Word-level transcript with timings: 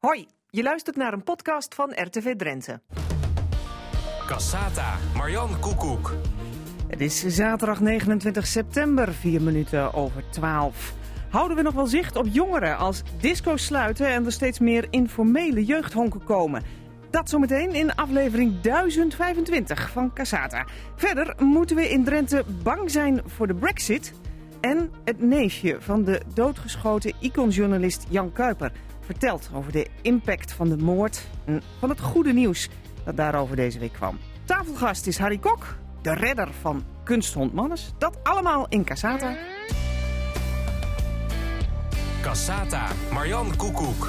Hoi, 0.00 0.26
je 0.50 0.62
luistert 0.62 0.96
naar 0.96 1.12
een 1.12 1.22
podcast 1.22 1.74
van 1.74 1.92
RTV 1.94 2.36
Drenthe. 2.36 2.80
Cassata, 4.26 4.96
Marjan 5.16 5.60
Koekoek. 5.60 6.14
Het 6.88 7.00
is 7.00 7.26
zaterdag 7.26 7.80
29 7.80 8.46
september, 8.46 9.12
4 9.12 9.42
minuten 9.42 9.94
over 9.94 10.24
12. 10.30 10.94
Houden 11.30 11.56
we 11.56 11.62
nog 11.62 11.74
wel 11.74 11.86
zicht 11.86 12.16
op 12.16 12.26
jongeren 12.30 12.76
als 12.76 13.02
disco's 13.20 13.64
sluiten 13.64 14.06
en 14.06 14.24
er 14.24 14.32
steeds 14.32 14.58
meer 14.58 14.86
informele 14.90 15.64
jeugdhonken 15.64 16.24
komen? 16.24 16.62
Dat 17.10 17.28
zometeen 17.28 17.74
in 17.74 17.94
aflevering 17.94 18.60
1025 18.60 19.90
van 19.90 20.12
Cassata. 20.12 20.66
Verder 20.96 21.34
moeten 21.38 21.76
we 21.76 21.90
in 21.90 22.04
Drenthe 22.04 22.44
bang 22.62 22.90
zijn 22.90 23.22
voor 23.26 23.46
de 23.46 23.54
brexit... 23.54 24.12
en 24.60 24.90
het 25.04 25.20
neefje 25.20 25.76
van 25.80 26.04
de 26.04 26.20
doodgeschoten 26.34 27.12
iconjournalist 27.20 28.06
Jan 28.08 28.32
Kuiper... 28.32 28.72
vertelt 29.10 29.50
over 29.54 29.72
de 29.72 29.86
impact 30.02 30.52
van 30.52 30.68
de 30.68 30.76
moord 30.76 31.26
en 31.44 31.62
van 31.78 31.88
het 31.88 32.00
goede 32.00 32.32
nieuws 32.32 32.68
dat 33.04 33.16
daarover 33.16 33.56
deze 33.56 33.78
week 33.78 33.92
kwam. 33.92 34.18
Tafelgast 34.44 35.06
is 35.06 35.18
Harry 35.18 35.38
Kok, 35.38 35.76
de 36.02 36.14
redder 36.14 36.52
van 36.60 36.84
kunsthond 37.04 37.52
Mannes. 37.52 37.92
Dat 37.98 38.18
allemaal 38.22 38.66
in 38.68 38.84
Cassata. 38.84 39.36
Cassata, 42.22 42.88
Marjan 43.12 43.56
Koekoek. 43.56 44.08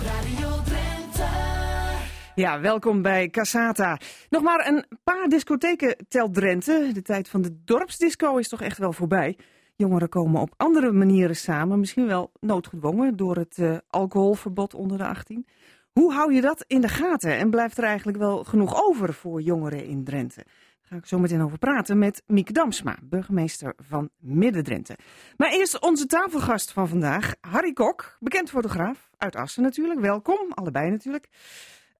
Ja, 2.35 2.59
welkom 2.59 3.02
bij 3.02 3.29
Cassata. 3.29 3.99
Nog 4.29 4.41
maar 4.41 4.68
een 4.68 4.85
paar 5.04 5.27
discotheken 5.27 5.95
telt 6.07 6.34
Drenthe. 6.34 6.90
De 6.93 7.02
tijd 7.02 7.29
van 7.29 7.41
de 7.41 7.62
dorpsdisco 7.63 8.38
is 8.38 8.49
toch 8.49 8.62
echt 8.62 8.77
wel 8.77 8.93
voorbij. 8.93 9.38
Jongeren 9.81 10.09
komen 10.09 10.41
op 10.41 10.53
andere 10.58 10.91
manieren 10.91 11.35
samen, 11.35 11.80
misschien 11.80 12.08
wel 12.08 12.31
noodgedwongen 12.40 13.16
door 13.16 13.35
het 13.35 13.58
uh, 13.58 13.77
alcoholverbod 13.90 14.73
onder 14.73 14.98
de 14.98 15.05
18. 15.05 15.45
Hoe 15.91 16.13
hou 16.13 16.34
je 16.34 16.41
dat 16.41 16.63
in 16.67 16.81
de 16.81 16.88
gaten 16.88 17.38
en 17.38 17.49
blijft 17.49 17.77
er 17.77 17.84
eigenlijk 17.84 18.17
wel 18.17 18.44
genoeg 18.44 18.84
over 18.85 19.13
voor 19.13 19.41
jongeren 19.41 19.85
in 19.85 20.04
Drenthe? 20.04 20.43
Daar 20.43 20.90
ga 20.90 20.96
ik 20.96 21.05
zo 21.05 21.20
meteen 21.20 21.41
over 21.41 21.57
praten 21.57 21.98
met 21.98 22.24
Mieke 22.27 22.54
Damsma, 22.54 22.98
burgemeester 23.04 23.74
van 23.77 24.09
Midden-Drenthe. 24.20 24.98
Maar 25.37 25.52
eerst 25.52 25.82
onze 25.82 26.05
tafelgast 26.05 26.71
van 26.71 26.87
vandaag, 26.87 27.34
Harry 27.41 27.74
Kok, 27.74 28.18
bekend 28.20 28.49
fotograaf 28.49 29.09
uit 29.18 29.35
Assen 29.35 29.63
natuurlijk. 29.63 29.99
Welkom, 29.99 30.52
allebei 30.52 30.90
natuurlijk. 30.90 31.27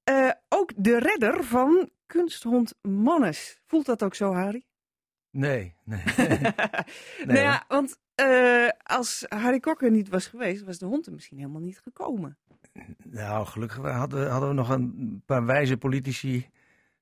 Uh, 0.10 0.32
ook 0.50 0.72
de 0.76 1.00
redder 1.00 1.44
van 1.44 1.90
kunsthond 2.06 2.74
Mannes. 2.82 3.60
Voelt 3.66 3.86
dat 3.86 4.04
ook 4.04 4.16
zo, 4.16 4.34
Harry? 4.34 4.66
Nee, 5.32 5.74
nee. 5.84 6.04
nee 6.18 6.54
nou 7.26 7.40
ja, 7.40 7.64
want 7.68 8.00
uh, 8.22 8.70
als 8.84 9.26
Harry 9.28 9.60
Kok 9.60 9.82
er 9.82 9.92
niet 9.92 10.10
was 10.10 10.28
geweest, 10.28 10.64
was 10.64 10.78
de 10.78 10.86
hond 10.86 11.06
er 11.06 11.14
misschien 11.14 11.38
helemaal 11.38 11.62
niet 11.62 11.80
gekomen. 11.80 12.38
Nou, 13.04 13.46
gelukkig 13.46 13.78
hadden, 13.78 14.30
hadden 14.30 14.50
we 14.50 14.56
nog 14.56 14.70
een 14.70 15.22
paar 15.26 15.46
wijze 15.46 15.78
politici 15.78 16.50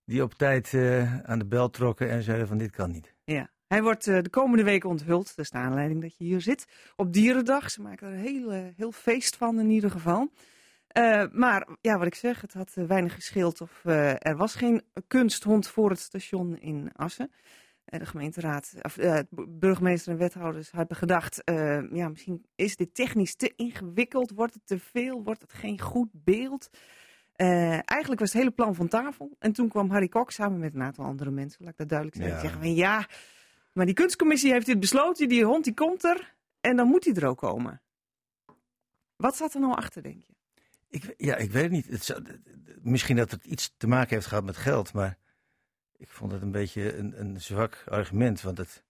die 0.05 0.23
op 0.23 0.33
tijd 0.33 0.73
uh, 0.73 1.19
aan 1.19 1.39
de 1.39 1.45
bel 1.45 1.69
trokken 1.69 2.09
en 2.09 2.23
zeiden 2.23 2.47
van 2.47 2.57
dit 2.57 2.71
kan 2.71 2.91
niet. 2.91 3.13
Ja, 3.23 3.49
hij 3.67 3.83
wordt 3.83 4.07
uh, 4.07 4.21
de 4.21 4.29
komende 4.29 4.63
weken 4.63 4.89
onthuld. 4.89 5.27
Dat 5.27 5.45
is 5.45 5.51
de 5.51 5.57
aanleiding 5.57 6.01
dat 6.01 6.17
je 6.17 6.23
hier 6.23 6.41
zit. 6.41 6.67
Op 6.95 7.13
Dierendag. 7.13 7.71
Ze 7.71 7.81
maken 7.81 8.07
er 8.07 8.13
een 8.13 8.19
heel, 8.19 8.71
heel 8.75 8.91
feest 8.91 9.35
van 9.35 9.59
in 9.59 9.69
ieder 9.69 9.91
geval. 9.91 10.31
Uh, 10.97 11.23
maar 11.31 11.67
ja, 11.81 11.97
wat 11.97 12.07
ik 12.07 12.15
zeg, 12.15 12.41
het 12.41 12.53
had 12.53 12.73
weinig 12.73 13.13
gescheeld 13.13 13.61
of 13.61 13.85
er 14.19 14.35
was 14.35 14.55
geen 14.55 14.81
kunsthond 15.07 15.67
voor 15.67 15.89
het 15.89 15.99
station 15.99 16.59
in 16.59 16.91
Assen 16.95 17.31
de 17.97 18.05
gemeenteraad, 18.05 18.73
of 18.81 18.97
uh, 18.97 19.19
burgemeester 19.47 20.11
en 20.11 20.17
wethouders 20.17 20.71
hebben 20.71 20.97
gedacht, 20.97 21.41
uh, 21.49 21.91
ja, 21.91 22.09
misschien 22.09 22.45
is 22.55 22.75
dit 22.75 22.93
technisch 22.93 23.35
te 23.35 23.53
ingewikkeld, 23.55 24.31
wordt 24.31 24.53
het 24.53 24.65
te 24.65 24.79
veel, 24.79 25.23
wordt 25.23 25.41
het 25.41 25.53
geen 25.53 25.79
goed 25.79 26.09
beeld. 26.11 26.69
Uh, 27.35 27.71
eigenlijk 27.71 28.19
was 28.19 28.33
het 28.33 28.41
hele 28.41 28.51
plan 28.51 28.75
van 28.75 28.87
tafel. 28.87 29.35
En 29.39 29.51
toen 29.51 29.69
kwam 29.69 29.89
Harry 29.89 30.07
Kok 30.07 30.31
samen 30.31 30.59
met 30.59 30.73
een 30.73 30.81
aantal 30.81 31.05
andere 31.05 31.31
mensen, 31.31 31.63
laat 31.63 31.71
ik 31.71 31.77
dat 31.77 31.89
duidelijk 31.89 32.17
zijn. 32.17 32.29
Ja. 32.29 32.39
Zeggen 32.39 32.59
van 32.59 32.73
ja, 32.73 33.07
maar 33.73 33.85
die 33.85 33.95
kunstcommissie 33.95 34.51
heeft 34.51 34.65
dit 34.65 34.79
besloten, 34.79 35.29
die 35.29 35.45
hond 35.45 35.63
die 35.63 35.73
komt 35.73 36.03
er 36.03 36.35
en 36.61 36.75
dan 36.75 36.87
moet 36.87 37.05
hij 37.05 37.13
er 37.13 37.27
ook 37.27 37.37
komen. 37.37 37.81
Wat 39.15 39.35
zat 39.35 39.53
er 39.53 39.59
nou 39.59 39.75
achter, 39.75 40.03
denk 40.03 40.21
je? 40.21 40.33
Ik, 40.87 41.13
ja, 41.17 41.35
ik 41.35 41.51
weet 41.51 41.63
het 41.63 41.71
niet. 41.71 41.87
Het 41.87 42.03
zou, 42.03 42.23
misschien 42.81 43.15
dat 43.15 43.31
het 43.31 43.45
iets 43.45 43.73
te 43.77 43.87
maken 43.87 44.15
heeft 44.15 44.25
gehad 44.25 44.43
met 44.43 44.57
geld, 44.57 44.93
maar 44.93 45.17
ik 45.99 46.09
vond 46.09 46.31
het 46.31 46.41
een 46.41 46.51
beetje 46.51 46.97
een, 46.97 47.19
een 47.19 47.41
zwak 47.41 47.83
argument, 47.87 48.41
want 48.41 48.57
het 48.57 48.83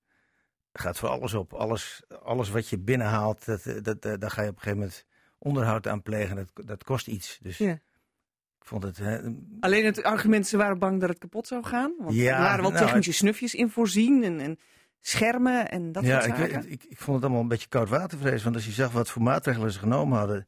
gaat 0.74 0.98
voor 0.98 1.10
alles 1.10 1.34
op. 1.34 1.54
Alles, 1.54 2.04
alles 2.24 2.50
wat 2.50 2.70
je 2.70 2.78
binnenhaalt, 2.78 3.46
dat, 3.46 3.64
dat, 3.84 4.02
dat, 4.02 4.22
daar 4.22 4.32
ga 4.32 4.42
je 4.42 4.50
op 4.50 4.56
een 4.56 4.62
gegeven 4.62 4.80
moment 4.80 5.06
onderhoud 5.38 5.88
aan 5.88 6.02
plegen. 6.02 6.36
Dat, 6.36 6.68
dat 6.68 6.84
kost 6.84 7.08
iets. 7.08 7.40
Dus 7.42 7.58
ja. 7.58 7.72
ik 7.72 8.66
vond 8.66 8.84
het... 8.84 8.98
Hè, 8.98 9.20
Alleen 9.60 9.86
het 9.86 10.04
argument, 10.04 10.48
ze 10.48 10.58
waren 10.58 10.80
bang 10.80 11.00
dat 11.00 11.10
het 11.10 11.18
kapot 11.18 11.48
zou 11.48 11.64
gaan? 11.64 11.94
Want 12.00 12.16
ja, 12.16 12.36
er 12.36 12.42
waren 12.42 12.62
wel 12.62 12.72
nou, 12.72 12.86
technische 12.86 13.14
snufjes 13.14 13.54
in 13.54 13.70
voorzien 13.70 14.24
en, 14.24 14.40
en 14.40 14.60
schermen 15.02 15.70
en 15.70 15.92
dat 15.92 16.04
ja, 16.04 16.22
soort 16.22 16.38
zaken. 16.38 16.52
Ja, 16.52 16.60
ik, 16.60 16.64
ik, 16.66 16.84
ik, 16.84 16.98
vond 16.98 17.16
het 17.16 17.26
allemaal 17.26 17.42
een 17.42 17.48
beetje 17.48 17.70
koud 17.70 17.90
watervrees. 17.90 18.44
Want 18.44 18.56
als 18.56 18.66
je 18.66 18.72
zag 18.72 18.92
wat 18.92 19.10
voor 19.10 19.22
maatregelen 19.22 19.72
ze 19.72 19.80
genomen 19.80 20.18
hadden, 20.18 20.48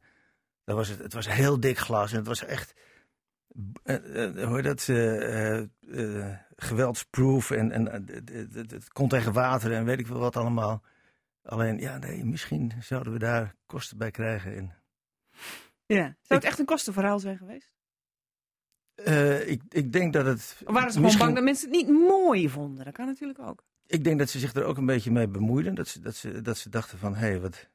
dan 0.64 0.76
was 0.76 0.88
het, 0.88 0.98
het 0.98 1.12
was 1.12 1.28
heel 1.28 1.60
dik 1.60 1.78
glas 1.78 2.10
en 2.10 2.18
het 2.18 2.26
was 2.26 2.44
echt 2.44 2.72
uh, 3.84 4.34
uh, 4.34 4.44
hoor 4.44 4.62
dat, 4.62 4.88
uh, 4.88 5.62
geweldsproof 6.56 7.50
en, 7.50 7.72
en 7.72 7.86
het 8.52 8.92
kon 8.92 9.08
tegen 9.08 9.32
water 9.32 9.72
en 9.72 9.84
weet 9.84 9.98
ik 9.98 10.06
veel 10.06 10.18
wat 10.18 10.36
allemaal. 10.36 10.82
Alleen, 11.42 11.78
ja, 11.78 11.98
nee, 11.98 12.24
misschien 12.24 12.72
zouden 12.80 13.12
we 13.12 13.18
daar 13.18 13.54
kosten 13.66 13.98
bij 13.98 14.10
krijgen. 14.10 14.56
En... 14.56 14.74
Ja, 15.86 16.16
zou 16.22 16.40
het 16.40 16.44
echt 16.44 16.58
een 16.58 16.64
kostenverhaal 16.64 17.18
zijn 17.18 17.36
geweest? 17.36 17.70
ik, 19.48 19.62
ik 19.68 19.92
denk 19.92 20.12
dat 20.12 20.26
het. 20.26 20.56
Of 20.64 20.72
waren 20.72 20.92
ze 20.92 20.98
gewoon 20.98 21.18
bang 21.18 21.34
dat 21.34 21.44
mensen 21.44 21.68
het 21.68 21.76
niet 21.76 21.88
mooi 21.88 22.48
vonden? 22.48 22.84
Dat 22.84 22.94
kan 22.94 23.06
natuurlijk 23.06 23.38
ook. 23.38 23.64
Ik 23.86 24.04
denk 24.04 24.18
dat 24.18 24.30
ze 24.30 24.38
zich 24.38 24.54
er 24.54 24.64
ook 24.64 24.76
een 24.76 24.86
beetje 24.86 25.10
mee 25.10 25.28
bemoeiden. 25.28 25.74
Dat 25.74 25.88
ze, 25.88 26.00
dat 26.00 26.14
ze, 26.14 26.42
dat 26.42 26.58
ze 26.58 26.68
dachten 26.68 26.98
van, 26.98 27.14
hé, 27.14 27.26
hey, 27.26 27.40
wat, 27.40 27.68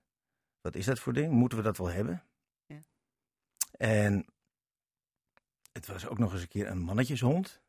wat 0.61 0.75
is 0.75 0.85
dat 0.85 0.99
voor 0.99 1.13
ding? 1.13 1.31
Moeten 1.31 1.57
we 1.57 1.63
dat 1.63 1.77
wel 1.77 1.89
hebben? 1.89 2.23
Ja. 2.65 2.79
En 3.71 4.25
het 5.77 5.87
was 5.87 6.07
ook 6.07 6.17
nog 6.17 6.31
eens 6.33 6.41
een 6.41 6.47
keer 6.47 6.67
een 6.67 6.79
mannetjeshond. 6.79 7.61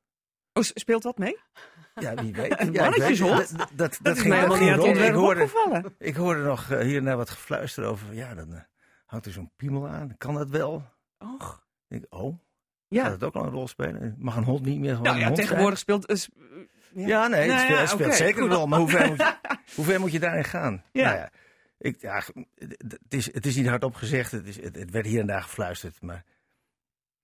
Oh, 0.53 0.63
speelt 0.63 1.03
dat 1.03 1.19
mee? 1.19 1.39
Ja, 1.95 2.15
wie 2.15 2.33
weet. 2.33 2.55
Een 2.61 2.73
mannetjeshond? 2.73 3.55
Dat, 3.77 3.99
dat, 4.03 4.19
helemaal 4.19 4.57
niet 4.57 4.71
aan 4.71 5.05
ik 5.05 5.13
hoorde, 5.13 5.49
ik 5.99 6.15
hoorde 6.15 6.43
nog 6.43 6.71
uh, 6.71 6.81
hier 6.81 7.03
naar 7.03 7.17
wat 7.17 7.31
gefluister 7.31 7.85
over. 7.85 8.15
Ja, 8.15 8.35
dan 8.35 8.53
uh, 8.53 8.61
houdt 9.07 9.27
er 9.27 9.33
zo'n 9.33 9.53
piemel 9.57 9.89
aan. 9.89 10.17
Kan 10.17 10.35
dat 10.35 10.51
wel? 10.51 10.85
Och. 11.19 11.67
Ik, 11.89 12.07
oh. 12.09 12.39
Ja. 12.89 13.03
Gaat 13.03 13.13
het 13.13 13.25
ook 13.25 13.35
al 13.35 13.45
een 13.45 13.51
rol 13.51 13.69
spelen? 13.69 14.15
Mag 14.19 14.37
een 14.37 14.45
hond 14.45 14.65
niet 14.65 14.79
meer 14.79 14.97
gewoon 14.97 15.17
nou, 15.17 15.19
ja, 15.19 15.33
tegenwoordig 15.33 15.79
speelt... 15.79 16.11
Uh, 16.11 16.17
ja. 16.93 17.07
ja. 17.07 17.27
nee, 17.27 17.49
nou, 17.49 17.59
het 17.59 17.67
speelt, 17.67 17.81
het 17.81 17.89
speelt 17.89 18.13
okay, 18.13 18.17
zeker 18.17 18.49
wel. 18.49 18.67
Maar 18.67 18.79
hoe 18.79 18.89
ver, 18.89 19.09
moet 19.09 19.17
je, 19.17 19.37
hoe 19.77 19.85
ver 19.85 20.01
moet 20.01 20.13
je 20.13 20.21
daarin 20.21 20.45
gaan? 20.45 20.85
Ja. 20.93 21.05
Nou 21.05 21.17
ja, 21.17 21.31
ik, 21.79 22.01
ja 22.01 22.23
het, 22.55 22.99
is, 23.09 23.33
het 23.33 23.47
is 23.47 23.57
niet 23.57 23.67
hardop 23.67 23.95
gezegd. 23.95 24.31
Het, 24.31 24.47
is, 24.47 24.63
het, 24.63 24.77
het 24.77 24.91
werd 24.91 25.07
hier 25.07 25.21
en 25.21 25.27
daar 25.27 25.43
gefluisterd. 25.43 26.03
Maar 26.03 26.25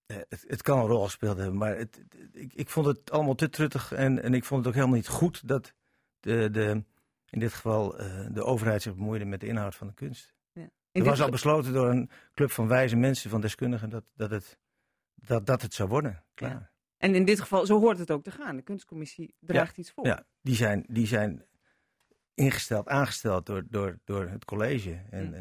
het, 0.07 0.45
het, 0.47 0.63
kan 0.63 0.79
een 0.79 0.87
rol 0.87 1.05
gespeeld 1.05 1.37
hebben, 1.37 1.57
maar 1.57 1.77
het, 1.77 2.05
ik, 2.33 2.53
ik, 2.55 2.69
vond 2.69 2.87
het 2.87 3.11
allemaal 3.11 3.35
te 3.35 3.49
truttig 3.49 3.93
en, 3.93 4.23
en 4.23 4.35
ik 4.35 4.45
vond 4.45 4.61
het 4.61 4.69
ook 4.69 4.75
helemaal 4.75 4.97
niet 4.97 5.09
goed 5.09 5.49
dat 5.49 5.75
de, 6.21 6.51
de, 6.51 6.85
in 7.31 7.39
dit 7.39 7.53
geval 7.53 8.01
uh, 8.01 8.27
de 8.31 8.45
overheid 8.45 8.83
zich 8.83 8.95
bemoeide 8.95 9.25
met 9.25 9.41
de 9.41 9.47
inhoud 9.47 9.75
van 9.75 9.87
de 9.87 9.95
kunst. 9.95 10.35
Ja. 10.53 10.69
Er 10.93 11.05
was 11.05 11.21
al 11.21 11.31
besloten 11.31 11.73
door 11.73 11.89
een 11.89 12.11
club 12.35 12.51
van 12.51 12.69
wijze 12.69 12.97
mensen, 12.97 13.31
van 13.31 13.41
deskundigen, 13.41 13.91
dat, 13.91 14.05
dat, 14.15 14.31
het, 14.31 14.59
dat, 15.15 15.47
dat 15.47 15.63
het 15.63 15.75
zou 15.75 15.89
worden. 15.89 16.25
Klaar. 16.35 16.51
Ja. 16.51 16.71
En 16.97 17.15
in 17.15 17.25
dit 17.25 17.41
geval, 17.41 17.67
zo 17.67 17.81
hoort 17.81 17.99
het 17.99 18.11
ook 18.11 18.23
te 18.23 18.31
gaan. 18.31 18.57
De 18.57 18.63
kunstcommissie 18.63 19.35
draagt 19.41 19.77
ja, 19.77 19.83
iets 19.83 19.91
voor. 19.91 20.07
Ja, 20.07 20.27
die 20.41 20.55
zijn, 20.55 20.85
die 20.89 21.07
zijn 21.07 21.45
ingesteld, 22.35 22.89
aangesteld 22.89 23.47
door, 23.47 23.65
door, 23.69 23.99
door 24.05 24.29
het 24.29 24.45
college. 24.45 25.01
En 25.11 25.27
mm. 25.27 25.35
uh, 25.35 25.41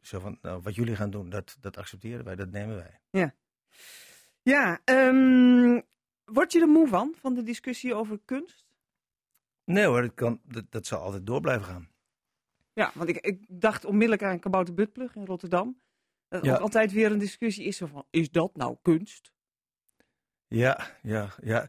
zo 0.00 0.20
van, 0.20 0.38
nou, 0.42 0.62
wat 0.62 0.74
jullie 0.74 0.96
gaan 0.96 1.10
doen, 1.10 1.30
dat, 1.30 1.56
dat 1.60 1.76
accepteren 1.76 2.24
wij, 2.24 2.36
dat 2.36 2.50
nemen 2.50 2.76
wij. 2.76 3.00
Ja. 3.10 3.34
Ja, 4.42 4.80
um, 4.84 5.82
word 6.24 6.52
je 6.52 6.60
er 6.60 6.68
moe 6.68 6.88
van, 6.88 7.14
van 7.20 7.34
de 7.34 7.42
discussie 7.42 7.94
over 7.94 8.20
kunst? 8.24 8.66
Nee 9.64 9.84
hoor, 9.84 10.02
dat, 10.02 10.14
kan, 10.14 10.40
dat, 10.44 10.64
dat 10.70 10.86
zal 10.86 11.00
altijd 11.00 11.26
door 11.26 11.40
blijven 11.40 11.64
gaan. 11.64 11.88
Ja, 12.72 12.90
want 12.94 13.08
ik, 13.08 13.16
ik 13.16 13.44
dacht 13.48 13.84
onmiddellijk 13.84 14.22
aan 14.22 14.38
Kabouter 14.38 14.74
Butplug 14.74 15.14
in 15.14 15.24
Rotterdam. 15.24 15.80
Dat 16.28 16.44
ja. 16.44 16.56
altijd 16.56 16.92
weer 16.92 17.12
een 17.12 17.18
discussie 17.18 17.64
is 17.64 17.78
van, 17.78 18.06
is 18.10 18.30
dat 18.30 18.56
nou 18.56 18.76
kunst? 18.82 19.32
Ja, 20.46 20.96
ja, 21.02 21.28
ja. 21.42 21.68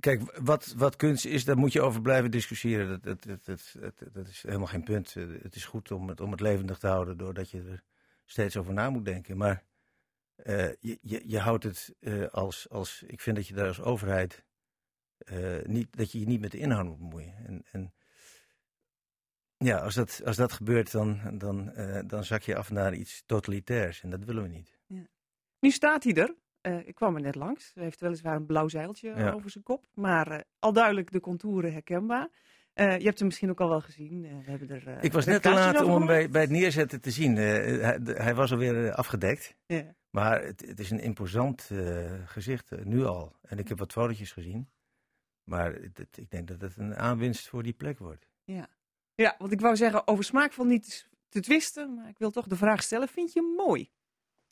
Kijk, 0.00 0.38
wat, 0.42 0.74
wat 0.76 0.96
kunst 0.96 1.24
is, 1.24 1.44
daar 1.44 1.56
moet 1.56 1.72
je 1.72 1.80
over 1.80 2.00
blijven 2.00 2.30
discussiëren. 2.30 2.88
Dat, 2.88 3.22
dat, 3.22 3.44
dat, 3.44 3.74
dat, 3.80 4.12
dat 4.12 4.28
is 4.28 4.42
helemaal 4.42 4.66
geen 4.66 4.84
punt. 4.84 5.14
Het 5.14 5.54
is 5.54 5.64
goed 5.64 5.90
om 5.90 6.08
het, 6.08 6.20
om 6.20 6.30
het 6.30 6.40
levendig 6.40 6.78
te 6.78 6.86
houden 6.86 7.16
doordat 7.16 7.50
je 7.50 7.58
er 7.58 7.82
steeds 8.24 8.56
over 8.56 8.72
na 8.72 8.90
moet 8.90 9.04
denken. 9.04 9.36
Maar 9.36 9.64
uh, 10.36 10.72
je, 10.80 10.98
je, 11.00 11.22
je, 11.26 11.38
houdt 11.38 11.64
het 11.64 11.94
uh, 12.00 12.28
als, 12.28 12.68
als. 12.70 13.02
Ik 13.06 13.20
vind 13.20 13.36
dat 13.36 13.46
je 13.46 13.54
daar 13.54 13.66
als 13.66 13.80
overheid. 13.80 14.44
Uh, 15.32 15.62
niet, 15.62 15.96
dat 15.96 16.12
je 16.12 16.20
je 16.20 16.26
niet 16.26 16.40
met 16.40 16.50
de 16.50 16.58
inhoud 16.58 16.84
moet 16.84 16.98
bemoeien. 16.98 17.34
En, 17.46 17.64
en 17.72 17.94
ja, 19.56 19.78
als 19.78 19.94
dat, 19.94 20.20
als 20.24 20.36
dat 20.36 20.52
gebeurt, 20.52 20.92
dan, 20.92 21.38
dan, 21.38 21.72
dan 22.06 22.24
zak 22.24 22.42
je 22.42 22.56
af 22.56 22.70
naar 22.70 22.94
iets 22.94 23.22
totalitairs. 23.26 24.02
En 24.02 24.10
dat 24.10 24.24
willen 24.24 24.42
we 24.42 24.48
niet. 24.48 24.78
Ja. 24.86 25.06
Nu 25.60 25.70
staat 25.70 26.04
hij 26.04 26.14
er. 26.14 26.34
ik 26.86 26.94
kwam 26.94 27.14
er 27.14 27.20
net 27.20 27.34
langs. 27.34 27.70
Hij 27.74 27.84
heeft 27.84 28.00
weliswaar 28.00 28.36
een 28.36 28.46
blauw 28.46 28.68
zeiltje 28.68 29.32
over 29.32 29.50
zijn 29.50 29.64
kop. 29.64 29.86
Maar 29.94 30.44
al 30.58 30.72
duidelijk 30.72 31.12
de 31.12 31.20
contouren 31.20 31.72
herkenbaar. 31.72 32.28
Je 32.74 33.04
hebt 33.04 33.18
hem 33.18 33.26
misschien 33.26 33.50
ook 33.50 33.60
al 33.60 33.68
wel 33.68 33.80
gezien. 33.80 34.22
we 34.22 34.50
hebben 34.50 34.70
er, 34.70 35.04
ik 35.04 35.12
was 35.12 35.24
net 35.24 35.42
te 35.42 35.50
laat 35.50 35.82
om 35.82 35.94
hem 35.94 36.06
bij, 36.06 36.30
bij, 36.30 36.40
het 36.40 36.50
neerzetten 36.50 37.00
te 37.00 37.10
zien. 37.10 37.36
Hij, 37.36 38.00
hij, 38.04 38.34
was 38.34 38.52
alweer 38.52 38.92
afgedekt. 38.92 39.54
Maar 40.10 40.42
het, 40.42 40.66
het, 40.66 40.80
is 40.80 40.90
een 40.90 41.00
imposant 41.00 41.70
gezicht 42.24 42.84
nu 42.84 43.04
al. 43.04 43.36
En 43.42 43.58
ik 43.58 43.68
heb 43.68 43.78
wat 43.78 43.92
fotootjes 43.92 44.32
gezien. 44.32 44.68
Maar 45.44 45.72
het, 45.72 46.18
ik 46.18 46.30
denk 46.30 46.48
dat 46.48 46.60
het 46.60 46.76
een 46.76 46.96
aanwinst 46.96 47.48
voor 47.48 47.62
die 47.62 47.72
plek 47.72 47.98
wordt. 47.98 48.28
Ja. 48.44 48.68
ja, 49.14 49.34
want 49.38 49.52
ik 49.52 49.60
wou 49.60 49.76
zeggen, 49.76 50.06
over 50.06 50.24
smaak 50.24 50.52
van 50.52 50.68
niet 50.68 51.08
te 51.28 51.40
twisten. 51.40 51.94
Maar 51.94 52.08
ik 52.08 52.18
wil 52.18 52.30
toch 52.30 52.46
de 52.46 52.56
vraag 52.56 52.82
stellen, 52.82 53.08
vind 53.08 53.32
je 53.32 53.40
hem 53.40 53.54
mooi? 53.66 53.90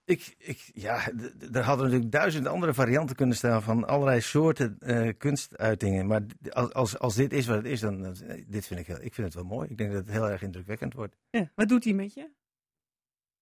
Ik, 0.05 0.35
ik, 0.39 0.71
ja, 0.75 1.11
er 1.53 1.63
hadden 1.63 1.85
natuurlijk 1.85 2.13
duizend 2.13 2.47
andere 2.47 2.75
varianten 2.75 3.17
kunnen 3.17 3.37
staan 3.37 3.63
van 3.63 3.87
allerlei 3.87 4.21
soorten 4.21 4.77
uh, 4.81 5.13
kunstuitingen. 5.19 6.07
Maar 6.07 6.23
als, 6.49 6.73
als, 6.73 6.99
als 6.99 7.15
dit 7.15 7.33
is 7.33 7.47
wat 7.47 7.57
het 7.57 7.67
is, 7.67 7.81
dan 7.81 8.17
dit 8.47 8.67
vind 8.67 8.81
ik, 8.81 8.87
heel, 8.87 9.03
ik 9.03 9.15
vind 9.15 9.27
het 9.27 9.35
wel 9.35 9.45
mooi. 9.45 9.69
Ik 9.69 9.79
denk 9.79 9.93
dat 9.93 10.01
het 10.01 10.11
heel 10.11 10.31
erg 10.31 10.43
indrukwekkend 10.43 10.95
wordt. 10.95 11.17
Ja, 11.31 11.51
wat 11.55 11.69
doet 11.69 11.85
hij 11.85 11.93
met 11.93 12.15
je? 12.15 12.31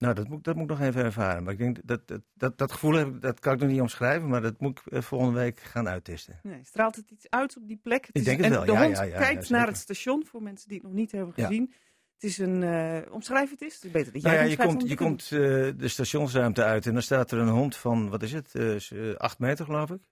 Nou, 0.00 0.14
dat 0.14 0.28
moet, 0.28 0.44
dat 0.44 0.54
moet 0.54 0.70
ik 0.70 0.78
nog 0.78 0.88
even 0.88 1.04
ervaren. 1.04 1.42
Maar 1.42 1.52
ik 1.52 1.58
denk 1.58 1.78
dat 1.84 2.08
dat, 2.08 2.22
dat, 2.34 2.58
dat 2.58 2.72
gevoel 2.72 2.92
heb, 2.92 3.20
dat 3.20 3.40
kan 3.40 3.54
ik 3.54 3.60
nog 3.60 3.68
niet 3.68 3.80
omschrijven, 3.80 4.28
maar 4.28 4.42
dat 4.42 4.60
moet 4.60 4.78
ik 4.78 4.92
eh, 4.92 5.02
volgende 5.02 5.38
week 5.38 5.60
gaan 5.60 5.88
uittesten. 5.88 6.40
Nee, 6.42 6.60
straalt 6.64 6.96
het 6.96 7.10
iets 7.10 7.30
uit 7.30 7.56
op 7.56 7.68
die 7.68 7.76
plek? 7.76 8.08
ik 8.12 8.24
denk 8.24 8.40
het 8.40 8.50
wel. 8.50 8.64
De 8.64 8.72
ja, 8.72 8.82
hond 8.82 8.96
ja, 8.96 9.02
ja, 9.02 9.18
kijkt 9.18 9.50
naar 9.50 9.66
het 9.66 9.76
station 9.76 10.26
voor 10.26 10.42
mensen 10.42 10.68
die 10.68 10.76
het 10.76 10.86
nog 10.86 10.96
niet 10.96 11.12
hebben 11.12 11.34
gezien. 11.34 11.72
Het 12.20 12.30
is 12.30 12.38
een, 12.38 12.62
uh, 12.62 13.12
omschrijf 13.12 13.50
het 13.50 13.62
eens, 13.62 13.74
het 13.74 13.84
is 13.84 13.90
beter 13.90 14.12
dat 14.12 14.22
jij 14.22 14.32
nou 14.32 14.44
ja, 14.44 14.50
je 14.50 14.56
komt, 14.56 14.88
je 14.88 14.96
komt 14.96 15.30
uh, 15.30 15.40
de 15.76 15.88
stationsruimte 15.88 16.64
uit 16.64 16.86
en 16.86 16.92
dan 16.92 17.02
staat 17.02 17.30
er 17.30 17.38
een 17.38 17.48
hond 17.48 17.76
van, 17.76 18.08
wat 18.08 18.22
is 18.22 18.32
het, 18.32 18.54
uh, 18.54 19.14
acht 19.14 19.38
meter 19.38 19.64
geloof 19.64 19.90
ik. 19.90 20.02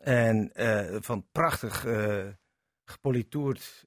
En 0.00 0.50
van 1.02 1.26
prachtig 1.32 1.86
gepolitoerd 2.84 3.86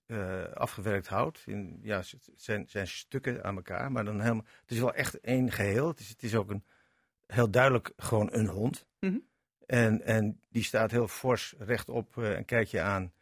afgewerkt 0.53 1.07
hout. 1.07 1.43
In, 1.45 1.79
ja, 1.81 1.97
het 1.97 2.29
zijn, 2.35 2.65
zijn 2.67 2.87
stukken 2.87 3.43
aan 3.43 3.55
elkaar, 3.55 3.91
maar 3.91 4.05
dan 4.05 4.21
helemaal, 4.21 4.45
het 4.61 4.71
is 4.71 4.79
wel 4.79 4.93
echt 4.93 5.19
één 5.19 5.51
geheel. 5.51 5.87
Het 5.87 5.99
is, 5.99 6.09
het 6.09 6.23
is 6.23 6.35
ook 6.35 6.49
een, 6.49 6.63
heel 7.27 7.49
duidelijk 7.49 7.93
gewoon 7.97 8.29
een 8.31 8.47
hond. 8.47 8.87
Mm 8.99 9.25
en, 9.65 10.01
en 10.01 10.39
die 10.49 10.63
staat 10.63 10.91
heel 10.91 11.07
fors 11.07 11.53
rechtop 11.57 12.17
en 12.17 12.45
kijkt 12.45 12.71
je 12.71 12.81
aan. 12.81 13.13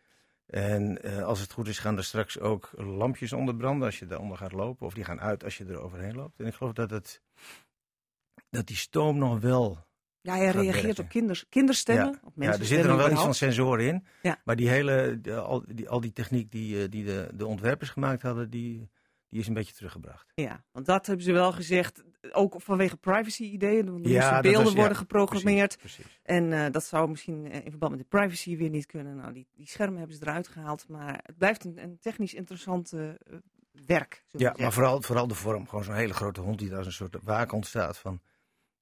En 0.53 0.97
uh, 1.05 1.23
als 1.23 1.39
het 1.39 1.51
goed 1.51 1.67
is, 1.67 1.79
gaan 1.79 1.97
er 1.97 2.03
straks 2.03 2.39
ook 2.39 2.69
lampjes 2.75 3.33
onder 3.33 3.55
branden 3.55 3.85
als 3.85 3.99
je 3.99 4.05
daaronder 4.05 4.37
gaat 4.37 4.51
lopen. 4.51 4.85
Of 4.85 4.93
die 4.93 5.03
gaan 5.03 5.21
uit 5.21 5.43
als 5.43 5.57
je 5.57 5.65
er 5.65 5.81
overheen 5.81 6.15
loopt. 6.15 6.39
En 6.39 6.45
ik 6.45 6.53
geloof 6.53 6.73
dat, 6.73 6.89
het, 6.89 7.21
dat 8.49 8.67
die 8.67 8.75
stoom 8.75 9.17
nog 9.17 9.39
wel. 9.39 9.85
Ja, 10.21 10.35
hij 10.35 10.49
reageert 10.49 10.99
op 10.99 11.09
kinders, 11.09 11.45
kinderstemmen. 11.49 12.19
Ja. 12.21 12.27
Op 12.27 12.33
ja, 12.35 12.51
er 12.51 12.65
zitten 12.65 12.89
nog 12.89 12.97
wel 12.97 13.11
iets 13.11 13.21
van 13.21 13.33
sensoren 13.33 13.85
in. 13.85 14.05
Ja. 14.21 14.41
Maar 14.43 14.55
die 14.55 14.69
hele, 14.69 15.19
al, 15.45 15.63
die, 15.67 15.89
al 15.89 16.01
die 16.01 16.13
techniek 16.13 16.51
die, 16.51 16.83
eh, 16.83 16.89
die 16.89 17.05
de, 17.05 17.29
de 17.33 17.45
ontwerpers 17.45 17.89
gemaakt 17.89 18.21
hadden, 18.21 18.49
die, 18.49 18.89
die 19.33 19.41
is 19.41 19.47
een 19.47 19.53
beetje 19.53 19.73
teruggebracht. 19.73 20.31
Ja, 20.35 20.63
want 20.71 20.85
dat 20.85 21.05
hebben 21.05 21.25
ze 21.25 21.31
wel 21.31 21.51
gezegd, 21.51 22.03
ook 22.31 22.61
vanwege 22.61 22.97
privacy-ideeën. 22.97 23.85
Er 23.87 23.91
moesten 23.91 24.41
beelden 24.41 24.75
worden 24.75 24.97
geprogrammeerd. 24.97 25.77
Precies, 25.77 26.19
En 26.23 26.51
uh, 26.51 26.65
dat 26.71 26.83
zou 26.83 27.09
misschien 27.09 27.45
in 27.45 27.69
verband 27.69 27.91
met 27.91 28.01
de 28.01 28.17
privacy 28.17 28.57
weer 28.57 28.69
niet 28.69 28.85
kunnen. 28.85 29.15
Nou, 29.15 29.33
die, 29.33 29.47
die 29.53 29.67
schermen 29.67 29.97
hebben 29.97 30.15
ze 30.15 30.21
eruit 30.21 30.47
gehaald. 30.47 30.87
Maar 30.87 31.19
het 31.23 31.37
blijft 31.37 31.65
een, 31.65 31.83
een 31.83 31.99
technisch 31.99 32.33
interessant 32.33 32.93
uh, 32.93 33.09
werk. 33.85 34.25
Ja, 34.29 34.55
maar 34.57 34.73
vooral, 34.73 35.01
vooral 35.01 35.27
de 35.27 35.35
vorm. 35.35 35.67
Gewoon 35.67 35.83
zo'n 35.83 35.95
hele 35.95 36.13
grote 36.13 36.41
hond 36.41 36.59
die 36.59 36.69
daar 36.69 36.77
als 36.77 36.87
een 36.87 36.93
soort 36.93 37.17
waakhond 37.23 37.65
staat 37.65 37.97
van... 37.97 38.21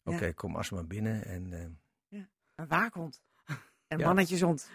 Oké, 0.03 0.15
okay, 0.15 0.27
ja. 0.27 0.33
kom 0.33 0.51
maar 0.51 0.87
binnen. 0.87 1.25
En, 1.25 1.51
uh... 1.51 1.65
ja, 2.07 2.29
een 2.55 2.67
waakhond. 2.67 3.21
Een 3.87 3.99
ja. 3.99 4.05
mannetjeshond. 4.05 4.69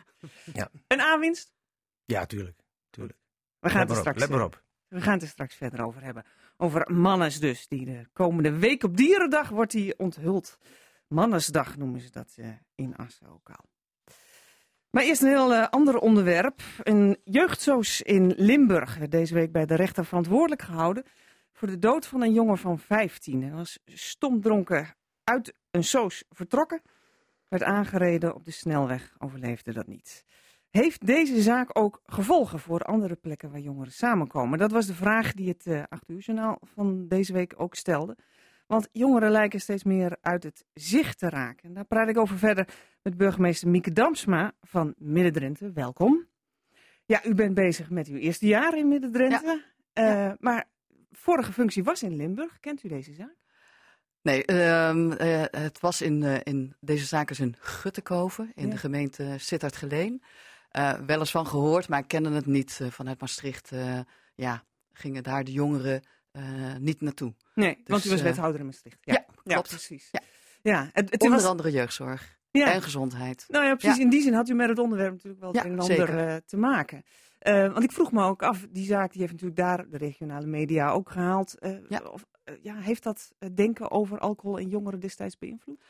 Ja. 0.52 0.70
Een 0.86 1.00
aanwinst? 1.00 1.52
Ja, 2.04 2.26
tuurlijk. 2.26 2.60
tuurlijk. 2.90 3.18
We 3.58 3.68
gaan 3.68 3.78
let 3.78 3.88
het 3.88 3.98
straks... 3.98 4.20
Let 4.20 4.30
maar 4.30 4.44
op. 4.44 4.64
We 4.88 5.00
gaan 5.00 5.12
het 5.12 5.22
er 5.22 5.28
straks 5.28 5.54
verder 5.54 5.84
over 5.84 6.02
hebben. 6.02 6.24
Over 6.56 6.92
Mannes 6.94 7.40
dus, 7.40 7.68
die 7.68 7.84
de 7.84 8.06
komende 8.12 8.58
week 8.58 8.82
op 8.82 8.96
Dierendag 8.96 9.48
wordt 9.48 9.72
die 9.72 9.98
onthuld. 9.98 10.58
Mannesdag 11.08 11.76
noemen 11.76 12.00
ze 12.00 12.10
dat 12.10 12.36
uh, 12.38 12.48
in 12.74 12.96
Assen 12.96 13.28
ook 13.28 13.48
al. 13.48 13.64
Maar 14.90 15.02
eerst 15.02 15.22
een 15.22 15.28
heel 15.28 15.52
uh, 15.52 15.68
ander 15.68 15.98
onderwerp. 15.98 16.62
Een 16.82 17.18
jeugdsoos 17.24 18.02
in 18.02 18.34
Limburg 18.36 18.96
werd 18.96 19.10
deze 19.10 19.34
week 19.34 19.52
bij 19.52 19.66
de 19.66 19.74
rechter 19.74 20.04
verantwoordelijk 20.04 20.62
gehouden 20.62 21.04
voor 21.52 21.68
de 21.68 21.78
dood 21.78 22.06
van 22.06 22.22
een 22.22 22.32
jongen 22.32 22.58
van 22.58 22.78
15. 22.78 23.42
Hij 23.42 23.52
was 23.52 23.78
stomdronken 23.84 24.96
uit 25.24 25.54
een 25.70 25.84
soos 25.84 26.24
vertrokken, 26.30 26.82
werd 27.48 27.62
aangereden 27.62 28.34
op 28.34 28.44
de 28.44 28.50
snelweg, 28.50 29.14
overleefde 29.18 29.72
dat 29.72 29.86
niet. 29.86 30.24
Heeft 30.76 31.06
deze 31.06 31.42
zaak 31.42 31.78
ook 31.78 32.02
gevolgen 32.06 32.58
voor 32.58 32.80
andere 32.80 33.14
plekken 33.14 33.50
waar 33.50 33.60
jongeren 33.60 33.92
samenkomen? 33.92 34.58
Dat 34.58 34.70
was 34.70 34.86
de 34.86 34.94
vraag 34.94 35.32
die 35.32 35.48
het 35.48 35.66
uh, 35.66 35.82
8 35.88 36.08
uur 36.10 36.18
journaal 36.18 36.58
van 36.62 37.08
deze 37.08 37.32
week 37.32 37.54
ook 37.56 37.74
stelde. 37.74 38.16
Want 38.66 38.88
jongeren 38.92 39.30
lijken 39.30 39.60
steeds 39.60 39.84
meer 39.84 40.16
uit 40.20 40.42
het 40.42 40.64
zicht 40.74 41.18
te 41.18 41.28
raken. 41.28 41.68
En 41.68 41.74
daar 41.74 41.84
praat 41.84 42.08
ik 42.08 42.18
over 42.18 42.38
verder 42.38 42.68
met 43.02 43.16
burgemeester 43.16 43.68
Mieke 43.68 43.92
Damsma 43.92 44.52
van 44.62 44.94
Midden-Drenthe. 44.98 45.72
Welkom. 45.72 46.26
Ja, 47.04 47.24
u 47.24 47.34
bent 47.34 47.54
bezig 47.54 47.90
met 47.90 48.08
uw 48.08 48.16
eerste 48.16 48.46
jaar 48.46 48.78
in 48.78 48.88
Midden-Drenthe. 48.88 49.62
Ja. 49.92 50.28
Uh, 50.28 50.32
maar 50.38 50.68
vorige 51.10 51.52
functie 51.52 51.84
was 51.84 52.02
in 52.02 52.16
Limburg. 52.16 52.60
Kent 52.60 52.84
u 52.84 52.88
deze 52.88 53.14
zaak? 53.14 53.36
Nee, 54.22 54.42
uh, 54.46 54.94
uh, 54.94 55.44
het 55.50 55.80
was 55.80 56.02
in, 56.02 56.22
uh, 56.22 56.36
in 56.42 56.74
deze 56.80 57.06
zaak 57.06 57.30
is 57.30 57.40
in 57.40 57.54
Guttekoven, 57.58 58.52
in 58.54 58.64
ja. 58.64 58.70
de 58.70 58.76
gemeente 58.76 59.34
Sittard-Geleen. 59.36 60.22
Uh, 60.78 60.92
wel 60.92 61.18
eens 61.18 61.30
van 61.30 61.46
gehoord, 61.46 61.88
maar 61.88 61.98
ik 61.98 62.08
kende 62.08 62.30
het 62.30 62.46
niet. 62.46 62.78
Uh, 62.82 62.90
vanuit 62.90 63.20
Maastricht 63.20 63.70
uh, 63.72 64.00
ja, 64.34 64.64
gingen 64.92 65.22
daar 65.22 65.44
de 65.44 65.52
jongeren 65.52 66.02
niet 66.78 67.00
naartoe. 67.00 67.34
Nee, 67.54 67.74
dus, 67.74 67.84
want 67.86 68.04
u 68.04 68.10
was 68.10 68.22
wethouder 68.22 68.60
in 68.60 68.66
Maastricht. 68.66 68.98
Ja, 69.00 69.12
ja 69.12 69.20
klopt. 69.20 69.50
Ja, 69.50 69.60
precies. 69.60 70.08
Ja. 70.12 70.20
Ja, 70.62 70.90
het, 70.92 71.10
het 71.10 71.22
Onder 71.22 71.38
was... 71.38 71.48
andere 71.48 71.70
jeugdzorg 71.70 72.38
en 72.50 72.82
gezondheid. 72.82 73.44
Nou 73.48 73.64
ja, 73.64 73.74
precies. 73.74 73.98
In 73.98 74.10
die 74.10 74.22
zin 74.22 74.34
had 74.34 74.48
u 74.48 74.54
met 74.54 74.68
het 74.68 74.78
onderwerp 74.78 75.12
natuurlijk 75.12 75.40
wel 75.40 75.52
het 75.52 75.64
een 75.64 75.70
en 75.72 75.78
ander 75.78 76.44
te 76.44 76.56
maken. 76.56 77.04
want 77.42 77.82
ik 77.82 77.92
vroeg 77.92 78.12
me 78.12 78.22
ook 78.22 78.42
af, 78.42 78.66
die 78.70 78.86
zaak 78.86 79.12
die 79.12 79.20
heeft 79.20 79.32
natuurlijk 79.32 79.60
daar 79.60 79.88
de 79.90 79.96
regionale 79.96 80.46
media 80.46 80.90
ook 80.90 81.10
gehaald. 81.10 81.58
Of, 82.12 82.24
ja, 82.62 82.76
heeft 82.76 83.02
dat 83.02 83.32
denken 83.54 83.90
over 83.90 84.18
alcohol 84.18 84.58
en 84.58 84.68
jongeren 84.68 85.00
destijds 85.00 85.38
beïnvloed? 85.38 85.80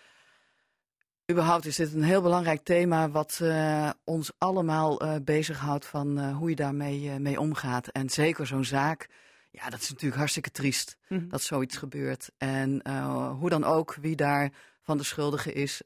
Überhaupt 1.30 1.66
is 1.66 1.76
dit 1.76 1.92
een 1.92 2.02
heel 2.02 2.22
belangrijk 2.22 2.62
thema 2.62 3.10
wat 3.10 3.38
uh, 3.42 3.90
ons 4.04 4.32
allemaal 4.38 5.02
uh, 5.02 5.14
bezighoudt 5.22 5.86
van 5.86 6.18
uh, 6.18 6.36
hoe 6.36 6.48
je 6.48 6.56
daarmee 6.56 7.18
mee 7.18 7.40
omgaat. 7.40 7.88
En 7.88 8.10
zeker 8.10 8.46
zo'n 8.46 8.64
zaak, 8.64 9.08
ja, 9.50 9.70
dat 9.70 9.80
is 9.80 9.88
natuurlijk 9.88 10.16
hartstikke 10.16 10.50
triest 10.50 10.96
mm 11.08 11.18
-hmm. 11.18 11.28
dat 11.28 11.42
zoiets 11.42 11.76
gebeurt. 11.76 12.30
En 12.38 12.88
hoe 13.38 13.48
dan 13.48 13.64
ook, 13.64 13.94
wie 13.94 14.16
daar 14.16 14.52
van 14.82 14.96
de 14.96 15.04
schuldige 15.04 15.52
is, 15.52 15.82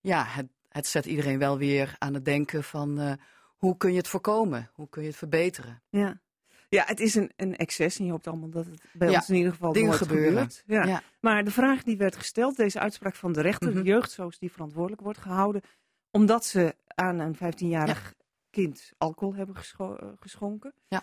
ja, 0.00 0.24
het, 0.24 0.46
het, 0.68 0.86
zet 0.86 1.06
iedereen 1.06 1.38
wel 1.38 1.58
weer 1.58 1.94
aan 1.98 2.14
het 2.14 2.24
denken 2.24 2.64
van 2.64 3.18
hoe 3.56 3.76
kun 3.76 3.90
je 3.90 3.98
het 3.98 4.08
voorkomen? 4.08 4.70
Hoe 4.72 4.88
kun 4.88 5.02
je 5.02 5.08
het 5.08 5.16
verbeteren? 5.16 5.82
Ja. 5.88 6.20
Ja, 6.68 6.84
het 6.86 7.00
is 7.00 7.14
een, 7.14 7.32
een 7.36 7.56
excess 7.56 7.98
en 7.98 8.04
je 8.04 8.10
hoopt 8.10 8.26
allemaal 8.26 8.50
dat 8.50 8.66
het 8.66 8.82
bij 8.92 9.08
ons 9.08 9.28
in 9.28 9.34
ieder 9.34 9.52
geval 9.52 9.72
dingen 9.72 9.94
gebeuren. 9.94 10.50
gebeurt. 10.50 10.62
Ja. 10.66 10.84
ja. 10.84 11.02
Maar 11.20 11.44
de 11.44 11.50
vraag 11.50 11.82
die 11.82 11.96
werd 11.96 12.16
gesteld, 12.16 12.56
deze 12.56 12.78
uitspraak 12.78 13.14
van 13.14 13.32
de 13.32 13.40
rechter, 13.40 13.68
mm 13.68 13.74
-hmm. 13.74 13.82
de 13.82 13.88
jeugdzoos 13.88 14.38
die 14.38 14.52
verantwoordelijk 14.52 15.02
wordt 15.02 15.18
gehouden, 15.18 15.62
omdat 16.10 16.44
ze 16.44 16.74
aan 16.86 17.18
een 17.18 17.36
15-jarig 17.36 18.14
ja. 18.18 18.24
kind 18.50 18.92
alcohol 18.98 19.34
hebben 19.34 19.56
gescho 19.56 19.96
eh, 19.96 20.08
geschonken. 20.20 20.74
Ja. 20.88 21.02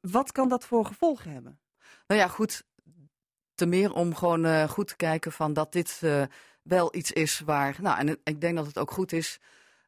Wat 0.00 0.32
kan 0.32 0.48
dat 0.48 0.64
voor 0.64 0.84
gevolgen 0.84 1.32
hebben? 1.32 1.60
Nou 2.06 2.20
ja, 2.20 2.28
goed. 2.28 2.64
Te 3.54 3.66
meer 3.66 3.92
om 3.92 4.14
gewoon 4.14 4.46
uh, 4.46 4.68
goed 4.68 4.88
te 4.88 4.96
kijken 4.96 5.32
van 5.32 5.52
dat 5.52 5.72
dit 5.72 6.00
uh, 6.04 6.22
wel 6.62 6.94
iets 6.96 7.12
is 7.12 7.40
waar. 7.40 7.76
Nou, 7.80 7.98
en 7.98 8.20
ik 8.24 8.40
denk 8.40 8.56
dat 8.56 8.66
het 8.66 8.78
ook 8.78 8.90
goed 8.90 9.12
is 9.12 9.40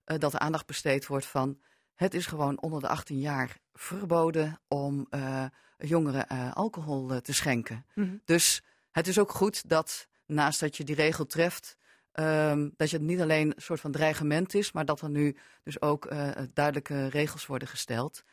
dat 0.04 0.32
er 0.32 0.38
aandacht 0.38 0.66
besteed 0.66 1.06
wordt 1.06 1.26
van. 1.26 1.60
Het 1.94 2.14
is 2.14 2.26
gewoon 2.26 2.60
onder 2.60 2.80
de 2.80 2.88
18 2.88 3.18
jaar 3.18 3.56
verboden 3.72 4.60
om 4.68 5.06
uh, 5.10 5.44
jongeren 5.78 6.26
uh, 6.32 6.52
alcohol 6.52 7.12
uh, 7.12 7.16
te 7.16 7.32
schenken. 7.32 7.86
Mm 7.94 8.04
-hmm. 8.04 8.20
Dus 8.24 8.62
het 8.90 9.06
is 9.06 9.18
ook 9.18 9.30
goed 9.30 9.68
dat 9.68 10.08
naast 10.26 10.60
dat 10.60 10.76
je 10.76 10.84
die 10.84 10.94
regel 10.94 11.26
treft, 11.26 11.76
um, 12.12 12.74
dat 12.76 12.90
je 12.90 12.96
het 12.96 13.06
niet 13.06 13.20
alleen 13.20 13.46
een 13.46 13.62
soort 13.62 13.80
van 13.80 13.92
dreigement 13.92 14.54
is, 14.54 14.72
maar 14.72 14.84
dat 14.84 15.00
er 15.00 15.10
nu 15.10 15.36
dus 15.62 15.80
ook 15.80 16.08
duidelijke 16.54 17.06
regels 17.06 17.46
worden 17.46 17.68
gesteld. 17.68 18.24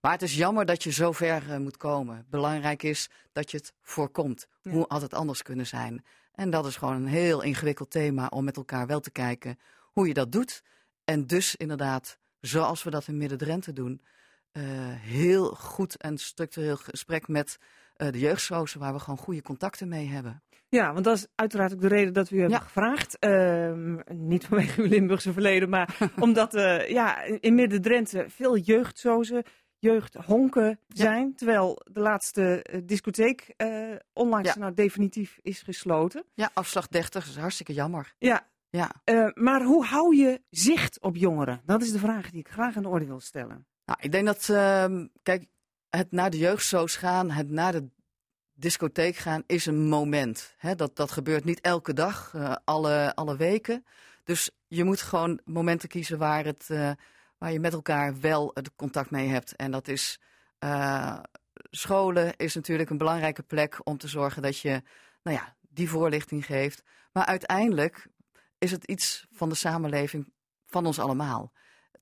Maar 0.00 0.12
het 0.12 0.22
is 0.22 0.36
jammer 0.36 0.66
dat 0.66 0.82
je 0.82 0.92
zo 0.92 1.12
ver 1.12 1.60
moet 1.60 1.76
komen. 1.76 2.26
Belangrijk 2.30 2.82
is 2.82 3.10
dat 3.32 3.50
je 3.50 3.56
het 3.56 3.72
voorkomt. 3.82 4.46
Ja. 4.62 4.70
Hoe 4.70 4.84
had 4.88 5.02
het 5.02 5.14
anders 5.14 5.42
kunnen 5.42 5.66
zijn? 5.66 6.04
En 6.34 6.50
dat 6.50 6.66
is 6.66 6.76
gewoon 6.76 6.94
een 6.94 7.06
heel 7.06 7.42
ingewikkeld 7.42 7.90
thema 7.90 8.26
om 8.26 8.44
met 8.44 8.56
elkaar 8.56 8.86
wel 8.86 9.00
te 9.00 9.10
kijken 9.10 9.58
hoe 9.92 10.06
je 10.06 10.14
dat 10.14 10.32
doet. 10.32 10.62
En 11.04 11.26
dus 11.26 11.56
inderdaad, 11.56 12.18
zoals 12.46 12.82
we 12.82 12.90
dat 12.90 13.08
in 13.08 13.16
Midden-Drenthe 13.16 13.72
doen, 13.72 14.00
uh, 14.52 14.62
heel 14.90 15.46
goed 15.46 15.96
en 15.96 16.18
structureel 16.18 16.76
gesprek 16.76 17.28
met 17.28 17.58
uh, 17.96 18.10
de 18.10 18.18
jeugdstrozen, 18.18 18.80
waar 18.80 18.92
we 18.92 18.98
gewoon 18.98 19.18
goede 19.18 19.42
contacten 19.42 19.88
mee 19.88 20.06
hebben. 20.06 20.42
Ja, 20.68 20.92
want 20.92 21.04
dat 21.04 21.16
is 21.16 21.26
uiteraard 21.34 21.72
ook 21.72 21.80
de 21.80 21.88
reden 21.88 22.12
dat 22.12 22.28
we 22.28 22.36
u 22.36 22.40
hebben 22.40 22.60
gevraagd. 22.60 23.18
Ehm, 23.18 23.98
niet 24.08 24.44
vanwege 24.44 24.80
uw 24.80 24.88
Limburgse 24.88 25.32
verleden, 25.32 25.68
maar 25.68 25.96
omdat 26.20 26.54
uh, 26.54 26.88
ja, 26.88 27.22
in 27.22 27.54
Midden-Drenthe 27.54 28.24
veel 28.28 28.56
jeugdzozen, 28.56 29.42
jeugdhonken 29.78 30.80
zijn. 30.88 31.34
Terwijl 31.34 31.82
de 31.92 32.00
laatste 32.00 32.64
discotheek 32.84 33.54
onlangs 34.12 34.54
nou 34.54 34.74
definitief 34.74 35.38
is 35.42 35.62
gesloten. 35.62 36.24
Ja, 36.34 36.50
afslag 36.54 36.88
30, 36.88 37.10
dat 37.10 37.32
is 37.32 37.36
hartstikke 37.36 37.72
jammer. 37.72 38.14
Ja. 38.18 38.46
Ja. 38.76 39.32
maar 39.34 39.62
hoe 39.62 39.84
hou 39.84 40.16
je 40.16 40.42
zicht 40.50 41.00
op 41.00 41.16
jongeren? 41.16 41.60
Dat 41.64 41.82
is 41.82 41.92
de 41.92 41.98
vraag 41.98 42.30
die 42.30 42.40
ik 42.40 42.48
graag 42.48 42.76
aan 42.76 42.82
de 42.82 42.88
orde 42.88 43.06
wil 43.06 43.20
stellen. 43.20 43.66
Nou, 43.84 43.98
ik 44.00 44.12
denk 44.12 44.26
dat, 44.26 44.48
ehm, 44.48 45.06
kijk, 45.22 45.46
het 45.90 46.12
naar 46.12 46.30
de 46.30 46.38
jeugdzoos 46.38 46.96
gaan, 46.96 47.30
het 47.30 47.50
naar 47.50 47.72
de 47.72 47.88
discotheek 48.52 49.16
gaan 49.16 49.42
is 49.46 49.66
een 49.66 49.88
moment. 49.88 50.54
Hè? 50.56 50.74
Dat, 50.74 50.96
dat 50.96 51.10
gebeurt 51.10 51.44
niet 51.44 51.60
elke 51.60 51.92
dag, 51.92 52.32
uh, 52.36 52.54
alle, 52.64 53.14
alle 53.14 53.36
weken. 53.36 53.84
Dus 54.24 54.50
je 54.66 54.84
moet 54.84 55.00
gewoon 55.00 55.40
momenten 55.44 55.88
kiezen 55.88 56.18
waar, 56.18 56.44
het, 56.44 56.68
uh, 56.70 56.90
waar 57.38 57.52
je 57.52 57.60
met 57.60 57.72
elkaar 57.72 58.20
wel 58.20 58.50
het 58.54 58.74
contact 58.76 59.10
mee 59.10 59.28
hebt. 59.28 59.56
En 59.56 59.70
dat 59.70 59.88
is 59.88 60.20
scholen 61.70 62.36
is 62.36 62.54
natuurlijk 62.54 62.90
een 62.90 62.98
belangrijke 62.98 63.42
plek 63.42 63.80
om 63.84 63.98
te 63.98 64.08
zorgen 64.08 64.42
dat 64.42 64.58
je 64.58 64.82
nou 65.22 65.36
ja, 65.36 65.56
die 65.60 65.88
voorlichting 65.88 66.46
geeft. 66.46 66.82
Maar 67.12 67.24
uiteindelijk 67.24 68.06
is 68.66 68.72
het 68.72 68.84
iets 68.84 69.26
van 69.30 69.48
de 69.48 69.54
samenleving 69.54 70.32
van 70.66 70.86
ons 70.86 70.98
allemaal. 70.98 71.52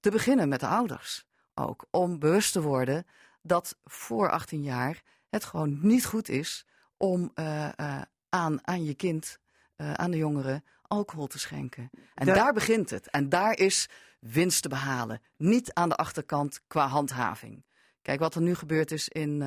Te 0.00 0.10
beginnen 0.10 0.48
met 0.48 0.60
de 0.60 0.66
ouders 0.66 1.26
ook. 1.54 1.86
Om 1.90 2.18
bewust 2.18 2.52
te 2.52 2.62
worden 2.62 3.06
dat 3.42 3.78
voor 3.84 4.30
18 4.30 4.62
jaar 4.62 5.02
het 5.28 5.44
gewoon 5.44 5.78
niet 5.82 6.04
goed 6.04 6.28
is 6.28 6.66
om 6.96 7.30
uh, 7.34 7.68
uh, 7.80 8.02
aan, 8.28 8.66
aan 8.66 8.84
je 8.84 8.94
kind, 8.94 9.38
uh, 9.76 9.92
aan 9.92 10.10
de 10.10 10.16
jongeren, 10.16 10.64
alcohol 10.82 11.26
te 11.26 11.38
schenken. 11.38 11.90
En 12.14 12.26
daar 12.26 12.52
begint 12.52 12.90
het. 12.90 13.10
En 13.10 13.28
daar 13.28 13.58
is 13.58 13.88
winst 14.20 14.62
te 14.62 14.68
behalen. 14.68 15.20
Niet 15.36 15.72
aan 15.74 15.88
de 15.88 15.96
achterkant 15.96 16.60
qua 16.66 16.86
handhaving. 16.86 17.64
Kijk, 18.02 18.20
wat 18.20 18.34
er 18.34 18.42
nu 18.42 18.54
gebeurd 18.54 18.90
is 18.90 19.08
in, 19.08 19.42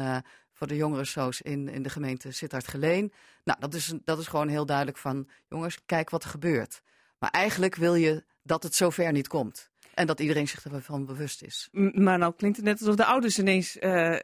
voor 0.51 0.67
de 0.67 0.75
jongerensoos 0.75 1.41
in, 1.41 1.67
in 1.67 1.83
de 1.83 1.89
gemeente 1.89 2.31
Sittard-Geleen. 2.31 3.13
Nou, 3.43 3.59
dat 3.59 3.74
is, 3.74 3.93
dat 4.03 4.19
is 4.19 4.27
gewoon 4.27 4.47
heel 4.47 4.65
duidelijk 4.65 4.97
van, 4.97 5.29
jongens, 5.47 5.77
kijk 5.86 6.09
wat 6.09 6.24
er 6.24 6.29
gebeurt. 6.29 6.81
Maar 7.19 7.29
eigenlijk 7.29 7.75
wil 7.75 7.95
je 7.95 8.24
dat 8.43 8.63
het 8.63 8.75
zover 8.75 9.12
niet 9.12 9.27
komt. 9.27 9.69
En 9.93 10.07
dat 10.07 10.19
iedereen 10.19 10.47
zich 10.47 10.65
ervan 10.65 11.05
bewust 11.05 11.43
is. 11.43 11.67
Maar 11.71 12.17
nou 12.17 12.33
klinkt 12.36 12.57
het 12.57 12.65
net 12.65 12.79
alsof 12.79 12.95
de 12.95 13.05
ouders 13.05 13.39
ineens 13.39 13.77
uh, 13.77 14.15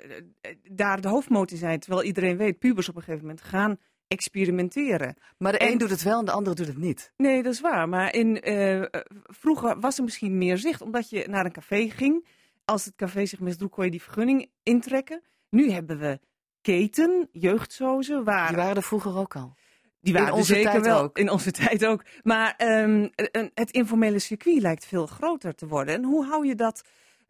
daar 0.64 1.02
de 1.02 1.08
hoofdmoot 1.08 1.52
zijn. 1.56 1.80
Terwijl 1.80 2.04
iedereen 2.04 2.38
weet, 2.38 2.60
pubers 2.60 2.90
op 2.90 2.96
een 2.96 3.02
gegeven 3.02 3.26
moment 3.26 3.42
gaan 3.44 3.78
experimenteren. 4.08 5.16
Maar 5.38 5.52
de 5.52 5.72
een 5.72 5.78
doet 5.78 5.90
het 5.90 6.04
wel 6.04 6.20
en 6.20 6.26
de 6.26 6.32
ander 6.32 6.56
doet 6.56 6.68
het 6.68 6.78
niet. 6.78 7.12
Nee, 7.18 7.44
dat 7.44 7.54
is 7.54 7.62
waar. 7.62 7.90
Maar 7.90 8.14
in, 8.14 8.50
uh, 8.50 8.84
vroeger 9.24 9.80
was 9.80 9.98
er 9.98 10.04
misschien 10.04 10.38
meer 10.38 10.58
zicht, 10.58 10.82
omdat 10.82 11.10
je 11.10 11.26
naar 11.30 11.46
een 11.46 11.52
café 11.52 11.90
ging. 11.90 12.28
Als 12.66 12.86
het 12.86 12.96
café 12.96 13.26
zich 13.26 13.40
misdroeg, 13.40 13.70
kon 13.70 13.86
je 13.86 13.92
die 13.92 14.02
vergunning 14.02 14.50
intrekken. 14.64 15.22
Nu 15.50 15.72
hebben 15.72 16.00
we 16.00 16.20
keten, 16.62 17.30
jeugdzozen. 17.32 18.24
Waar... 18.24 18.48
Die 18.48 18.58
waren 18.58 18.76
er 18.76 18.84
vroeger 18.84 19.18
ook 19.18 19.36
al. 19.36 19.56
Die 20.04 20.14
waren 20.14 20.28
in 20.28 20.34
onze 20.34 20.54
zeker 20.54 20.72
tijd 20.72 20.86
wel. 20.86 21.02
Ook. 21.02 21.18
In 21.18 21.30
onze 21.30 21.52
tijd 21.62 21.86
ook. 21.86 22.04
Maar 22.24 22.56
um, 22.58 23.12
het 23.54 23.72
informele 23.72 24.20
circuit 24.20 24.62
lijkt 24.62 24.86
veel 24.86 25.06
groter 25.06 25.56
te 25.56 25.68
worden. 25.68 25.96
En 25.96 26.04
hoe 26.04 26.26
hou 26.26 26.48
je 26.48 26.56
dat, 26.56 26.82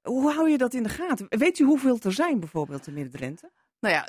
hoe 0.01 0.32
hou 0.32 0.50
je 0.50 0.58
dat 0.58 0.74
in 0.74 0.84
de 0.84 0.89
gaten? 0.89 1.25
Weet 1.30 1.60
u 1.60 1.63
hoeveel 1.63 2.00
er 2.03 2.13
zijn 2.13 2.39
bijvoorbeeld 2.39 2.88
in 2.88 2.94
Midden-Drenthe? 2.94 3.51
Nou 3.80 3.94
ja, 3.94 4.08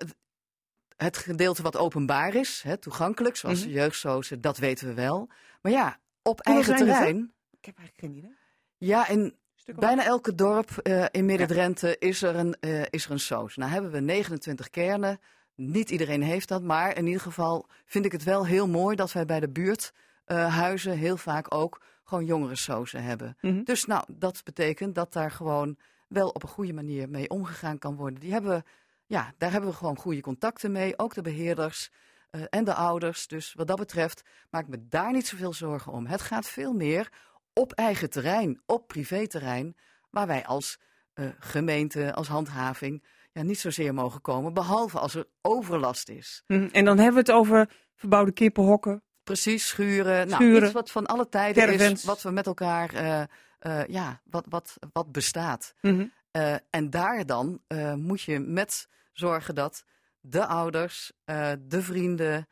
het 0.96 1.16
gedeelte 1.16 1.62
wat 1.62 1.76
openbaar 1.76 2.34
is, 2.34 2.62
hè, 2.62 2.76
toegankelijk, 2.76 3.36
zoals 3.36 3.58
mm 3.58 3.64
-hmm. 3.64 3.74
jeugdsozen, 3.74 4.40
dat 4.40 4.58
weten 4.58 4.86
we 4.86 4.94
wel. 4.94 5.28
Maar 5.62 5.72
ja, 5.72 5.98
op 6.22 6.40
eigen 6.40 6.76
terrein. 6.76 7.32
Ik 7.50 7.64
heb 7.64 7.78
eigenlijk 7.78 7.98
geen 7.98 8.16
idee. 8.16 8.36
Ja, 8.78 9.08
in 9.08 9.34
bijna 9.64 10.04
elke 10.04 10.34
dorp 10.34 10.70
uh, 10.82 11.04
in 11.10 11.24
Midden-Drenthe 11.24 11.86
ja. 11.86 11.96
is, 11.98 12.22
er 12.22 12.36
een, 12.36 12.56
uh, 12.60 12.82
is 12.90 13.04
er 13.04 13.10
een 13.10 13.20
soos. 13.20 13.56
Nou 13.56 13.70
hebben 13.70 13.90
we 13.90 14.00
29 14.00 14.70
kernen. 14.70 15.18
Niet 15.54 15.90
iedereen 15.90 16.22
heeft 16.22 16.48
dat, 16.48 16.62
maar 16.62 16.96
in 16.96 17.06
ieder 17.06 17.20
geval 17.20 17.66
vind 17.84 18.04
ik 18.04 18.12
het 18.12 18.22
wel 18.22 18.46
heel 18.46 18.68
mooi 18.68 18.96
dat 18.96 19.12
wij 19.12 19.24
bij 19.24 19.40
de 19.40 19.48
buurthuizen 19.48 20.92
uh, 20.92 20.98
heel 20.98 21.16
vaak 21.16 21.54
ook 21.54 21.80
gewoon 22.04 22.24
jongerensozen 22.24 23.02
hebben. 23.02 23.36
Mm 23.40 23.50
-hmm. 23.50 23.64
Dus 23.64 23.84
nou, 23.84 24.04
dat 24.08 24.40
betekent 24.44 24.94
dat 24.94 25.12
daar 25.12 25.30
gewoon 25.30 25.76
wel 26.08 26.28
op 26.28 26.42
een 26.42 26.48
goede 26.48 26.72
manier 26.72 27.08
mee 27.08 27.28
omgegaan 27.28 27.78
kan 27.78 27.96
worden. 27.96 28.20
Die 28.20 28.32
hebben, 28.32 28.64
ja, 29.06 29.34
daar 29.38 29.50
hebben 29.50 29.70
we 29.70 29.76
gewoon 29.76 29.96
goede 29.96 30.20
contacten 30.20 30.72
mee, 30.72 30.98
ook 30.98 31.14
de 31.14 31.22
beheerders 31.22 31.90
uh, 32.30 32.42
en 32.50 32.64
de 32.64 32.74
ouders. 32.74 33.26
Dus 33.26 33.54
wat 33.54 33.66
dat 33.66 33.78
betreft 33.78 34.22
maak 34.50 34.62
ik 34.62 34.68
me 34.68 34.88
daar 34.88 35.12
niet 35.12 35.26
zoveel 35.26 35.52
zorgen 35.52 35.92
om. 35.92 36.06
Het 36.06 36.20
gaat 36.20 36.46
veel 36.46 36.72
meer 36.72 37.12
op 37.52 37.72
eigen 37.72 38.10
terrein, 38.10 38.60
op 38.66 38.86
privéterrein, 38.86 39.76
waar 40.10 40.26
wij 40.26 40.46
als 40.46 40.78
uh, 41.14 41.28
gemeente, 41.38 42.14
als 42.14 42.28
handhaving 42.28 43.04
ja, 43.34 43.42
niet 43.42 43.58
zozeer 43.58 43.94
mogen 43.94 44.20
komen, 44.20 44.54
behalve 44.54 44.98
als 44.98 45.14
er 45.14 45.26
overlast 45.40 46.08
is. 46.08 46.42
Mm, 46.46 46.68
en 46.72 46.84
dan 46.84 46.96
hebben 46.96 47.24
we 47.24 47.30
het 47.30 47.38
over 47.40 47.68
verbouwde 47.94 48.32
kippenhokken. 48.32 49.02
Precies, 49.24 49.66
schuren. 49.66 50.30
schuren 50.30 50.52
nou, 50.52 50.64
iets 50.64 50.72
wat 50.72 50.90
van 50.90 51.06
alle 51.06 51.28
tijden 51.28 51.64
caravans. 51.64 52.00
is, 52.00 52.04
wat 52.04 52.22
we 52.22 52.30
met 52.30 52.46
elkaar, 52.46 52.94
uh, 52.94 53.22
uh, 53.60 53.86
ja, 53.86 54.20
wat, 54.24 54.46
wat, 54.48 54.76
wat 54.92 55.12
bestaat. 55.12 55.74
Mm 55.80 55.90
-hmm. 55.90 56.12
uh, 56.32 56.54
en 56.70 56.90
daar 56.90 57.26
dan 57.26 57.60
moet 57.94 58.22
je 58.22 58.38
met 58.38 58.88
zorgen 59.12 59.54
dat 59.54 59.84
de 60.20 60.46
ouders, 60.46 61.12
de 61.58 61.82
vrienden, 61.82 62.46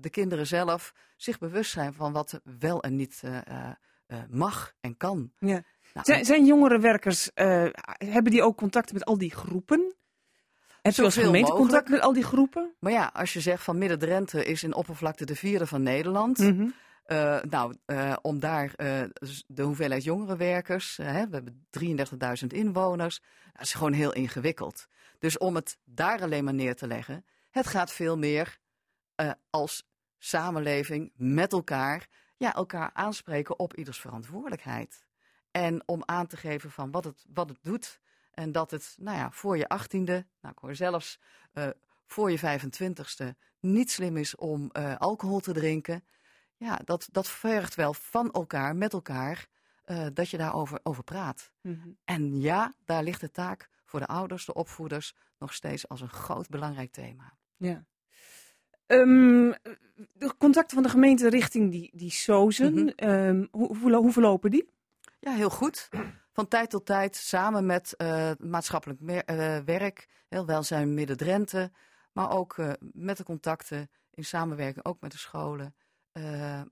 de 0.00 0.08
kinderen 0.10 0.46
zelf 0.46 0.92
zich 1.16 1.38
bewust 1.38 1.70
zijn 1.70 1.94
van 1.94 2.12
wat 2.12 2.40
wel 2.58 2.82
en 2.82 2.96
niet 2.96 3.22
mag 4.28 4.72
en 4.80 4.96
kan. 4.96 5.32
Ja. 5.38 5.62
Nou, 5.92 6.06
zijn, 6.06 6.24
zijn 6.24 6.46
jongerenwerkers, 6.46 7.30
hebben 7.34 8.30
die 8.30 8.42
ook 8.42 8.56
contacten 8.56 8.94
met 8.94 9.04
al 9.04 9.18
die 9.18 9.34
groepen? 9.34 9.94
Heb 10.84 10.94
je 10.94 11.02
als 11.02 11.16
gemeente 11.16 11.52
contact 11.52 11.88
met 11.88 12.00
al 12.00 12.12
die 12.12 12.22
groepen? 12.22 12.74
Maar 12.78 12.92
ja, 12.92 13.10
als 13.12 13.32
je 13.32 13.40
zegt 13.40 13.62
van 13.62 13.78
Midden-Drenthe 13.78 14.44
is 14.44 14.62
in 14.62 14.74
oppervlakte 14.74 15.24
de 15.24 15.36
vierde 15.36 15.66
van 15.66 15.82
Nederland. 15.82 16.38
Mm 16.38 16.58
-hmm. 16.58 16.74
uh, 17.06 17.42
nou, 17.42 17.76
uh, 17.86 18.16
om 18.22 18.40
daar 18.40 18.72
uh, 18.76 19.02
de 19.46 19.62
hoeveelheid 19.62 20.04
jongerenwerkers, 20.04 20.96
we 20.96 21.02
hebben 21.02 21.66
33.000 21.80 22.46
inwoners, 22.46 23.20
dat 23.52 23.62
is 23.62 23.74
gewoon 23.74 23.92
heel 23.92 24.12
ingewikkeld. 24.12 24.88
Dus 25.18 25.38
om 25.38 25.54
het 25.54 25.78
daar 25.84 26.22
alleen 26.22 26.44
maar 26.44 26.54
neer 26.54 26.74
te 26.74 26.86
leggen, 26.86 27.24
het 27.50 27.66
gaat 27.66 27.92
veel 27.92 28.18
meer 28.18 28.58
als 29.50 29.86
samenleving 30.18 31.12
met 31.16 31.52
elkaar, 31.52 32.08
ja, 32.36 32.54
elkaar 32.54 32.90
aanspreken 32.92 33.58
op 33.58 33.76
ieders 33.76 34.00
verantwoordelijkheid. 34.00 35.06
En 35.50 35.82
om 35.86 36.02
aan 36.04 36.26
te 36.26 36.36
geven 36.36 36.70
van 36.70 36.90
wat 36.90 37.04
het, 37.04 37.24
wat 37.32 37.48
het 37.48 37.58
doet 37.62 38.00
en 38.34 38.52
dat 38.52 38.70
het, 38.70 38.96
nou 38.98 39.16
ja, 39.16 39.30
voor 39.30 39.56
je 39.56 39.68
achttiende, 39.68 40.26
nou 40.40 40.54
ik 40.54 40.60
hoor 40.60 40.74
zelfs 40.74 41.20
uh, 41.54 41.68
voor 42.06 42.30
je 42.30 42.60
25ste, 42.60 43.38
niet 43.60 43.90
slim 43.90 44.16
is 44.16 44.36
om 44.36 44.70
uh, 44.72 44.96
alcohol 44.96 45.40
te 45.40 45.52
drinken. 45.52 46.04
Ja, 46.56 46.80
dat, 46.84 47.08
dat 47.12 47.28
vergt 47.28 47.74
wel 47.74 47.94
van 47.94 48.30
elkaar, 48.30 48.76
met 48.76 48.92
elkaar, 48.92 49.46
uh, 49.86 50.06
dat 50.12 50.30
je 50.30 50.36
daarover 50.36 50.80
over 50.82 51.04
praat. 51.04 51.50
Mm 51.60 51.80
-hmm. 51.82 51.98
En 52.04 52.40
ja, 52.40 52.72
daar 52.84 53.02
ligt 53.02 53.20
de 53.20 53.30
taak 53.30 53.68
voor 53.84 54.00
de 54.00 54.06
ouders, 54.06 54.44
de 54.44 54.54
opvoeders, 54.54 55.14
nog 55.38 55.54
steeds 55.54 55.88
als 55.88 56.00
een 56.00 56.08
groot 56.08 56.48
belangrijk 56.48 56.92
thema. 56.92 57.36
Ja. 57.56 57.84
Um, 58.86 59.54
de 60.12 60.34
contacten 60.38 60.74
van 60.74 60.82
de 60.82 60.88
gemeente 60.88 61.28
richting 61.28 61.70
die, 61.70 61.90
die 61.94 62.10
SOZen, 62.10 62.72
mm 62.72 62.92
-hmm. 62.96 63.08
um, 63.10 63.48
hoe, 63.50 63.76
hoe, 63.76 63.94
hoe 63.94 64.12
verlopen 64.12 64.50
die? 64.50 64.72
Ja, 65.20 65.32
heel 65.32 65.50
goed 65.50 65.88
van 66.34 66.48
tijd 66.48 66.70
tot 66.70 66.86
tijd 66.86 67.16
samen 67.16 67.66
met 67.66 67.94
uh, 67.96 68.30
maatschappelijk 68.38 69.00
uh, 69.00 69.16
werk, 69.58 70.08
heel 70.28 70.46
welzijn 70.46 70.94
Midden-Drenthe, 70.94 71.72
maar 72.12 72.30
ook 72.30 72.56
uh, 72.56 72.72
met 72.80 73.16
de 73.16 73.24
contacten 73.24 73.90
in 74.10 74.24
samenwerking 74.24 74.84
ook 74.84 75.00
met 75.00 75.12
de 75.12 75.18
scholen, 75.18 75.74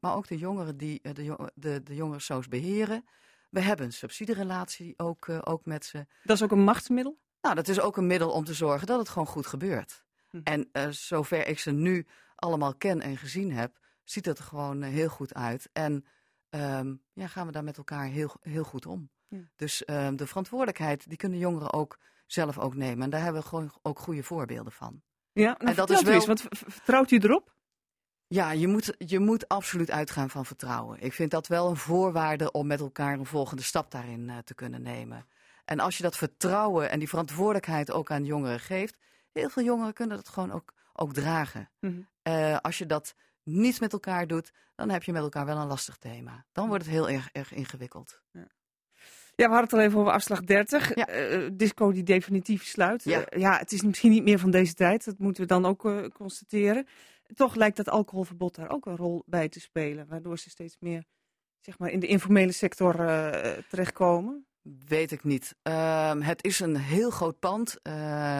maar 0.00 0.14
ook 0.16 0.26
de 0.26 0.38
jongeren 0.38 0.76
die 0.76 1.00
de, 1.12 1.50
de, 1.54 1.82
de 1.82 1.94
jongerensoos 1.94 2.48
beheren. 2.48 3.04
We 3.50 3.60
hebben 3.60 3.86
een 3.86 3.92
subsidierelatie 3.92 4.94
ook, 4.96 5.28
ook 5.44 5.64
met 5.64 5.84
ze. 5.84 6.06
Dat 6.22 6.36
is 6.36 6.42
ook 6.42 6.50
een 6.50 6.64
machtsmiddel? 6.64 7.18
Nou, 7.40 7.54
dat 7.54 7.68
is 7.68 7.80
ook 7.80 7.96
een 7.96 8.06
middel 8.06 8.30
om 8.30 8.44
te 8.44 8.54
zorgen 8.54 8.86
dat 8.86 8.98
het 8.98 9.08
gewoon 9.08 9.26
goed 9.26 9.46
gebeurt. 9.46 10.04
Hm. 10.30 10.40
En 10.44 10.68
zover 10.94 11.46
ik 11.46 11.58
ze 11.58 11.70
nu 11.70 12.06
allemaal 12.34 12.74
ken 12.74 13.00
en 13.00 13.16
gezien 13.16 13.52
heb, 13.52 13.78
ziet 14.04 14.26
het 14.26 14.38
er 14.38 14.44
gewoon 14.44 14.82
heel 14.82 15.08
goed 15.08 15.34
uit. 15.34 15.68
En 15.72 16.04
um, 16.50 17.02
ja, 17.12 17.26
gaan 17.26 17.46
we 17.46 17.52
daar 17.52 17.64
met 17.64 17.76
elkaar 17.76 18.04
heel, 18.04 18.36
heel 18.40 18.64
goed 18.64 18.86
om. 18.86 19.10
Ja. 19.32 19.48
Dus 19.56 19.82
uh, 19.86 20.08
de 20.14 20.26
verantwoordelijkheid, 20.26 21.08
die 21.08 21.18
kunnen 21.18 21.38
jongeren 21.38 21.72
ook 21.72 21.98
zelf 22.26 22.58
ook 22.58 22.74
nemen. 22.74 23.04
En 23.04 23.10
daar 23.10 23.22
hebben 23.22 23.42
we 23.42 23.48
gewoon 23.48 23.72
ook 23.82 23.98
goede 23.98 24.22
voorbeelden 24.22 24.72
van. 24.72 25.02
Ja, 25.32 25.58
en 25.58 25.74
dat 25.74 25.90
is 25.90 26.02
wel. 26.02 26.14
Eens, 26.14 26.26
want 26.26 26.44
vertrouwt 26.50 27.10
u 27.10 27.18
erop? 27.18 27.54
Ja, 28.26 28.50
je 28.50 28.68
moet, 28.68 28.94
je 28.98 29.18
moet 29.18 29.48
absoluut 29.48 29.90
uitgaan 29.90 30.30
van 30.30 30.46
vertrouwen. 30.46 31.00
Ik 31.00 31.12
vind 31.12 31.30
dat 31.30 31.46
wel 31.46 31.70
een 31.70 31.76
voorwaarde 31.76 32.50
om 32.50 32.66
met 32.66 32.80
elkaar 32.80 33.18
een 33.18 33.26
volgende 33.26 33.62
stap 33.62 33.90
daarin 33.90 34.28
uh, 34.28 34.38
te 34.38 34.54
kunnen 34.54 34.82
nemen. 34.82 35.26
En 35.64 35.80
als 35.80 35.96
je 35.96 36.02
dat 36.02 36.16
vertrouwen 36.16 36.90
en 36.90 36.98
die 36.98 37.08
verantwoordelijkheid 37.08 37.90
ook 37.90 38.10
aan 38.10 38.24
jongeren 38.24 38.60
geeft, 38.60 38.96
heel 39.32 39.48
veel 39.48 39.62
jongeren 39.62 39.92
kunnen 39.92 40.16
dat 40.16 40.28
gewoon 40.28 40.52
ook, 40.52 40.72
ook 40.92 41.12
dragen. 41.12 41.70
Mm 41.80 41.90
-hmm. 41.90 42.34
uh, 42.34 42.56
als 42.56 42.78
je 42.78 42.86
dat 42.86 43.14
niet 43.42 43.80
met 43.80 43.92
elkaar 43.92 44.26
doet, 44.26 44.52
dan 44.74 44.90
heb 44.90 45.02
je 45.02 45.12
met 45.12 45.22
elkaar 45.22 45.46
wel 45.46 45.56
een 45.56 45.66
lastig 45.66 45.96
thema. 45.96 46.46
Dan 46.52 46.68
wordt 46.68 46.84
het 46.84 46.92
heel 46.92 47.08
erg, 47.08 47.28
erg 47.32 47.52
ingewikkeld. 47.52 48.22
Ja. 48.30 48.46
Ja, 49.34 49.48
we 49.48 49.54
hadden 49.54 49.62
het 49.62 49.72
al 49.72 49.80
even 49.80 49.98
over 49.98 50.12
afslag 50.12 50.40
30. 50.40 50.94
Ja. 50.94 51.06
disco 51.52 51.92
die 51.92 52.02
definitief 52.02 52.64
sluit. 52.64 53.04
Ja. 53.04 53.24
ja, 53.36 53.58
het 53.58 53.72
is 53.72 53.82
misschien 53.82 54.10
niet 54.10 54.24
meer 54.24 54.38
van 54.38 54.50
deze 54.50 54.74
tijd. 54.74 55.04
Dat 55.04 55.18
moeten 55.18 55.42
we 55.42 55.48
dan 55.48 55.66
ook 55.66 56.10
constateren. 56.12 56.86
Toch 57.34 57.54
lijkt 57.54 57.76
dat 57.76 57.88
alcoholverbod 57.88 58.54
daar 58.54 58.70
ook 58.70 58.86
een 58.86 58.96
rol 58.96 59.22
bij 59.26 59.48
te 59.48 59.60
spelen. 59.60 60.06
Waardoor 60.08 60.38
ze 60.38 60.50
steeds 60.50 60.76
meer 60.80 61.04
zeg 61.60 61.78
maar, 61.78 61.90
in 61.90 62.00
de 62.00 62.06
informele 62.06 62.52
sector 62.52 62.96
terechtkomen. 63.68 64.46
Weet 64.62 65.12
ik 65.12 65.24
niet. 65.24 65.54
Ehm, 65.62 66.20
het 66.20 66.44
is 66.44 66.60
een 66.60 66.76
heel 66.76 67.10
groot 67.10 67.38
pand. 67.38 67.78
We 67.82 67.90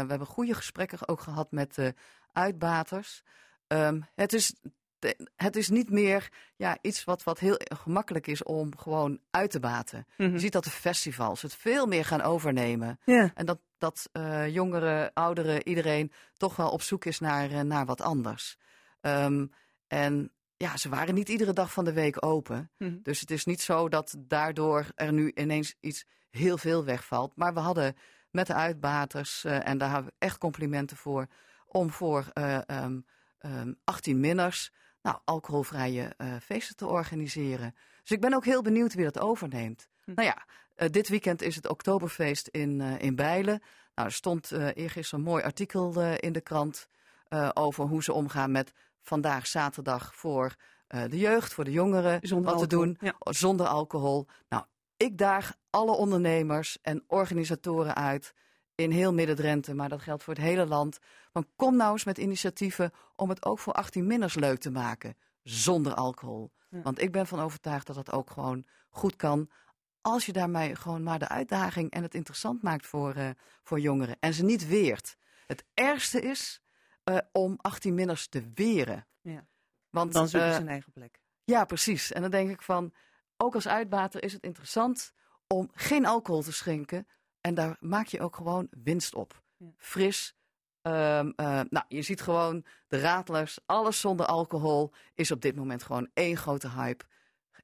hebben 0.08 0.26
goede 0.26 0.54
gesprekken 0.54 1.08
ook 1.08 1.20
gehad 1.20 1.50
met 1.50 1.74
de 1.74 1.94
uitbaters. 2.32 3.22
Ehm, 3.66 4.00
het, 4.14 4.32
is, 4.32 4.54
het 5.36 5.56
is 5.56 5.68
niet 5.68 5.90
meer 5.90 6.28
ja, 6.56 6.78
iets 6.80 7.04
wat, 7.04 7.22
wat 7.22 7.38
heel 7.38 7.56
gemakkelijk 7.58 8.26
is 8.26 8.42
om 8.42 8.76
gewoon 8.76 9.18
uit 9.30 9.50
te 9.50 9.60
baten. 9.60 10.06
Je 10.16 10.28
mhm. 10.28 10.38
ziet 10.38 10.52
dat 10.52 10.64
de 10.64 10.70
festivals 10.70 11.42
het 11.42 11.54
veel 11.54 11.86
meer 11.86 12.04
gaan 12.04 12.22
overnemen. 12.22 12.98
En 13.34 13.46
dat, 13.46 13.58
dat 13.78 14.08
uh, 14.12 14.48
jongeren, 14.48 15.10
ouderen, 15.12 15.68
iedereen 15.68 16.12
toch 16.36 16.56
wel 16.56 16.70
op 16.70 16.82
zoek 16.82 17.04
is 17.04 17.20
naar, 17.20 17.50
uh, 17.50 17.60
naar 17.60 17.86
wat 17.86 18.00
anders. 18.00 18.56
Um, 19.00 19.52
en 19.86 20.32
ja, 20.56 20.76
ze 20.76 20.88
waren 20.88 21.14
niet 21.14 21.28
iedere 21.28 21.52
dag 21.52 21.72
van 21.72 21.84
de 21.84 21.92
week 21.92 22.24
open. 22.24 22.70
Mhm. 22.78 22.96
Dus 23.02 23.20
het 23.20 23.30
is 23.30 23.44
niet 23.44 23.60
zo 23.60 23.88
dat 23.88 24.14
daardoor 24.18 24.86
er 24.94 25.12
nu 25.12 25.32
ineens 25.34 25.74
iets 25.80 26.04
heel 26.30 26.58
veel 26.58 26.84
wegvalt. 26.84 27.36
Maar 27.36 27.54
we 27.54 27.60
hadden 27.60 27.96
met 28.30 28.46
de 28.46 28.54
uitbaters, 28.54 29.44
uh, 29.44 29.68
en 29.68 29.78
daar 29.78 29.90
hebben 29.90 30.12
we 30.18 30.26
echt 30.26 30.38
complimenten 30.38 30.96
voor, 30.96 31.26
om 31.66 31.90
voor 31.90 32.24
uh, 32.34 32.58
um, 32.66 33.04
um, 33.40 33.78
18 33.84 34.20
minners 34.20 34.72
nou, 35.02 35.18
alcoholvrije 35.24 36.14
uh, 36.18 36.34
feesten 36.42 36.76
te 36.76 36.86
organiseren. 36.86 37.74
Dus 38.00 38.10
ik 38.10 38.20
ben 38.20 38.34
ook 38.34 38.44
heel 38.44 38.62
benieuwd 38.62 38.94
wie 38.94 39.04
dat 39.04 39.18
overneemt. 39.18 39.88
Hm. 40.04 40.12
Nou 40.14 40.28
ja, 40.28 40.46
dit 40.88 41.08
weekend 41.08 41.42
is 41.42 41.56
het 41.56 41.68
Oktoberfeest 41.68 42.48
in, 42.48 42.80
in 42.80 43.16
Bijlen. 43.16 43.62
Nou, 43.94 44.08
er 44.08 44.14
stond 44.14 44.50
eergisteren 44.50 45.24
een 45.24 45.30
mooi 45.30 45.42
artikel 45.42 46.00
in 46.02 46.32
de 46.32 46.40
krant 46.40 46.88
over 47.54 47.84
hoe 47.84 48.02
ze 48.02 48.12
omgaan 48.12 48.50
met 48.50 48.72
vandaag 49.02 49.46
zaterdag 49.46 50.14
voor 50.14 50.54
uh, 50.94 51.02
de 51.08 51.18
jeugd, 51.18 51.52
voor 51.52 51.64
de 51.64 51.70
jongeren, 51.70 52.18
zonder 52.22 52.52
wat 52.52 52.60
alcohol. 52.60 52.94
te 52.94 52.98
doen 52.98 53.12
zonder 53.34 53.66
alcohol. 53.66 54.26
Nou, 54.48 54.64
ik 54.96 55.18
daag 55.18 55.54
alle 55.70 55.92
ondernemers 55.92 56.78
en 56.82 57.04
organisatoren 57.06 57.94
uit 57.94 58.34
in 58.74 58.90
heel 58.90 59.12
Midden-Drenthe, 59.12 59.74
maar 59.74 59.88
dat 59.88 60.02
geldt 60.02 60.22
voor 60.22 60.34
het 60.34 60.42
hele 60.42 60.66
land. 60.66 60.98
Want 61.32 61.46
kom 61.56 61.76
nou 61.76 61.92
eens 61.92 62.04
met 62.04 62.18
initiatieven 62.18 62.92
om 63.16 63.28
het 63.28 63.44
ook 63.44 63.58
voor 63.58 63.84
18-minners 63.84 64.34
leuk 64.34 64.58
te 64.58 64.70
maken, 64.70 65.16
zonder 65.42 65.94
alcohol. 65.94 66.52
Want 66.82 67.00
ik 67.00 67.12
ben 67.12 67.26
van 67.26 67.40
overtuigd 67.40 67.86
dat 67.86 67.96
dat 67.96 68.12
ook 68.12 68.30
gewoon 68.30 68.66
goed 68.90 69.16
kan. 69.16 69.50
Als 70.00 70.26
je 70.26 70.32
daarmee 70.32 70.76
gewoon 70.76 71.02
maar 71.02 71.18
de 71.18 71.28
uitdaging 71.28 71.90
en 71.90 72.02
het 72.02 72.14
interessant 72.14 72.62
maakt 72.62 72.86
voor, 72.86 73.16
uh, 73.16 73.30
voor 73.62 73.80
jongeren. 73.80 74.16
En 74.20 74.34
ze 74.34 74.44
niet 74.44 74.66
weert. 74.66 75.16
Het 75.46 75.64
ergste 75.74 76.20
is 76.20 76.62
uh, 77.04 77.18
om 77.32 77.58
18-minners 77.68 78.26
te 78.28 78.50
weren. 78.54 79.06
Ja. 79.20 79.46
Want, 79.90 80.12
dan 80.12 80.28
zoeken 80.28 80.48
uh, 80.48 80.54
ze 80.54 80.60
een 80.60 80.68
eigen 80.68 80.92
plek. 80.92 81.20
Ja, 81.44 81.64
precies. 81.64 82.12
En 82.12 82.22
dan 82.22 82.30
denk 82.30 82.50
ik 82.50 82.62
van, 82.62 82.92
ook 83.36 83.54
als 83.54 83.68
uitbater 83.68 84.22
is 84.22 84.32
het 84.32 84.42
interessant 84.42 85.12
om 85.46 85.70
geen 85.74 86.06
alcohol 86.06 86.42
te 86.42 86.52
schenken. 86.52 87.06
En 87.42 87.54
daar 87.54 87.76
maak 87.80 88.06
je 88.06 88.20
ook 88.20 88.36
gewoon 88.36 88.68
winst 88.70 89.14
op. 89.14 89.42
Ja. 89.56 89.66
Fris. 89.76 90.34
Um, 90.82 90.92
uh, 91.36 91.60
nou, 91.68 91.84
je 91.88 92.02
ziet 92.02 92.20
gewoon 92.20 92.64
de 92.86 93.00
ratlers, 93.00 93.58
alles 93.66 94.00
zonder 94.00 94.26
alcohol 94.26 94.92
is 95.14 95.30
op 95.30 95.40
dit 95.40 95.56
moment 95.56 95.82
gewoon 95.82 96.10
één 96.14 96.36
grote 96.36 96.70
hype. 96.70 97.04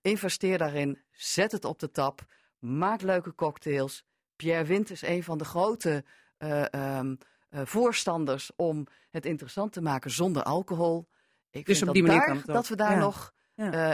Investeer 0.02 0.58
daarin, 0.58 1.02
zet 1.10 1.52
het 1.52 1.64
op 1.64 1.78
de 1.78 1.90
tap, 1.90 2.26
maak 2.58 3.02
leuke 3.02 3.34
cocktails. 3.34 4.04
Pierre 4.36 4.64
Wind 4.64 4.90
is 4.90 5.02
een 5.02 5.22
van 5.22 5.38
de 5.38 5.44
grote 5.44 6.04
uh, 6.38 6.64
um, 6.98 7.18
uh, 7.50 7.60
voorstanders 7.64 8.50
om 8.56 8.86
het 9.10 9.26
interessant 9.26 9.72
te 9.72 9.82
maken 9.82 10.10
zonder 10.10 10.42
alcohol. 10.42 11.08
Ik 11.50 11.66
dus 11.66 11.78
vind 11.78 11.88
op 11.88 11.94
die 11.94 12.06
dat, 12.06 12.16
manier 12.16 12.44
daar, 12.44 12.54
dat 12.54 12.68
we 12.68 12.76
daar 12.76 12.98
nog 12.98 13.32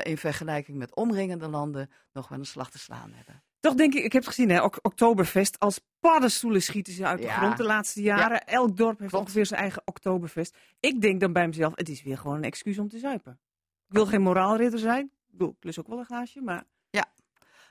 in 0.03 0.18
vergelijking 0.18 0.79
met 0.79 0.94
omringende 0.94 1.49
landen 1.49 1.90
nog 2.12 2.29
wel 2.29 2.38
een 2.38 2.44
slag 2.44 2.70
te 2.70 2.79
slaan 2.79 3.12
hebben. 3.12 3.42
Toch 3.64 3.74
denk 3.74 3.94
ik, 3.94 4.05
ik 4.05 4.12
heb 4.12 4.24
het 4.24 4.35
gezien, 4.35 4.50
hè, 4.50 4.62
Oktoberfest. 4.62 5.59
Als 5.59 5.81
paddenstoelen 6.00 6.62
schieten 6.62 6.92
ze 6.92 7.07
uit 7.07 7.22
de 7.22 7.29
grond 7.29 7.57
de 7.57 7.62
laatste 7.62 8.03
jaren. 8.03 8.46
Elk 8.46 8.77
dorp 8.77 8.98
heeft 8.98 9.11
Klopt. 9.11 9.24
ongeveer 9.24 9.46
zijn 9.46 9.61
eigen 9.61 9.83
Oktoberfest. 9.85 10.57
Ik 10.81 11.00
denk 11.00 11.20
dan 11.20 11.33
bij 11.33 11.46
mezelf, 11.46 11.72
het 11.74 11.88
is 11.88 12.03
weer 12.03 12.18
gewoon 12.18 12.37
een 12.37 12.44
excuus 12.44 12.79
om 12.79 12.88
te 12.88 12.98
zuipen. 12.98 13.38
Ik 13.88 13.94
wil 13.94 14.07
geen 14.07 14.22
moraalridder 14.22 14.79
zijn. 14.79 15.05
Ik 15.05 15.31
bedoel, 15.31 15.57
plus 15.59 15.79
ook 15.79 15.87
wel 15.87 15.98
een 15.98 16.05
glaasje, 16.05 16.40
maar... 16.40 16.64
Ja, 16.90 17.05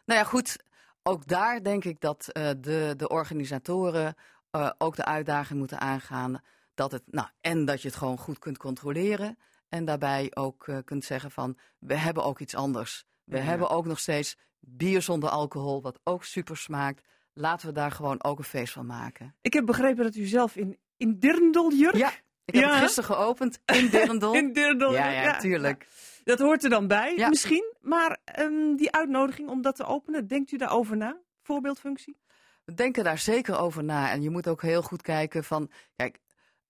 nou 0.06 0.20
ja, 0.20 0.26
goed. 0.26 0.64
Ook 1.04 1.28
daar 1.28 1.64
denk 1.64 1.86
ik 1.86 2.02
dat 2.02 2.28
uh, 2.28 2.50
de, 2.60 2.94
de 2.98 3.10
organisatoren 3.10 4.16
uh, 4.52 4.72
ook 4.78 4.96
de 4.96 5.06
uitdaging 5.06 5.60
moeten 5.60 5.80
aangaan 5.80 6.42
dat 6.74 6.92
het, 6.92 7.04
nou, 7.06 7.28
en 7.42 7.66
dat 7.66 7.82
je 7.82 7.88
het 7.88 7.98
gewoon 7.98 8.18
goed 8.18 8.40
kunt 8.40 8.58
controleren. 8.58 9.38
En 9.70 9.86
daarbij 9.86 10.32
ook 10.34 10.68
uh, 10.68 10.78
kunt 10.86 11.06
zeggen 11.06 11.32
van, 11.32 11.58
we 11.80 11.96
hebben 11.96 12.24
ook 12.24 12.40
iets 12.40 12.56
anders. 12.56 13.06
We 13.24 13.38
ja. 13.38 13.44
hebben 13.44 13.70
ook 13.70 13.86
nog 13.86 14.00
steeds 14.00 14.38
bier 14.66 15.02
zonder 15.02 15.30
alcohol, 15.30 15.82
wat 15.82 16.00
ook 16.04 16.24
super 16.24 16.58
smaakt. 16.58 17.02
Laten 17.34 17.68
we 17.68 17.74
daar 17.74 17.92
gewoon 17.92 18.24
ook 18.24 18.38
een 18.38 18.44
feest 18.44 18.74
van 18.74 18.86
maken. 18.86 19.36
Ik 19.42 19.54
heb 19.54 19.66
begrepen 19.66 20.04
dat 20.04 20.16
u 20.16 20.26
zelf 20.26 20.56
in, 20.56 20.78
in 20.98 21.20
Dirndl 21.20 21.72
jurk... 21.72 21.96
Ja, 21.96 22.12
ik 22.46 22.54
heb 22.56 22.64
ja. 22.64 22.70
het 22.70 22.84
gisteren 22.84 23.16
geopend 23.16 23.60
in 23.66 23.90
Dirndl. 23.90 24.34
in 24.42 24.54
Dirndl, 24.54 24.92
ja, 24.92 25.10
ja, 25.10 25.22
ja, 25.22 25.38
tuurlijk. 25.38 25.88
Dat 26.24 26.40
hoort 26.40 26.64
er 26.64 26.70
dan 26.70 26.88
bij, 26.88 27.26
misschien. 27.30 27.74
Maar 27.82 28.18
um, 28.40 28.76
die 28.76 28.92
uitnodiging 28.92 29.50
om 29.50 29.62
dat 29.62 29.76
te 29.76 29.86
openen, 29.86 30.28
denkt 30.28 30.52
u 30.52 30.58
daarover 30.58 30.98
na? 30.98 31.18
Voorbeeldfunctie? 31.42 32.18
We 32.66 32.74
denken 32.74 33.04
daar 33.04 33.18
zeker 33.18 33.58
over 33.58 33.84
na. 33.84 34.12
En 34.12 34.22
je 34.22 34.30
moet 34.30 34.48
ook 34.48 34.62
heel 34.62 34.82
goed 34.82 35.02
kijken 35.02 35.44
van, 35.44 35.72
kijk, 35.96 36.20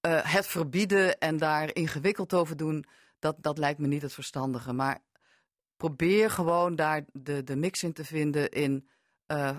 uh, 0.07 0.19
het 0.23 0.47
verbieden 0.47 1.17
en 1.17 1.37
daar 1.37 1.75
ingewikkeld 1.75 2.33
over 2.33 2.57
doen, 2.57 2.85
dat, 3.19 3.35
dat 3.39 3.57
lijkt 3.57 3.79
me 3.79 3.87
niet 3.87 4.01
het 4.01 4.13
verstandige. 4.13 4.73
Maar 4.73 4.99
probeer 5.87 6.29
gewoon 6.29 6.75
daar 6.75 7.05
de, 7.11 7.43
de 7.43 7.55
mix 7.55 7.83
in 7.83 7.93
te 7.93 8.05
vinden 8.05 8.49
in 8.49 8.87
uh, 9.27 9.57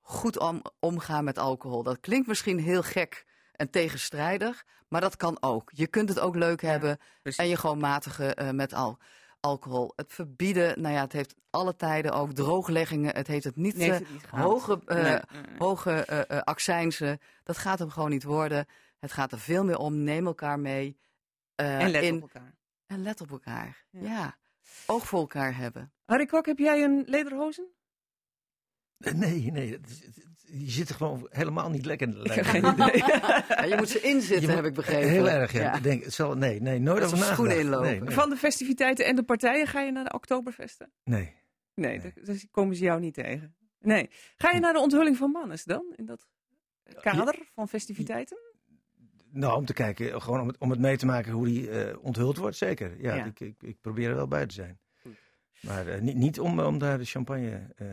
goed 0.00 0.38
om, 0.38 0.62
omgaan 0.78 1.24
met 1.24 1.38
alcohol. 1.38 1.82
Dat 1.82 2.00
klinkt 2.00 2.26
misschien 2.26 2.58
heel 2.58 2.82
gek 2.82 3.26
en 3.52 3.70
tegenstrijdig, 3.70 4.64
maar 4.88 5.00
dat 5.00 5.16
kan 5.16 5.36
ook. 5.40 5.70
Je 5.74 5.86
kunt 5.86 6.08
het 6.08 6.18
ook 6.18 6.36
leuk 6.36 6.60
ja, 6.60 6.68
hebben 6.68 6.98
en 7.22 7.48
je 7.48 7.56
gewoon 7.56 7.78
matigen 7.78 8.42
uh, 8.42 8.50
met 8.50 8.72
al 8.72 8.98
alcohol. 9.40 9.92
Het 9.96 10.12
verbieden, 10.12 10.80
nou 10.80 10.94
ja, 10.94 11.00
het 11.00 11.12
heeft 11.12 11.34
alle 11.50 11.76
tijden 11.76 12.12
ook 12.12 12.32
droogleggingen. 12.32 13.14
Het 13.14 13.26
heeft 13.26 13.44
het 13.44 13.56
niet, 13.56 13.76
nee, 13.76 13.90
het 13.90 14.12
niet 14.12 14.26
hoge, 14.26 14.80
uh, 14.86 15.02
nee. 15.02 15.20
hoge 15.58 16.26
uh, 16.30 16.40
accijnsen. 16.40 17.20
Dat 17.42 17.58
gaat 17.58 17.78
hem 17.78 17.90
gewoon 17.90 18.10
niet 18.10 18.24
worden. 18.24 18.66
Het 18.98 19.12
gaat 19.12 19.32
er 19.32 19.40
veel 19.40 19.64
meer 19.64 19.78
om. 19.78 20.02
Neem 20.02 20.26
elkaar 20.26 20.60
mee. 20.60 20.98
en 21.54 21.90
let 21.90 22.02
in, 22.02 22.14
op 22.14 22.20
elkaar. 22.22 22.54
En 22.86 23.02
let 23.02 23.20
op 23.20 23.30
elkaar. 23.30 23.84
Ja. 23.90 24.00
ja. 24.00 24.36
Oog 24.86 25.06
voor 25.06 25.20
elkaar 25.20 25.56
hebben. 25.56 25.92
Harry 26.04 26.26
Kok, 26.26 26.46
heb 26.46 26.58
jij 26.58 26.84
een 26.84 27.02
lederhozen? 27.06 27.66
Nee, 28.98 29.52
nee. 29.52 29.80
Je 30.46 30.70
zit 30.70 30.88
er 30.88 30.94
gewoon 30.94 31.26
helemaal 31.30 31.70
niet 31.70 31.84
lekker 31.84 32.08
in 32.08 32.14
de 32.14 32.22
lijn. 32.22 32.62
ja, 33.48 33.64
je 33.64 33.74
moet 33.76 33.88
ze 33.88 34.00
inzetten, 34.00 34.54
heb 34.54 34.64
ik 34.64 34.74
begrepen. 34.74 35.08
Heel 35.08 35.28
erg, 35.28 35.52
ja. 35.52 35.60
ja. 35.60 35.78
Denk, 35.80 36.04
zal, 36.04 36.34
nee, 36.34 36.60
nee, 36.60 36.78
nooit 36.78 37.04
over 37.04 37.18
nagedacht. 37.18 37.58
inlopen. 37.58 37.86
Nee, 37.86 38.00
nee. 38.00 38.14
Van 38.14 38.30
de 38.30 38.36
festiviteiten 38.36 39.04
en 39.04 39.16
de 39.16 39.22
partijen 39.22 39.66
ga 39.66 39.80
je 39.80 39.92
naar 39.92 40.04
de 40.04 40.12
Oktoberfesten? 40.12 40.92
Nee. 41.04 41.34
Nee, 41.74 41.98
nee. 41.98 42.12
dus 42.24 42.46
komen 42.50 42.76
ze 42.76 42.84
jou 42.84 43.00
niet 43.00 43.14
tegen. 43.14 43.56
Nee. 43.80 44.10
Ga 44.36 44.50
je 44.50 44.60
naar 44.60 44.72
de 44.72 44.78
onthulling 44.78 45.16
van 45.16 45.30
Mannes 45.30 45.64
dan? 45.64 45.92
In 45.96 46.06
dat 46.06 46.26
kader 47.00 47.38
van 47.54 47.68
festiviteiten? 47.68 48.38
Nou, 49.36 49.56
om 49.56 49.64
te 49.64 49.72
kijken, 49.72 50.22
gewoon 50.22 50.40
om 50.40 50.46
het, 50.46 50.58
om 50.58 50.70
het 50.70 50.78
mee 50.78 50.96
te 50.96 51.06
maken 51.06 51.32
hoe 51.32 51.46
die 51.46 51.70
uh, 51.70 51.96
onthuld 52.00 52.36
wordt, 52.36 52.56
zeker. 52.56 53.00
Ja, 53.00 53.14
ja. 53.14 53.24
Ik, 53.24 53.40
ik, 53.40 53.62
ik, 53.62 53.80
probeer 53.80 54.08
er 54.08 54.14
wel 54.14 54.28
bij 54.28 54.46
te 54.46 54.54
zijn. 54.54 54.78
Maar 55.60 55.86
uh, 55.86 56.00
niet, 56.00 56.16
niet 56.16 56.40
om, 56.40 56.60
om 56.60 56.78
daar 56.78 56.98
de 56.98 57.04
champagne 57.04 57.74
uh, 57.82 57.88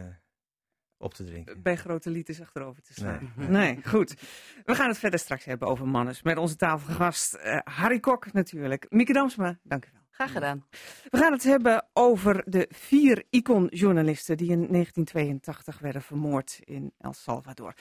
op 0.97 1.13
te 1.13 1.23
drinken. 1.23 1.61
Bij 1.61 1.75
grote 1.75 2.09
liters 2.09 2.41
achterover 2.41 2.81
te 2.81 2.93
slaan. 2.93 3.33
Nee. 3.35 3.47
nee. 3.47 3.79
goed. 3.83 4.15
We 4.65 4.75
gaan 4.75 4.87
het 4.87 4.97
verder 4.97 5.19
straks 5.19 5.45
hebben 5.45 5.67
over 5.67 5.87
Mannes. 5.87 6.21
Met 6.21 6.37
onze 6.37 6.55
tafelgast 6.55 7.35
uh, 7.35 7.59
Harry 7.63 7.99
Kok 7.99 8.33
natuurlijk. 8.33 8.85
Mieke 8.89 9.13
Damsma, 9.13 9.59
dank 9.63 9.85
u 9.85 9.89
wel. 9.93 10.01
Graag 10.09 10.31
gedaan. 10.31 10.65
We 11.09 11.17
gaan 11.17 11.31
het 11.31 11.43
hebben 11.43 11.85
over 11.93 12.43
de 12.45 12.67
vier 12.71 13.23
icon-journalisten 13.29 14.37
die 14.37 14.49
in 14.49 14.67
1982 14.67 15.79
werden 15.79 16.01
vermoord 16.01 16.59
in 16.63 16.93
El 16.97 17.13
Salvador. 17.13 17.73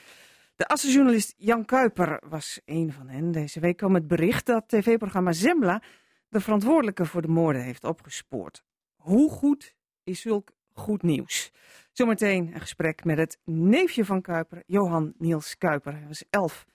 De 0.55 0.67
assenjournalist 0.67 1.33
Jan 1.37 1.65
Kuiper 1.65 2.21
was 2.29 2.59
een 2.65 2.91
van 2.91 3.09
hen. 3.09 3.31
Deze 3.31 3.59
week 3.59 3.77
kwam 3.77 3.93
het 3.93 4.07
bericht 4.07 4.45
dat 4.45 4.67
tv-programma 4.67 5.31
Zembla 5.31 5.81
de 6.29 6.39
verantwoordelijke 6.39 7.05
voor 7.05 7.21
de 7.21 7.27
moorden 7.27 7.63
heeft 7.63 7.83
opgespoord. 7.83 8.63
Hoe 8.95 9.29
goed 9.31 9.75
is 10.03 10.21
zulk 10.21 10.51
goed 10.73 11.01
nieuws? 11.01 11.51
Zometeen 11.91 12.53
een 12.53 12.59
gesprek 12.59 13.03
met 13.03 13.17
het 13.17 13.37
neefje 13.43 14.05
van 14.05 14.21
Kuiper, 14.21 14.63
Johan 14.65 15.13
Niels 15.17 15.57
Kuiper. 15.57 15.93
Hij 15.93 16.07
was 16.07 16.23
elf 16.29 16.65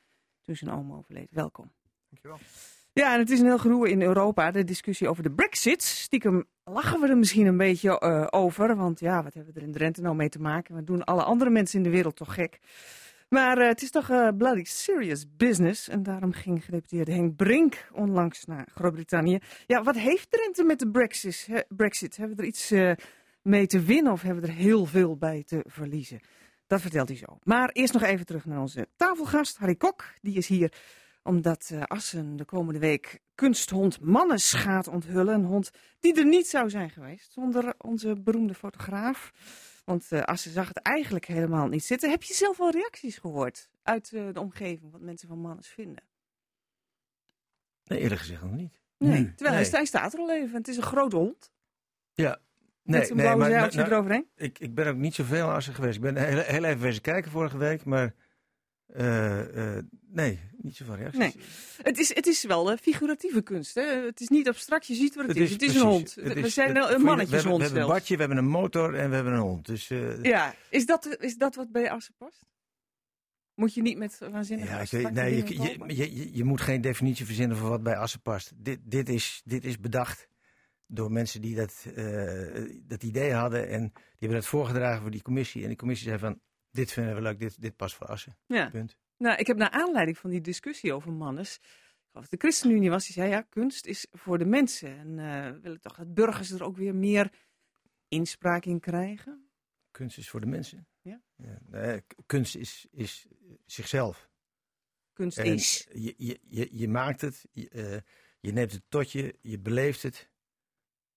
toen 0.42 0.56
zijn 0.56 0.70
oom 0.70 0.92
overleed. 0.92 1.28
Welkom. 1.30 1.72
Dankjewel. 2.08 2.38
Ja, 2.92 3.12
en 3.12 3.18
het 3.18 3.30
is 3.30 3.40
een 3.40 3.46
heel 3.46 3.58
geroe 3.58 3.90
in 3.90 4.02
Europa, 4.02 4.50
de 4.50 4.64
discussie 4.64 5.08
over 5.08 5.22
de 5.22 5.30
brexit. 5.30 5.82
Stiekem 5.82 6.44
lachen 6.64 7.00
we 7.00 7.08
er 7.08 7.18
misschien 7.18 7.46
een 7.46 7.56
beetje 7.56 8.00
uh, 8.02 8.26
over, 8.30 8.76
want 8.76 9.00
ja, 9.00 9.22
wat 9.22 9.34
hebben 9.34 9.54
we 9.54 9.60
er 9.60 9.66
in 9.66 9.72
Drenthe 9.72 10.00
nou 10.00 10.16
mee 10.16 10.28
te 10.28 10.40
maken? 10.40 10.74
We 10.74 10.84
doen 10.84 11.04
alle 11.04 11.22
andere 11.22 11.50
mensen 11.50 11.78
in 11.78 11.84
de 11.84 11.90
wereld 11.90 12.16
toch 12.16 12.34
gek? 12.34 12.58
Maar 13.28 13.58
uh, 13.58 13.68
het 13.68 13.82
is 13.82 13.90
toch 13.90 14.10
uh, 14.10 14.28
bloody 14.36 14.64
serious 14.64 15.36
business. 15.36 15.88
En 15.88 16.02
daarom 16.02 16.32
ging 16.32 16.64
gedeputeerde 16.64 17.12
Henk 17.12 17.36
Brink 17.36 17.88
onlangs 17.92 18.44
naar 18.44 18.68
Groot-Brittannië. 18.74 19.38
Ja, 19.66 19.82
wat 19.82 19.96
heeft 19.96 20.30
Drenthe 20.30 20.64
met 20.64 20.78
de 20.78 20.90
Brexit? 20.90 21.64
Brexit? 21.68 22.16
Hebben 22.16 22.36
we 22.36 22.42
er 22.42 22.48
iets 22.48 22.72
uh, 22.72 22.92
mee 23.42 23.66
te 23.66 23.80
winnen 23.80 24.12
of 24.12 24.22
hebben 24.22 24.42
we 24.42 24.48
er 24.48 24.54
heel 24.54 24.86
veel 24.86 25.16
bij 25.16 25.42
te 25.46 25.64
verliezen? 25.66 26.20
Dat 26.66 26.80
vertelt 26.80 27.08
hij 27.08 27.16
zo. 27.16 27.38
Maar 27.42 27.68
eerst 27.68 27.92
nog 27.92 28.02
even 28.02 28.26
terug 28.26 28.44
naar 28.44 28.60
onze 28.60 28.88
tafelgast, 28.96 29.56
Harry 29.56 29.76
Kok. 29.76 30.04
Die 30.20 30.36
is 30.36 30.48
hier 30.48 30.72
omdat 31.22 31.72
Assen 31.86 32.36
de 32.36 32.44
komende 32.44 32.78
week 32.78 33.20
kunsthond 33.34 34.00
Mannes 34.00 34.52
gaat 34.52 34.88
onthullen. 34.88 35.34
Een 35.34 35.44
hond 35.44 35.70
die 36.00 36.14
er 36.14 36.26
niet 36.26 36.46
zou 36.46 36.70
zijn 36.70 36.90
geweest 36.90 37.32
zonder 37.32 37.74
onze 37.78 38.20
beroemde 38.20 38.54
fotograaf. 38.54 39.32
Want 39.88 40.06
uh, 40.10 40.22
Assen 40.22 40.52
zag 40.52 40.68
het 40.68 40.78
eigenlijk 40.78 41.24
helemaal 41.24 41.68
niet 41.68 41.84
zitten. 41.84 42.10
Heb 42.10 42.22
je 42.22 42.34
zelf 42.34 42.56
wel 42.56 42.70
reacties 42.70 43.18
gehoord 43.18 43.70
uit 43.82 44.10
uh, 44.12 44.32
de 44.32 44.40
omgeving, 44.40 44.92
wat 44.92 45.00
mensen 45.00 45.28
van 45.28 45.38
Mannes 45.38 45.68
vinden? 45.68 46.04
Nee, 47.84 47.98
eerlijk 47.98 48.20
gezegd 48.20 48.42
nog 48.42 48.52
niet. 48.52 48.80
Nee, 48.98 49.10
nu. 49.10 49.34
terwijl 49.34 49.60
nee. 49.60 49.70
hij 49.70 49.84
staat 49.84 50.14
er 50.14 50.20
al 50.20 50.32
even. 50.32 50.56
Het 50.56 50.68
is 50.68 50.76
een 50.76 50.82
grote 50.82 51.16
hond. 51.16 51.52
Ja, 52.12 52.38
Nee, 52.82 53.00
Met 53.00 53.14
nee, 53.14 53.36
maar, 53.36 53.50
nou, 53.50 53.78
eroverheen? 53.78 54.28
Ik, 54.36 54.58
ik 54.58 54.74
ben 54.74 54.86
ook 54.86 54.96
niet 54.96 55.14
zoveel 55.14 55.50
Assen 55.50 55.74
geweest. 55.74 55.96
Ik 55.96 56.02
ben 56.02 56.16
heel, 56.16 56.38
heel 56.38 56.64
even 56.64 56.80
wezen 56.80 57.02
kijken 57.02 57.30
vorige 57.30 57.58
week, 57.58 57.84
maar 57.84 58.14
uh, 58.96 59.54
uh, 59.56 59.78
nee, 60.08 60.38
niet 60.56 60.76
zoveel 60.76 60.94
reacties. 60.94 61.18
Nee. 61.18 61.34
Het, 61.82 61.98
is, 61.98 62.14
het 62.14 62.26
is 62.26 62.44
wel 62.44 62.72
uh, 62.72 62.76
figuratieve 62.76 63.42
kunst. 63.42 63.74
Hè? 63.74 63.82
Het 63.82 64.20
is 64.20 64.28
niet 64.28 64.48
abstract, 64.48 64.86
je 64.86 64.94
ziet 64.94 65.14
wat 65.14 65.26
het, 65.26 65.34
het 65.34 65.44
is. 65.44 65.52
Het 65.52 65.62
is 65.62 65.66
precies, 65.66 65.82
een 65.82 65.88
hond. 65.88 66.14
Het 66.14 66.32
we 66.32 66.40
is, 66.40 66.54
zijn 66.54 66.76
een 66.76 67.00
mannetjeshond 67.00 67.56
We 67.56 67.64
hebben 67.64 67.82
een 67.82 67.88
badje, 67.88 68.14
we 68.14 68.20
hebben 68.20 68.38
een 68.38 68.50
motor 68.50 68.94
en 68.94 69.08
we 69.08 69.14
hebben 69.14 69.32
een 69.32 69.38
hond. 69.38 69.66
Dus, 69.66 69.88
ja, 70.22 70.54
is 70.70 70.86
dat, 70.86 71.16
is 71.20 71.36
dat 71.36 71.54
wat 71.54 71.72
bij 71.72 71.90
Assen 71.90 72.14
past? 72.18 72.46
Moet 73.54 73.74
je 73.74 73.82
niet 73.82 73.98
met 73.98 74.18
waanzinnige 74.30 74.72
ja, 74.72 74.84
je, 74.90 75.10
nee, 75.10 75.36
je, 75.36 75.56
je, 75.86 76.14
je, 76.16 76.36
je, 76.36 76.44
moet 76.44 76.60
geen 76.60 76.80
definitie 76.80 77.26
verzinnen 77.26 77.56
van 77.56 77.68
wat 77.68 77.82
bij 77.82 77.96
Assen 77.96 78.20
past. 78.20 78.52
Dit, 78.56 78.78
dit, 78.82 79.08
is, 79.08 79.42
dit 79.44 79.64
is 79.64 79.80
bedacht 79.80 80.28
door 80.86 81.12
mensen 81.12 81.40
die 81.40 81.54
dat, 81.54 81.86
dat 82.86 83.02
idee 83.02 83.32
hadden. 83.32 83.68
En 83.68 83.80
die 83.92 84.18
hebben 84.18 84.38
dat 84.38 84.46
voorgedragen 84.46 85.02
voor 85.02 85.10
die 85.10 85.22
commissie. 85.22 85.62
En 85.62 85.68
die 85.68 85.76
commissie 85.76 86.08
zei 86.08 86.18
van, 86.18 86.40
dit 86.70 86.92
vinden 86.92 87.14
we 87.14 87.20
leuk, 87.20 87.38
dit, 87.38 87.60
dit 87.60 87.76
past 87.76 87.94
voor 87.94 88.06
Assen. 88.06 88.36
Ja. 88.46 88.70
Punt. 88.70 88.96
Nou, 89.16 89.36
ik 89.36 89.46
heb 89.46 89.56
naar 89.56 89.70
aanleiding 89.70 90.18
van 90.18 90.30
die 90.30 90.40
discussie 90.40 90.92
over 90.92 91.12
geloof 92.10 92.28
de 92.28 92.36
ChristenUnie 92.36 92.90
was, 92.90 93.04
die 93.04 93.12
zei 93.12 93.30
ja, 93.30 93.42
kunst 93.42 93.86
is 93.86 94.06
voor 94.10 94.38
de 94.38 94.44
mensen. 94.44 94.98
En 94.98 95.08
uh, 95.18 95.52
we 95.52 95.60
willen 95.60 95.80
toch 95.80 95.96
dat 95.96 96.14
burgers 96.14 96.50
er 96.50 96.64
ook 96.64 96.76
weer 96.76 96.94
meer 96.94 97.32
inspraak 98.08 98.64
in 98.64 98.80
krijgen? 98.80 99.50
Kunst 99.90 100.18
is 100.18 100.28
voor 100.28 100.40
de 100.40 100.46
mensen? 100.46 100.88
Ja. 101.00 101.22
ja 101.36 101.58
nee, 101.66 102.02
kunst 102.26 102.56
is, 102.56 102.86
is 102.90 103.26
zichzelf. 103.66 104.30
Kunst 105.12 105.38
en 105.38 105.44
is? 105.44 105.86
Je, 105.92 106.14
je, 106.16 106.40
je, 106.42 106.68
je, 106.72 106.88
maakt 106.88 107.20
het, 107.20 107.44
je, 107.52 107.70
uh, 107.72 108.00
je 108.40 108.52
neemt 108.52 108.72
het 108.72 108.82
tot 108.88 109.12
je, 109.12 109.38
je 109.40 109.58
beleeft 109.58 110.02
het. 110.02 110.30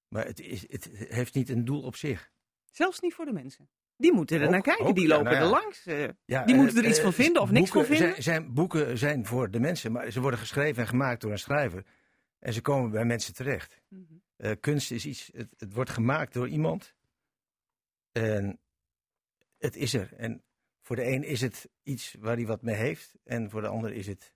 Maar 0.08 0.26
het, 0.26 0.40
is, 0.40 0.72
het 0.72 0.90
heeft 0.94 1.34
niet 1.34 1.50
een 1.50 1.66
doel 1.66 1.82
op 1.82 1.96
zich. 1.96 2.32
Zelfs 2.66 3.00
niet 3.00 3.14
voor 3.14 3.26
de 3.26 3.34
mensen? 3.34 3.70
Die 4.02 4.14
moeten 4.14 4.40
er 4.40 4.46
ook, 4.46 4.52
naar 4.52 4.62
kijken, 4.62 4.86
ook, 4.86 4.96
die 4.96 5.08
lopen 5.08 5.32
ja, 5.32 5.40
nou 5.40 5.50
ja. 5.50 5.58
er 5.58 5.62
langs. 5.62 5.88
Uh, 5.88 6.08
ja, 6.26 6.46
die 6.46 6.56
moeten 6.56 6.78
er 6.78 6.90
iets 6.90 6.98
uh, 6.98 7.04
van 7.04 7.14
vinden 7.14 7.42
of 7.42 7.52
niks 7.52 7.70
van 7.70 7.86
vinden. 7.86 8.08
Zijn, 8.08 8.24
zijn, 8.24 8.54
boeken 8.54 8.98
zijn 8.98 9.26
voor 9.26 9.52
de 9.52 9.60
mensen, 9.60 9.92
maar 9.92 10.12
ze 10.12 10.22
worden 10.22 10.40
geschreven 10.40 10.82
en 10.82 10.88
gemaakt 10.88 11.22
door 11.22 11.32
een 11.32 11.40
schrijver. 11.40 11.86
En 12.40 12.54
ze 12.54 12.62
komen 12.62 12.92
bij 12.92 13.06
mensen 13.06 13.34
terecht. 13.34 13.82
Mm 13.88 14.06
-hmm. 14.08 14.22
uh, 14.38 14.52
kunst 14.60 14.92
is 14.92 15.06
iets, 15.06 15.30
het, 15.34 15.54
het, 15.58 15.74
wordt 15.74 15.90
gemaakt 15.90 16.34
door 16.34 16.48
iemand. 16.48 16.96
En 18.12 18.60
het 19.58 19.76
is 19.76 19.94
er. 19.94 20.14
En 20.14 20.44
voor 20.82 20.96
de 20.96 21.06
een 21.06 21.24
is 21.24 21.42
het 21.42 21.70
iets 21.84 22.16
waar 22.20 22.36
hij 22.36 22.46
wat 22.46 22.62
mee 22.62 22.76
heeft. 22.76 23.14
En 23.24 23.50
voor 23.50 23.62
de 23.62 23.68
ander 23.68 23.94
is 23.94 24.08
het 24.08 24.34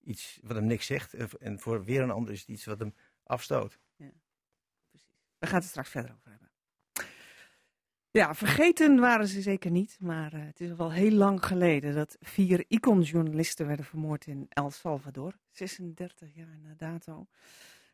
iets 0.00 0.40
wat 0.42 0.56
hem 0.56 0.66
niks 0.66 0.86
zegt. 0.86 1.14
En 1.38 1.60
voor 1.60 1.84
weer 1.84 2.02
een 2.02 2.10
ander 2.10 2.32
is 2.32 2.40
het 2.40 2.48
iets 2.48 2.64
wat 2.64 2.78
hem 2.78 2.94
afstoot. 3.22 3.78
Ja, 3.96 4.10
precies. 4.78 5.08
We 5.38 5.46
gaan 5.46 5.54
het 5.54 5.64
er 5.64 5.70
straks 5.70 5.90
verder 5.90 6.12
over 6.12 6.30
hebben. 6.30 6.45
Ja, 8.16 8.34
vergeten 8.34 9.00
waren 9.00 9.28
ze 9.28 9.42
zeker 9.42 9.70
niet, 9.70 9.96
maar 10.00 10.34
uh, 10.34 10.44
het 10.44 10.60
is 10.60 10.70
al 10.70 10.76
wel 10.76 10.92
heel 10.92 11.10
lang 11.10 11.46
geleden 11.46 11.94
dat 11.94 12.16
vier 12.20 12.64
iconjournalisten 12.68 13.66
werden 13.66 13.84
vermoord 13.84 14.26
in 14.26 14.46
El 14.48 14.70
Salvador. 14.70 15.38
36 15.50 16.34
jaar 16.34 16.58
na 16.62 16.74
dato. 16.76 17.26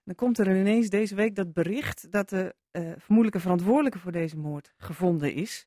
Dan 0.04 0.14
komt 0.14 0.38
er 0.38 0.56
ineens 0.56 0.88
deze 0.88 1.14
week 1.14 1.34
dat 1.34 1.52
bericht 1.52 2.10
dat 2.10 2.28
de 2.28 2.54
uh, 2.72 2.92
vermoedelijke 2.96 3.40
verantwoordelijke 3.40 3.98
voor 3.98 4.12
deze 4.12 4.36
moord 4.36 4.72
gevonden 4.76 5.34
is. 5.34 5.66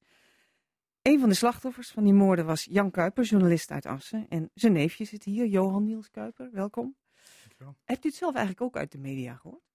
Een 1.02 1.20
van 1.20 1.30
de 1.30 1.36
slachtoffers 1.36 1.92
van 1.92 2.04
die 2.04 2.14
moorden 2.14 2.46
was 2.46 2.68
Jan 2.70 2.92
Kuiper, 2.92 3.24
journalist 3.24 3.72
uit 3.72 3.86
Assen. 3.86 4.26
En 4.30 4.52
zijn 4.54 4.74
neefje 4.74 5.06
zit 5.06 5.24
hier, 5.24 5.46
Johan 5.46 5.84
Niels 5.84 6.12
Kuiper. 6.12 6.50
Welkom. 6.52 6.96
Dankjewel. 7.40 7.76
Hebt 7.84 8.06
u 8.06 8.08
het 8.08 8.18
zelf 8.18 8.36
eigenlijk 8.36 8.66
ook 8.66 8.78
uit 8.78 8.92
de 8.92 8.98
media 8.98 9.36
gehoord? 9.36 9.75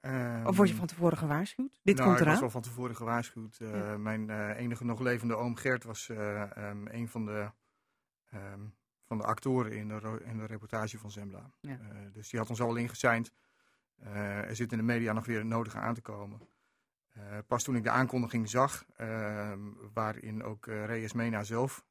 Um, 0.00 0.46
of 0.46 0.56
word 0.56 0.68
je 0.68 0.74
van 0.74 0.86
tevoren 0.86 1.18
gewaarschuwd? 1.18 1.80
Dit 1.82 1.96
nou, 1.96 2.08
komt 2.08 2.20
eraan? 2.20 2.34
ik 2.34 2.40
was 2.40 2.52
wel 2.52 2.62
van 2.62 2.72
tevoren 2.72 2.96
gewaarschuwd. 2.96 3.58
Uh, 3.62 3.70
ja. 3.70 3.96
Mijn 3.96 4.28
uh, 4.28 4.58
enige 4.58 4.84
nog 4.84 5.00
levende 5.00 5.34
oom 5.34 5.56
Gert 5.56 5.84
was 5.84 6.08
uh, 6.08 6.42
um, 6.58 6.86
een 6.86 7.08
van 7.08 7.24
de, 7.24 7.50
um, 8.34 8.74
van 9.04 9.18
de 9.18 9.24
actoren 9.24 9.72
in 9.72 9.88
de, 9.88 10.20
in 10.24 10.38
de 10.38 10.46
reportage 10.46 10.98
van 10.98 11.10
Zembla. 11.10 11.50
Ja. 11.60 11.78
dus 12.12 12.30
die 12.30 12.38
had 12.38 12.50
ons 12.50 12.60
al 12.60 12.76
ingezeind. 12.76 13.32
er 14.02 14.56
zit 14.56 14.72
in 14.72 14.78
de 14.78 14.84
media 14.84 15.12
nog 15.12 15.26
weer 15.26 15.38
het 15.38 15.46
nodige 15.46 15.78
aan 15.78 15.94
te 15.94 16.02
komen. 16.02 16.40
pas 17.46 17.62
toen 17.62 17.76
ik 17.76 17.82
de 17.82 17.90
aankondiging 17.90 18.48
zag, 18.48 18.84
waarin 19.92 20.42
ook 20.42 20.66
Reyes 20.66 21.12
Mena 21.12 21.42
zelf 21.42 21.84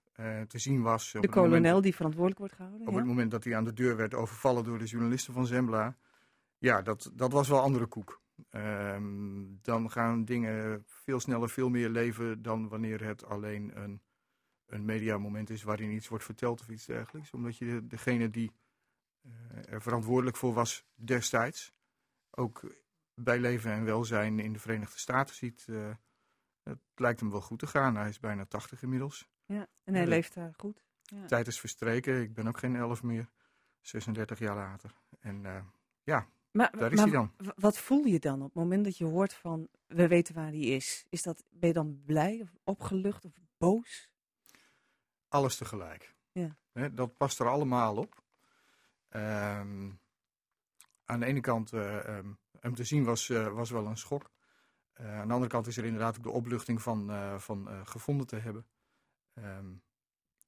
te 0.47 0.59
zien 0.59 0.81
was. 0.81 1.11
De 1.11 1.29
kolonel 1.29 1.59
moment, 1.59 1.83
die 1.83 1.95
verantwoordelijk 1.95 2.39
wordt 2.39 2.55
gehouden? 2.55 2.87
Op 2.87 2.93
ja? 2.93 2.99
het 2.99 3.07
moment 3.07 3.31
dat 3.31 3.43
hij 3.43 3.55
aan 3.55 3.63
de 3.63 3.73
deur 3.73 3.95
werd 3.95 4.13
overvallen 4.13 4.63
door 4.63 4.79
de 4.79 4.85
journalisten 4.85 5.33
van 5.33 5.45
Zembla 5.45 5.97
ja, 6.59 6.81
dat, 6.81 7.11
dat 7.13 7.31
was 7.31 7.47
wel 7.47 7.59
andere 7.61 7.85
koek. 7.85 8.21
Um, 8.51 9.59
dan 9.61 9.91
gaan 9.91 10.25
dingen 10.25 10.83
veel 10.85 11.19
sneller, 11.19 11.49
veel 11.49 11.69
meer 11.69 11.89
leven 11.89 12.41
dan 12.41 12.67
wanneer 12.67 13.03
het 13.03 13.25
alleen 13.25 13.81
een, 13.81 14.01
een 14.65 14.85
mediamoment 14.85 15.49
is 15.49 15.63
waarin 15.63 15.91
iets 15.91 16.07
wordt 16.07 16.23
verteld 16.23 16.59
of 16.59 16.69
iets 16.69 16.85
dergelijks. 16.85 17.31
Omdat 17.31 17.57
je 17.57 17.65
de, 17.65 17.87
degene 17.87 18.29
die 18.29 18.51
uh, 19.21 19.31
er 19.73 19.81
verantwoordelijk 19.81 20.37
voor 20.37 20.53
was 20.53 20.85
destijds, 20.95 21.73
ook 22.29 22.75
bij 23.13 23.39
leven 23.39 23.71
en 23.71 23.83
welzijn 23.83 24.39
in 24.39 24.53
de 24.53 24.59
Verenigde 24.59 24.99
Staten 24.99 25.35
ziet. 25.35 25.65
Uh, 25.69 25.89
het 26.63 26.79
lijkt 26.95 27.19
hem 27.19 27.31
wel 27.31 27.41
goed 27.41 27.59
te 27.59 27.67
gaan. 27.67 27.95
Hij 27.95 28.09
is 28.09 28.19
bijna 28.19 28.45
80 28.45 28.83
inmiddels. 28.83 29.29
Ja, 29.45 29.67
en 29.83 29.93
hij 29.93 30.03
uh, 30.03 30.09
leeft 30.09 30.33
daar 30.33 30.53
goed. 30.57 30.83
Ja. 31.01 31.25
Tijd 31.25 31.47
is 31.47 31.59
verstreken. 31.59 32.21
Ik 32.21 32.33
ben 32.33 32.47
ook 32.47 32.57
geen 32.57 32.75
11 32.75 33.03
meer. 33.03 33.29
36 33.81 34.39
jaar 34.39 34.55
later. 34.55 34.93
En 35.19 35.65
ja, 36.03 36.27
maar, 36.51 36.77
Daar 36.77 36.91
is 36.91 36.99
hij 36.99 37.11
dan. 37.11 37.31
Wat 37.55 37.77
voel 37.77 38.03
je 38.03 38.19
dan 38.19 38.39
op 38.39 38.45
het 38.45 38.53
moment 38.53 38.83
dat 38.83 38.97
je 38.97 39.05
hoort 39.05 39.33
van 39.33 39.67
we 39.87 40.07
weten 40.07 40.35
waar 40.35 40.47
hij 40.47 40.59
is? 40.59 41.05
is 41.09 41.21
dat, 41.21 41.43
ben 41.49 41.67
je 41.67 41.73
dan 41.73 42.01
blij 42.05 42.39
of 42.41 42.55
opgelucht 42.63 43.25
of 43.25 43.31
boos? 43.57 44.09
Alles 45.27 45.57
tegelijk. 45.57 46.15
Ja. 46.31 46.57
He, 46.71 46.93
dat 46.93 47.17
past 47.17 47.39
er 47.39 47.47
allemaal 47.47 47.97
op. 47.97 48.23
Um, 49.09 49.99
aan 51.05 51.19
de 51.19 51.25
ene 51.25 51.39
kant, 51.39 51.73
uh, 51.73 52.17
um, 52.17 52.37
hem 52.59 52.75
te 52.75 52.83
zien 52.83 53.03
was, 53.03 53.29
uh, 53.29 53.47
was 53.47 53.69
wel 53.69 53.85
een 53.85 53.97
schok. 53.97 54.31
Uh, 55.01 55.19
aan 55.19 55.27
de 55.27 55.33
andere 55.33 55.51
kant 55.51 55.67
is 55.67 55.77
er 55.77 55.85
inderdaad 55.85 56.17
ook 56.17 56.23
de 56.23 56.29
opluchting 56.29 56.81
van, 56.81 57.11
van 57.39 57.85
gevonden 57.87 58.27
te 58.27 58.35
hebben. 58.35 58.65
Um, 59.33 59.81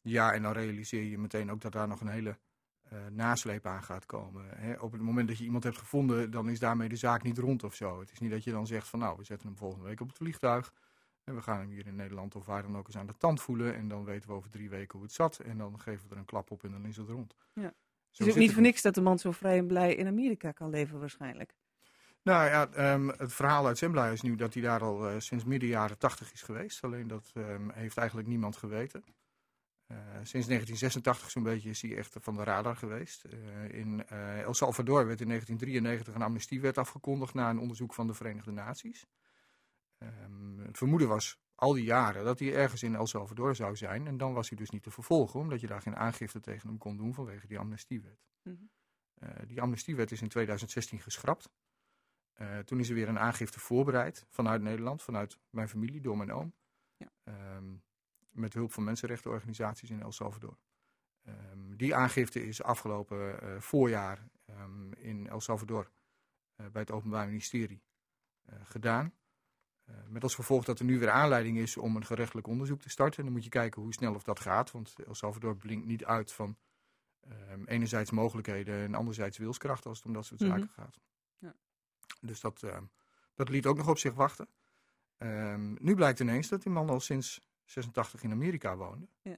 ja, 0.02 0.34
en 0.34 0.42
dan 0.42 0.52
realiseer 0.52 1.04
je 1.04 1.18
meteen 1.18 1.52
ook 1.52 1.62
dat 1.62 1.72
daar 1.72 1.88
nog 1.88 2.02
een 2.02 2.08
hele 2.08 2.40
nasleep 3.12 3.66
aan 3.66 3.84
gaat 3.84 4.06
komen. 4.06 4.46
Hè? 4.48 4.74
Op 4.74 4.92
het 4.92 5.02
moment 5.02 5.28
dat 5.28 5.38
je 5.38 5.44
iemand 5.44 5.64
hebt 5.64 5.78
gevonden, 5.78 6.32
dan 6.32 6.50
is 6.50 6.60
daarmee 6.60 6.90
de 6.90 6.96
zaak 6.96 7.24
niet 7.24 7.38
rond 7.38 7.64
of 7.64 7.76
zo. 7.76 8.00
Het 8.00 8.12
is 8.12 8.20
niet 8.20 8.32
dat 8.32 8.44
je 8.44 8.52
dan 8.52 8.68
zegt 8.68 8.88
van 8.88 9.00
nou, 9.00 9.18
we 9.18 9.24
zetten 9.24 9.48
hem 9.48 9.58
volgende 9.58 9.86
week 9.86 10.02
op 10.02 10.08
het 10.08 10.18
vliegtuig. 10.18 10.74
En 11.24 11.36
we 11.36 11.42
gaan 11.42 11.60
hem 11.60 11.70
hier 11.70 11.88
in 11.88 11.96
Nederland 11.96 12.36
of 12.36 12.46
waar 12.46 12.62
dan 12.62 12.78
ook 12.78 12.88
eens 12.88 12.98
aan 12.98 13.08
de 13.08 13.18
tand 13.18 13.42
voelen. 13.42 13.76
En 13.76 13.88
dan 13.88 14.04
weten 14.04 14.30
we 14.30 14.36
over 14.36 14.50
drie 14.50 14.70
weken 14.70 14.98
hoe 14.98 15.08
het 15.08 15.16
zat. 15.16 15.40
En 15.40 15.58
dan 15.58 15.80
geven 15.80 16.08
we 16.08 16.14
er 16.14 16.20
een 16.20 16.26
klap 16.26 16.52
op 16.52 16.64
en 16.64 16.72
dan 16.72 16.86
is 16.86 16.98
het 16.98 17.10
rond. 17.10 17.36
Ja. 17.54 17.74
Het 18.12 18.28
is 18.28 18.30
ook 18.30 18.40
niet 18.40 18.54
voor 18.54 18.62
niks 18.62 18.82
dat 18.82 18.96
de 18.96 19.02
man 19.02 19.20
zo 19.20 19.32
vrij 19.32 19.58
en 19.58 19.68
blij 19.68 19.96
in 19.96 20.08
Amerika 20.08 20.52
kan 20.52 20.70
leven 20.70 21.00
waarschijnlijk. 21.00 21.54
Nou 22.24 22.46
ja, 22.46 22.94
um, 22.94 23.10
het 23.10 23.34
verhaal 23.34 23.68
uit 23.68 23.78
Zembla 23.78 24.08
is 24.08 24.22
nu 24.22 24.36
dat 24.36 24.54
hij 24.54 24.64
daar 24.64 24.82
al 24.82 25.10
uh, 25.10 25.20
sinds 25.20 25.44
midden 25.44 25.70
jaren 25.70 25.98
tachtig 25.98 26.34
is 26.34 26.42
geweest. 26.42 26.84
Alleen 26.84 27.08
dat 27.08 27.32
um, 27.38 27.70
heeft 27.70 27.98
eigenlijk 27.98 28.28
niemand 28.28 28.58
geweten. 28.58 29.04
Uh, 29.92 29.98
sinds 30.14 30.48
1986 30.48 31.32
zo'n 31.32 31.44
beetje 31.44 31.70
is 31.70 31.82
hij 31.82 31.98
echt 31.98 32.18
van 32.20 32.36
de 32.36 32.44
radar 32.44 32.76
geweest. 32.76 33.26
Uh, 33.26 33.70
in 33.70 34.04
uh, 34.12 34.42
El 34.42 34.54
Salvador 34.54 35.06
werd 35.06 35.22
in 35.22 35.28
1993 35.28 36.14
een 36.16 36.22
amnestiewet 36.22 36.78
afgekondigd 36.78 37.34
na 37.34 37.50
een 37.50 37.60
onderzoek 37.60 37.94
van 37.94 38.08
de 38.08 38.14
Verenigde 38.14 38.52
Naties. 38.52 39.06
Um, 39.98 40.60
het 40.60 40.78
vermoeden 40.78 41.08
was 41.08 41.40
al 41.56 41.74
die 41.74 41.84
jaren 41.84 42.24
dat 42.24 42.40
hij 42.40 42.54
ergens 42.56 42.84
in 42.84 42.96
El 42.96 43.08
Salvador 43.08 43.56
zou 43.56 43.76
zijn. 43.76 44.08
En 44.08 44.18
dan 44.18 44.34
was 44.34 44.50
hij 44.50 44.58
dus 44.58 44.70
niet 44.70 44.84
te 44.84 44.92
vervolgen, 44.92 45.40
omdat 45.40 45.62
je 45.62 45.68
daar 45.68 45.82
geen 45.82 45.96
aangifte 45.96 46.40
tegen 46.40 46.68
hem 46.68 46.78
kon 46.78 46.98
doen 46.98 47.14
vanwege 47.14 47.48
die 47.48 47.60
amnestiewet. 47.60 48.26
Mm 48.44 48.70
-hmm. 49.20 49.48
die 49.48 49.62
amnestiewet 49.62 50.12
is 50.12 50.22
in 50.22 50.30
2016 50.30 51.00
geschrapt. 51.00 51.50
toen 52.66 52.80
is 52.80 52.90
er 52.90 52.96
weer 52.96 53.10
een 53.10 53.20
aangifte 53.20 53.60
voorbereid 53.60 54.26
vanuit 54.30 54.62
Nederland, 54.62 55.04
vanuit 55.04 55.38
mijn 55.50 55.70
familie, 55.70 56.02
door 56.02 56.18
mijn 56.18 56.32
oom. 56.32 56.54
Ja. 56.98 57.12
Ehm, 57.24 57.74
met 58.32 58.54
hulp 58.54 58.72
van 58.72 58.84
mensenrechtenorganisaties 58.84 59.90
in 59.90 60.02
El 60.02 60.12
Salvador. 60.12 60.58
Ehm, 61.22 61.76
die 61.76 61.96
aangifte 61.96 62.48
is 62.48 62.64
afgelopen 62.64 63.62
voorjaar 63.62 64.28
um, 64.50 64.94
in 64.94 65.28
El 65.28 65.42
Salvador 65.42 65.92
bij 66.56 66.82
het 66.82 66.92
Openbaar 66.92 67.28
Ministerie 67.28 67.84
gedaan. 68.64 69.14
Eh, 69.92 70.08
met 70.08 70.24
als 70.24 70.36
gevolg 70.36 70.66
dat 70.66 70.80
er 70.80 70.86
nu 70.86 71.00
weer 71.00 71.10
aanleiding 71.10 71.58
is 71.58 71.78
om 71.78 71.96
een 71.96 72.06
gerechtelijk 72.06 72.48
onderzoek 72.48 72.82
te 72.82 72.90
starten. 72.90 73.24
Dan 73.24 73.34
moet 73.34 73.44
je 73.44 73.50
kijken 73.50 73.82
hoe 73.82 73.94
snel 73.94 74.16
of 74.16 74.24
dat 74.24 74.40
gaat. 74.40 74.72
Want 74.72 74.96
El 75.06 75.16
Salvador 75.16 75.58
blinkt 75.58 75.86
niet 75.86 76.06
uit 76.06 76.32
van 76.32 76.58
um, 77.52 77.66
enerzijds 77.66 78.12
mogelijkheden 78.12 78.84
en 78.84 78.96
anderzijds 78.96 79.38
wilskracht 79.38 79.86
als 79.86 79.98
het 79.98 80.06
om 80.06 80.14
dat 80.14 80.26
soort 80.26 80.40
zaken 80.40 80.70
mhm. 80.74 80.82
gaat. 80.82 81.00
Ja. 81.38 81.56
Dus 82.22 82.40
dat, 82.40 82.66
dat 83.34 83.50
liet 83.50 83.66
ook 83.66 83.78
nog 83.78 83.88
op 83.88 83.98
zich 83.98 84.14
wachten. 84.14 84.48
Nu 85.78 85.96
blijkt 85.96 86.20
ineens 86.20 86.48
dat 86.48 86.62
die 86.62 86.72
man 86.72 86.90
al 86.90 87.00
sinds 87.00 87.42
86 87.72 88.24
in 88.24 88.32
Amerika 88.32 88.76
woonde. 88.76 89.08
Ja. 89.22 89.38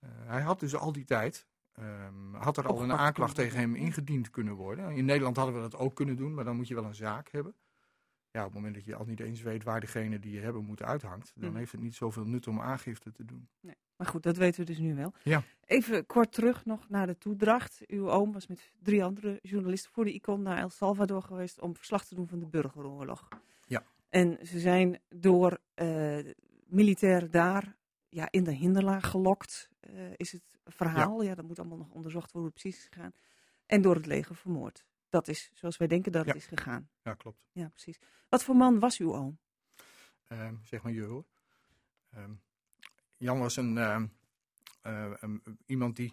Uh, 0.00 0.10
hij 0.24 0.40
had 0.40 0.60
dus 0.60 0.74
al 0.74 0.92
die 0.92 1.04
tijd, 1.04 1.46
um, 1.78 2.34
had 2.34 2.56
er 2.56 2.66
al 2.66 2.82
een 2.82 2.92
aanklacht 2.92 3.34
tegen 3.34 3.58
hem 3.58 3.74
ingediend 3.74 4.30
kunnen 4.30 4.54
worden. 4.54 4.90
In 4.90 5.04
Nederland 5.04 5.36
hadden 5.36 5.54
we 5.54 5.60
dat 5.60 5.76
ook 5.76 5.94
kunnen 5.94 6.16
doen, 6.16 6.34
maar 6.34 6.44
dan 6.44 6.56
moet 6.56 6.68
je 6.68 6.74
wel 6.74 6.84
een 6.84 6.94
zaak 6.94 7.28
hebben 7.30 7.54
ja, 8.34 8.40
op 8.40 8.46
het 8.46 8.54
moment 8.54 8.74
dat 8.74 8.84
je 8.84 8.94
al 8.94 9.04
niet 9.04 9.20
eens 9.20 9.42
weet 9.42 9.64
waar 9.64 9.80
degene 9.80 10.18
die 10.18 10.32
je 10.32 10.40
hebben 10.40 10.64
moet 10.64 10.82
uithangt, 10.82 11.32
dan 11.34 11.50
mm. 11.50 11.56
heeft 11.56 11.72
het 11.72 11.80
niet 11.80 11.94
zoveel 11.94 12.24
nut 12.24 12.46
om 12.46 12.60
aangifte 12.60 13.12
te 13.12 13.24
doen. 13.24 13.48
Nee. 13.60 13.74
Maar 13.96 14.06
goed, 14.06 14.22
dat 14.22 14.36
weten 14.36 14.60
we 14.60 14.66
dus 14.66 14.78
nu 14.78 14.94
wel. 14.94 15.12
Ja. 15.22 15.42
Even 15.64 16.06
kort 16.06 16.32
terug 16.32 16.64
nog 16.64 16.88
naar 16.88 17.06
de 17.06 17.18
toedracht. 17.18 17.80
Uw 17.86 18.10
oom 18.10 18.32
was 18.32 18.46
met 18.46 18.72
drie 18.82 19.04
andere 19.04 19.38
journalisten 19.42 19.92
voor 19.92 20.04
de 20.04 20.12
Icon 20.12 20.42
naar 20.42 20.58
El 20.58 20.68
Salvador 20.68 21.22
geweest 21.22 21.60
om 21.60 21.76
verslag 21.76 22.04
te 22.04 22.14
doen 22.14 22.28
van 22.28 22.38
de 22.38 22.46
burgeroorlog. 22.46 23.28
Ja. 23.66 23.82
En 24.08 24.38
ze 24.46 24.60
zijn 24.60 25.00
door 25.08 25.58
uh, 25.74 26.18
militairen 26.74 27.30
daar 27.30 27.76
ja, 28.08 28.28
in 28.30 28.44
de 28.44 28.52
hinderlaag 28.52 29.10
gelokt, 29.10 29.70
uh, 29.80 30.12
is 30.16 30.32
het 30.32 30.42
verhaal. 30.64 31.22
Ja. 31.22 31.34
dat 31.34 31.44
moet 31.44 31.58
allemaal 31.58 31.78
nog 31.78 31.90
onderzocht 31.90 32.32
worden 32.32 32.50
hoe 32.52 32.52
het 32.52 32.60
precies 32.62 32.78
is 32.78 32.88
gegaan. 32.92 33.12
En 33.66 33.82
door 33.82 33.94
het 33.94 34.06
leger 34.06 34.36
vermoord 34.36 34.84
dat 35.14 35.28
is 35.28 35.50
zoals 35.54 35.76
wij 35.76 35.86
denken 35.86 36.12
dat 36.12 36.26
het 36.26 36.34
is 36.34 36.46
gegaan. 36.46 36.88
Ja, 37.02 37.14
klopt. 37.14 37.44
Ja, 37.52 37.68
precies. 37.68 37.98
Wat 38.28 38.44
voor 38.44 38.56
man 38.56 38.78
was 38.78 38.98
uw 38.98 39.14
oom? 39.14 39.38
Um, 40.28 40.60
zeg 40.64 40.82
maar 40.82 40.92
je 40.92 41.02
hoor. 41.02 41.24
Um, 42.16 42.42
Jan 43.16 43.38
was 43.38 43.56
een, 43.56 43.76
um, 43.76 45.42
iemand 45.66 45.96
die 45.96 46.12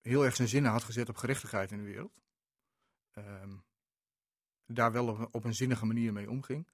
heel 0.00 0.24
erg 0.24 0.36
zijn 0.36 0.48
zinnen 0.48 0.70
had 0.70 0.82
gezet 0.82 1.08
op 1.08 1.16
gerechtigheid 1.16 1.70
in 1.70 1.78
de 1.78 1.84
wereld. 1.84 2.20
daar 4.66 4.92
wel 4.92 5.08
op, 5.08 5.28
op, 5.34 5.44
een 5.44 5.54
zinnige 5.54 5.86
manier 5.86 6.12
mee 6.12 6.30
omging. 6.30 6.66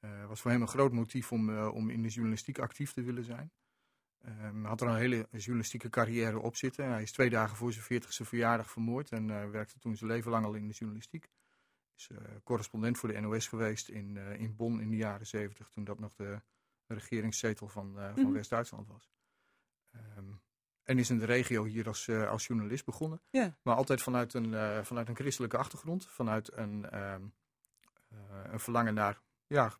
Uh, 0.00 0.26
was 0.26 0.40
voor 0.40 0.50
hem 0.50 0.60
een 0.60 0.68
groot 0.68 0.92
motief 0.92 1.32
om, 1.32 1.48
uh, 1.48 1.74
om 1.74 1.90
in 1.90 2.02
de 2.02 2.08
journalistiek 2.08 2.58
actief 2.58 2.92
te 2.92 3.02
willen 3.02 3.24
zijn. 3.24 3.52
Um, 4.28 4.64
had 4.64 4.80
er 4.80 4.88
een 4.88 4.96
hele 4.96 5.26
journalistieke 5.30 5.90
carrière 5.90 6.38
op 6.38 6.56
zitten. 6.56 6.88
Hij 6.88 7.02
is 7.02 7.12
twee 7.12 7.30
dagen 7.30 7.56
voor 7.56 7.72
zijn 7.72 8.02
40ste 8.02 8.26
verjaardag 8.26 8.70
vermoord 8.70 9.10
en 9.12 9.28
uh, 9.28 9.50
werkte 9.50 9.78
toen 9.78 9.96
zijn 9.96 10.10
leven 10.10 10.30
lang 10.30 10.44
al 10.44 10.54
in 10.54 10.66
de 10.66 10.74
journalistiek. 10.74 11.28
Is 11.96 12.08
uh, 12.12 12.18
correspondent 12.44 12.98
voor 12.98 13.08
de 13.08 13.20
NOS 13.20 13.46
geweest 13.46 13.88
in, 13.88 14.16
uh, 14.16 14.40
in 14.40 14.56
Bonn 14.56 14.80
in 14.80 14.90
de 14.90 14.96
jaren 14.96 15.26
70, 15.26 15.68
toen 15.68 15.84
dat 15.84 15.98
nog 15.98 16.14
de 16.14 16.40
regeringszetel 16.86 17.68
van, 17.68 17.92
van 17.94 18.10
mm 18.10 18.24
-hmm. 18.24 18.32
West-Duitsland 18.32 18.88
was. 18.88 19.10
Um, 20.16 20.40
en 20.82 20.98
is 20.98 21.10
in 21.10 21.18
de 21.18 21.24
regio 21.24 21.64
hier 21.64 21.86
als, 21.86 22.08
als 22.08 22.46
journalist 22.46 22.84
begonnen. 22.84 23.20
Yeah. 23.30 23.52
Maar 23.62 23.74
altijd 23.74 24.02
vanuit 24.02 24.34
een, 24.34 24.84
vanuit 24.84 25.08
een 25.08 25.16
christelijke 25.16 25.56
achtergrond, 25.56 26.06
vanuit 26.06 26.56
een, 26.56 27.02
um, 27.12 27.32
een 28.44 28.60
verlangen 28.60 28.94
naar 28.94 29.20
ja, 29.46 29.72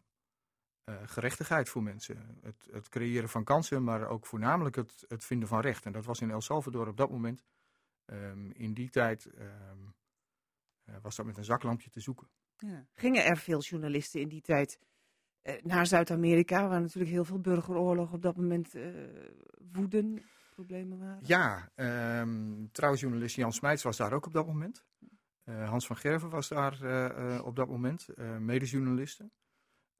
gerechtigheid 1.04 1.68
voor 1.68 1.82
mensen. 1.82 2.38
Het, 2.42 2.68
het, 2.70 2.88
creëren 2.88 3.28
van 3.28 3.44
kansen, 3.44 3.84
maar 3.84 4.08
ook 4.08 4.26
voornamelijk 4.26 4.76
het, 4.76 5.04
het, 5.08 5.24
vinden 5.24 5.48
van 5.48 5.60
recht. 5.60 5.86
En 5.86 5.92
dat 5.92 6.04
was 6.04 6.20
in 6.20 6.30
El 6.30 6.40
Salvador 6.40 6.88
op 6.88 6.96
dat 6.96 7.10
moment. 7.10 7.44
Um, 8.06 8.52
in 8.52 8.74
die 8.74 8.90
tijd 8.90 9.26
um, 9.26 9.94
uh, 10.84 10.94
was 11.02 11.16
dat 11.16 11.26
met 11.26 11.36
een 11.36 11.44
zaklampje 11.44 11.90
te 11.90 12.00
zoeken. 12.00 12.28
Ja. 12.56 12.86
Gingen 12.94 13.24
er 13.24 13.36
veel 13.36 13.60
journalisten 13.60 14.20
in 14.20 14.28
die 14.28 14.40
tijd 14.40 14.78
uh, 15.42 15.54
naar 15.62 15.86
Zuid-Amerika, 15.86 16.68
waar 16.68 16.80
natuurlijk 16.80 17.12
heel 17.12 17.24
veel 17.24 17.40
burgeroorlog 17.40 18.12
op 18.12 18.22
dat 18.22 18.36
moment 18.36 18.74
woeden, 19.72 20.22
problemen 20.50 20.98
waren? 20.98 21.20
Ja, 21.22 21.70
um, 22.20 22.68
trouwjournalist 22.72 23.36
Jan 23.36 23.52
Smijts 23.52 23.82
was 23.82 23.96
daar 23.96 24.12
ook 24.12 24.26
op 24.26 24.32
dat 24.32 24.46
moment. 24.46 24.84
Hans 25.44 25.86
van 25.86 25.96
Gerven 25.96 26.30
was 26.30 26.48
daar 26.48 27.42
op 27.42 27.56
dat 27.56 27.68
moment, 27.68 28.06
medejournalisten. 28.38 29.32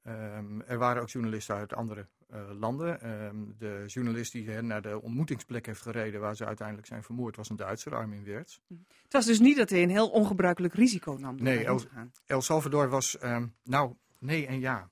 Um, 0.03 0.63
er 0.63 0.79
waren 0.79 1.03
ook 1.03 1.09
journalisten 1.09 1.55
uit 1.55 1.75
andere 1.75 2.07
uh, 2.31 2.51
landen. 2.59 3.11
Um, 3.25 3.55
de 3.59 3.85
journalist 3.87 4.33
die 4.33 4.51
hen 4.51 4.67
naar 4.67 4.83
de 4.83 5.01
ontmoetingsplek 5.01 5.67
heeft 5.67 5.83
gereden 5.83 6.21
waar 6.21 6.37
ze 6.37 6.47
uiteindelijk 6.47 6.87
zijn 6.87 7.03
vermoord 7.03 7.37
was 7.37 7.51
een 7.51 7.57
Duitser, 7.57 7.95
Armin 7.95 8.25
Weerts. 8.25 8.61
Hm. 8.67 8.75
Het 9.03 9.13
was 9.13 9.27
dus 9.27 9.39
niet 9.41 9.57
dat 9.57 9.71
hij 9.71 9.83
een 9.83 9.91
heel 9.91 10.11
ongebruikelijk 10.11 10.75
risico 10.75 11.17
nam 11.17 11.43
nee, 11.43 11.65
El, 11.65 11.81
El, 12.27 12.41
Salvador 12.41 12.89
was, 12.89 13.23
um, 13.23 13.55
nou, 13.63 13.95
nee 14.19 14.47
en 14.47 14.61
ja. 14.61 14.91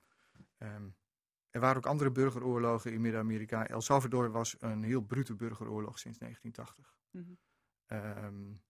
er 1.50 1.60
waren 1.60 1.76
ook 1.76 1.86
andere 1.86 2.10
burgeroorlogen 2.10 2.92
in 2.92 3.00
Midden-Amerika. 3.00 3.66
El 3.66 3.80
Salvador 3.80 4.30
was 4.30 4.56
een 4.58 4.82
heel 4.82 5.00
brute 5.00 5.34
burgeroorlog 5.34 5.98
sinds 5.98 6.18
1980. 6.18 6.94
Mm 7.10 7.38
-hmm. 7.86 8.60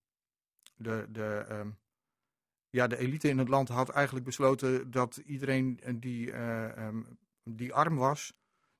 de, 0.76 1.06
de, 1.10 1.72
ja, 2.70 2.86
de 2.86 2.96
elite 2.96 3.28
in 3.28 3.38
het 3.38 3.48
land 3.48 3.68
had 3.68 3.88
eigenlijk 3.88 4.26
besloten 4.26 4.90
dat 4.90 5.16
iedereen 5.16 5.80
eh, 5.80 5.94
die, 5.96 6.26
uh, 6.26 6.86
um, 6.86 7.18
die 7.44 7.74
arm 7.74 7.96
was, 7.96 8.32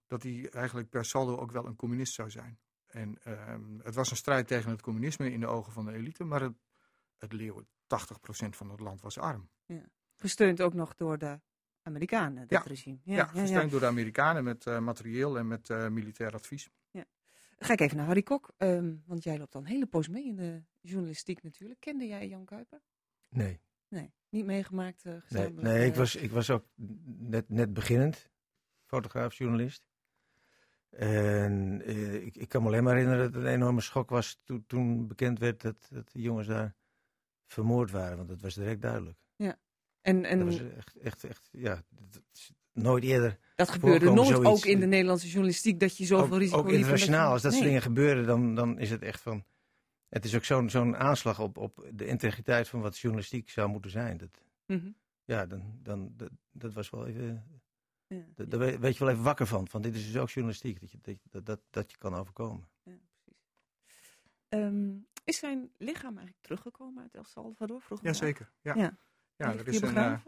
dat 0.06 0.22
hij 0.22 0.48
eigenlijk 0.50 0.88
per 0.88 1.04
saldo 1.04 1.36
ook 1.36 1.52
wel 1.52 1.66
een 1.66 1.76
communist 1.76 2.14
zou 2.14 2.30
zijn. 2.30 2.58
En 2.86 3.18
um, 3.26 3.80
het 3.82 3.94
was 3.94 4.10
een 4.10 4.16
strijd 4.16 4.46
tegen 4.46 4.70
het 4.70 4.82
communisme 4.82 5.32
in 5.32 5.40
de 5.40 5.46
ogen 5.46 5.72
van 5.72 5.84
de 5.84 5.92
elite, 5.92 6.24
maar 6.24 6.42
het, 6.42 6.56
het 7.18 7.32
leeuwen, 7.32 7.66
80% 7.66 7.68
van 8.48 8.70
het 8.70 8.80
land 8.80 9.00
was 9.00 9.18
arm. 9.18 9.50
Ja. 9.66 9.88
Gesteund 10.16 10.60
ook 10.60 10.74
nog 10.74 10.94
door 10.94 11.18
de 11.18 11.40
Amerikanen, 11.82 12.48
dat 12.48 12.62
ja. 12.62 12.68
regime. 12.68 12.98
Ja, 13.02 13.14
ja 13.14 13.24
gesteund 13.24 13.64
ja, 13.64 13.68
door 13.68 13.80
de 13.80 13.86
Amerikanen 13.86 14.44
met 14.44 14.66
uh, 14.66 14.78
materieel 14.78 15.38
en 15.38 15.46
met 15.46 15.68
uh, 15.68 15.88
militair 15.88 16.34
advies. 16.34 16.70
Ja. 16.90 17.04
Ga 17.58 17.72
ik 17.72 17.80
even 17.80 17.96
naar 17.96 18.06
Harry 18.06 18.22
Kok, 18.22 18.50
um, 18.58 19.02
want 19.06 19.22
jij 19.24 19.38
loopt 19.38 19.54
al 19.54 19.60
een 19.60 19.66
hele 19.66 19.86
poos 19.86 20.08
mee 20.08 20.24
in 20.24 20.36
de 20.36 20.62
journalistiek 20.80 21.42
natuurlijk. 21.42 21.80
Kende 21.80 22.06
jij 22.06 22.28
Jan 22.28 22.44
Kuiper? 22.44 22.80
Nee. 23.28 23.60
Nee, 23.88 24.12
niet 24.28 24.44
meegemaakt. 24.44 25.04
Uh, 25.04 25.14
nee, 25.28 25.52
nee 25.52 25.86
ik, 25.86 25.94
was, 25.94 26.16
ik 26.16 26.30
was 26.30 26.50
ook 26.50 26.64
net, 27.04 27.48
net 27.48 27.72
beginnend, 27.72 28.30
fotograaf, 28.84 29.34
journalist. 29.34 29.88
En 30.90 31.82
uh, 31.90 32.14
ik, 32.14 32.36
ik 32.36 32.48
kan 32.48 32.62
me 32.62 32.68
alleen 32.68 32.82
maar 32.82 32.94
herinneren 32.94 33.24
dat 33.24 33.34
het 33.34 33.44
een 33.44 33.54
enorme 33.54 33.80
schok 33.80 34.10
was 34.10 34.40
toen, 34.44 34.64
toen 34.66 35.06
bekend 35.06 35.38
werd 35.38 35.60
dat, 35.60 35.88
dat 35.90 36.12
de 36.12 36.20
jongens 36.20 36.46
daar 36.46 36.74
vermoord 37.46 37.90
waren. 37.90 38.16
Want 38.16 38.28
dat 38.28 38.40
was 38.40 38.54
direct 38.54 38.82
duidelijk. 38.82 39.18
Ja. 39.36 39.58
En, 40.00 40.24
en... 40.24 40.38
Dat 40.38 40.46
was 40.46 40.62
echt, 40.76 40.96
echt, 40.96 41.24
echt 41.24 41.48
ja, 41.52 41.82
nooit 42.72 43.04
eerder. 43.04 43.38
Dat 43.54 43.68
gebeurde 43.68 44.10
nooit 44.10 44.28
zoiets. 44.28 44.48
ook 44.48 44.64
in 44.64 44.80
de 44.80 44.86
Nederlandse 44.86 45.26
journalistiek 45.26 45.80
dat 45.80 45.96
je 45.96 46.06
zoveel 46.06 46.34
ook, 46.34 46.40
risico 46.40 46.58
Ook 46.58 46.70
internationaal, 46.70 47.32
als 47.32 47.42
dat 47.42 47.50
nee. 47.50 47.60
soort 47.60 47.72
dingen 47.72 47.86
gebeuren, 47.86 48.26
dan, 48.26 48.54
dan 48.54 48.78
is 48.78 48.90
het 48.90 49.02
echt 49.02 49.20
van. 49.20 49.44
Het 50.08 50.24
is 50.24 50.34
ook 50.34 50.44
zo'n 50.44 50.70
zo'n 50.70 50.96
aanslag 50.96 51.40
op, 51.40 51.56
op 51.56 51.88
de 51.92 52.06
integriteit 52.06 52.68
van 52.68 52.80
wat 52.80 52.98
journalistiek 52.98 53.50
zou 53.50 53.68
moeten 53.68 53.90
zijn. 53.90 54.16
Dat, 54.16 54.42
mm 54.66 54.78
-hmm. 54.78 54.96
Ja, 55.24 55.46
dan, 55.46 55.78
dan, 55.82 56.12
dat, 56.16 56.30
dat 56.52 56.72
was 56.72 56.90
wel 56.90 57.06
even. 57.06 57.44
Ja, 58.06 58.24
dat, 58.34 58.50
daar 58.50 58.80
weet 58.80 58.96
je 58.96 59.04
wel 59.04 59.12
even 59.12 59.24
wakker 59.24 59.46
van. 59.46 59.68
Van 59.68 59.82
dit 59.82 59.94
is 59.94 60.06
dus 60.06 60.16
ook 60.16 60.30
journalistiek, 60.30 60.80
dat 60.80 60.90
je, 60.90 61.18
dat, 61.30 61.46
dat, 61.46 61.60
dat 61.70 61.90
je 61.90 61.96
kan 61.96 62.14
overkomen. 62.14 62.68
Ja, 62.82 62.98
precies. 63.12 63.42
Um, 64.48 65.06
is 65.24 65.38
zijn 65.38 65.70
lichaam 65.76 66.16
eigenlijk 66.16 66.40
teruggekomen 66.40 67.02
uit 67.02 67.14
El 67.14 67.24
Salvador? 67.24 67.82
Jazeker, 68.02 68.52
ja. 68.60 68.74
ja. 68.74 68.98
ja 69.36 69.52
er 69.52 69.68
is 69.68 69.80
een, 69.80 69.96
uh, 69.96 70.20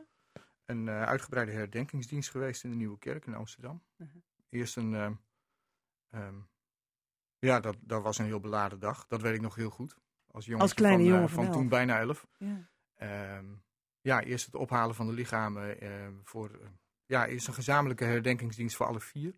een 0.65 0.87
uh, 0.87 1.03
uitgebreide 1.03 1.53
herdenkingsdienst 1.53 2.31
geweest 2.31 2.65
in 2.65 2.71
de 2.71 2.77
Nieuwe 2.77 2.99
Kerk 2.99 3.27
in 3.27 3.35
Amsterdam. 3.35 3.83
Uh 3.97 4.09
-huh. 4.13 4.23
Eerst 4.49 4.77
een. 4.77 4.93
Uh, 4.93 5.11
um, 6.11 6.49
ja, 7.41 7.61
dat, 7.61 7.77
dat 7.81 8.03
was 8.03 8.19
een 8.19 8.25
heel 8.25 8.41
beladen 8.41 8.79
dag. 8.79 9.07
Dat 9.07 9.21
weet 9.21 9.35
ik 9.35 9.41
nog 9.41 9.55
heel 9.55 9.71
goed. 9.71 9.97
Als, 10.27 10.53
Als 10.55 10.75
kleine 10.75 11.03
van, 11.03 11.07
jongen 11.07 11.29
uh, 11.29 11.35
van, 11.35 11.45
van 11.45 11.53
toen 11.53 11.69
bijna 11.69 11.99
elf. 11.99 12.27
Ja. 12.37 12.69
Um, 13.37 13.63
ja, 14.01 14.23
eerst 14.23 14.47
het 14.47 14.55
ophalen 14.55 14.95
van 14.95 15.07
de 15.07 15.13
lichamen 15.13 15.85
uh, 15.85 16.09
voor... 16.23 16.51
Uh, 16.51 16.69
ja, 17.07 17.27
eerst 17.27 17.49
een 17.49 17.55
gezamenlijke 17.55 18.05
herdenkingsdienst 18.05 18.77
voor 18.77 18.87
alle 18.87 19.01
vier. 19.01 19.35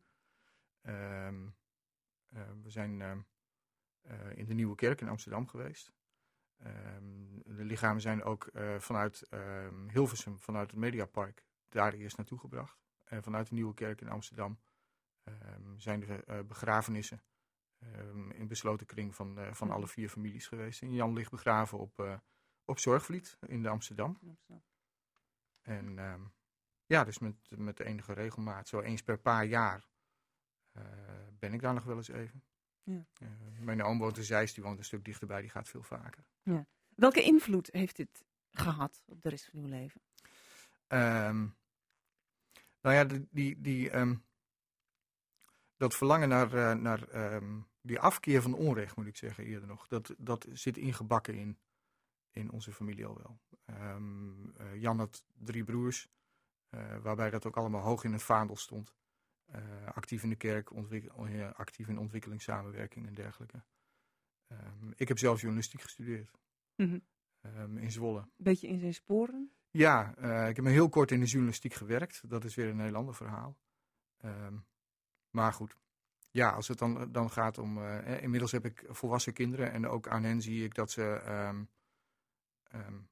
Um, 0.82 1.54
we 2.62 2.70
zijn 2.70 3.24
in 4.34 4.44
de 4.44 4.54
Nieuwe 4.54 4.74
Kerk 4.74 5.00
in 5.00 5.08
Amsterdam 5.08 5.48
geweest. 5.48 5.92
Um, 6.66 7.42
de 7.44 7.64
lichamen 7.64 8.00
zijn 8.00 8.22
ook 8.22 8.50
vanuit 8.78 9.28
Hilversum, 9.88 10.38
vanuit 10.40 10.70
het 10.70 10.80
Mediapark, 10.80 11.44
daar 11.68 11.92
eerst 11.92 12.16
naartoe 12.16 12.38
gebracht. 12.38 12.84
En 13.04 13.22
vanuit 13.22 13.48
de 13.48 13.54
Nieuwe 13.54 13.74
Kerk 13.74 14.00
in 14.00 14.08
Amsterdam 14.08 14.60
zijn 15.76 16.00
de 16.00 16.44
begrafenissen 16.48 17.22
ehm, 17.92 18.30
in 18.30 18.48
besloten 18.48 18.86
kring 18.86 19.14
van, 19.14 19.54
van 19.54 19.70
alle 19.70 19.88
vier 19.88 20.08
families 20.08 20.46
geweest. 20.46 20.82
En 20.82 20.94
Jan 20.94 21.12
ligt 21.12 21.30
begraven 21.30 21.78
op, 21.78 22.20
op 22.64 22.78
Zorgvliet 22.78 23.38
in 23.46 23.62
de 23.62 23.68
Amsterdam. 23.68 24.18
En 25.62 25.98
ehm, 25.98 26.20
ja, 26.86 27.04
dus 27.04 27.18
met, 27.18 27.34
met 27.48 27.76
de 27.76 27.84
enige 27.84 28.12
regelmaat, 28.12 28.68
zo 28.68 28.80
eens 28.80 29.02
per 29.02 29.18
paar 29.18 29.44
jaar, 29.44 29.88
ben 31.38 31.52
ik 31.52 31.60
daar 31.60 31.74
nog 31.74 31.84
wel 31.84 31.96
eens 31.96 32.08
even. 32.08 32.42
Ja. 32.84 33.04
mijn 33.60 33.82
oom 33.82 33.98
woont 33.98 34.16
in 34.16 34.24
Zeist, 34.24 34.54
die 34.54 34.64
woont 34.64 34.78
een 34.78 34.84
stuk 34.84 35.04
dichterbij, 35.04 35.40
die 35.40 35.50
gaat 35.50 35.68
veel 35.68 35.82
vaker. 35.82 36.24
Ja. 36.42 36.66
Welke 36.94 37.22
invloed 37.22 37.68
heeft 37.72 37.96
dit 37.96 38.24
gehad 38.50 39.02
op 39.06 39.22
de 39.22 39.28
rest 39.28 39.44
van 39.44 39.58
uw 39.58 39.66
leven? 39.66 40.00
Um, 40.88 41.56
nou 42.80 42.96
ja, 42.96 43.04
die, 43.04 43.28
die, 43.30 43.60
die, 43.60 43.90
ehm, 43.90 44.14
dat 45.76 45.96
verlangen 45.96 46.28
naar, 46.28 46.78
naar 46.78 47.08
ehm, 47.08 47.60
die 47.82 48.00
afkeer 48.00 48.42
van 48.42 48.54
onrecht, 48.54 48.96
moet 48.96 49.06
ik 49.06 49.16
zeggen 49.16 49.44
eerder 49.44 49.68
nog, 49.68 49.88
dat, 49.88 50.14
dat 50.18 50.46
zit 50.52 50.76
ingebakken 50.76 51.34
in, 51.34 51.58
in 52.30 52.50
onze 52.50 52.72
familie 52.72 53.06
al 53.06 53.16
wel. 53.16 53.40
Uh, 53.66 54.80
Jan 54.80 54.98
had 54.98 55.24
drie 55.34 55.64
broers, 55.64 56.08
uh, 56.70 56.96
waarbij 56.96 57.30
dat 57.30 57.46
ook 57.46 57.56
allemaal 57.56 57.82
hoog 57.82 58.04
in 58.04 58.12
het 58.12 58.22
vaandel 58.22 58.56
stond. 58.56 58.94
actief 59.94 60.22
in 60.22 60.28
de 60.28 60.36
kerk, 60.36 60.70
actief 61.52 61.88
in 61.88 61.98
ontwikkelingssamenwerking 61.98 63.06
en 63.06 63.14
dergelijke. 63.14 63.62
ik 64.94 65.08
heb 65.08 65.18
zelf 65.18 65.40
journalistiek 65.40 65.80
gestudeerd. 65.80 66.30
Mhm. 66.76 66.98
in 67.76 67.90
Zwolle. 67.90 68.28
Beetje 68.36 68.68
in 68.68 68.78
zijn 68.78 68.94
sporen? 68.94 69.52
Ja, 69.70 70.16
ik 70.48 70.56
heb 70.56 70.64
heel 70.64 70.88
kort 70.88 71.10
in 71.10 71.20
de 71.20 71.26
journalistiek 71.26 71.74
gewerkt. 71.74 72.28
Dat 72.28 72.44
is 72.44 72.54
weer 72.54 72.68
een 72.68 72.80
heel 72.80 72.94
ander 72.94 73.14
verhaal. 73.14 73.56
Maar 75.30 75.52
goed, 75.52 75.76
ja, 76.32 76.50
als 76.50 76.68
het 76.68 76.78
dan, 76.78 77.12
dan 77.12 77.30
gaat 77.30 77.58
om. 77.58 77.78
Uh, 77.78 78.22
inmiddels 78.22 78.52
heb 78.52 78.64
ik 78.64 78.84
volwassen 78.88 79.32
kinderen 79.32 79.72
en 79.72 79.86
ook 79.86 80.08
aan 80.08 80.22
hen 80.22 80.42
zie 80.42 80.64
ik 80.64 80.74
dat 80.74 80.90
ze 80.90 81.02
um, 81.28 81.68
um, 82.74 83.08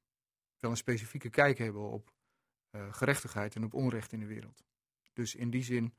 wel 0.59 0.71
een 0.71 0.77
specifieke 0.77 1.29
kijk 1.29 1.57
hebben 1.57 1.81
op 1.81 2.13
uh, 2.71 2.93
gerechtigheid 2.93 3.55
en 3.55 3.63
op 3.63 3.73
onrecht 3.73 4.11
in 4.11 4.19
de 4.19 4.25
wereld. 4.25 4.63
Dus 5.13 5.35
in 5.35 5.49
die 5.49 5.63
zin, 5.63 5.93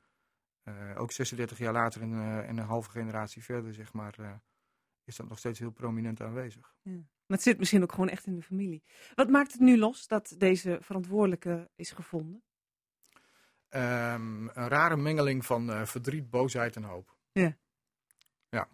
ook 0.95 1.11
36 1.11 1.57
jaar 1.57 1.73
later 1.73 2.01
en, 2.01 2.13
en, 2.43 2.57
een 2.57 2.65
halve 2.65 2.89
generatie 2.89 3.43
verder, 3.43 3.73
zeg 3.73 3.93
maar, 3.93 4.41
is 5.03 5.15
dat 5.15 5.27
nog 5.27 5.37
steeds 5.37 5.59
heel 5.59 5.71
prominent 5.71 6.21
aanwezig. 6.21 6.75
Ja. 6.81 6.91
Maar 7.25 7.37
het 7.37 7.41
zit 7.41 7.57
misschien 7.57 7.81
ook 7.83 7.91
gewoon 7.91 8.09
echt 8.09 8.25
in 8.25 8.35
de 8.35 8.41
familie. 8.41 8.83
Wat 9.15 9.29
maakt 9.29 9.51
het 9.51 9.61
nu 9.61 9.77
los 9.77 10.07
dat 10.07 10.35
deze 10.37 10.77
verantwoordelijke 10.81 11.69
is 11.75 11.91
gevonden? 11.91 12.43
Um, 13.75 14.49
een 14.49 14.67
rare 14.67 14.97
mengeling 14.97 15.45
van 15.45 15.69
uh, 15.69 15.85
verdriet, 15.85 16.29
boosheid 16.29 16.75
en 16.75 16.83
hoop. 16.83 17.17
Ja. 17.31 17.57
Ja. 18.49 18.69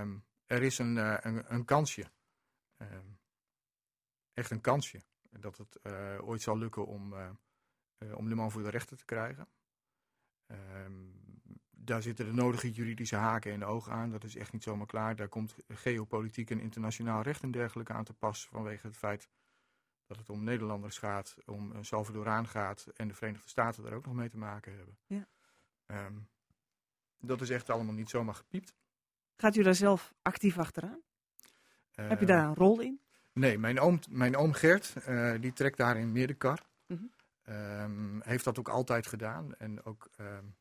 Um, 0.00 0.24
er 0.46 0.62
is 0.62 0.78
een, 0.78 0.96
uh, 0.96 1.16
een, 1.20 1.54
een, 1.54 1.64
kansje. 1.64 2.04
Um, 2.78 3.18
echt 4.34 4.50
een 4.50 4.60
kansje. 4.60 5.00
Dat 5.30 5.56
het 5.56 5.78
uh, 5.82 6.28
ooit 6.28 6.42
zal 6.42 6.58
lukken 6.58 6.86
om, 6.86 7.14
om 8.14 8.28
de 8.28 8.34
man 8.34 8.50
voor 8.50 8.62
de 8.62 8.70
rechter 8.70 8.96
te 8.96 9.04
krijgen 9.04 9.48
daar 11.84 12.02
zitten 12.02 12.26
de 12.26 12.32
nodige 12.32 12.70
juridische 12.70 13.16
haken 13.16 13.52
in 13.52 13.58
de 13.58 13.64
ogen 13.64 13.92
aan. 13.92 14.10
Dat 14.10 14.24
is 14.24 14.36
echt 14.36 14.52
niet 14.52 14.62
zomaar 14.62 14.86
klaar. 14.86 15.16
Daar 15.16 15.28
komt 15.28 15.56
geopolitiek 15.68 16.50
en 16.50 16.60
internationaal 16.60 17.22
recht 17.22 17.42
en 17.42 17.50
dergelijke 17.50 17.92
aan 17.92 18.04
te 18.04 18.12
pas. 18.12 18.48
Vanwege 18.50 18.86
het 18.86 18.96
feit 18.96 19.28
dat 20.06 20.16
het 20.16 20.30
om 20.30 20.44
Nederlanders 20.44 20.98
gaat, 20.98 21.36
om 21.46 21.70
een 21.70 21.84
Salvadoraan 21.84 22.48
gaat. 22.48 22.86
En 22.94 23.08
de 23.08 23.14
Verenigde 23.14 23.48
Staten 23.48 23.82
daar 23.82 23.92
ook 23.92 24.06
nog 24.06 24.14
mee 24.14 24.28
te 24.28 24.38
maken 24.38 24.76
hebben. 24.76 24.98
Ja. 25.06 25.26
Um, 25.86 26.28
dat 27.18 27.40
is 27.40 27.50
echt 27.50 27.70
allemaal 27.70 27.94
niet 27.94 28.10
zomaar 28.10 28.34
gepiept. 28.34 28.74
Gaat 29.36 29.56
u 29.56 29.62
daar 29.62 29.74
zelf 29.74 30.14
actief 30.22 30.58
achteraan? 30.58 31.00
Heb 31.90 32.20
je 32.20 32.26
daar 32.26 32.44
een 32.44 32.54
rol 32.54 32.80
in? 32.80 33.00
Nee, 33.32 33.58
mijn 33.58 33.80
oom, 33.80 33.98
mijn 34.10 34.36
oom 34.36 34.52
Gert, 34.52 34.94
uh, 35.08 35.40
die 35.40 35.52
trekt 35.52 35.76
daarin 35.76 36.12
meer 36.12 36.26
de 36.26 36.34
kar. 36.34 36.66
Mm 36.86 37.10
-hmm. 37.44 38.20
heeft 38.24 38.44
dat 38.44 38.58
ook 38.58 38.68
altijd 38.68 39.06
gedaan. 39.06 39.54
En 39.54 39.84
ook 39.84 40.10
um, 40.20 40.54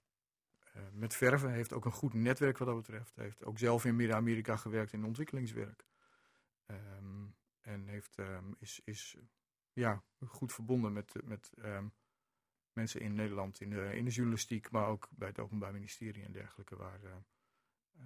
uh, 0.76 0.82
met 0.92 1.16
verven. 1.16 1.52
Heeft 1.52 1.74
ook 1.74 1.86
een 1.86 1.92
goed 1.92 2.14
netwerk 2.14 2.58
wat 2.58 2.68
dat 2.68 2.78
betreft. 2.78 3.16
Heeft 3.16 3.46
ook 3.46 3.60
zelf 3.60 3.86
in 3.86 3.96
Midden-Amerika 3.96 4.56
gewerkt 4.56 4.94
in 4.94 5.06
ontwikkelingswerk. 5.06 5.86
Um, 6.68 7.36
en 7.62 7.88
heeft, 7.88 8.18
um, 8.18 8.56
is, 8.60 8.82
is 8.84 9.18
ja, 9.74 10.04
goed 10.28 10.54
verbonden 10.54 10.94
met, 10.94 11.14
met 11.24 11.52
mensen 12.74 13.02
in 13.02 13.14
Nederland 13.14 13.62
in 13.62 13.70
de, 13.70 13.96
in 13.96 14.06
de 14.06 14.12
journalistiek, 14.12 14.72
maar 14.72 14.88
ook 14.88 15.10
bij 15.12 15.28
het 15.28 15.40
Openbaar 15.40 15.74
Ministerie 15.74 16.24
en 16.24 16.32
dergelijke, 16.32 16.76
waar, 16.76 17.00
uh, 17.04 18.04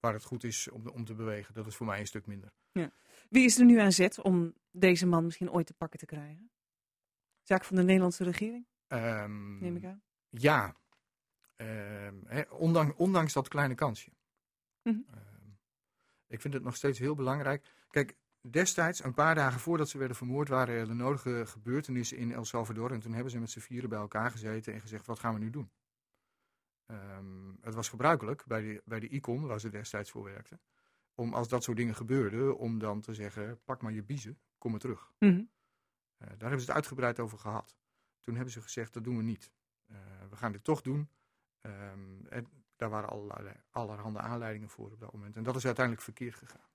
waar 0.00 0.12
het 0.12 0.24
goed 0.24 0.44
is 0.44 0.68
om, 0.68 0.88
om 0.88 1.04
te 1.04 1.14
bewegen. 1.14 1.54
Dat 1.54 1.66
is 1.66 1.76
voor 1.76 1.86
mij 1.86 2.00
een 2.00 2.06
stuk 2.06 2.26
minder. 2.26 2.52
Ja. 2.72 2.92
Wie 3.28 3.44
is 3.44 3.58
er 3.58 3.64
nu 3.64 3.78
aan 3.78 3.92
zet 3.92 4.20
om 4.20 4.54
deze 4.70 5.06
man 5.06 5.24
misschien 5.24 5.50
ooit 5.50 5.66
te 5.66 5.74
pakken 5.74 5.98
te 5.98 6.06
krijgen? 6.06 6.50
Zaak 7.42 7.64
van 7.64 7.76
de 7.76 7.82
Nederlandse 7.82 8.24
regering? 8.24 8.66
Neem 9.60 9.76
ik 9.76 9.84
aan. 9.84 10.02
Ja, 10.28 10.76
Ehm, 11.58 12.44
ondanks, 12.50 12.96
ondanks, 12.96 13.32
dat 13.32 13.48
kleine 13.48 13.74
kansje. 13.74 14.10
Mhm. 14.82 14.98
Ehm, 15.10 15.50
ik 16.26 16.40
vind 16.40 16.54
het 16.54 16.62
nog 16.62 16.76
steeds 16.76 16.98
heel 16.98 17.14
belangrijk. 17.14 17.74
Kijk, 17.90 18.16
destijds, 18.40 19.04
een 19.04 19.14
paar 19.14 19.34
dagen 19.34 19.60
voordat 19.60 19.88
ze 19.88 19.98
werden 19.98 20.16
vermoord, 20.16 20.48
waren 20.48 20.74
er 20.74 20.86
de 20.86 20.94
nodige 20.94 21.46
gebeurtenissen 21.46 22.16
in 22.16 22.32
El 22.32 22.44
Salvador. 22.44 22.92
En 22.92 23.00
toen 23.00 23.12
hebben 23.12 23.32
ze 23.32 23.38
met 23.38 23.50
z'n 23.50 23.60
vieren 23.60 23.88
bij 23.88 23.98
elkaar 23.98 24.30
gezeten 24.30 24.72
en 24.72 24.80
gezegd: 24.80 25.06
wat 25.06 25.18
gaan 25.18 25.34
we 25.34 25.40
nu 25.40 25.50
doen? 25.50 25.70
Um, 26.86 27.58
het 27.60 27.74
was 27.74 27.88
gebruikelijk 27.88 28.46
bij 28.46 28.60
de, 28.60 28.82
bij 28.84 29.00
de 29.00 29.08
ICON, 29.08 29.46
waar 29.46 29.60
ze 29.60 29.68
destijds 29.68 30.10
voor 30.10 30.24
werkten, 30.24 30.60
om 31.14 31.34
als 31.34 31.48
dat 31.48 31.62
soort 31.62 31.76
dingen 31.76 31.94
gebeurden, 31.94 32.58
om 32.58 32.78
dan 32.78 33.00
te 33.00 33.14
zeggen: 33.14 33.60
pak 33.64 33.82
maar 33.82 33.92
je 33.92 34.02
biezen, 34.02 34.40
kom 34.58 34.70
maar 34.70 34.80
terug. 34.80 35.12
Mhm. 35.18 35.32
uh, 35.32 35.44
daar 36.18 36.38
hebben 36.38 36.60
ze 36.60 36.66
het 36.66 36.74
uitgebreid 36.74 37.20
over 37.20 37.38
gehad. 37.38 37.76
Toen 38.20 38.34
hebben 38.34 38.52
ze 38.52 38.62
gezegd: 38.62 38.92
dat 38.92 39.04
doen 39.04 39.16
we 39.16 39.22
niet. 39.22 39.52
Uh, 39.90 39.96
we 40.30 40.36
gaan 40.36 40.52
dit 40.52 40.64
toch 40.64 40.80
doen. 40.80 41.08
Um, 41.60 42.26
en 42.26 42.48
daar 42.76 42.90
waren 42.90 43.08
allerlei, 43.08 43.54
allerhande 43.70 44.18
aanleidingen 44.18 44.68
voor 44.68 44.90
op 44.90 45.00
dat 45.00 45.12
moment. 45.12 45.36
En 45.36 45.42
dat 45.42 45.56
is 45.56 45.64
uiteindelijk 45.64 46.04
verkeerd 46.04 46.34
gegaan. 46.34 46.68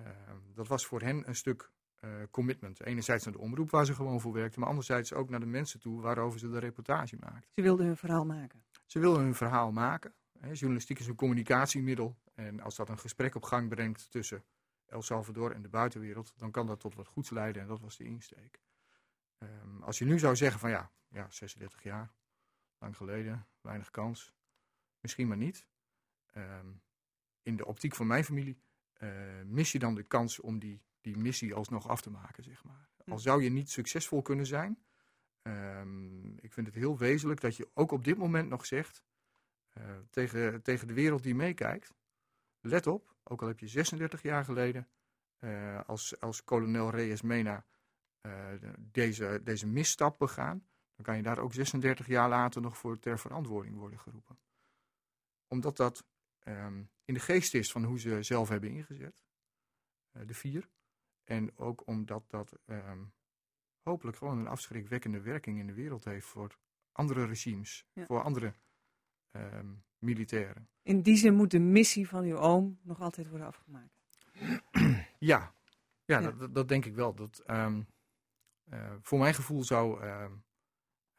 Um, 0.00 0.54
dat 0.54 0.68
was 0.68 0.86
voor 0.86 1.00
hen 1.00 1.28
een 1.28 1.34
stuk 1.34 1.70
uh, 2.00 2.10
commitment. 2.30 2.82
Enerzijds 2.82 3.24
naar 3.24 3.34
de 3.34 3.40
omroep 3.40 3.70
waar 3.70 3.84
ze 3.84 3.94
gewoon 3.94 4.20
voor 4.20 4.32
werkten, 4.32 4.60
maar 4.60 4.68
anderzijds 4.68 5.12
ook 5.12 5.28
naar 5.28 5.40
de 5.40 5.46
mensen 5.46 5.80
toe 5.80 6.00
waarover 6.00 6.38
ze 6.38 6.50
de 6.50 6.58
reportage 6.58 7.16
maakten. 7.20 7.50
Ze 7.54 7.62
wilden 7.62 7.86
hun 7.86 7.96
verhaal 7.96 8.24
maken. 8.24 8.64
Ze 8.86 8.98
wilden 8.98 9.22
hun 9.22 9.34
verhaal 9.34 9.72
maken. 9.72 10.14
Hè. 10.38 10.50
Journalistiek 10.52 10.98
is 10.98 11.06
een 11.06 11.14
communicatiemiddel. 11.14 12.16
En 12.34 12.60
als 12.60 12.76
dat 12.76 12.88
een 12.88 12.98
gesprek 12.98 13.34
op 13.34 13.42
gang 13.42 13.68
brengt 13.68 14.10
tussen 14.10 14.44
El 14.86 15.02
Salvador 15.02 15.52
en 15.52 15.62
de 15.62 15.68
buitenwereld, 15.68 16.32
dan 16.36 16.50
kan 16.50 16.66
dat 16.66 16.80
tot 16.80 16.94
wat 16.94 17.08
goeds 17.08 17.30
leiden. 17.30 17.62
En 17.62 17.68
dat 17.68 17.80
was 17.80 17.96
de 17.96 18.04
insteek. 18.04 18.60
Um, 19.38 19.82
als 19.82 19.98
je 19.98 20.04
nu 20.04 20.18
zou 20.18 20.36
zeggen 20.36 20.60
van 20.60 20.70
ja, 20.70 20.90
ja 21.08 21.30
36 21.30 21.82
jaar, 21.82 22.12
lang 22.78 22.96
geleden, 22.96 23.46
weinig 23.60 23.90
kans. 23.90 24.34
Misschien 25.00 25.28
maar 25.28 25.36
niet. 25.36 25.66
Ehm, 26.32 26.66
in 27.42 27.56
de 27.56 27.66
optiek 27.66 27.94
van 27.94 28.06
mijn 28.06 28.24
familie 28.24 28.60
mis 29.44 29.72
je 29.72 29.78
dan 29.78 29.94
de 29.94 30.02
kans 30.02 30.40
om 30.40 30.58
die, 30.58 30.82
die 31.00 31.16
missie 31.16 31.54
alsnog 31.54 31.88
af 31.88 32.00
te 32.00 32.10
maken, 32.10 32.44
zeg 32.44 32.64
maar. 32.64 32.88
Al 33.06 33.18
zou 33.18 33.42
je 33.42 33.50
niet 33.50 33.70
succesvol 33.70 34.22
kunnen 34.22 34.46
zijn, 34.46 34.78
um, 35.42 36.38
ik 36.40 36.52
vind 36.52 36.66
het 36.66 36.76
heel 36.76 36.98
wezenlijk 36.98 37.40
dat 37.40 37.56
je 37.56 37.68
ook 37.74 37.92
op 37.92 38.04
dit 38.04 38.16
moment 38.16 38.48
nog 38.48 38.66
zegt 38.66 39.04
uh, 39.78 39.84
tegen, 40.10 40.62
tegen 40.62 40.86
de 40.86 40.94
wereld 40.94 41.22
die 41.22 41.34
meekijkt, 41.34 41.94
let 42.60 42.86
op, 42.86 43.14
ook 43.22 43.42
al 43.42 43.48
heb 43.48 43.58
je 43.58 43.68
36 43.68 44.22
jaar 44.22 44.44
geleden 44.44 44.88
uh, 45.40 45.80
als, 45.86 46.20
als 46.20 46.44
kolonel 46.44 46.90
Reyes 46.90 47.22
Mena 47.22 47.66
deze, 48.78 49.40
deze 49.44 49.66
misstap 49.66 50.18
begaan, 50.18 50.66
dan 50.94 51.04
kan 51.04 51.16
je 51.16 51.22
daar 51.22 51.38
ook 51.38 51.52
36 51.52 52.06
jaar 52.06 52.28
later 52.28 52.60
nog 52.60 52.78
voor 52.78 52.98
ter 52.98 53.18
verantwoording 53.18 53.76
worden 53.76 53.98
geroepen. 53.98 54.38
Omdat 55.48 55.76
dat 55.76 56.06
um, 56.44 56.90
in 57.06 57.14
de 57.14 57.20
geest 57.20 57.54
is 57.54 57.72
van 57.72 57.84
hoe 57.84 57.98
ze 57.98 58.22
zelf 58.22 58.48
hebben 58.48 58.70
ingezet, 58.70 59.24
uh, 60.12 60.22
de 60.26 60.34
vier. 60.34 60.68
En 61.24 61.58
ook 61.58 61.86
omdat 61.86 62.30
dat 62.30 62.58
um, 62.66 63.12
hopelijk 63.82 64.16
gewoon 64.16 64.38
een 64.38 64.46
afschrikwekkende 64.46 65.20
werking 65.20 65.58
in 65.58 65.66
de 65.66 65.72
wereld 65.72 66.04
heeft 66.04 66.26
voor 66.26 66.58
andere 66.92 67.26
regimes, 67.26 67.86
ja. 67.92 68.06
voor 68.06 68.22
andere 68.22 68.54
um, 69.30 69.84
militairen. 69.98 70.68
In 70.82 71.02
die 71.02 71.16
zin 71.16 71.34
moet 71.34 71.50
de 71.50 71.58
missie 71.58 72.08
van 72.08 72.24
uw 72.24 72.36
oom 72.36 72.78
nog 72.82 73.00
altijd 73.00 73.28
worden 73.28 73.46
afgemaakt. 73.46 73.94
Ja, 75.18 75.54
ja, 76.04 76.18
ja. 76.18 76.30
Dat, 76.30 76.54
dat, 76.54 76.68
denk 76.68 76.84
ik 76.84 76.94
wel. 76.94 77.14
Dat, 77.14 77.42
uh, 77.46 77.76
voor 79.00 79.18
mijn 79.18 79.34
gevoel 79.34 79.64
zou 79.64 80.04
uh, 80.04 80.26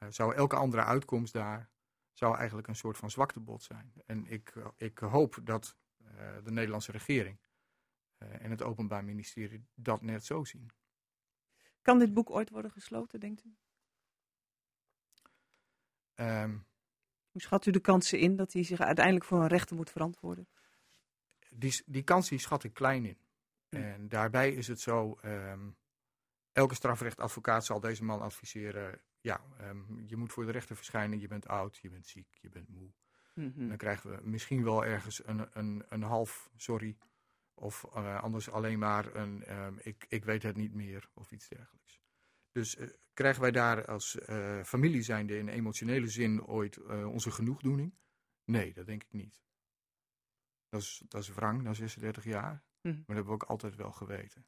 zou 0.09 0.35
elke 0.35 0.55
andere 0.55 0.83
uitkomst 0.83 1.33
daar 1.33 1.69
zou 2.17 2.37
eigenlijk 2.37 2.67
een 2.67 2.75
soort 2.75 2.97
van 2.97 3.11
zwaktebod 3.11 3.63
zijn. 3.63 3.93
En 4.05 4.25
ik, 4.25 4.55
eh, 4.55 4.67
ik 4.75 4.97
hoop 4.97 5.39
dat 5.43 5.75
uh, 6.01 6.09
de 6.43 6.51
Nederlandse 6.51 6.91
regering 6.91 7.39
en 8.17 8.51
het 8.51 8.61
Openbaar 8.61 9.03
Ministerie 9.03 9.67
dat 9.75 10.01
net 10.01 10.25
zo 10.25 10.43
zien. 10.43 10.71
Kan 11.81 11.99
dit 11.99 12.13
boek 12.13 12.29
ooit 12.29 12.49
worden 12.49 12.71
gesloten, 12.71 13.19
denkt 13.19 13.43
u? 13.43 13.55
Um, 16.15 16.65
Hoe 17.31 17.41
schat 17.41 17.65
u 17.65 17.71
de 17.71 17.79
kansen 17.79 18.19
in 18.19 18.35
dat 18.35 18.53
hij 18.53 18.63
zich 18.63 18.79
uiteindelijk 18.79 19.25
voor 19.25 19.41
een 19.41 19.47
rechter 19.47 19.75
moet 19.75 19.89
verantwoorden? 19.89 20.47
Die, 21.49 21.83
die 21.85 22.03
kans 22.03 22.29
die 22.29 22.39
schat 22.39 22.63
ik 22.63 22.73
klein 22.73 23.05
in. 23.05 23.19
En 23.69 24.09
daarbij 24.09 24.53
is 24.53 24.67
het 24.67 24.79
zo, 24.79 25.17
um, 25.23 25.77
elke 26.51 26.75
strafrechtadvocaat 26.75 27.65
zal 27.65 27.79
deze 27.79 28.03
man 28.03 28.21
adviseren, 28.21 29.01
ja, 29.21 29.41
um, 29.61 30.03
je 30.05 30.15
moet 30.15 30.31
voor 30.33 30.45
de 30.45 30.51
rechter 30.51 30.75
verschijnen, 30.75 31.19
je 31.19 31.27
bent 31.27 31.47
oud, 31.47 31.77
je 31.77 31.89
bent 31.89 32.07
ziek, 32.07 32.37
je 32.41 32.49
bent 32.49 32.69
moe. 32.69 32.91
Mm 33.33 33.67
Dan 33.67 33.77
krijgen 33.77 34.09
we 34.09 34.29
misschien 34.29 34.63
wel 34.63 34.85
ergens 34.85 35.27
een, 35.27 35.47
een, 35.51 35.85
een 35.89 36.01
half 36.01 36.49
sorry, 36.55 36.97
of 37.53 37.85
uh, 37.95 38.19
anders 38.21 38.49
alleen 38.49 38.79
maar 38.79 39.15
een 39.15 39.57
um, 39.57 39.79
ik, 39.81 40.05
ik 40.09 40.25
weet 40.25 40.43
het 40.43 40.55
niet 40.55 40.73
meer, 40.73 41.09
of 41.13 41.31
iets 41.31 41.47
dergelijks. 41.47 42.01
Dus 42.51 42.77
uh, 42.77 42.87
krijgen 43.13 43.41
wij 43.41 43.51
daar 43.51 43.85
als 43.85 44.17
uh, 44.29 44.63
familie 44.63 45.01
zijnde 45.01 45.37
in 45.37 45.47
emotionele 45.47 46.07
zin 46.07 46.45
ooit 46.45 46.83
onze 46.87 47.31
genoegdoening? 47.31 47.93
Nee, 48.43 48.73
dat 48.73 48.85
denk 48.85 49.03
ik 49.03 49.13
niet. 49.13 49.41
Dat 50.69 50.81
is, 50.81 51.03
dat 51.07 51.21
is 51.21 51.29
wrang 51.29 51.61
na 51.61 51.73
36 51.73 52.23
jaar. 52.23 52.63
Mhm. 52.81 52.95
Maar 52.95 53.05
dat 53.05 53.15
hebben 53.15 53.25
we 53.25 53.31
ook 53.31 53.43
altijd 53.43 53.75
wel 53.75 53.91
geweten. 53.91 54.45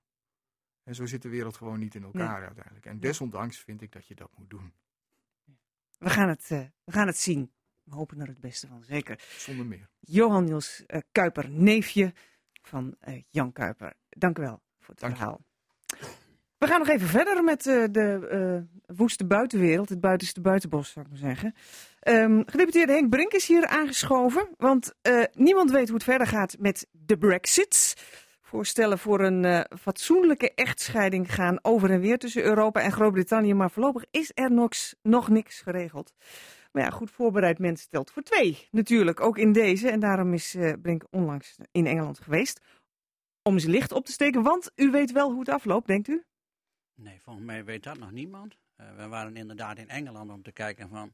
En 0.90 0.96
zo 0.96 1.06
zit 1.06 1.22
de 1.22 1.30
wereld 1.30 1.58
gewoon 1.58 1.80
niet 1.80 1.96
in 1.96 2.04
elkaar 2.04 2.46
uiteindelijk. 2.46 2.86
En 2.86 3.00
desondanks 3.00 3.58
vind 3.60 3.82
ik 3.82 3.92
dat 3.92 4.08
je 4.08 4.16
dat 4.16 4.30
moet 4.38 4.50
doen. 4.50 4.74
We 5.98 6.10
gaan 6.10 6.30
het, 6.30 6.50
uh, 6.52 6.60
we 6.84 6.92
gaan 6.92 7.08
het 7.08 7.18
zien. 7.18 7.52
We 7.84 7.96
hopen 7.96 8.18
naar 8.18 8.28
het 8.28 8.40
beste 8.40 8.68
van, 8.68 8.84
zeker. 8.84 9.20
Zonder 9.38 9.66
meer. 9.66 9.90
Johan 10.00 10.44
Niels 10.44 10.84
uh, 10.88 11.00
Kuiper, 11.12 11.50
neefje 11.50 12.14
van 12.62 12.96
uh, 13.08 13.22
Jan 13.28 13.52
Kuiper. 13.52 13.94
Dank 14.10 14.38
u 14.38 14.42
wel 14.42 14.62
voor 14.80 14.94
het 14.94 15.00
Dank 15.00 15.16
verhaal. 15.16 15.42
We 16.58 16.68
gaan 16.68 16.80
nog 16.80 16.90
even 16.90 17.08
verder 17.08 17.44
met 17.44 17.64
de 17.64 18.66
woeste 18.86 19.26
buitenwereld, 19.26 19.90
het 19.90 20.02
buitenste 20.02 20.42
buitenbos, 20.42 20.92
zou 20.92 21.06
ik 21.06 21.12
maar 21.12 21.22
zeggen. 21.22 21.56
Um, 22.04 22.44
gedeputeerde 22.46 22.94
Henk 22.94 23.10
Brink 23.10 23.32
is 23.32 23.48
hier 23.48 23.68
aangeschoven, 23.68 24.50
want 24.58 24.94
niemand 25.34 25.72
weet 25.72 25.88
hoe 25.88 25.96
het 25.96 26.04
verder 26.04 26.28
gaat 26.28 26.56
met 26.60 26.88
de 26.92 27.18
Brexit. 27.18 27.96
Voorstellen 28.50 29.00
voor 29.00 29.20
een 29.20 29.66
fatsoenlijke 29.80 30.54
echtscheiding 30.54 31.34
gaan 31.34 31.60
over 31.62 31.92
en 31.92 32.00
weer 32.00 32.18
tussen 32.18 32.44
Europa 32.44 32.82
en 32.82 32.92
Groot-Brittannië, 32.92 33.54
maar 33.54 33.72
voorlopig 33.72 34.06
is 34.12 34.32
er 34.34 34.52
nog, 34.52 34.74
nog 35.02 35.30
niks 35.30 35.62
geregeld. 35.62 36.14
Maar 36.72 36.84
ja, 36.84 36.90
goed 36.90 37.12
voorbereid 37.12 37.60
mens 37.60 37.82
stelt 37.82 38.12
voor 38.12 38.24
twee, 38.24 38.68
natuurlijk, 38.72 39.20
ook 39.20 39.38
in 39.38 39.52
deze. 39.52 39.90
En 39.90 40.00
daarom 40.00 40.34
is 40.34 40.58
Brink 40.82 41.04
onlangs 41.10 41.58
in 41.72 41.88
Engeland 41.88 42.20
geweest 42.20 42.62
om 43.42 43.60
zijn 43.60 43.72
licht 43.72 43.92
op 43.92 44.06
te 44.06 44.12
steken, 44.12 44.42
want 44.42 44.72
u 44.76 44.92
weet 44.92 45.12
wel 45.12 45.32
hoe 45.32 45.40
het 45.40 45.50
afloopt, 45.50 45.88
denkt 45.88 46.08
u? 46.08 46.24
Nee, 46.96 47.20
volgens 47.22 47.46
mij 47.46 47.66
weet 47.66 47.84
dat 47.84 47.98
nog 47.98 48.12
niemand. 48.12 48.58
Uh, 48.78 48.96
we 48.96 49.08
waren 49.08 49.36
inderdaad 49.36 49.78
in 49.78 49.90
Engeland 49.90 50.32
om 50.32 50.42
te 50.44 50.52
kijken 50.52 50.90
van 50.90 51.14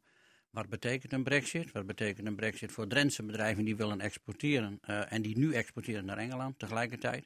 wat 0.55 0.69
betekent 0.69 1.13
een 1.13 1.23
brexit? 1.23 1.71
Wat 1.71 1.85
betekent 1.85 2.27
een 2.27 2.35
brexit 2.35 2.71
voor 2.71 2.87
Drentse 2.87 3.23
bedrijven 3.23 3.65
die 3.65 3.75
willen 3.75 3.99
exporteren 3.99 4.79
uh, 4.89 5.11
en 5.11 5.21
die 5.21 5.37
nu 5.37 5.53
exporteren 5.53 6.05
naar 6.05 6.17
Engeland 6.17 6.59
tegelijkertijd? 6.59 7.25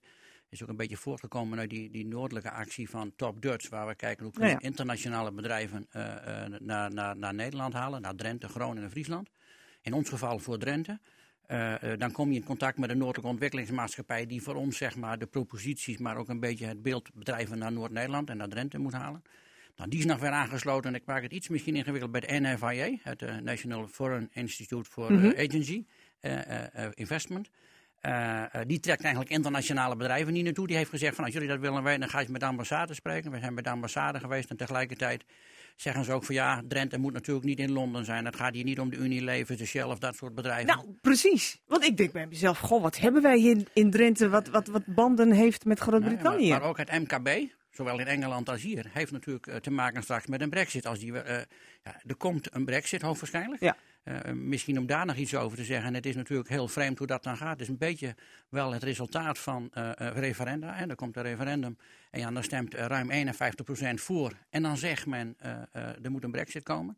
Is 0.49 0.63
ook 0.63 0.69
een 0.69 0.75
beetje 0.75 0.97
voortgekomen 0.97 1.59
uit 1.59 1.69
die, 1.69 1.89
die 1.89 2.05
noordelijke 2.05 2.51
actie 2.51 2.89
van 2.89 3.13
Top 3.15 3.41
Dutch, 3.41 3.69
waar 3.69 3.87
we 3.87 3.95
kijken 3.95 4.23
hoe 4.23 4.33
kunnen 4.33 4.51
ja, 4.51 4.57
ja. 4.61 4.67
internationale 4.67 5.31
bedrijven 5.31 5.87
uh, 5.95 6.03
naar, 6.59 6.93
naar, 6.93 7.17
naar 7.17 7.33
Nederland 7.33 7.73
halen, 7.73 8.01
naar 8.01 8.15
Drenthe, 8.15 8.47
Groningen 8.47 8.83
en 8.83 8.91
Friesland. 8.91 9.29
In 9.81 9.93
ons 9.93 10.09
geval 10.09 10.39
voor 10.39 10.57
Drenthe. 10.57 10.99
Uh, 11.47 11.75
dan 11.97 12.11
kom 12.11 12.29
je 12.29 12.35
in 12.39 12.43
contact 12.43 12.77
met 12.77 12.89
een 12.89 12.97
Noordelijke 12.97 13.31
Ontwikkelingsmaatschappij 13.31 14.25
die 14.25 14.41
voor 14.41 14.55
ons 14.55 14.77
zeg 14.77 14.95
maar, 14.95 15.19
de 15.19 15.25
proposities, 15.25 15.97
maar 15.97 16.17
ook 16.17 16.29
een 16.29 16.39
beetje 16.39 16.65
het 16.65 16.81
beeld 16.81 17.13
bedrijven 17.13 17.57
naar 17.57 17.71
Noord-Nederland 17.71 18.29
en 18.29 18.37
naar 18.37 18.49
Drenthe 18.49 18.77
moet 18.77 18.93
halen. 18.93 19.23
Nou, 19.79 19.91
die 19.91 19.99
is 19.99 20.05
nog 20.05 20.19
weer 20.19 20.31
aangesloten 20.31 20.89
en 20.89 20.95
ik 20.95 21.05
maak 21.05 21.21
het 21.21 21.31
iets 21.31 21.47
misschien 21.47 21.75
ingewikkeld 21.75 22.11
bij 22.11 22.21
de 22.21 22.39
NFIA, 22.39 22.97
het 23.03 23.21
uh, 23.21 23.37
National 23.37 23.87
Foreign 23.87 24.29
Institute 24.33 24.89
for 24.89 25.11
mm 25.11 25.19
-hmm. 25.19 25.33
Agency 25.37 25.85
Investment. 26.93 27.49
die 28.67 28.79
trekt 28.79 29.01
eigenlijk 29.01 29.31
internationale 29.31 29.95
bedrijven 29.95 30.33
niet 30.33 30.43
naartoe. 30.43 30.67
Die 30.67 30.75
heeft 30.75 30.89
gezegd 30.89 31.15
van 31.15 31.23
als 31.23 31.33
jullie 31.33 31.47
dat 31.47 31.59
willen 31.59 31.83
weten, 31.83 31.99
dan 31.99 32.09
ga 32.09 32.19
je 32.19 32.29
met 32.29 32.41
de 32.41 32.47
ambassade 32.47 32.93
spreken. 32.93 33.31
We 33.31 33.39
zijn 33.39 33.53
bij 33.53 33.63
de 33.63 33.69
ambassade 33.69 34.19
geweest 34.19 34.49
en 34.49 34.57
tegelijkertijd 34.57 35.23
zeggen 35.75 36.03
ze 36.03 36.11
ook 36.11 36.23
van 36.23 36.35
ja, 36.35 36.61
Drenthe 36.67 36.97
moet 36.97 37.13
natuurlijk 37.13 37.45
niet 37.45 37.59
in 37.59 37.71
Londen 37.71 38.05
zijn. 38.05 38.25
Het 38.25 38.35
gaat 38.35 38.53
hier 38.53 38.63
niet 38.63 38.79
om 38.79 38.89
de 38.89 38.97
Unilever, 38.97 39.57
de 39.57 39.65
Shell 39.65 39.83
of 39.83 39.99
dat 39.99 40.15
soort 40.15 40.35
bedrijven. 40.35 40.65
Nou, 40.65 40.85
precies. 41.01 41.61
Want 41.67 41.83
ik 41.83 41.97
denk 41.97 42.11
bij 42.11 42.27
mezelf, 42.27 42.59
goh, 42.59 42.81
wat 42.81 42.97
hebben 42.97 43.21
wij 43.21 43.37
hier 43.37 43.63
in 43.73 43.91
Drenthe 43.91 44.29
wat, 44.29 44.47
wat, 44.47 44.67
wat 44.67 44.85
banden 44.85 45.31
heeft 45.31 45.65
met 45.65 45.79
Groot-Brittannië? 45.79 46.39
Nee, 46.39 46.49
maar, 46.49 46.59
maar, 46.59 46.69
ook 46.69 46.77
het 46.77 46.91
MKB, 46.91 47.29
zowel 47.79 47.99
in 47.99 48.07
Engeland 48.07 48.49
als 48.49 48.61
hier, 48.61 48.85
heeft 48.89 49.11
natuurlijk 49.11 49.47
uh, 49.47 49.55
te 49.55 49.71
maken 49.71 50.03
straks 50.03 50.27
met 50.27 50.41
een 50.41 50.49
brexit. 50.49 50.85
Als 50.85 50.99
die, 50.99 51.11
uh, 51.11 51.23
ja, 51.83 52.01
er 52.07 52.15
komt 52.17 52.55
een 52.55 52.65
brexit 52.65 53.01
hoogstwaarschijnlijk. 53.01 53.61
Ja. 53.61 53.77
Uh, 54.03 54.31
misschien 54.33 54.77
om 54.77 54.85
daar 54.85 55.05
nog 55.05 55.15
iets 55.15 55.35
over 55.35 55.57
te 55.57 55.63
zeggen. 55.63 55.87
En 55.87 55.93
het 55.93 56.05
is 56.05 56.15
natuurlijk 56.15 56.49
heel 56.49 56.67
vreemd 56.67 56.97
hoe 56.97 57.07
dat 57.07 57.23
dan 57.23 57.37
gaat. 57.37 57.51
Het 57.51 57.61
is 57.61 57.67
een 57.67 57.77
beetje 57.77 58.15
wel 58.49 58.73
het 58.73 58.83
resultaat 58.83 59.39
van 59.39 59.71
uh, 59.73 59.91
referenda. 59.95 60.75
En 60.75 60.89
er 60.89 60.95
komt 60.95 61.15
een 61.15 61.23
referendum. 61.23 61.77
En 62.11 62.19
ja, 62.19 62.31
dan 62.31 62.43
stemt 62.43 62.73
ruim 62.73 63.11
51% 63.11 63.93
voor. 63.93 64.31
En 64.49 64.61
dan 64.61 64.77
zegt 64.77 65.05
men, 65.05 65.37
er 65.71 66.11
moet 66.11 66.23
een 66.23 66.31
brexit 66.31 66.63
komen. 66.63 66.97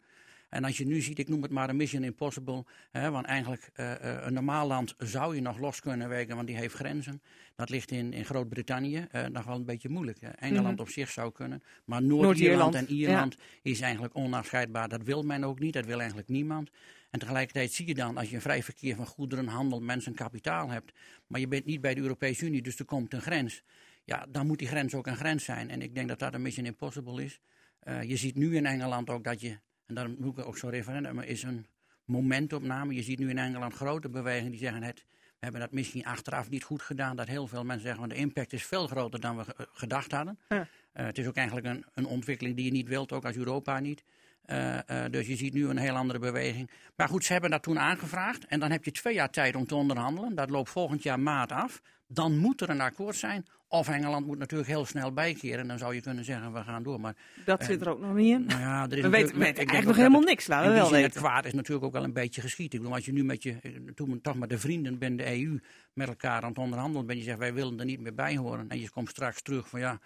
En 0.52 0.64
als 0.64 0.78
je 0.78 0.86
nu 0.86 1.02
ziet, 1.02 1.20
ik 1.20 1.30
noem 1.30 1.42
het 1.42 1.52
maar 1.52 1.70
een 1.70 1.76
mission 1.76 2.04
impossible. 2.04 2.66
Hè, 2.92 3.12
want 3.12 3.26
eigenlijk 3.26 3.70
uh, 3.76 3.94
een 4.00 4.34
normaal 4.34 4.68
land 4.68 4.96
zou 4.98 5.36
je 5.36 5.42
nog 5.42 5.60
los 5.60 5.80
kunnen 5.80 6.10
weken, 6.10 6.36
want 6.36 6.48
die 6.48 6.56
heeft 6.56 6.76
grenzen. 6.76 7.22
Dat 7.56 7.70
ligt 7.70 7.92
in, 7.92 8.14
in 8.14 8.26
Groot-Brittannië 8.26 9.08
uh, 9.12 9.26
nog 9.26 9.46
wel 9.46 9.56
een 9.56 9.66
beetje 9.66 9.90
moeilijk. 9.90 10.18
Engeland 10.22 10.66
mm 10.66 10.72
-hmm. 10.72 10.80
op 10.80 10.90
zich 10.90 11.10
zou 11.10 11.32
kunnen. 11.32 11.64
Maar 11.86 12.04
Noord-Ierland 12.04 12.74
Noord 12.74 12.88
en 12.88 12.96
Ierland 12.96 13.36
ja. 13.38 13.72
is 13.72 13.82
eigenlijk 13.82 14.16
onafscheidbaar. 14.16 14.90
Dat 14.90 15.04
wil 15.04 15.24
men 15.24 15.44
ook 15.44 15.60
niet, 15.60 15.74
dat 15.74 15.86
wil 15.86 15.98
eigenlijk 15.98 16.30
niemand. 16.30 16.70
En 17.10 17.20
tegelijkertijd 17.20 17.72
zie 17.72 17.88
je 17.88 17.94
dan, 17.94 18.18
als 18.18 18.30
je 18.30 18.36
een 18.36 18.42
vrij 18.42 18.64
verkeer 18.64 18.96
van 18.96 19.06
goederen, 19.06 19.48
handel, 19.48 19.80
mensen, 19.80 20.14
kapitaal 20.14 20.70
hebt. 20.70 20.92
maar 21.28 21.40
je 21.40 21.48
bent 21.48 21.66
niet 21.66 21.82
bij 21.82 21.94
de 21.94 22.02
Europese 22.02 22.46
Unie, 22.46 22.62
dus 22.62 22.80
er 22.80 22.86
komt 22.86 23.14
een 23.14 23.22
grens. 23.22 23.64
Ja, 24.04 24.26
dan 24.30 24.48
moet 24.48 24.60
die 24.60 24.68
grens 24.68 24.94
ook 24.94 25.08
een 25.08 25.16
grens 25.16 25.44
zijn. 25.44 25.70
En 25.70 25.82
ik 25.82 25.96
denk 25.96 26.08
dat 26.08 26.20
dat 26.20 26.34
een 26.34 26.42
mission 26.42 26.66
impossible 26.66 27.24
is. 27.24 27.40
Uh, 27.84 28.04
je 28.04 28.16
ziet 28.16 28.36
nu 28.36 28.56
in 28.56 28.66
Engeland 28.66 29.10
ook 29.10 29.24
dat 29.24 29.42
je 29.42 29.60
en 29.92 29.98
daarom 29.98 30.16
noem 30.20 30.38
ik 30.38 30.46
ook 30.46 30.58
zo'n 30.58 30.70
referendum, 30.70 31.20
is 31.20 31.44
een 31.44 31.66
momentopname. 32.06 32.94
Je 32.94 33.04
ziet 33.04 33.20
nu 33.20 33.30
in 33.30 33.38
Engeland 33.38 33.74
grote 33.74 34.10
bewegingen 34.10 34.52
die 34.52 34.60
zeggen 34.60 34.84
het, 34.84 35.06
we 35.10 35.48
hebben 35.48 35.62
dat 35.62 35.72
misschien 35.72 36.06
achteraf 36.06 36.50
niet 36.50 36.64
goed 36.64 36.82
gedaan. 36.82 37.16
Dat 37.16 37.28
heel 37.28 37.48
veel 37.48 37.64
mensen 37.64 37.88
zeggen, 37.88 38.10
de 38.10 38.16
impact 38.16 38.54
is 38.54 38.66
veel 38.66 38.88
groter 38.88 39.20
dan 39.20 39.38
we 39.38 39.44
gedacht 39.74 40.12
hadden. 40.12 40.40
Ja. 40.50 40.60
Uh, 40.60 40.66
het 41.06 41.18
is 41.18 41.28
ook 41.28 41.36
eigenlijk 41.36 41.68
een, 41.68 41.86
een 41.94 42.06
ontwikkeling 42.06 42.56
die 42.56 42.66
je 42.66 42.72
niet 42.72 42.88
wilt, 42.88 43.12
ook 43.12 43.26
als 43.26 43.36
Europa 43.36 43.80
niet. 43.80 44.04
Uh, 44.52 44.74
uh, 44.74 45.04
dus 45.12 45.28
je 45.28 45.36
ziet 45.36 45.54
nu 45.54 45.70
een 45.70 45.78
heel 45.78 45.96
andere 45.96 46.20
beweging. 46.20 46.70
Maar 46.96 47.08
goed, 47.08 47.26
ze 47.26 47.32
hebben 47.32 47.52
dat 47.52 47.64
toen 47.64 47.80
aangevraagd. 47.80 48.46
En 48.46 48.60
dan 48.60 48.72
heb 48.72 48.86
je 48.86 48.92
twee 48.92 49.14
jaar 49.14 49.30
tijd 49.30 49.56
om 49.56 49.66
te 49.66 49.76
onderhandelen. 49.76 50.36
Dat 50.36 50.50
loopt 50.50 50.70
volgend 50.70 51.04
jaar 51.04 51.20
maart 51.20 51.52
af. 51.52 51.82
Dan 52.08 52.38
moet 52.38 52.62
er 52.62 52.70
een 52.70 52.82
akkoord 52.82 53.16
zijn. 53.16 53.46
Of 53.68 53.88
Engeland 53.88 54.26
moet 54.26 54.38
natuurlijk 54.38 54.70
heel 54.70 54.86
snel 54.86 55.14
bijkeren. 55.14 55.68
Dan 55.68 55.78
zou 55.78 55.96
je 55.96 56.02
kunnen 56.02 56.26
zeggen, 56.26 56.54
we 56.54 56.64
gaan 56.64 56.84
door. 56.84 57.00
Maar, 57.00 57.16
dat 57.46 57.62
uh, 57.62 57.68
zit 57.68 57.82
er 57.82 57.90
ook 57.90 58.00
nog 58.00 58.14
niet 58.14 58.34
in. 58.34 58.46
Nou 58.46 58.60
ja, 58.60 58.84
er 58.84 58.98
is 58.98 59.02
we 59.04 59.10
weten, 59.10 59.38
weten 59.38 59.56
eigenlijk 59.56 59.88
nog 59.88 59.96
helemaal 59.96 60.22
niks. 60.22 60.48
Laten 60.48 60.70
we 60.70 60.76
wel 60.76 60.92
weten. 60.92 61.10
Het 61.10 61.18
kwaad 61.18 61.46
is 61.46 61.54
natuurlijk 61.54 61.86
ook 61.86 61.94
wel 61.94 62.04
een 62.04 62.14
beetje 62.14 62.42
geschiet. 62.42 62.74
Ik 62.74 62.80
bedoel, 62.80 62.96
als 62.96 63.06
je 63.06 63.14
nu 63.14 63.24
met 63.24 63.44
je, 63.44 63.56
toen 63.96 64.22
toch 64.22 64.36
met 64.36 64.50
de 64.50 64.60
vrienden 64.60 65.00
bent, 65.00 65.18
de 65.18 65.42
EU, 65.42 65.60
met 65.94 66.08
elkaar 66.08 66.42
aan 66.42 66.50
het 66.50 66.58
onderhandelen 66.58 67.06
bent. 67.06 67.20
Je 67.20 67.26
zegt, 67.26 67.38
wij 67.38 67.54
willen 67.54 67.80
er 67.80 67.86
niet 67.86 68.00
meer 68.00 68.14
bij 68.14 68.38
horen. 68.38 68.70
En 68.70 68.80
je 68.80 68.90
komt 68.90 69.10
straks 69.10 69.42
terug 69.42 69.70
van 69.70 69.80
ja... 69.80 70.00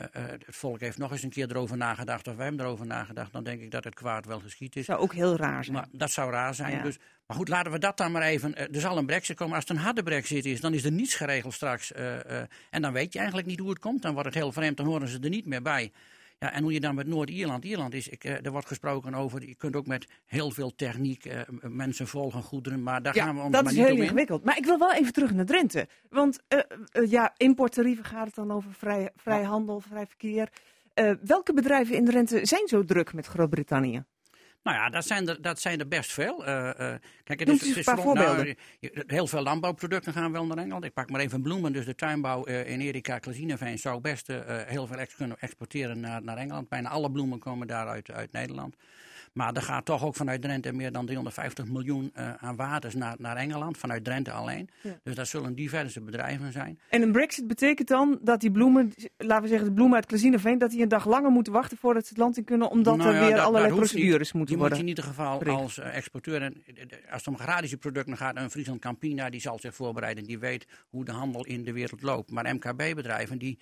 Uh, 0.00 0.22
uh, 0.22 0.30
het 0.30 0.44
volk 0.56 0.80
heeft 0.80 0.98
nog 0.98 1.12
eens 1.12 1.22
een 1.22 1.30
keer 1.30 1.50
erover 1.50 1.76
nagedacht, 1.76 2.28
of 2.28 2.36
wij 2.36 2.46
hebben 2.46 2.64
erover 2.64 2.86
nagedacht, 2.86 3.32
dan 3.32 3.44
denk 3.44 3.60
ik 3.60 3.70
dat 3.70 3.84
het 3.84 3.94
kwaad 3.94 4.26
wel 4.26 4.40
geschied 4.40 4.76
is. 4.76 4.84
Zou 4.84 5.00
ook 5.00 5.14
heel 5.14 5.36
raar 5.36 5.64
zijn. 5.64 5.76
Maar, 5.76 5.86
dat 5.92 6.10
zou 6.10 6.30
raar 6.30 6.54
zijn. 6.54 6.76
Ja. 6.76 6.82
Dus, 6.82 6.98
maar 7.26 7.36
goed, 7.36 7.48
laten 7.48 7.72
we 7.72 7.78
dat 7.78 7.96
dan 7.96 8.12
maar 8.12 8.22
even. 8.22 8.50
Uh, 8.50 8.74
er 8.74 8.80
zal 8.80 8.98
een 8.98 9.06
brexit 9.06 9.36
komen. 9.36 9.54
Als 9.54 9.64
het 9.68 9.76
een 9.76 9.82
harde 9.82 10.02
brexit 10.02 10.44
is, 10.44 10.60
dan 10.60 10.74
is 10.74 10.84
er 10.84 10.92
niets 10.92 11.14
geregeld 11.14 11.54
straks. 11.54 11.92
en 12.70 12.82
dan 12.82 12.92
weet 12.92 13.12
je 13.12 13.18
eigenlijk 13.18 13.48
niet 13.48 13.58
hoe 13.58 13.70
het 13.70 13.78
komt. 13.78 14.02
Dan 14.02 14.12
wordt 14.12 14.28
het 14.28 14.38
heel 14.38 14.52
vreemd, 14.52 14.76
dan 14.76 14.86
horen 14.86 15.08
ze 15.08 15.18
er 15.20 15.28
niet 15.28 15.46
meer 15.46 15.62
bij. 15.62 15.92
Ja, 16.38 16.52
en 16.52 16.62
hoe 16.62 16.72
je 16.72 16.80
dan 16.80 16.94
met 16.94 17.06
Noord-Ierland, 17.06 17.64
Ierland 17.64 17.94
is, 17.94 18.08
ik, 18.08 18.24
er 18.24 18.50
wordt 18.50 18.66
gesproken 18.66 19.14
over, 19.14 19.46
je 19.46 19.54
kunt 19.54 19.76
ook 19.76 19.86
met 19.86 20.06
heel 20.24 20.50
veel 20.50 20.74
techniek, 20.74 21.24
uh, 21.24 21.40
mensen 21.62 22.06
volgen 22.06 22.42
goederen, 22.42 22.82
maar 22.82 23.02
daar 23.02 23.14
ja, 23.14 23.24
gaan 23.24 23.34
we 23.34 23.40
ons 23.40 23.52
dat 23.52 23.62
maar 23.62 23.72
is 23.72 23.78
niet 23.78 23.86
heel 23.86 23.96
ingewikkeld. 23.96 24.44
Maar 24.44 24.56
ik 24.56 24.64
wil 24.64 24.78
wel 24.78 24.92
even 24.92 25.12
terug 25.12 25.32
naar 25.32 25.44
Drenthe. 25.44 25.88
Want 26.10 26.38
uh, 26.48 26.58
uh, 26.92 27.10
ja, 27.10 27.34
importtarieven 27.36 28.04
gaat 28.04 28.26
het 28.26 28.34
dan 28.34 28.50
over 28.50 28.74
vrij, 28.74 29.10
vrij 29.16 29.42
handel, 29.42 29.80
vrij 29.80 30.06
verkeer. 30.06 30.48
welke 31.22 31.52
bedrijven 31.52 31.96
in 31.96 32.04
Drenthe 32.04 32.46
zijn 32.46 32.68
zo 32.68 32.84
druk 32.84 33.12
met 33.12 33.26
Groot-Brittannië? 33.26 34.04
Nou 34.68 34.80
ja, 34.80 34.88
dat 34.90 35.06
zijn 35.06 35.28
er, 35.28 35.42
dat 35.42 35.60
zijn 35.60 35.78
er 35.80 35.88
best 35.88 36.12
veel. 36.12 36.48
Uh, 36.48 36.64
uh, 36.64 36.94
kijk, 37.24 37.40
het 37.40 37.48
is, 37.48 37.60
het 37.60 37.68
is 37.68 37.76
een 37.76 37.94
paar 37.94 38.04
voorbeelden. 38.04 38.56
Nou, 38.80 39.04
heel 39.06 39.26
veel 39.26 39.42
landbouwproducten 39.42 40.12
gaan 40.12 40.32
wel 40.32 40.46
naar 40.46 40.58
Engeland. 40.58 40.84
Ik 40.84 40.92
pak 40.92 41.10
maar 41.10 41.20
even 41.20 41.42
bloemen. 41.42 41.72
Dus 41.72 41.84
de 41.84 41.94
tuinbouw 41.94 42.48
uh, 42.48 42.70
in 42.70 42.80
Erika 42.80 43.18
Klazineveen 43.18 43.78
zou 43.78 44.00
best 44.00 44.26
heel 44.46 44.86
veel 44.86 44.96
ex 44.96 45.14
kunnen 45.14 45.36
exporteren 45.40 46.00
naar, 46.00 46.22
naar 46.22 46.36
Engeland. 46.36 46.68
Bijna 46.68 46.88
alle 46.88 47.10
bloemen 47.10 47.38
komen 47.38 47.66
daaruit 47.66 48.10
uit 48.10 48.32
Nederland. 48.32 48.76
Maar 49.32 49.54
er 49.54 49.62
gaat 49.62 49.84
toch 49.84 50.04
ook 50.04 50.14
vanuit 50.14 50.42
Drenthe 50.42 50.72
meer 50.72 50.92
dan 50.92 51.06
350 51.06 51.66
miljoen 51.66 52.12
aan 52.40 52.56
waters 52.56 52.94
naar, 52.94 53.16
naar 53.18 53.36
Engeland, 53.36 53.78
vanuit 53.78 54.04
Drenthe 54.04 54.32
alleen. 54.32 54.68
Dus 55.02 55.14
dat 55.14 55.28
zullen 55.28 55.54
diverse 55.54 56.00
bedrijven 56.00 56.52
zijn. 56.52 56.78
En 56.88 57.02
een 57.02 57.12
brexit 57.12 57.46
betekent 57.46 57.88
dan 57.88 58.18
dat 58.22 58.40
die 58.40 58.50
bloemen, 58.50 58.92
laten 59.16 59.42
we 59.42 59.48
zeggen 59.48 59.66
de 59.66 59.74
bloemen 59.74 59.96
uit 59.96 60.06
Klezineveen, 60.06 60.58
dat 60.58 60.70
die 60.70 60.82
een 60.82 60.88
dag 60.88 61.06
langer 61.06 61.30
moeten 61.30 61.52
wachten 61.52 61.76
voordat 61.76 62.02
ze 62.02 62.08
het 62.08 62.18
land 62.18 62.36
in 62.36 62.44
kunnen, 62.44 62.70
omdat 62.70 62.96
nou 62.96 63.14
er 63.14 63.26
weer 63.26 63.38
allerlei 63.38 63.74
procedures 63.74 64.32
moeten 64.32 64.58
worden. 64.58 64.78
Je 64.78 64.84
moet 64.84 64.92
in 64.92 64.96
ieder 64.98 65.14
geval 65.14 65.56
als 65.56 65.78
exporteur, 65.78 66.42
en 66.42 66.62
als 67.10 67.24
het 67.24 67.26
om 67.26 67.34
agrarische 67.34 67.76
producten 67.76 68.16
gaat, 68.16 68.36
een 68.36 68.50
Friesland 68.50 68.80
Campina, 68.80 69.30
die 69.30 69.40
zal 69.40 69.58
zich 69.58 69.74
voorbereiden. 69.74 70.24
Die 70.24 70.38
weet 70.38 70.66
hoe 70.88 71.04
de 71.04 71.12
handel 71.12 71.44
in 71.44 71.64
de 71.64 71.72
wereld 71.72 72.02
loopt. 72.02 72.30
Maar 72.30 72.54
MKB-bedrijven 72.54 73.38
die 73.38 73.58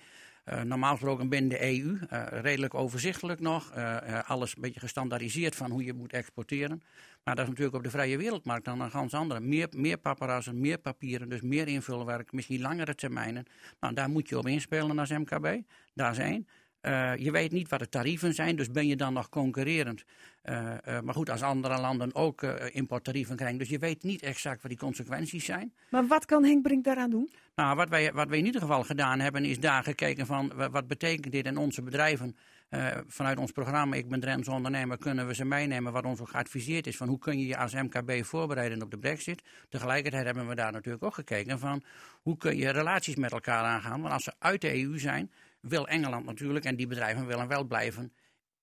normaal 0.63 0.91
gesproken 0.91 1.29
binnen 1.29 1.49
de 1.49 1.63
EU, 1.63 1.97
eh, 2.09 2.25
redelijk 2.41 2.73
overzichtelijk 2.73 3.39
nog. 3.39 3.71
Uh, 3.77 4.29
alles 4.29 4.55
een 4.55 4.61
beetje 4.61 4.79
gestandaardiseerd 4.79 5.55
van 5.55 5.71
hoe 5.71 5.83
je 5.83 5.93
moet 5.93 6.13
exporteren. 6.13 6.81
Maar 7.23 7.35
dat 7.35 7.43
is 7.43 7.49
natuurlijk 7.49 7.77
op 7.77 7.83
de 7.83 7.89
vrije 7.89 8.17
wereldmarkt 8.17 8.65
dan 8.65 8.81
een 8.81 8.91
ganz 8.91 9.13
andere. 9.13 9.39
Meer, 9.39 9.67
meer 9.75 9.97
paparazzen, 9.97 10.59
meer 10.59 10.77
papieren, 10.77 11.29
dus 11.29 11.41
meer 11.41 11.67
invulwerk, 11.67 12.31
misschien 12.31 12.61
langere 12.61 12.95
termijnen. 12.95 13.45
Nou, 13.79 13.93
daar 13.93 14.09
moet 14.09 14.29
je 14.29 14.37
op 14.37 14.47
inspelen 14.47 14.99
als 14.99 15.09
MKB. 15.09 15.61
Daar. 15.93 16.15
Uh, 16.81 17.15
je 17.15 17.31
weet 17.31 17.51
niet 17.51 17.69
wat 17.69 17.79
de 17.79 17.89
tarieven 17.89 18.33
zijn, 18.33 18.55
dus 18.55 18.71
ben 18.71 18.87
je 18.87 18.95
dan 18.95 19.13
nog 19.13 19.29
concurrerend. 19.29 20.03
Uh, 20.49 20.73
uh, 20.87 20.99
maar 20.99 21.13
goed, 21.13 21.29
als 21.29 21.41
andere 21.41 21.79
landen 21.79 22.15
ook 22.15 22.41
importtarieven 22.71 23.35
krijgen. 23.35 23.57
Dus 23.57 23.69
je 23.69 23.79
weet 23.79 24.03
niet 24.03 24.21
exact 24.21 24.61
wat 24.61 24.71
die 24.71 24.79
consequenties 24.79 25.45
zijn. 25.45 25.73
Maar 25.89 26.07
wat 26.07 26.25
kan 26.25 26.43
Henk 26.43 26.61
Brink 26.61 26.83
daaraan 26.83 27.09
doen? 27.09 27.29
Nou, 27.55 27.75
wat 27.75 27.89
wij, 27.89 28.13
wat 28.13 28.27
wij 28.27 28.37
in 28.37 28.45
ieder 28.45 28.61
geval 28.61 28.83
gedaan 28.83 29.19
hebben, 29.19 29.45
is 29.45 29.59
daar 29.59 29.83
gekeken 29.83 30.25
van 30.25 30.51
wat 30.71 30.87
betekent 30.87 31.31
dit 31.31 31.45
in 31.45 31.57
onze 31.57 31.81
bedrijven. 31.81 32.35
vanuit 33.07 33.37
ons 33.37 33.51
programma 33.51 33.95
Ik 33.95 34.09
ben 34.09 34.19
Drents 34.19 34.47
ondernemer 34.47 34.97
kunnen 34.97 35.27
we 35.27 35.35
ze 35.35 35.45
meenemen 35.45 35.93
wat 35.93 36.05
ons 36.05 36.19
ook 36.19 36.29
geadviseerd 36.29 36.87
is 36.87 36.97
van 36.97 37.07
hoe 37.07 37.19
kun 37.19 37.39
je 37.39 37.47
je 37.47 37.57
als 37.57 37.73
MKB 37.73 38.25
voorbereiden 38.25 38.81
op 38.81 38.91
de 38.91 38.97
brexit. 38.97 39.43
Tegelijkertijd 39.69 40.25
hebben 40.25 40.47
we 40.47 40.55
daar 40.55 40.71
natuurlijk 40.71 41.03
ook 41.03 41.13
gekeken 41.13 41.59
van 41.59 41.83
hoe 42.21 42.37
kun 42.37 42.57
je 42.57 42.69
relaties 42.69 43.15
met 43.15 43.31
elkaar 43.31 43.63
aangaan. 43.63 44.01
Want 44.01 44.13
als 44.13 44.23
ze 44.23 44.33
uit 44.39 44.61
de 44.61 44.81
EU 44.83 44.99
zijn, 44.99 45.31
wil 45.59 45.87
Engeland 45.87 46.25
natuurlijk, 46.25 46.65
en 46.65 46.75
die 46.75 46.87
bedrijven 46.87 47.25
willen 47.25 47.47
wel 47.47 47.63
blijven 47.63 48.11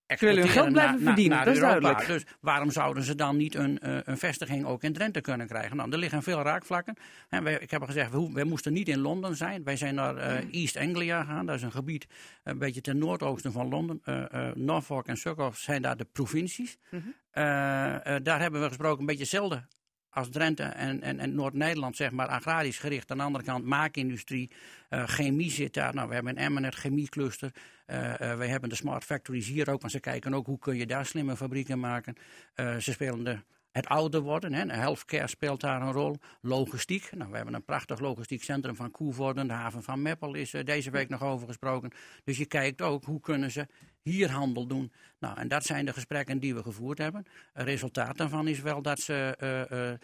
ze 0.06 0.24
willen 0.26 0.42
hun 0.42 0.52
geld 0.52 0.72
blijven 0.72 1.00
verdienen, 1.00 1.44
dat 1.44 1.54
is 1.54 1.60
duidelijk. 1.60 2.06
Dus 2.06 2.24
waarom 2.40 2.70
zouden 2.70 3.02
ze 3.02 3.14
dan 3.14 3.36
niet 3.36 3.54
een, 3.54 3.80
uh, 3.82 3.98
een 4.04 4.18
vestiging 4.18 4.64
ook 4.66 4.82
in 4.82 4.92
Drenthe 4.92 5.20
kunnen 5.20 5.46
krijgen? 5.46 5.76
Nou, 5.76 5.90
er 5.90 5.98
liggen 5.98 6.22
veel 6.22 6.42
raakvlakken. 6.42 6.96
En 7.28 7.44
wij, 7.44 7.58
ik 7.58 7.70
heb 7.70 7.80
al 7.80 7.86
gezegd, 7.86 8.10
we, 8.10 8.32
wij 8.32 8.44
moesten 8.44 8.72
niet 8.72 8.88
in 8.88 8.98
Londen 8.98 9.36
zijn. 9.36 9.64
Wij 9.64 9.76
zijn 9.76 9.94
naar 9.94 10.16
uh, 10.16 10.54
East 10.54 10.76
Anglia 10.76 11.20
gegaan. 11.20 11.46
Dat 11.46 11.56
is 11.56 11.62
een 11.62 11.72
gebied 11.72 12.06
een 12.42 12.58
beetje 12.58 12.80
ten 12.80 12.98
noordoosten 12.98 13.52
van 13.52 13.68
Londen. 13.68 14.02
Uh, 14.04 14.50
Norfolk 14.54 15.06
en 15.06 15.16
Suffolk 15.16 15.56
zijn 15.56 15.82
daar 15.82 15.96
de 15.96 16.06
provincies. 16.12 16.76
Mm 16.90 17.02
-hmm. 17.02 17.14
daar 18.22 18.40
hebben 18.40 18.60
we 18.60 18.68
gesproken 18.68 19.00
een 19.00 19.06
beetje 19.06 19.22
hetzelfde 19.22 19.66
als 20.14 20.28
Drenthe 20.30 20.62
en, 20.62 21.02
en, 21.02 21.18
en 21.18 21.34
Noord-Nederland, 21.34 21.96
zeg 21.96 22.10
maar, 22.10 22.26
agrarisch 22.26 22.78
gericht. 22.78 23.10
Aan 23.10 23.16
de 23.16 23.22
andere 23.22 23.44
kant 23.44 23.64
maakindustrie, 23.64 24.50
chemie 25.06 25.50
zit 25.50 25.74
daar. 25.74 25.94
Nou, 25.94 26.08
we 26.08 26.14
hebben 26.14 26.36
een 26.36 26.44
Emmen, 26.44 26.72
chemiecluster. 26.72 27.50
Uh, 27.86 27.96
uh, 27.96 28.36
we 28.36 28.46
hebben 28.46 28.68
de 28.68 28.74
smart 28.74 29.04
factories 29.04 29.46
hier 29.46 29.70
ook, 29.70 29.80
want 29.80 29.92
ze 29.92 30.00
kijken 30.00 30.34
ook 30.34 30.46
hoe 30.46 30.58
kun 30.58 30.76
je 30.76 30.86
daar 30.86 31.06
slimme 31.06 31.36
fabrieken 31.36 31.80
maken. 31.80 32.14
ze 32.56 32.92
spelen 32.92 33.24
de 33.24 33.38
het 33.74 33.86
ouder 33.86 34.20
worden. 34.20 34.52
Hè. 34.52 34.72
Healthcare 34.72 35.26
speelt 35.26 35.60
daar 35.60 35.82
een 35.82 35.92
rol. 35.92 36.16
Logistiek. 36.40 37.10
Nou, 37.14 37.30
we 37.30 37.36
hebben 37.36 37.54
een 37.54 37.64
prachtig 37.64 38.00
logistiek 38.00 38.42
centrum 38.42 38.76
van 38.76 38.90
Koevoorden. 38.90 39.46
De 39.46 39.52
haven 39.52 39.82
van 39.82 40.02
Meppel 40.02 40.34
is 40.34 40.54
deze 40.64 40.90
week 40.90 41.08
nog 41.08 41.22
over 41.22 41.46
gesproken. 41.46 41.90
Dus 42.24 42.38
je 42.38 42.46
kijkt 42.46 42.82
ook 42.82 43.04
hoe 43.04 43.20
kunnen 43.20 43.50
ze 43.50 43.66
hier 44.02 44.30
handel 44.30 44.66
doen. 44.66 44.92
Nou, 45.18 45.38
en 45.38 45.48
dat 45.48 45.64
zijn 45.64 45.84
de 45.84 45.92
gesprekken 45.92 46.38
die 46.38 46.54
we 46.54 46.62
gevoerd 46.62 46.98
hebben. 46.98 47.26
Het 47.52 47.66
resultaat 47.66 48.16
daarvan 48.16 48.48
is 48.48 48.60
wel 48.60 48.82
dat 48.82 49.00
ze 49.00 49.98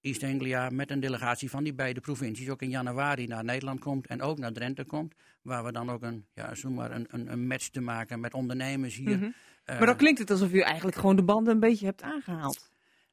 East 0.00 0.22
Anglia 0.22 0.70
met 0.70 0.90
een 0.90 1.00
delegatie 1.00 1.50
van 1.50 1.64
die 1.64 1.74
beide 1.74 2.00
provincies 2.00 2.48
ook 2.48 2.62
in 2.62 2.70
januari 2.70 3.26
naar 3.26 3.44
Nederland 3.44 3.80
komt 3.80 4.06
en 4.06 4.22
ook 4.22 4.38
naar 4.38 4.52
Drenthe 4.52 4.84
komt. 4.84 5.14
Waar 5.42 5.64
we 5.64 5.72
dan 5.72 5.90
ook 5.90 6.02
een, 6.02 6.26
ja, 6.34 6.52
maar 6.68 6.90
een, 6.90 7.06
een, 7.10 7.32
een 7.32 7.46
match 7.46 7.68
te 7.68 7.80
maken 7.80 8.20
met 8.20 8.34
ondernemers 8.34 8.96
hier. 8.96 9.16
Mm 9.16 9.22
-hmm. 9.22 9.34
maar 9.66 9.86
dan 9.86 9.96
klinkt 9.96 10.18
het 10.18 10.30
alsof 10.30 10.52
u 10.52 10.60
eigenlijk 10.60 10.96
gewoon 10.96 11.16
de 11.16 11.24
banden 11.24 11.54
een 11.54 11.60
beetje 11.60 11.86
hebt 11.86 12.02
aangehaald. 12.02 12.70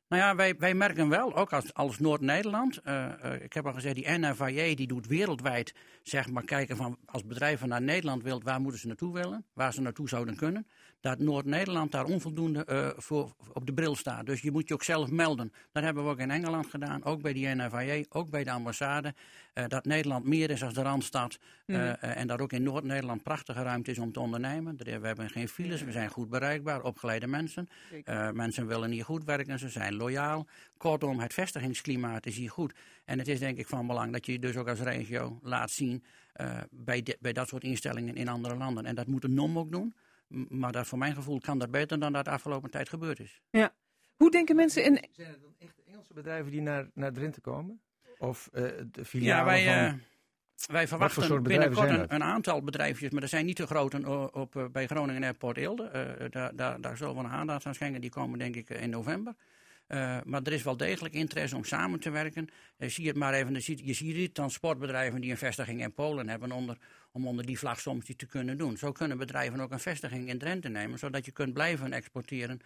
Nou 0.09 0.21
ja, 0.21 0.35
wij, 0.35 0.55
wij 0.57 0.73
merken 0.73 1.09
wel, 1.09 1.35
ook 1.35 1.53
als, 1.53 1.73
als 1.73 1.99
Noord-Nederland. 1.99 2.79
Uh, 2.83 3.07
uh, 3.25 3.43
ik 3.43 3.53
heb 3.53 3.65
al 3.65 3.73
gezegd, 3.73 3.95
die 3.95 4.09
NFIA 4.09 4.75
die 4.75 4.87
doet 4.87 5.07
wereldwijd 5.07 5.73
zeg 6.03 6.29
maar 6.29 6.43
kijken 6.43 6.75
van 6.75 6.97
als 7.05 7.25
bedrijven 7.25 7.67
naar 7.67 7.81
Nederland 7.81 8.23
willen, 8.23 8.43
waar 8.43 8.61
moeten 8.61 8.79
ze 8.79 8.87
naartoe 8.87 9.13
willen, 9.13 9.45
waar 9.53 9.73
ze 9.73 9.81
naartoe 9.81 10.09
zouden 10.09 10.35
kunnen. 10.35 10.67
Dat 10.99 11.19
Noord-Nederland 11.19 11.91
daar 11.91 12.05
onvoldoende 12.05 12.65
uh, 12.69 12.89
voor 12.95 13.35
op 13.53 13.65
de 13.65 13.73
bril 13.73 13.95
staat. 13.95 14.25
Dus 14.25 14.41
je 14.41 14.51
moet 14.51 14.67
je 14.67 14.73
ook 14.73 14.83
zelf 14.83 15.09
melden. 15.09 15.53
Dat 15.71 15.83
hebben 15.83 16.03
we 16.03 16.09
ook 16.09 16.19
in 16.19 16.31
Engeland 16.31 16.67
gedaan, 16.67 17.03
ook 17.03 17.21
bij 17.21 17.33
die 17.33 17.55
NFIA, 17.55 18.03
ook 18.09 18.29
bij 18.29 18.43
de 18.43 18.51
ambassade. 18.51 19.13
Dat 19.67 19.85
Nederland 19.85 20.25
meer 20.25 20.49
is 20.49 20.63
als 20.63 20.73
de 20.73 20.81
Randstad. 20.81 21.39
Mm. 21.65 21.75
en 21.99 22.27
dat 22.27 22.39
ook 22.39 22.53
in 22.53 22.63
Noord-Nederland 22.63 23.23
prachtige 23.23 23.63
ruimte 23.63 23.91
is 23.91 23.99
om 23.99 24.11
te 24.11 24.19
ondernemen. 24.19 24.77
We 24.77 25.07
hebben 25.07 25.29
geen 25.29 25.47
files, 25.47 25.83
we 25.83 25.91
zijn 25.91 26.09
goed 26.09 26.29
bereikbaar, 26.29 26.81
opgeleide 26.81 27.27
mensen. 27.27 27.67
mensen 28.33 28.67
willen 28.67 28.91
hier 28.91 29.05
goed 29.05 29.23
werken, 29.23 29.59
ze 29.59 29.69
zijn 29.69 29.95
loyaal. 29.95 30.47
Kortom, 30.77 31.19
het 31.19 31.33
vestigingsklimaat 31.33 32.25
is 32.25 32.37
hier 32.37 32.49
goed. 32.49 32.73
En 33.05 33.19
het 33.19 33.27
is 33.27 33.39
denk 33.39 33.57
ik 33.57 33.67
van 33.67 33.87
belang 33.87 34.11
dat 34.11 34.25
je 34.25 34.31
je 34.31 34.39
dus 34.39 34.57
ook 34.57 34.67
als 34.67 34.79
regio 34.79 35.39
laat 35.41 35.71
zien 35.71 36.03
uh, 36.41 36.57
bij, 36.69 37.03
de, 37.03 37.17
bij 37.19 37.33
dat 37.33 37.47
soort 37.47 37.63
instellingen 37.63 38.15
in 38.15 38.27
andere 38.27 38.55
landen. 38.55 38.85
En 38.85 38.95
dat 38.95 39.07
moet 39.07 39.21
de 39.21 39.27
NOM 39.27 39.57
ook 39.57 39.71
doen. 39.71 39.93
Maar 40.49 40.71
dat, 40.71 40.87
voor 40.87 40.97
mijn 40.97 41.15
gevoel 41.15 41.39
kan 41.39 41.59
dat 41.59 41.71
beter 41.71 41.99
dan 41.99 42.13
dat 42.13 42.25
de 42.25 42.31
afgelopen 42.31 42.69
tijd 42.69 42.89
gebeurd 42.89 43.19
is. 43.19 43.41
Ja. 43.49 43.73
Hoe 44.15 44.31
denken 44.31 44.55
mensen 44.55 44.83
in... 44.83 45.07
Zijn 45.11 45.27
het 45.27 45.41
dan 45.41 45.55
echt 45.57 45.83
Engelse 45.83 46.13
bedrijven 46.13 46.51
die 46.51 46.61
naar, 46.61 46.89
naar 46.93 47.13
Drenthe 47.13 47.41
komen? 47.41 47.81
Of 48.17 48.49
uh, 48.53 48.69
de 48.91 49.05
filialen 49.05 49.59
ja, 49.59 49.71
wij, 49.71 49.89
van... 49.89 49.99
Wij 50.67 50.87
verwachten 50.87 51.43
binnenkort 51.43 51.89
een, 51.89 52.13
een, 52.13 52.23
aantal 52.23 52.61
bedrijfjes, 52.61 53.09
maar 53.09 53.21
dat 53.21 53.29
zijn 53.29 53.45
niet 53.45 53.55
te 53.55 53.65
groot 53.65 54.05
op, 54.05 54.35
op, 54.35 54.69
bij 54.71 54.87
Groningen 54.87 55.23
Airport 55.23 55.57
Eelde. 55.57 56.15
Uh, 56.19 56.25
daar, 56.29 56.55
daar, 56.55 56.81
daar 56.81 56.97
zullen 56.97 57.15
we 57.15 57.19
een 57.19 57.29
aandacht 57.29 57.65
aan 57.65 57.75
schenken. 57.75 58.01
Die 58.01 58.09
komen 58.09 58.39
denk 58.39 58.55
ik 58.55 58.69
in 58.69 58.89
november. 58.89 59.33
Uh, 59.87 60.17
maar 60.23 60.41
er 60.43 60.53
is 60.53 60.63
wel 60.63 60.77
degelijk 60.77 61.13
interesse 61.13 61.55
om 61.55 61.63
samen 61.63 61.99
te 61.99 62.09
werken. 62.09 62.49
Uh, 62.77 62.89
zie 62.89 63.07
het 63.07 63.15
maar 63.15 63.33
even, 63.33 63.53
je 63.53 63.59
ziet, 63.59 63.81
je 63.83 63.93
ziet 63.93 64.15
die 64.15 64.31
transportbedrijven 64.31 65.21
die 65.21 65.31
een 65.31 65.37
vestiging 65.37 65.81
in 65.81 65.93
Polen 65.93 66.29
hebben 66.29 66.51
onder, 66.51 66.77
om 67.11 67.27
onder 67.27 67.45
die 67.45 67.59
vlag 67.59 67.79
soms 67.79 68.05
die 68.05 68.15
te 68.15 68.25
kunnen 68.25 68.57
doen. 68.57 68.77
Zo 68.77 68.91
kunnen 68.91 69.17
bedrijven 69.17 69.59
ook 69.59 69.71
een 69.71 69.79
vestiging 69.79 70.29
in 70.29 70.37
Drenthe 70.37 70.69
nemen, 70.69 70.99
zodat 70.99 71.25
je 71.25 71.31
kunt 71.31 71.53
blijven 71.53 71.93
exporteren 71.93 72.61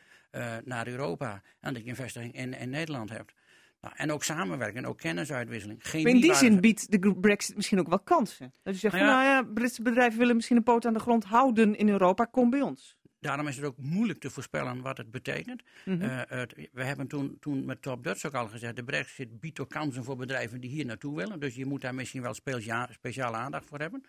naar 0.64 0.88
Europa. 0.88 1.42
En 1.60 1.74
dat 1.74 1.84
je 1.84 1.90
een 1.90 1.96
vestiging 1.96 2.34
in, 2.34 2.54
in 2.54 2.70
Nederland 2.70 3.10
hebt. 3.10 3.34
Nou, 3.82 3.94
en 3.98 4.12
ook 4.12 4.24
samenwerken, 4.24 4.86
ook 4.86 4.98
kennisuitwisseling. 4.98 5.80
Geen 5.82 6.06
in 6.06 6.22
die 6.22 6.36
zin 6.36 6.62
biedt 6.62 6.92
de 6.92 7.16
Brexit 7.16 7.56
misschien 7.56 7.80
ook 7.80 7.88
wel 7.88 8.00
kansen. 8.00 8.54
Dat 8.64 8.74
je 8.74 8.80
zegt, 8.80 8.94
nou 8.94 9.06
ja, 9.06 9.14
van, 9.14 9.24
nou 9.24 9.46
ja, 9.46 9.54
Britse 9.54 9.82
bedrijven 9.82 10.20
willen 10.20 10.36
misschien 10.36 10.58
een 10.58 10.64
poot 10.64 10.86
aan 10.86 10.94
de 10.94 11.00
grond 11.00 11.24
houden 11.24 11.76
in 11.76 11.90
Europa, 11.90 12.26
kom 12.26 12.50
bij 12.50 12.62
ons. 12.62 12.98
Daarom 13.20 13.48
is 13.48 13.56
het 13.56 13.66
ook 13.66 13.78
moeilijk 13.78 14.20
te 14.20 14.30
voorspellen 14.30 14.82
wat 14.82 14.98
het 14.98 15.12
betekent. 15.12 15.64
Mm 15.86 16.00
-hmm. 16.00 16.10
uh, 16.10 16.22
het, 16.28 16.70
we 16.72 16.84
hebben 16.84 17.08
toen, 17.08 17.38
toen 17.40 17.66
met 17.66 17.82
Top 17.82 18.04
Dutch 18.04 18.26
ook 18.26 18.34
al 18.34 18.48
gezegd, 18.48 18.76
de 18.76 18.84
brexit 18.84 19.40
biedt 19.40 19.60
ook 19.60 19.70
kansen 19.70 20.04
voor 20.04 20.16
bedrijven 20.16 20.62
die 20.62 20.70
hier 20.70 20.86
naartoe 20.86 21.16
willen. 21.16 21.40
Dus 21.40 21.56
je 21.56 21.66
moet 21.66 21.82
daar 21.82 21.96
misschien 21.96 22.22
wel 22.22 22.34
specia 22.34 22.88
speciale 22.92 23.38
aandacht 23.38 23.66
voor 23.66 23.80
hebben. 23.80 24.04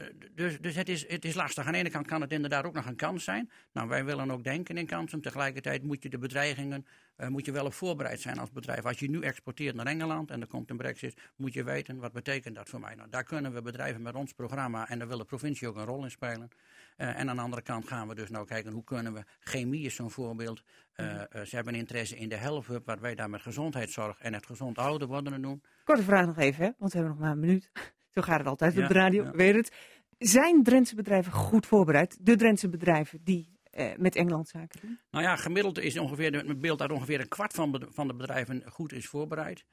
Uh, 0.00 0.06
dus 0.34 0.60
dus 0.60 0.74
het, 0.74 0.88
is, 0.88 1.08
het 1.08 1.24
is 1.24 1.34
lastig. 1.34 1.66
Aan 1.66 1.72
de 1.72 1.78
ene 1.78 1.90
kant 1.90 2.06
kan 2.06 2.20
het 2.20 2.32
inderdaad 2.32 2.64
ook 2.64 2.74
nog 2.74 2.86
een 2.86 2.96
kans 2.96 3.24
zijn. 3.24 3.50
Nou, 3.72 3.88
wij 3.88 4.04
willen 4.04 4.30
ook 4.30 4.44
denken 4.44 4.76
in 4.76 4.86
kansen. 4.86 5.20
Tegelijkertijd 5.20 5.82
moet 5.82 6.02
je 6.02 6.08
de 6.08 6.18
bedreigingen 6.18 6.86
uh, 7.18 7.28
moet 7.28 7.44
je 7.44 7.52
wel 7.52 7.64
op 7.64 7.72
voorbereid 7.72 8.20
zijn 8.20 8.38
als 8.38 8.50
bedrijf. 8.50 8.84
Als 8.84 8.98
je 8.98 9.10
nu 9.10 9.20
exporteert 9.20 9.74
naar 9.74 9.86
Engeland 9.86 10.30
en 10.30 10.40
er 10.40 10.46
komt 10.46 10.70
een 10.70 10.76
brexit, 10.76 11.20
moet 11.36 11.52
je 11.52 11.64
weten 11.64 11.98
wat 11.98 12.12
betekent 12.12 12.54
dat 12.54 12.68
voor 12.68 12.80
mij. 12.80 12.94
Nou, 12.94 13.08
daar 13.10 13.24
kunnen 13.24 13.54
we 13.54 13.62
bedrijven 13.62 14.02
met 14.02 14.14
ons 14.14 14.32
programma 14.32 14.88
en 14.88 14.98
daar 14.98 15.08
wil 15.08 15.18
de 15.18 15.24
provincie 15.24 15.68
ook 15.68 15.76
een 15.76 15.84
rol 15.84 16.04
in 16.04 16.10
spelen. 16.10 16.48
Uh, 16.96 17.20
en 17.20 17.28
aan 17.28 17.36
de 17.36 17.42
andere 17.42 17.62
kant 17.62 17.86
gaan 17.86 18.08
we 18.08 18.14
dus 18.14 18.30
nou 18.30 18.46
kijken 18.46 18.72
hoe 18.72 18.84
kunnen 18.84 19.12
we, 19.12 19.24
chemie 19.40 19.84
is 19.84 19.94
zo'n 19.94 20.10
voorbeeld. 20.10 20.62
Uh, 20.96 21.06
uh, 21.06 21.42
ze 21.42 21.56
hebben 21.56 21.74
interesse 21.74 22.16
in 22.16 22.28
de 22.28 22.36
Health 22.36 22.66
Hub, 22.66 22.86
waar 22.86 23.00
wij 23.00 23.14
daar 23.14 23.30
met 23.30 23.42
gezondheidszorg 23.42 24.18
en 24.18 24.34
het 24.34 24.46
gezond 24.46 24.78
ouder 24.78 25.08
worden 25.08 25.42
doen. 25.42 25.62
Korte 25.84 26.02
vraag 26.02 26.26
nog 26.26 26.38
even, 26.38 26.64
hè? 26.64 26.70
want 26.78 26.92
we 26.92 26.98
hebben 26.98 27.16
nog 27.16 27.24
maar 27.24 27.32
een 27.32 27.40
minuut. 27.40 27.70
Zo 28.10 28.22
gaat 28.22 28.38
het 28.38 28.46
altijd 28.46 28.74
ja, 28.74 28.82
op 28.82 28.88
de 28.88 28.94
radio, 28.94 29.24
ja. 29.24 29.30
weet 29.30 29.54
het. 29.54 29.72
Zijn 30.18 30.62
Drentse 30.62 30.94
bedrijven 30.94 31.32
goed 31.32 31.66
voorbereid? 31.66 32.18
De 32.20 32.36
Drentse 32.36 32.68
bedrijven 32.68 33.20
die 33.24 33.58
uh, 33.78 33.86
met 33.96 34.16
Engeland 34.16 34.48
zaken 34.48 34.80
doen? 34.80 34.98
Nou 35.10 35.24
ja, 35.24 35.36
gemiddeld 35.36 35.78
is 35.78 35.98
ongeveer, 35.98 36.32
het 36.32 36.60
beeld 36.60 36.78
dat 36.78 36.92
ongeveer 36.92 37.20
een 37.20 37.28
kwart 37.28 37.52
van, 37.52 37.88
van 37.90 38.06
de 38.06 38.14
bedrijven 38.14 38.62
goed 38.66 38.92
is 38.92 39.06
voorbereid. 39.06 39.64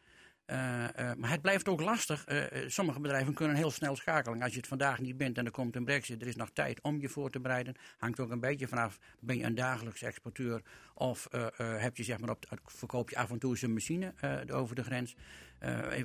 Uh, 0.51 0.83
uh, 0.99 1.11
maar 1.17 1.29
het 1.29 1.41
blijft 1.41 1.67
ook 1.67 1.81
lastig. 1.81 2.25
Uh, 2.27 2.43
sommige 2.67 2.99
bedrijven 2.99 3.33
kunnen 3.33 3.55
heel 3.55 3.71
snel 3.71 3.95
schakelen. 3.95 4.41
Als 4.41 4.51
je 4.51 4.57
het 4.57 4.67
vandaag 4.67 4.99
niet 4.99 5.17
bent 5.17 5.37
en 5.37 5.45
er 5.45 5.51
komt 5.51 5.75
een 5.75 5.85
brexit, 5.85 6.21
er 6.21 6.27
is 6.27 6.35
nog 6.35 6.49
tijd 6.53 6.81
om 6.81 6.99
je 7.01 7.09
voor 7.09 7.29
te 7.29 7.39
bereiden. 7.39 7.75
Hangt 7.97 8.19
ook 8.19 8.31
een 8.31 8.39
beetje 8.39 8.67
vanaf, 8.67 8.99
ben 9.19 9.37
je 9.37 9.43
een 9.43 9.55
dagelijks 9.55 10.01
exporteur 10.01 10.61
of 10.93 11.27
heb 11.57 11.97
je, 11.97 12.03
zeg 12.03 12.19
maar, 12.19 12.29
op, 12.29 12.45
verkoop 12.65 13.09
je 13.09 13.17
af 13.17 13.31
en 13.31 13.39
toe 13.39 13.51
eens 13.51 13.61
een 13.61 13.73
machine 13.73 14.13
over 14.51 14.75
de 14.75 14.83
grens. 14.83 15.15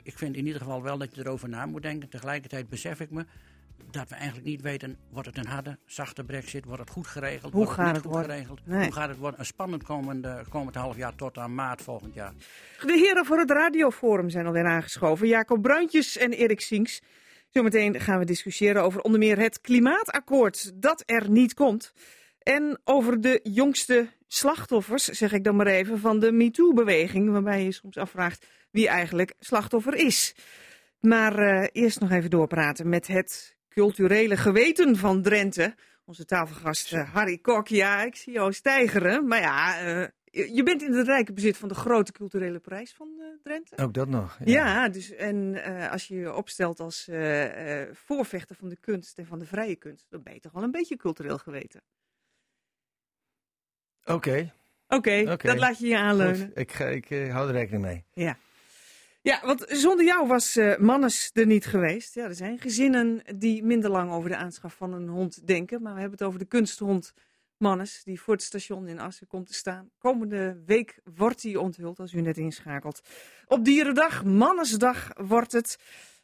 ik 0.03 0.19
vind 0.19 0.37
in 0.37 0.47
ieder 0.47 0.61
geval 0.61 0.83
wel 0.83 0.99
dat 0.99 1.15
je 1.15 1.21
erover 1.21 1.49
na 1.49 1.67
moet 1.67 1.83
denken. 1.83 2.09
Tegelijkertijd 2.09 2.69
besef 2.69 3.01
ik 3.01 3.11
me, 3.11 3.25
dat 3.91 4.09
we 4.09 4.15
eigenlijk 4.15 4.47
niet 4.47 4.61
weten, 4.61 4.97
wordt 5.11 5.29
het 5.29 5.39
een 5.39 5.47
harde, 5.47 5.79
zachte 5.87 6.25
brexit? 6.25 6.65
Wordt 6.65 6.81
het 6.81 6.91
goed 6.91 7.07
geregeld? 7.07 7.53
Hoe 7.53 7.65
wordt 7.65 7.79
gaat 7.79 7.87
het, 7.87 7.97
het 7.97 8.05
goed 8.05 8.13
worden? 8.13 8.31
geregeld? 8.31 8.61
Nee. 8.65 8.85
Hoe 8.85 8.93
gaat 8.93 9.09
het 9.09 9.19
worden? 9.19 9.41
Een 9.41 9.47
spannend 9.47 9.83
komende, 9.83 10.45
komend 10.49 10.75
half 10.75 10.97
jaar 10.97 11.15
tot 11.15 11.39
aan 11.39 11.55
maart 11.55 11.83
volgend 11.83 12.15
jaar. 12.15 12.33
De 12.81 12.93
heren 12.93 13.25
voor 13.25 13.39
het 13.39 13.51
radioforum 13.51 14.31
zijn 14.31 14.47
alweer 14.47 14.67
aangeschoven. 14.67 15.29
Jacob 15.29 15.63
Bruintjes 15.63 16.17
en 16.17 16.33
Erik 16.33 16.61
Sinks. 16.61 17.01
Zometeen 17.51 18.01
gaan 18.01 18.19
we 18.19 18.25
discussiëren 18.25 18.83
over 18.83 19.01
onder 19.01 19.19
meer 19.19 19.39
het 19.39 19.61
klimaatakkoord 19.61 20.73
dat 20.75 21.03
er 21.07 21.31
niet 21.31 21.55
komt. 21.55 21.93
En 22.39 22.81
over 22.85 23.21
de 23.21 23.41
jongste 23.43 24.09
slachtoffers, 24.27 25.05
zeg 25.05 25.33
ik 25.33 25.45
dan 25.45 25.57
maar 25.57 25.67
even, 25.67 25.99
van 25.99 26.19
de 26.19 26.33
MeToo-beweging. 26.33 27.31
Waarbij 27.31 27.65
je 27.65 27.73
soms 27.73 27.97
afvraagt 27.97 28.47
wie 28.71 28.89
eigenlijk 28.89 29.35
slachtoffer 29.39 29.95
is. 29.95 30.35
Maar 31.01 31.39
eh, 31.39 31.69
eerst 31.73 32.01
nog 32.01 32.11
even 32.11 32.31
doorpraten 32.31 32.89
met 32.89 33.07
het 33.07 33.57
culturele 33.81 34.37
geweten 34.37 34.97
van 34.97 35.23
Drenthe. 35.23 35.75
Onze 36.05 36.25
tafelgast 36.25 36.93
eh, 36.93 37.15
Harry 37.15 37.39
Kok. 37.39 37.69
Ja, 37.69 38.03
ik 38.03 38.17
zie 38.17 38.33
jou 38.33 38.53
stijgeren. 38.53 39.27
Maar 39.27 39.41
ja, 39.41 39.79
eh, 39.81 40.55
je 40.55 40.63
bent 40.63 40.83
in 40.83 40.93
het 40.93 41.07
rijke 41.07 41.33
bezit 41.33 41.57
van 41.57 41.69
de 41.69 41.75
grote 41.75 42.13
culturele 42.13 42.59
prijs 42.59 42.93
van 42.93 43.09
eh, 43.19 43.27
Drenthe. 43.43 43.77
Ook 43.77 43.95
dat 43.95 44.09
nog. 44.09 44.39
Ja, 44.45 44.89
dus 44.89 45.15
en 45.15 45.63
als 45.91 46.09
je 46.09 46.15
je 46.15 46.35
opstelt 46.35 46.81
als 46.81 47.09
voorvechter 47.93 48.57
van 48.57 48.69
de 48.69 48.77
kunst 48.81 49.19
en 49.19 49.27
van 49.27 49.39
de 49.39 49.47
vrije 49.47 49.77
kunst, 49.77 50.07
dan 50.09 50.23
ben 50.23 50.35
je 50.35 50.41
toch 50.41 50.53
wel 50.53 50.63
een 50.63 50.71
beetje 50.71 50.97
cultureel 50.97 51.39
geweten. 51.39 51.83
Oké, 54.05 54.53
Oké, 54.89 55.25
dat 55.25 55.59
laat 55.59 55.79
je 55.79 55.87
je 55.87 55.99
aanleunen. 55.99 56.47
goed. 56.47 56.59
Ik, 56.59 56.73
ga, 56.73 56.85
ik 56.85 57.09
hou 57.09 57.49
er 57.49 57.55
rekening 57.55 57.83
mee. 57.83 58.05
Ja. 58.13 58.37
Ja, 59.23 59.41
want 59.45 59.65
zonder 59.69 60.05
jou 60.05 60.27
was 60.27 60.57
eh, 60.57 60.77
Mannes 60.77 61.31
er 61.33 61.47
niet 61.47 61.67
geweest. 61.67 62.15
Ja, 62.15 62.25
er 62.25 62.35
zijn 62.35 62.59
gezinnen 62.59 63.23
die 63.37 63.63
minder 63.63 63.91
lang 63.91 64.13
over 64.13 64.29
de 64.31 64.37
aanschaf 64.37 64.75
van 64.75 64.93
een 64.93 65.09
hond 65.09 65.47
denken. 65.47 65.83
Maar 65.83 65.95
we 65.95 66.01
hebben 66.01 66.19
het 66.19 66.29
over 66.29 66.39
de 66.39 66.45
kunsthond 66.45 67.13
Mannes, 67.57 68.03
die 68.05 68.21
voor 68.21 68.35
het 68.35 68.43
station 68.43 68.89
in 68.89 68.99
Assen 68.99 69.27
komt 69.27 69.47
te 69.47 69.55
staan. 69.55 69.91
Komende 69.99 70.63
week 70.67 71.01
wordt 71.15 71.43
hij 71.43 71.57
onthuld, 71.57 71.99
als 71.99 72.13
u 72.13 72.21
net 72.21 72.37
inschakelt. 72.37 73.01
Op 73.47 73.65
Dierendag, 73.65 74.25
Mannesdag 74.25 75.11
wordt 75.15 75.53
het. 75.53 75.79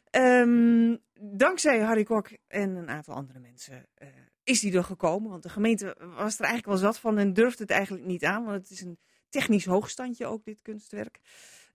Ehm, 0.09 0.95
dankzij 1.19 1.79
Harry 1.79 2.03
Kok 2.03 2.29
en 2.47 2.75
een 2.75 2.89
aantal 2.89 3.15
andere 3.15 3.39
mensen 3.39 3.85
eh, 3.93 4.07
is 4.43 4.59
die 4.59 4.73
er 4.73 4.83
gekomen. 4.83 5.29
Want 5.29 5.43
de 5.43 5.49
gemeente 5.49 5.95
was 5.99 6.39
er 6.39 6.45
eigenlijk 6.45 6.65
wel 6.65 6.77
zat 6.77 6.99
van 6.99 7.17
en 7.17 7.33
durfde 7.33 7.63
het 7.63 7.71
eigenlijk 7.71 8.05
niet 8.05 8.23
aan. 8.23 8.43
Want 8.43 8.57
het 8.57 8.69
is 8.69 8.81
een 8.81 8.99
technisch 9.29 9.65
hoogstandje 9.65 10.25
ook, 10.25 10.43
dit 10.43 10.61
kunstwerk. 10.61 11.19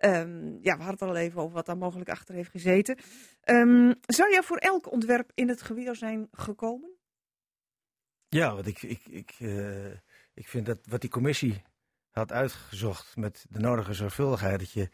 Ehm, 0.03 0.47
ja, 0.61 0.77
we 0.77 0.83
hadden 0.83 0.89
het 0.91 1.03
al 1.03 1.17
even 1.17 1.41
over 1.41 1.55
wat 1.55 1.67
daar 1.67 1.77
mogelijk 1.77 2.11
achter 2.11 2.35
heeft 2.35 2.51
gezeten. 2.51 2.97
Ehm, 3.41 3.93
zou 4.07 4.31
jij 4.31 4.43
voor 4.43 4.57
elk 4.57 4.93
ontwerp 4.93 5.31
in 5.35 5.49
het 5.49 5.63
geweer 5.63 5.97
zijn 5.97 6.29
gekomen? 6.33 6.91
Ja, 8.29 8.55
want 8.55 8.67
ik, 8.67 8.83
ik, 8.83 9.07
ik, 9.07 9.35
eh, 9.39 9.91
ik 10.35 10.49
vind 10.49 10.67
dat 10.67 10.79
wat 10.89 11.01
die 11.01 11.11
commissie 11.11 11.63
had 12.11 12.33
uitgezocht 12.33 13.17
met 13.17 13.47
de 13.49 13.59
nodige 13.59 13.95
zorgvuldigheid, 13.95 14.59
dat 14.59 14.71
je 14.71 14.89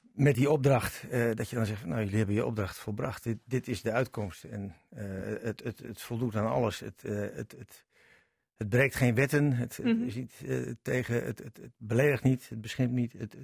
met 0.00 0.34
die 0.34 0.50
opdracht, 0.50 1.04
eh, 1.10 1.30
dat 1.34 1.48
je 1.48 1.56
dan 1.56 1.66
zegt, 1.66 1.84
nou 1.84 2.00
jullie 2.00 2.16
hebben 2.16 2.34
je 2.34 2.46
opdracht 2.46 2.78
volbracht, 2.78 3.22
dit, 3.22 3.38
dit 3.44 3.68
is 3.68 3.82
de 3.82 3.92
uitkomst 3.92 4.44
en 4.44 4.74
eh, 4.88 5.04
het, 5.42 5.62
het, 5.62 5.78
het 5.78 6.02
voldoet 6.02 6.36
aan 6.36 6.46
alles. 6.46 6.80
Het, 6.80 7.02
het, 7.02 7.52
het, 7.58 7.84
het 8.56 8.68
breekt 8.68 8.94
geen 8.94 9.14
wetten, 9.14 9.52
het, 9.52 9.78
Mhm. 9.82 10.02
is 10.02 10.14
niet 10.14 10.34
tegen, 10.82 11.24
het, 11.24 11.38
het, 11.38 11.56
het 11.56 11.72
beledigt 11.76 12.22
niet, 12.22 12.48
het 12.48 12.60
beschimpt 12.60 12.92
niet, 12.94 13.12
het, 13.12 13.36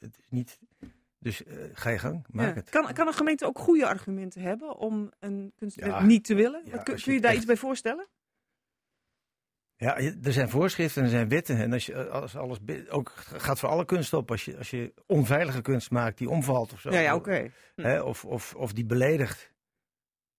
het, 0.00 0.18
is 0.18 0.30
niet. 0.30 0.58
Dus 1.18 1.44
eh, 1.44 1.56
ga 1.72 1.90
je 1.90 1.98
gang, 1.98 2.24
maak 2.30 2.48
Ja. 2.48 2.54
het. 2.54 2.70
Kan, 2.70 2.92
kan 2.92 3.06
een 3.06 3.12
gemeente 3.14 3.46
ook 3.46 3.58
goede 3.58 3.86
argumenten 3.86 4.42
hebben 4.42 4.76
om 4.76 5.10
een 5.18 5.52
kunstwerk 5.56 5.90
Ja. 5.92 6.02
niet 6.04 6.24
te 6.24 6.34
willen? 6.34 6.62
Ja, 6.64 6.78
kun, 6.82 6.94
je 6.96 7.02
kun 7.02 7.12
je 7.12 7.12
het 7.12 7.20
daar 7.22 7.30
echt- 7.30 7.36
iets 7.36 7.46
bij 7.46 7.56
voorstellen? 7.56 8.08
Ja, 9.76 9.96
er 9.98 10.32
zijn 10.32 10.48
voorschriften 10.48 10.98
en 11.02 11.08
er 11.08 11.14
zijn 11.14 11.28
wetten. 11.28 11.56
En 11.56 11.72
als, 11.72 11.86
je, 11.86 12.08
als 12.08 12.36
alles 12.36 12.58
ook 12.88 13.10
gaat 13.16 13.58
voor 13.58 13.68
alle 13.68 13.84
kunst 13.84 14.12
op. 14.12 14.30
Als 14.30 14.44
je, 14.44 14.58
als 14.58 14.70
je 14.70 14.94
onveilige 15.06 15.60
kunst 15.62 15.90
maakt 15.90 16.18
die 16.18 16.28
omvalt 16.28 16.72
of 16.72 16.80
zo. 16.80 16.90
Ja, 16.90 17.00
ja, 17.00 17.14
oké. 17.14 17.50
hè, 17.76 18.00
of, 18.02 18.24
of, 18.24 18.54
of 18.54 18.72
die 18.72 18.84
beledigt. 18.86 19.52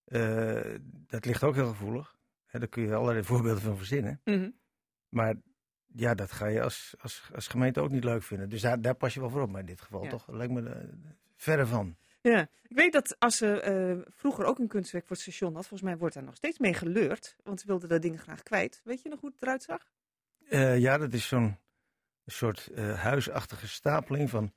eh, 0.04 0.76
dat 1.08 1.26
ligt 1.26 1.44
ook 1.44 1.56
heel 1.56 1.68
gevoelig. 1.68 2.18
Hè, 2.46 2.60
daar 2.60 2.68
kun 2.68 2.84
je 2.84 2.96
allerlei 2.96 3.24
voorbeelden 3.34 3.62
van 3.62 3.78
verzinnen. 3.78 4.22
Mhm. 4.24 4.50
Maar 5.10 5.36
ja, 5.96 6.14
dat 6.14 6.32
ga 6.32 6.46
je 6.48 6.62
als, 6.62 6.96
als, 7.02 7.30
als 7.36 7.48
gemeente 7.48 7.82
ook 7.82 7.90
niet 7.92 8.04
leuk 8.04 8.24
vinden. 8.24 8.50
Dus 8.50 8.62
daar, 8.62 8.82
daar 8.82 8.94
pas 8.96 9.14
je 9.14 9.20
wel 9.20 9.30
voor 9.30 9.42
op. 9.42 9.50
Maar 9.50 9.60
in 9.60 9.66
dit 9.66 9.82
geval 9.82 10.04
Ja. 10.04 10.10
toch 10.10 10.28
lijkt 10.28 10.54
me 10.54 10.70
eh, 10.70 10.88
verre 11.36 11.66
van. 11.66 11.96
Ja, 12.22 12.42
ik 12.68 12.76
weet 12.78 12.94
dat 12.94 13.16
als 13.20 13.38
ze 13.38 13.60
eh, 13.62 14.12
vroeger 14.16 14.46
ook 14.46 14.60
een 14.60 14.68
kunstwerk 14.68 15.06
voor 15.06 15.16
het 15.16 15.26
station 15.26 15.54
had, 15.56 15.68
volgens 15.68 15.90
mij 15.90 15.98
wordt 15.98 16.16
daar 16.16 16.24
nog 16.24 16.36
steeds 16.36 16.60
mee 16.60 16.74
geleurd. 16.74 17.36
Want 17.44 17.60
ze 17.60 17.68
wilden 17.68 17.90
dat 17.90 18.02
ding 18.02 18.22
graag 18.22 18.44
kwijt. 18.44 18.82
Weet 18.84 19.02
je 19.02 19.10
nog 19.10 19.20
hoe 19.20 19.30
het 19.30 19.42
eruit 19.42 19.64
zag? 19.64 19.92
Eh, 20.50 20.80
ja, 20.80 20.98
dat 20.98 21.14
is 21.14 21.28
zo'n 21.28 21.58
soort 22.26 22.70
huisachtige 22.96 23.68
stapeling 23.68 24.30
van 24.30 24.54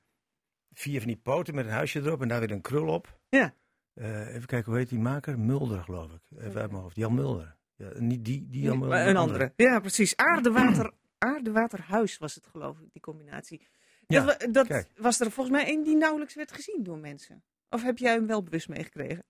vier 0.73 0.99
van 0.99 1.09
die 1.09 1.21
poten 1.23 1.55
met 1.55 1.65
een 1.65 1.71
huisje 1.73 2.01
erop 2.01 2.23
en 2.23 2.29
daar 2.29 2.41
weer 2.41 2.51
een 2.51 2.61
krul 2.61 2.87
op. 2.89 3.19
Ja. 3.29 3.55
Even 3.95 4.47
kijken, 4.47 4.71
hoe 4.71 4.81
heet 4.81 4.89
die 4.89 4.99
maker? 4.99 5.39
Mulder, 5.39 5.83
geloof 5.83 6.13
ik. 6.13 6.39
Even 6.39 6.61
uit 6.61 6.71
mijn 6.71 6.83
hoofd. 6.83 6.97
Jan 6.97 7.15
Mulder. 7.15 7.57
Ja, 7.77 7.89
niet 7.95 8.25
die, 8.25 8.47
die 8.51 8.63
Jan 8.63 8.79
Mulder. 8.79 8.97
Maar 8.99 9.09
een 9.09 9.17
andere. 9.17 9.53
Ja, 9.57 9.81
precies. 9.81 10.17
Aarde, 10.17 10.51
water, 10.53 10.93
aarde, 11.19 11.53
water, 11.53 11.81
huis 11.81 12.19
was 12.19 12.35
het 12.35 12.47
geloof 12.47 12.79
ik, 12.79 12.93
die 12.93 13.03
combinatie. 13.03 13.69
Ja, 14.07 14.25
dat 14.25 14.47
dat 14.55 14.67
kijk. 14.67 14.89
was 14.97 15.21
er 15.21 15.31
volgens 15.31 15.57
mij 15.57 15.67
één 15.67 15.85
die 15.85 15.97
nauwelijks 15.97 16.35
werd 16.35 16.53
gezien 16.53 16.83
door 16.83 16.99
mensen. 16.99 17.43
Of 17.71 17.83
heb 17.83 17.99
jij 17.99 18.13
hem 18.13 18.27
wel 18.27 18.43
bewust 18.43 18.69
meegekregen? 18.69 19.25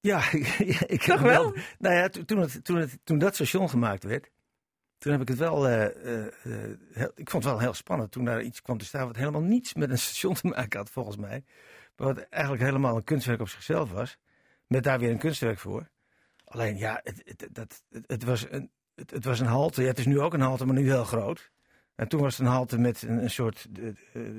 Ja, 0.00 0.32
ik 0.96 1.02
heb 1.02 1.16
hem 1.16 1.26
wel? 1.26 1.56
Nou 1.78 1.94
ja, 1.94 2.08
to- 2.08 2.24
toen, 2.24 2.38
het, 2.40 2.64
toen, 2.64 2.76
het, 2.76 2.98
toen 3.04 3.18
dat 3.18 3.34
station 3.34 3.68
gemaakt 3.70 4.02
werd, 4.04 4.30
toen 4.98 5.12
heb 5.12 5.20
ik 5.20 5.28
het 5.28 5.38
wel. 5.38 5.66
eh, 5.68 5.84
eh, 5.86 6.26
eh, 6.26 6.78
heel- 6.92 7.12
ik 7.14 7.30
vond 7.30 7.44
het 7.44 7.52
wel 7.52 7.60
heel 7.62 7.74
spannend 7.74 8.10
toen 8.10 8.24
daar 8.24 8.42
iets 8.42 8.62
kwam 8.62 8.78
te 8.78 8.84
staan 8.84 9.06
wat 9.06 9.16
helemaal 9.16 9.40
niets 9.42 9.74
met 9.74 9.90
een 9.90 9.98
station 10.08 10.34
te 10.34 10.46
maken 10.46 10.78
had, 10.78 10.90
volgens 10.90 11.16
mij. 11.16 11.44
Maar 11.96 12.06
wat 12.14 12.18
eigenlijk 12.28 12.62
helemaal 12.62 12.96
een 12.96 13.04
kunstwerk 13.04 13.40
op 13.40 13.48
zichzelf 13.48 13.90
was. 13.90 14.18
Met 14.66 14.82
daar 14.84 14.98
weer 14.98 15.10
een 15.10 15.18
kunstwerk 15.18 15.58
voor. 15.58 15.88
Alleen 16.44 16.76
ja, 16.76 17.00
het, 17.02 17.22
het, 17.24 17.48
dat, 17.52 17.82
het, 17.90 18.04
het 18.06 18.24
was 18.24 18.50
een, 18.50 18.70
het, 18.98 19.10
het 19.10 19.24
was 19.24 19.40
een 19.40 19.46
halte. 19.46 19.82
Ja, 19.82 19.88
het 19.88 19.98
is 19.98 20.06
nu 20.06 20.20
ook 20.20 20.34
een 20.34 20.40
halte, 20.40 20.66
maar 20.66 20.74
nu 20.74 20.84
heel 20.90 21.04
groot. 21.04 21.50
En 21.94 22.08
toen 22.08 22.20
was 22.20 22.36
het 22.36 22.46
een 22.46 22.52
halte 22.52 22.78
met 22.78 23.02
een, 23.02 23.22
een 23.22 23.30
soort 23.30 23.68
eh, 23.80 23.88
eh, 24.12 24.32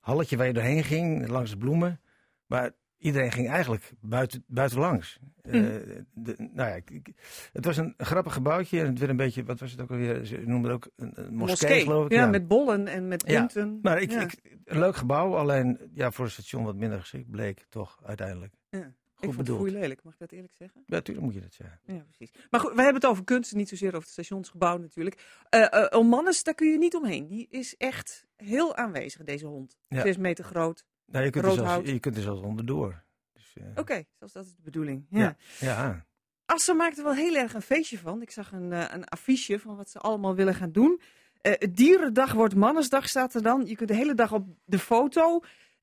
halletje 0.00 0.36
waar 0.36 0.46
je 0.46 0.52
doorheen 0.52 0.84
ging, 0.84 1.28
langs 1.28 1.50
de 1.50 1.56
bloemen. 1.56 2.00
Maar 2.46 2.70
iedereen 2.98 3.32
ging 3.32 3.48
eigenlijk 3.48 3.92
buiten, 4.00 4.44
buitenlangs. 4.46 5.18
Eh, 5.42 5.52
Mhm. 5.60 5.70
de, 6.14 6.34
nou 6.38 6.68
ja, 6.68 6.74
ik- 6.74 7.12
het 7.52 7.64
was 7.64 7.76
een 7.76 7.94
grappig 7.96 8.32
gebouwtje. 8.32 8.80
En 8.80 8.86
het 8.86 8.98
werd 8.98 9.10
een 9.10 9.16
beetje, 9.16 9.44
wat 9.44 9.60
was 9.60 9.70
het 9.70 9.80
ook 9.80 9.90
alweer? 9.90 10.24
Ze 10.24 10.36
noemden 10.44 10.70
het 10.70 10.72
ook 10.84 10.92
een, 10.96 11.12
een 11.14 11.34
moskee, 11.34 11.82
geloof 11.82 12.04
ik. 12.04 12.12
Ja, 12.12 12.26
met 12.26 12.48
bollen 12.48 12.86
en 12.86 13.08
met 13.08 13.24
Ja. 13.26 13.38
punten. 13.38 13.78
Maar 13.82 14.00
ik, 14.00 14.10
Ja. 14.10 14.20
ik, 14.20 14.34
een 14.64 14.78
leuk 14.78 14.96
gebouw, 14.96 15.34
alleen 15.36 15.78
ja, 15.94 16.10
voor 16.10 16.24
het 16.24 16.34
station 16.34 16.64
wat 16.64 16.76
minder 16.76 17.00
geschikt 17.00 17.30
bleek 17.30 17.66
toch 17.68 17.98
uiteindelijk. 18.04 18.54
Ja. 18.70 18.92
Vond 19.30 19.36
het 19.36 19.46
bedoeld. 19.46 19.70
lelijk, 19.70 20.02
mag 20.02 20.12
ik 20.12 20.18
dat 20.18 20.32
eerlijk 20.32 20.52
zeggen? 20.52 20.82
Ja, 20.86 20.94
natuurlijk 20.94 21.26
moet 21.26 21.34
je 21.34 21.40
dat 21.40 21.54
zeggen. 21.54 21.80
Ja, 21.84 22.04
precies. 22.10 22.30
Maar 22.50 22.60
goed, 22.60 22.70
we 22.70 22.82
hebben 22.82 23.00
het 23.00 23.10
over 23.10 23.24
kunst, 23.24 23.54
niet 23.54 23.68
zozeer 23.68 23.88
over 23.88 24.00
het 24.00 24.10
stationsgebouw 24.10 24.76
natuurlijk. 24.76 25.44
Omannes, 25.90 26.42
daar 26.42 26.54
kun 26.54 26.70
je 26.70 26.78
niet 26.78 26.94
omheen. 26.94 27.26
Die 27.26 27.46
is 27.50 27.76
echt 27.76 28.26
heel 28.36 28.76
aanwezig, 28.76 29.24
deze 29.24 29.46
hond. 29.46 29.76
Ja. 29.88 30.00
Zes 30.00 30.16
meter 30.16 30.44
groot. 30.44 30.84
Nou, 31.06 31.24
je, 31.24 31.30
kunt 31.30 31.44
er 31.44 31.52
zelfs, 31.52 31.88
je 31.88 31.98
kunt 31.98 32.16
er 32.16 32.22
zelfs 32.22 32.40
onderdoor. 32.40 33.02
Dus, 33.32 33.56
eh, 33.56 33.64
Oké, 33.74 34.04
zoals 34.18 34.32
dat 34.32 34.44
is 34.44 34.54
de 34.54 34.62
bedoeling. 34.62 35.06
Ja. 35.10 35.18
Ja. 35.18 35.36
ja. 35.58 36.06
Assen 36.44 36.76
maakt 36.76 36.98
er 36.98 37.04
wel 37.04 37.14
heel 37.14 37.34
erg 37.34 37.54
een 37.54 37.62
feestje 37.62 37.98
van. 37.98 38.22
Ik 38.22 38.30
zag 38.30 38.52
een, 38.52 38.94
een 38.94 39.04
affiche 39.04 39.58
van 39.58 39.76
wat 39.76 39.90
ze 39.90 39.98
allemaal 39.98 40.34
willen 40.34 40.54
gaan 40.54 40.72
doen. 40.72 41.00
Eh 41.40 41.68
dierendag 41.70 42.32
wordt 42.32 42.54
Mannesdag, 42.54 43.08
staat 43.08 43.34
er 43.34 43.42
dan. 43.42 43.66
Je 43.66 43.76
kunt 43.76 43.88
de 43.88 43.94
hele 43.94 44.14
dag 44.14 44.32
op 44.32 44.46
de 44.64 44.78
foto 44.78 45.40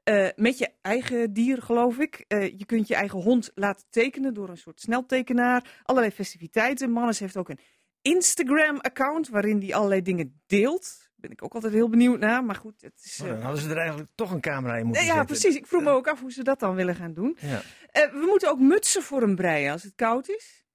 eh, 0.10 0.28
met 0.36 0.58
je 0.58 0.70
eigen 0.82 1.34
dier, 1.34 1.62
geloof 1.62 1.98
ik. 1.98 2.26
Eh, 2.28 2.58
je 2.58 2.66
kunt 2.66 2.88
je 2.88 2.96
eigen 2.96 3.20
hond 3.20 3.52
laten 3.56 3.86
tekenen 3.90 4.34
door 4.34 4.50
een 4.50 4.58
soort 4.58 4.82
sneltekenaar. 4.82 5.82
Allerlei 5.84 6.14
festiviteiten. 6.14 6.92
Mannes 6.92 7.20
heeft 7.20 7.38
ook 7.38 7.50
een 7.50 7.60
Instagram-account 8.02 9.30
waarin 9.30 9.60
hij 9.60 9.74
allerlei 9.74 10.02
dingen 10.02 10.42
deelt. 10.46 11.10
Ben 11.16 11.32
ik 11.32 11.44
ook 11.44 11.54
altijd 11.54 11.74
heel 11.74 11.90
benieuwd 11.90 12.20
naar. 12.20 12.44
Maar 12.44 12.56
goed, 12.56 12.82
het 12.82 13.02
is... 13.04 13.20
Oh, 13.22 13.28
eh, 13.28 13.34
dan 13.34 13.44
hadden 13.44 13.62
ze 13.62 13.70
er 13.70 13.78
eigenlijk 13.78 14.10
toch 14.16 14.32
een 14.32 14.42
camera 14.42 14.76
in 14.76 14.86
moeten 14.86 15.04
ja, 15.04 15.08
zetten. 15.08 15.26
precies. 15.26 15.56
Ik 15.56 15.68
vroeg 15.68 15.84
me 15.84 15.90
ook 15.90 16.08
af 16.08 16.20
hoe 16.20 16.32
ze 16.32 16.44
dat 16.44 16.60
dan 16.60 16.76
willen 16.76 16.96
gaan 16.96 17.14
doen. 17.14 17.38
Ja. 17.42 17.62
We 17.92 18.26
moeten 18.30 18.50
ook 18.50 18.60
mutsen 18.60 19.04
voor 19.04 19.22
hem 19.22 19.36
breien 19.36 19.72
als 19.72 19.84
het 19.84 19.96
koud 19.96 20.30
is. 20.30 20.66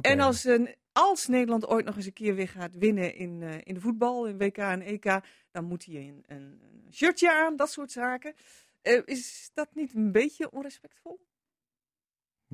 En 0.00 0.20
als, 0.20 0.44
een, 0.44 0.74
als 0.92 1.26
Nederland 1.26 1.66
ooit 1.66 1.84
nog 1.84 1.96
eens 1.96 2.06
een 2.06 2.12
keer 2.12 2.34
weer 2.34 2.48
gaat 2.48 2.72
winnen 2.74 3.14
in, 3.14 3.42
in 3.62 3.74
de 3.74 3.80
voetbal, 3.80 4.26
in 4.26 4.38
WK 4.38 4.56
en 4.56 4.82
EK, 4.82 5.20
dan 5.50 5.64
moet 5.64 5.84
hij 5.84 6.14
een 6.26 6.60
shirtje 6.90 7.32
aan, 7.32 7.56
dat 7.56 7.70
soort 7.70 7.92
zaken. 7.92 8.34
Eh, 8.82 9.02
is 9.04 9.50
dat 9.54 9.74
niet 9.74 9.94
een 9.94 10.12
beetje 10.12 10.50
onrespectvol? 10.50 11.26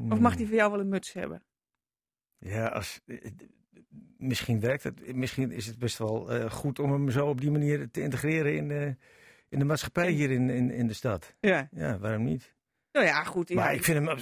Of 0.09 0.19
mag 0.19 0.37
hij 0.37 0.47
voor 0.47 0.55
jou 0.55 0.71
wel 0.71 0.81
een 0.81 0.89
muts 0.89 1.13
hebben? 1.13 1.43
Hmm. 2.39 2.51
Ja, 2.51 2.67
als, 2.67 3.01
eh, 3.07 3.25
eh, 3.25 3.33
misschien 4.17 4.61
werkt 4.61 4.83
het. 4.83 5.15
Misschien 5.15 5.51
is 5.51 5.67
het 5.67 5.79
best 5.79 5.99
wel 5.99 6.51
goed 6.51 6.79
om 6.79 6.93
hem 6.93 7.11
zo 7.11 7.29
op 7.29 7.41
die 7.41 7.51
manier 7.51 7.91
te 7.91 8.03
integreren 8.03 8.57
in 8.57 8.69
de, 8.69 8.97
in 9.49 9.59
de 9.59 9.65
maatschappij 9.65 10.11
hier 10.11 10.31
in, 10.31 10.51
in, 10.51 10.71
in 10.71 10.87
de 10.87 10.93
stad. 10.93 11.35
Ja. 11.41 11.69
Ja, 11.71 11.99
waarom 11.99 12.25
niet? 12.25 12.55
Nou 12.93 13.07
ja, 13.07 13.25
goed. 13.25 13.49
Ja, 13.49 13.55
maar 13.55 13.75
ik 13.75 13.85
vind 13.85 14.07
hem. 14.07 14.19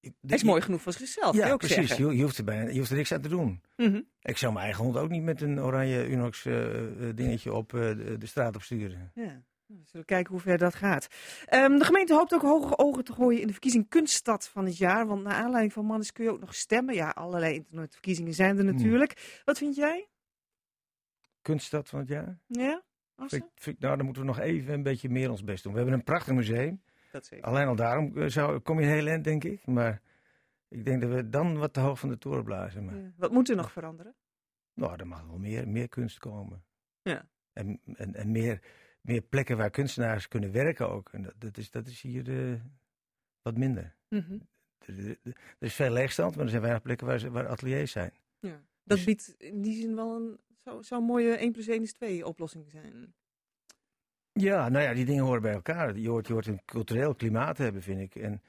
Hij 0.00 0.36
is 0.36 0.42
mooi 0.42 0.62
genoeg 0.62 0.82
voor 0.82 0.92
zichzelf, 0.92 1.36
ja, 1.36 1.50
ook 1.50 1.58
precies. 1.58 1.96
Je, 1.96 2.16
je, 2.16 2.22
hoeft 2.22 2.38
er 2.38 2.44
bijna, 2.44 2.70
je 2.70 2.78
hoeft 2.78 2.90
er 2.90 2.96
niks 2.96 3.12
aan 3.12 3.20
te 3.20 3.28
doen. 3.28 3.62
Mhm. 3.76 4.00
Ik 4.22 4.36
zou 4.36 4.52
mijn 4.52 4.64
eigen 4.64 4.84
hond 4.84 4.96
ook 4.96 5.08
niet 5.08 5.22
met 5.22 5.40
een 5.40 5.60
oranje 5.60 6.08
Unox 6.08 6.44
uh, 6.44 6.68
dingetje 7.14 7.52
op 7.52 7.70
de, 7.70 8.16
de, 8.18 8.26
straat 8.26 8.56
op 8.56 8.62
sturen. 8.62 9.12
Ja. 9.14 9.42
We 9.78 9.86
zullen 9.86 10.06
kijken 10.06 10.32
hoe 10.32 10.40
ver 10.40 10.58
dat 10.58 10.74
gaat. 10.74 11.08
Um, 11.54 11.78
de 11.78 11.84
gemeente 11.84 12.14
hoopt 12.14 12.34
ook 12.34 12.42
hoge 12.42 12.78
ogen 12.78 13.04
te 13.04 13.12
gooien 13.12 13.40
in 13.40 13.46
de 13.46 13.52
verkiezing 13.52 13.88
Kunststad 13.88 14.48
van 14.48 14.64
het 14.64 14.76
jaar. 14.76 15.06
Want 15.06 15.22
naar 15.22 15.34
aanleiding 15.34 15.72
van 15.72 15.84
Mannes 15.84 16.12
kun 16.12 16.24
je 16.24 16.30
ook 16.30 16.40
nog 16.40 16.54
stemmen. 16.54 16.94
Ja, 16.94 17.08
allerlei 17.08 17.54
internetverkiezingen 17.54 18.34
zijn 18.34 18.58
er 18.58 18.64
natuurlijk. 18.64 19.12
Hmm. 19.12 19.42
Wat 19.44 19.58
vind 19.58 19.76
jij? 19.76 20.08
Kunststad 21.42 21.88
van 21.88 21.98
het 21.98 22.08
jaar? 22.08 22.38
Ja? 22.46 22.82
Vind, 23.16 23.44
vind, 23.54 23.80
nou, 23.80 23.96
dan 23.96 24.04
moeten 24.04 24.22
we 24.22 24.28
nog 24.28 24.38
even 24.38 24.74
een 24.74 24.82
beetje 24.82 25.08
meer 25.08 25.30
ons 25.30 25.44
best 25.44 25.62
doen. 25.62 25.72
We 25.72 25.78
hebben 25.78 25.96
een 25.96 26.04
prachtig 26.04 26.34
museum. 26.34 26.82
Dat 27.10 27.26
zeker. 27.26 27.44
Alleen 27.44 27.66
al 27.66 27.76
daarom 27.76 28.28
zou, 28.28 28.58
kom 28.58 28.80
je 28.80 28.86
heel 28.86 29.06
eind, 29.06 29.24
denk 29.24 29.44
ik. 29.44 29.66
Maar 29.66 30.00
ik 30.68 30.84
denk 30.84 31.00
dat 31.00 31.10
we 31.10 31.28
dan 31.28 31.58
wat 31.58 31.72
te 31.72 31.80
hoog 31.80 31.98
van 31.98 32.08
de 32.08 32.18
toren 32.18 32.44
blazen. 32.44 32.84
Maar... 32.84 32.96
Ja. 32.96 33.12
Wat 33.16 33.32
moet 33.32 33.48
er 33.48 33.56
nog 33.56 33.72
veranderen? 33.72 34.14
Nou, 34.74 34.96
er 34.96 35.06
mag 35.06 35.26
wel 35.26 35.38
meer, 35.38 35.68
meer 35.68 35.88
kunst 35.88 36.18
komen. 36.18 36.64
Ja. 37.02 37.28
En, 37.52 37.80
en, 37.94 38.14
en 38.14 38.30
meer, 38.30 38.62
meer 39.00 39.20
plekken 39.20 39.56
waar 39.56 39.70
kunstenaars 39.70 40.28
kunnen 40.28 40.52
werken 40.52 40.90
ook. 40.90 41.08
En 41.12 41.22
dat, 41.22 41.34
dat 41.38 41.56
is, 41.56 41.70
dat 41.70 41.86
is 41.86 42.00
hier 42.00 42.28
uh, 42.28 42.60
wat 43.42 43.56
minder. 43.56 43.96
Mm 44.08 44.24
-hmm. 44.26 44.48
er, 44.78 45.08
er, 45.08 45.18
er, 45.22 45.34
is 45.58 45.74
veel 45.74 45.90
leegstand, 45.90 46.34
maar 46.34 46.44
er 46.44 46.50
zijn 46.50 46.62
weinig 46.62 46.82
plekken 46.82 47.06
waar, 47.06 47.30
waar 47.30 47.48
ateliers 47.48 47.92
zijn. 47.92 48.12
Ja. 48.38 48.62
Dat 48.84 48.96
dus... 48.96 49.04
biedt 49.04 49.34
in 49.38 49.62
die 49.62 49.80
zin 49.80 49.94
wel 49.94 50.16
een, 50.16 50.38
zou, 50.64 50.82
zou 50.82 51.00
een 51.00 51.06
mooie 51.06 51.36
1 51.36 51.52
plus 51.52 51.68
1 51.68 51.82
is 51.82 51.92
2 51.92 52.26
oplossing 52.26 52.70
zijn. 52.70 53.14
Ja, 54.32 54.68
nou 54.68 54.84
ja, 54.84 54.94
die 54.94 55.04
dingen 55.04 55.24
horen 55.24 55.42
bij 55.42 55.52
elkaar. 55.52 55.98
Je 55.98 56.08
hoort, 56.08 56.26
je 56.26 56.32
hoort 56.32 56.46
een 56.46 56.64
cultureel 56.64 57.14
klimaat 57.14 57.58
hebben, 57.58 57.82
vind 57.82 58.00
ik. 58.00 58.14
En 58.14 58.42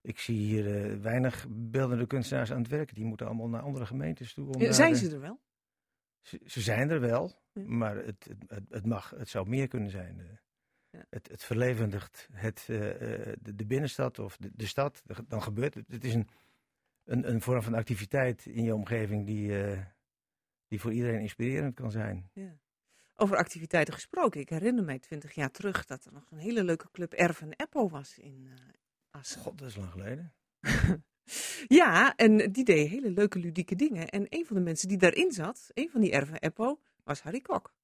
ik 0.00 0.18
zie 0.18 0.36
hier 0.36 0.66
uh, 0.66 1.00
weinig 1.00 1.46
beeldende 1.48 2.06
kunstenaars 2.06 2.52
aan 2.52 2.58
het 2.58 2.68
werken. 2.68 2.94
Die 2.94 3.04
moeten 3.04 3.26
allemaal 3.26 3.48
naar 3.48 3.62
andere 3.62 3.86
gemeentes 3.86 4.34
toe. 4.34 4.54
Om 4.54 4.60
ja, 4.60 4.72
zijn 4.72 4.92
daar, 4.92 5.00
ze 5.00 5.10
er 5.10 5.20
wel? 5.20 5.40
Ze, 6.20 6.40
ze 6.44 6.60
zijn 6.60 6.90
er 6.90 7.00
wel. 7.00 7.42
Maar 7.54 7.96
het, 7.96 8.28
het, 8.46 8.62
het, 8.68 8.86
mag, 8.86 9.10
het 9.10 9.28
zou 9.28 9.48
meer 9.48 9.68
kunnen 9.68 9.90
zijn. 9.90 10.40
Ja. 10.90 11.04
het, 11.10 11.28
het 11.28 11.44
verlevendigt 11.44 12.28
het, 12.32 12.66
uh, 12.70 12.78
de, 13.40 13.54
de, 13.54 13.66
binnenstad 13.66 14.18
of 14.18 14.36
de, 14.36 14.50
de, 14.52 14.66
stad. 14.66 15.02
Dan 15.28 15.42
gebeurt 15.42 15.74
het. 15.74 15.84
Het 15.88 16.04
is 16.04 16.14
een, 16.14 16.28
een, 17.04 17.30
een 17.30 17.40
vorm 17.40 17.62
van 17.62 17.74
activiteit 17.74 18.46
in 18.46 18.64
je 18.64 18.74
omgeving 18.74 19.26
die, 19.26 19.52
die 20.68 20.80
voor 20.80 20.92
iedereen 20.92 21.20
inspirerend 21.20 21.74
kan 21.74 21.90
zijn. 21.90 22.30
Ja. 22.32 22.58
Over 23.16 23.36
activiteiten 23.36 23.94
gesproken. 23.94 24.40
Ik 24.40 24.48
herinner 24.48 24.84
mij 24.84 24.98
twintig 24.98 25.34
jaar 25.34 25.50
terug 25.50 25.84
dat 25.84 26.04
er 26.04 26.12
nog 26.12 26.30
een 26.30 26.38
hele 26.38 26.64
leuke 26.64 26.88
club 26.92 27.12
Erven 27.12 27.52
Eppo 27.56 27.88
was 27.88 28.18
in 28.18 28.44
uh, 28.44 28.52
Assen. 29.10 29.40
God, 29.40 29.58
dat 29.58 29.68
is 29.68 29.76
lang 29.76 29.90
geleden. 29.90 30.32
ja, 31.80 32.14
en 32.16 32.52
die 32.52 32.64
deed 32.64 32.88
hele 32.88 33.10
leuke 33.10 33.38
ludieke 33.38 33.74
dingen. 33.74 34.08
En 34.08 34.26
een 34.28 34.46
van 34.46 34.56
de 34.56 34.62
mensen 34.62 34.88
die 34.88 34.98
daarin 34.98 35.32
zat, 35.32 35.70
een 35.74 35.90
van 35.90 36.00
die 36.00 36.12
Erven 36.12 36.40
Eppo, 36.40 36.80
was 37.04 37.22
Harry 37.22 37.40
Kok. 37.40 37.74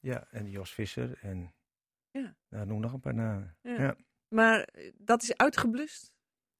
Ja, 0.00 0.26
en 0.30 0.50
Jos 0.50 0.74
Visser 0.74 1.18
en 1.20 1.54
ja. 2.10 2.36
nou, 2.48 2.66
noem 2.66 2.80
nog 2.80 2.92
een 2.92 3.00
paar 3.00 3.14
namen. 3.14 3.56
Ja. 3.60 3.80
ja. 3.82 3.96
Maar 4.28 4.68
dat 4.98 5.22
is 5.22 5.36
uitgeblust. 5.36 6.12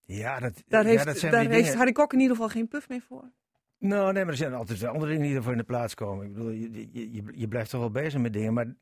Ja, 0.03 0.41
dat, 0.41 0.63
daar 0.67 0.83
ja, 0.83 0.89
heeft, 0.89 1.05
dat 1.05 1.19
zijn 1.19 1.33
daar 1.33 1.41
heeft 1.41 1.65
dingen. 1.65 1.77
Harry 1.77 1.93
Kok 1.93 2.13
in 2.13 2.21
ieder 2.21 2.37
geval 2.37 2.51
geen 2.51 2.69
puff 2.69 2.89
meer 2.89 3.01
voor. 3.01 3.31
Nou, 3.79 4.13
nee, 4.13 4.23
maar 4.23 4.33
er 4.33 4.39
zijn 4.39 4.55
altijd 4.55 4.85
andere 4.85 5.11
dingen 5.11 5.27
die 5.27 5.37
ervoor 5.37 5.53
in 5.53 5.59
de 5.59 5.65
plaats 5.65 5.95
komen. 5.95 6.27
Ik 6.27 6.33
bedoel, 6.33 6.51
je, 6.51 6.89
je, 6.93 7.23
je 7.33 7.49
blijft 7.49 7.71
toch 7.71 7.81
wel 7.81 7.91
bezig 7.91 8.21
met 8.21 8.33
dingen, 8.33 8.55
maar 8.55 8.75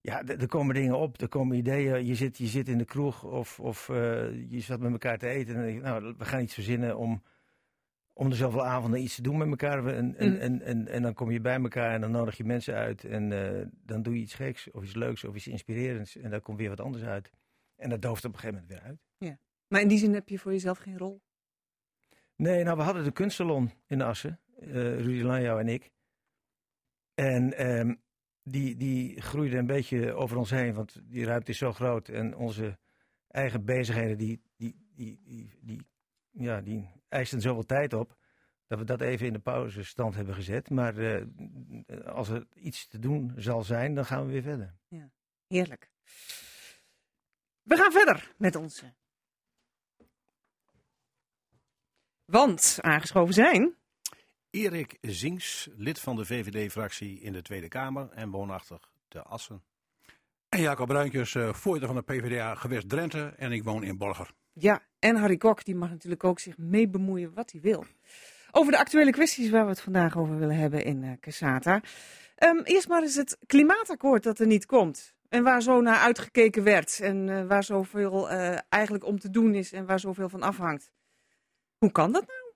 ja, 0.00 0.22
er 0.24 0.46
komen 0.46 0.74
dingen 0.74 0.98
op, 0.98 1.20
er 1.20 1.28
komen 1.28 1.56
ideeën. 1.56 2.06
Je 2.06 2.14
zit, 2.14 2.38
je 2.38 2.46
zit 2.46 2.68
in 2.68 2.78
de 2.78 2.84
kroeg 2.84 3.24
of, 3.24 3.60
of 3.60 3.88
uh, 3.88 3.96
je 4.50 4.60
zat 4.60 4.80
met 4.80 4.92
elkaar 4.92 5.18
te 5.18 5.28
eten 5.28 5.54
en 5.54 5.54
dan 5.54 5.64
denk 5.64 5.76
je, 5.76 5.82
nou, 5.82 6.14
we 6.18 6.24
gaan 6.24 6.40
iets 6.40 6.54
verzinnen 6.54 6.96
om, 6.96 7.22
om 8.12 8.30
er 8.30 8.36
zoveel 8.36 8.64
avonden 8.64 9.02
iets 9.02 9.14
te 9.14 9.22
doen 9.22 9.38
met 9.38 9.48
elkaar. 9.48 9.86
En, 9.86 10.16
en, 10.16 10.32
Mm. 10.32 10.38
en, 10.38 10.62
en, 10.62 10.88
en 10.88 11.02
dan 11.02 11.14
kom 11.14 11.30
je 11.30 11.40
bij 11.40 11.60
elkaar 11.60 11.94
en 11.94 12.00
dan 12.00 12.10
nodig 12.10 12.36
je 12.36 12.44
mensen 12.44 12.74
uit 12.74 13.04
en 13.04 13.30
uh, 13.30 13.66
dan 13.84 14.02
doe 14.02 14.14
je 14.14 14.20
iets 14.20 14.34
geks 14.34 14.70
of 14.70 14.82
iets 14.82 14.94
leuks 14.94 15.24
of 15.24 15.34
iets 15.34 15.46
inspirerends 15.46 16.16
en 16.16 16.30
daar 16.30 16.40
komt 16.40 16.58
weer 16.58 16.68
wat 16.68 16.80
anders 16.80 17.04
uit. 17.04 17.30
En 17.76 17.88
dat 17.88 18.02
dooft 18.02 18.24
op 18.24 18.32
een 18.32 18.38
gegeven 18.38 18.60
moment 18.62 18.80
weer 18.80 18.90
uit. 18.90 19.00
Ja. 19.18 19.38
Maar 19.68 19.80
in 19.80 19.88
die 19.88 19.98
zin 19.98 20.14
heb 20.14 20.28
je 20.28 20.38
voor 20.38 20.52
jezelf 20.52 20.78
geen 20.78 20.98
rol? 20.98 21.22
Nee, 22.36 22.64
nou, 22.64 22.76
we 22.76 22.82
hadden 22.82 23.04
de 23.04 23.12
kunstsalon 23.12 23.70
in 23.86 24.02
Assen, 24.02 24.40
uh, 24.60 24.72
Rudy 24.72 25.22
Lanjouw 25.22 25.58
en 25.58 25.68
ik. 25.68 25.90
En 27.14 27.66
um, 27.66 28.00
die, 28.42 28.76
die 28.76 29.20
groeide 29.20 29.56
een 29.56 29.66
beetje 29.66 30.12
over 30.14 30.36
ons 30.36 30.50
heen, 30.50 30.74
want 30.74 31.00
die 31.04 31.24
ruimte 31.24 31.50
is 31.50 31.58
zo 31.58 31.72
groot. 31.72 32.08
En 32.08 32.36
onze 32.36 32.78
eigen 33.28 33.64
bezigheden, 33.64 34.18
die, 34.18 34.42
die, 34.56 34.76
die, 34.94 35.20
die, 35.24 35.50
die, 35.60 35.80
ja, 36.30 36.60
die 36.60 36.88
eisten 37.12 37.40
zoveel 37.40 37.66
tijd 37.66 37.92
op, 37.92 38.16
dat 38.66 38.78
we 38.78 38.84
dat 38.84 39.00
even 39.00 39.26
in 39.26 39.32
de 39.32 39.38
pauzestand 39.38 40.14
hebben 40.14 40.34
gezet. 40.34 40.70
Maar 40.70 40.96
uh, 40.96 41.24
als 42.06 42.28
er 42.28 42.46
iets 42.54 42.86
te 42.86 42.98
doen 42.98 43.32
zal 43.36 43.62
zijn, 43.62 43.94
dan 43.94 44.04
gaan 44.04 44.26
we 44.26 44.32
weer 44.32 44.42
verder. 44.42 44.74
Ja, 44.88 45.10
heerlijk. 45.46 45.90
We 47.62 47.76
gaan 47.76 47.92
verder 47.92 48.32
met 48.36 48.56
onze. 48.56 48.92
Want 52.24 52.78
aangeschoven 52.80 53.34
zijn. 53.34 53.74
Erik 54.50 54.98
Zinks, 55.00 55.68
lid 55.76 56.00
van 56.00 56.16
de 56.16 56.24
VVD-fractie 56.24 57.20
in 57.20 57.32
de 57.32 57.42
Tweede 57.42 57.68
Kamer 57.68 58.10
en 58.10 58.30
woonachtig 58.30 58.92
te 59.08 59.22
Assen. 59.22 59.62
En 60.48 60.60
Jacob 60.60 60.86
Bruinkjes, 60.86 61.34
uh, 61.34 61.52
voorzitter 61.52 61.94
van 61.94 62.04
de 62.04 62.12
PvdA 62.12 62.54
gewest 62.54 62.88
Drenthe 62.88 63.26
en 63.36 63.52
ik 63.52 63.64
woon 63.64 63.82
in 63.82 63.98
Borger. 63.98 64.34
Ja, 64.52 64.82
en 64.98 65.16
Harry 65.16 65.36
Kok, 65.36 65.64
die 65.64 65.74
mag 65.74 65.90
natuurlijk 65.90 66.24
ook 66.24 66.38
zich 66.38 66.58
mee 66.58 66.88
bemoeien 66.88 67.34
wat 67.34 67.52
hij 67.52 67.60
wil. 67.60 67.84
Over 68.50 68.72
de 68.72 68.78
actuele 68.78 69.10
kwesties 69.10 69.50
waar 69.50 69.64
we 69.64 69.70
het 69.70 69.80
vandaag 69.80 70.16
over 70.16 70.38
willen 70.38 70.56
hebben 70.56 70.84
in 70.84 71.02
uh, 71.02 71.12
Casata. 71.20 71.82
Um, 72.38 72.60
eerst 72.62 72.88
maar 72.88 73.02
eens 73.02 73.14
het 73.14 73.38
klimaatakkoord 73.46 74.22
dat 74.22 74.38
er 74.38 74.46
niet 74.46 74.66
komt. 74.66 75.14
En 75.28 75.42
waar 75.42 75.62
zo 75.62 75.80
naar 75.80 75.98
uitgekeken 75.98 76.62
werd. 76.62 77.00
En 77.00 77.28
uh, 77.28 77.46
waar 77.46 77.64
zoveel 77.64 78.28
eigenlijk 78.68 79.04
om 79.04 79.18
te 79.18 79.30
doen 79.30 79.54
is 79.54 79.72
en 79.72 79.86
waar 79.86 80.00
zoveel 80.00 80.28
van 80.28 80.42
afhangt. 80.42 80.92
Hoe 81.78 81.92
kan 81.92 82.12
dat 82.12 82.26
nou? 82.26 82.54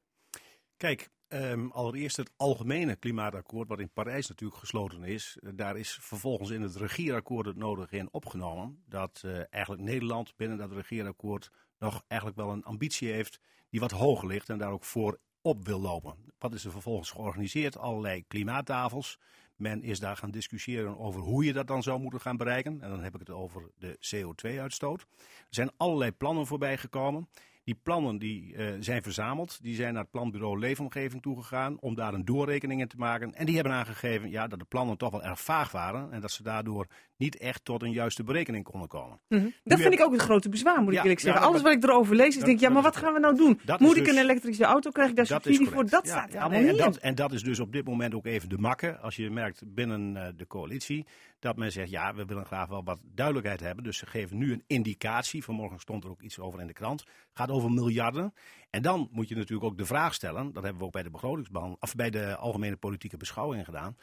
Kijk, 0.77 1.09
Um, 1.29 1.71
allereerst 1.71 2.17
het 2.17 2.31
algemene 2.37 2.97
klimaatakkoord, 2.97 3.69
wat 3.69 3.81
in 3.81 3.91
Parijs 3.93 4.29
natuurlijk 4.29 4.61
gesloten 4.61 5.05
is. 5.05 5.39
Uh, 5.41 5.51
daar 5.55 5.77
is 5.77 5.99
vervolgens 6.01 6.51
in 6.51 6.63
het 6.63 6.77
regeerakkoord 6.77 7.47
het 7.47 7.57
nodige 7.57 7.97
in 7.97 8.09
opgenomen. 8.13 8.83
Dat 8.89 9.23
uh, 9.25 9.41
eigenlijk 9.51 9.83
Nederland 9.83 10.37
binnen 10.37 10.59
dat 10.59 10.73
regeerakkoord 10.73 11.51
nog 11.79 12.03
eigenlijk 12.07 12.41
wel 12.41 12.51
een 12.51 12.65
ambitie 12.65 13.13
heeft 13.13 13.41
die 13.71 13.81
wat 13.81 13.91
hoger 13.91 14.29
ligt 14.29 14.49
en 14.49 14.59
daar 14.59 14.73
ook 14.73 14.85
voor 14.85 15.19
op 15.41 15.65
wil 15.65 15.81
lopen. 15.81 16.15
Wat 16.39 16.55
is 16.55 16.65
er 16.65 16.71
vervolgens 16.71 17.11
georganiseerd? 17.11 17.79
Allerlei 17.79 18.25
klimaattafels. 18.29 19.19
Men 19.57 19.83
is 19.83 20.01
daar 20.01 20.17
gaan 20.17 20.31
discussiëren 20.31 20.99
over 20.99 21.21
hoe 21.21 21.45
je 21.45 21.53
dat 21.53 21.67
dan 21.67 21.83
zou 21.83 22.01
moeten 22.01 22.21
gaan 22.21 22.37
bereiken. 22.37 22.81
En 22.81 22.91
dan 22.91 23.03
heb 23.03 23.15
ik 23.15 23.21
het 23.21 23.31
over 23.31 23.71
de 23.79 23.99
CO2-uitstoot. 23.99 25.01
Er 25.01 25.47
zijn 25.49 25.71
allerlei 25.77 26.13
plannen 26.13 26.47
voorbij 26.47 26.79
gekomen. 26.79 27.29
Die 27.67 27.79
plannen 27.83 28.19
die, 28.19 28.55
uh, 28.55 28.75
zijn 28.81 29.03
verzameld. 29.03 29.63
Die 29.63 29.75
zijn 29.75 29.93
naar 29.93 30.03
het 30.03 30.11
planbureau 30.11 30.59
Leefomgeving 30.59 31.23
toegegaan 31.23 31.81
om 31.81 31.95
daar 31.95 32.15
een 32.15 32.25
doorrekening 32.25 32.81
in 32.81 32.89
te 32.89 32.97
maken. 32.97 33.35
En 33.35 33.47
die 33.47 33.55
hebben 33.55 33.73
aangegeven 33.73 34.31
ja, 34.31 34.47
dat 34.47 34.59
de 34.59 34.65
plannen 34.65 34.97
toch 34.97 35.11
wel 35.11 35.23
erg 35.23 35.41
vaag 35.41 35.73
waren. 35.73 36.13
En 36.13 36.21
dat 36.21 36.31
ze 36.31 36.43
daardoor 36.43 36.87
niet 37.17 37.37
echt 37.37 37.65
tot 37.65 37.83
een 37.83 37.93
juiste 37.93 38.23
berekening 38.23 38.65
konden 38.65 38.89
komen. 38.89 39.21
Mm 39.29 39.39
-hmm. 39.39 39.53
Dat 39.65 39.79
vind 39.79 39.83
heb... 39.83 39.93
ik 39.93 40.07
ook 40.07 40.13
het 40.13 40.23
grote 40.23 40.49
bezwaar, 40.49 40.83
moet 40.83 40.93
ja, 40.93 40.99
ik 40.99 41.03
eerlijk 41.03 41.21
zeggen. 41.21 41.43
ja, 41.43 41.49
Alles 41.49 41.63
wat 41.63 41.73
ik 41.73 41.83
erover 41.83 42.17
lees, 42.17 42.37
is 42.37 42.43
denk 42.43 42.57
ik, 42.57 42.61
ja, 42.61 42.71
maar 42.71 42.83
wat 42.83 42.97
gaan 42.97 43.13
we 43.13 43.21
nou 43.21 43.37
doen? 43.37 43.61
Moet 43.79 43.97
ik 43.97 44.05
dus, 44.05 44.15
een 44.15 44.23
elektrische 44.23 44.65
auto, 44.65 44.91
krijg 44.91 45.11
ik 45.11 45.17
daar 45.17 45.27
subsidie 45.27 45.69
voor? 45.69 45.89
Dat 45.89 46.07
staat 46.07 46.33
ja, 46.33 46.41
allemaal 46.41 46.61
nee, 46.61 46.71
niet 46.71 46.81
en 46.81 46.91
dat, 46.91 46.97
en 46.97 47.15
dat 47.15 47.33
is 47.33 47.43
dus 47.43 47.61
op 47.61 47.73
dit 47.73 47.87
moment 47.87 48.15
ook 48.15 48.27
even 48.27 48.49
de 48.49 48.59
makke. 48.59 48.99
Als 48.99 49.17
je 49.17 49.31
merkt 49.31 49.63
binnen 49.75 50.15
uh, 50.15 50.27
de 50.37 50.47
coalitie 50.47 51.07
dat 51.39 51.57
men 51.57 51.73
zegt, 51.73 51.91
ja, 51.91 52.15
we 52.15 52.25
willen 52.25 52.47
graag 52.47 52.69
wel 52.69 52.85
wat 52.85 52.99
duidelijkheid 53.03 53.61
hebben. 53.61 53.85
Dus 53.85 53.99
ze 53.99 54.07
geven 54.07 54.39
nu 54.39 54.53
een 54.53 54.65
indicatie. 54.67 55.45
Vanmorgen 55.45 55.81
stond 55.81 56.05
er 56.05 56.11
ook 56.11 56.23
iets 56.23 56.39
over 56.39 56.61
in 56.61 56.67
de 56.67 56.73
krant. 56.73 57.05
Gaat 57.33 57.51
over 57.51 57.71
miljarden. 57.71 58.35
En 58.71 58.83
dan 58.83 59.09
moet 59.13 59.29
je 59.29 59.35
natuurlijk 59.35 59.71
ook 59.71 59.79
de 59.79 59.87
vraag 59.87 60.15
stellen, 60.15 60.53
dat 60.53 60.63
hebben 60.63 60.81
we 60.81 60.87
ook 60.87 60.93
bij 60.93 61.03
de 61.03 61.11
begrotingsbehandeling, 61.11 61.83
of 61.83 61.95
bij 61.95 62.11
de 62.11 62.37
algemene 62.37 62.77
politieke 62.77 63.17
beschouwing 63.17 63.65
gedaan. 63.65 63.97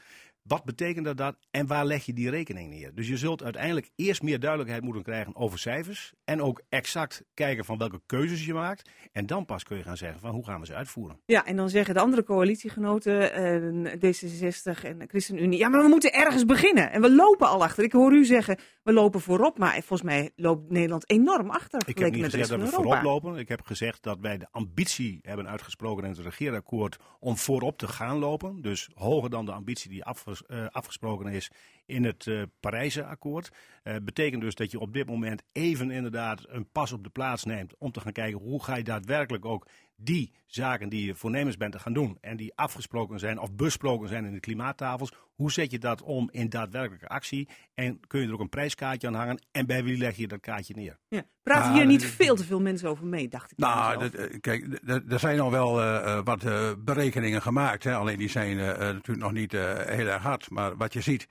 Wat 0.44 0.64
betekent 0.64 1.18
dat 1.18 1.36
en 1.52 1.68
waar 1.68 1.86
leg 1.86 2.06
je 2.06 2.14
die 2.14 2.30
rekening 2.30 2.70
neer? 2.70 2.96
Dus 2.96 3.08
je 3.08 3.18
zult 3.18 3.44
uiteindelijk 3.44 3.90
eerst 3.96 4.22
meer 4.22 4.40
duidelijkheid 4.40 4.84
moeten 4.84 5.04
krijgen 5.04 5.36
over 5.36 5.60
cijfers. 5.60 6.14
En 6.24 6.42
ook 6.42 6.62
exact 6.70 7.24
kijken 7.34 7.66
van 7.66 7.78
welke 7.78 8.02
keuzes 8.06 8.46
je 8.46 8.54
maakt. 8.54 8.90
En 9.12 9.26
dan 9.26 9.46
pas 9.46 9.64
kun 9.64 9.78
je 9.78 9.84
gaan 9.84 9.98
zeggen 9.98 10.20
van 10.20 10.32
hoe 10.32 10.46
gaan 10.46 10.60
we 10.60 10.66
ze 10.66 10.74
uitvoeren. 10.74 11.20
Ja, 11.26 11.46
en 11.46 11.56
dan 11.56 11.70
zeggen 11.70 11.94
de 11.94 12.00
andere 12.00 12.24
coalitiegenoten, 12.24 13.40
uh, 13.84 13.94
D66 13.94 14.84
en 14.84 15.04
ChristenUnie, 15.08 15.60
ja, 15.60 15.70
maar 15.70 15.82
we 15.82 15.88
moeten 15.88 16.14
ergens 16.14 16.46
beginnen. 16.46 16.92
En 16.92 17.02
we 17.02 17.12
lopen 17.12 17.48
al 17.48 17.64
achter. 17.64 17.84
Ik 17.84 17.92
hoor 17.92 18.14
u 18.14 18.26
zeggen, 18.26 18.58
we 18.84 18.94
lopen 18.94 19.22
voorop. 19.22 19.58
Maar 19.58 19.74
volgens 19.74 20.02
mij 20.02 20.32
loopt 20.36 20.72
Nederland 20.72 21.10
enorm 21.10 21.50
achter. 21.50 21.82
Ik 21.86 21.98
heb 21.98 22.12
niet 22.12 22.24
gezegd 22.24 22.50
dat 22.50 22.60
we 22.60 22.66
Europa. 22.66 22.84
voorop 22.84 23.04
lopen. 23.04 23.36
Ik 23.40 23.50
heb 23.50 23.62
gezegd 23.62 24.04
dat 24.04 24.20
wij 24.20 24.38
de 24.38 24.48
ambitie 24.52 25.20
hebben 25.22 25.48
uitgesproken 25.48 26.04
in 26.04 26.10
het 26.10 26.20
regeerakkoord 26.20 26.98
om 27.20 27.38
voorop 27.38 27.78
te 27.78 27.88
gaan 27.88 28.18
lopen. 28.18 28.62
Dus 28.62 28.90
hoger 28.94 29.30
dan 29.30 29.46
de 29.46 29.52
ambitie 29.52 29.90
die 29.90 30.04
uh, 30.48 30.66
afgesproken 30.68 31.28
is 31.28 31.52
in 31.86 32.04
het 32.04 32.26
uh, 32.26 32.44
Parijse 32.60 33.06
akkoord. 33.06 33.52
Uh, 33.84 33.96
betekent 34.04 34.42
dus 34.42 34.56
dat 34.56 34.72
je 34.72 34.80
op 34.80 34.94
dit 34.94 35.08
moment 35.08 35.44
even 35.52 35.92
inderdaad 35.92 36.46
een 36.48 36.70
pas 36.72 36.92
op 36.92 37.04
de 37.04 37.10
plaats 37.10 37.44
neemt 37.44 37.78
om 37.78 37.92
te 37.92 38.00
gaan 38.00 38.12
kijken 38.12 38.40
hoe 38.40 38.64
ga 38.64 38.76
je 38.76 38.84
daadwerkelijk 38.84 39.46
ook 39.46 39.68
die 40.04 40.32
zaken 40.46 40.90
die 40.90 41.06
je 41.06 41.16
voornemens 41.16 41.58
bent 41.58 41.72
te 41.72 41.80
gaan 41.80 41.94
doen 41.94 42.18
en 42.22 42.38
die 42.38 42.52
afgesproken 42.56 43.20
zijn 43.20 43.40
of 43.40 43.54
besproken 43.54 44.08
zijn 44.08 44.26
in 44.26 44.34
de 44.34 44.40
klimaattafels, 44.40 45.12
hoe 45.36 45.52
zet 45.52 45.72
je 45.72 45.80
dat 45.80 46.02
om 46.02 46.30
in 46.32 46.50
daadwerkelijke 46.50 47.08
actie? 47.08 47.50
En 47.74 48.00
kun 48.08 48.22
je 48.22 48.28
er 48.28 48.34
ook 48.34 48.40
een 48.40 48.50
prijskaartje 48.50 49.08
aan 49.08 49.14
hangen 49.14 49.40
en 49.52 49.66
bij 49.66 49.84
wie 49.84 49.98
leg 49.98 50.16
je 50.16 50.28
dat 50.28 50.40
kaartje 50.40 50.74
neer? 50.76 50.98
Ja. 51.08 51.24
Praten 51.44 51.74
hier 51.74 51.86
niet 51.86 52.06
veel 52.06 52.36
te 52.36 52.44
veel 52.44 52.62
mensen 52.62 52.90
over 52.90 53.06
mee, 53.06 53.28
dacht 53.28 53.52
ik. 53.52 53.58
Nou, 53.58 54.00
dat, 54.00 54.14
eh, 54.14 54.40
kijk, 54.40 54.80
er 55.10 55.20
zijn 55.20 55.40
al 55.40 55.52
wel 55.52 55.82
uh, 55.82 56.20
wat 56.24 56.44
uh, 56.44 56.72
berekeningen 56.78 57.42
gemaakt. 57.42 57.84
Hè? 57.84 57.96
Alleen 57.96 58.18
die 58.18 58.30
zijn 58.30 58.58
natuurlijk 58.58 59.22
nog 59.22 59.32
niet 59.32 59.52
heel 59.52 60.08
erg 60.08 60.24
hard. 60.24 60.50
Maar 60.50 60.78
wat 60.78 60.94
je 60.94 61.02
ziet 61.02 61.28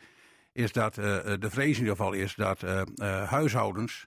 is 0.52 0.72
dat 0.72 0.94
de 0.94 1.50
vrees 1.50 1.76
in 1.76 1.82
ieder 1.82 1.96
geval 1.96 2.12
is 2.12 2.34
dat 2.34 2.64
huishoudens 3.26 4.06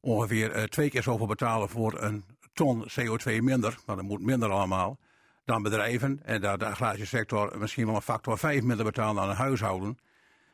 ongeveer 0.00 0.68
twee 0.68 0.90
keer 0.90 1.02
zoveel 1.02 1.26
betalen 1.26 1.68
voor 1.68 2.02
een 2.02 2.24
ton 2.56 2.84
CO2 2.88 3.42
minder, 3.42 3.78
maar 3.86 3.96
dat 3.96 4.04
moet 4.04 4.20
minder 4.20 4.50
allemaal, 4.50 4.98
dan 5.44 5.62
bedrijven. 5.62 6.20
En 6.24 6.40
dat 6.40 6.58
de 6.58 6.66
agrarische 6.66 7.06
sector 7.06 7.58
misschien 7.58 7.86
wel 7.86 7.94
een 7.94 8.02
factor 8.02 8.38
5 8.38 8.62
minder 8.62 8.84
betaalt 8.84 9.16
dan 9.16 9.28
een 9.28 9.36
huishouden. 9.36 9.98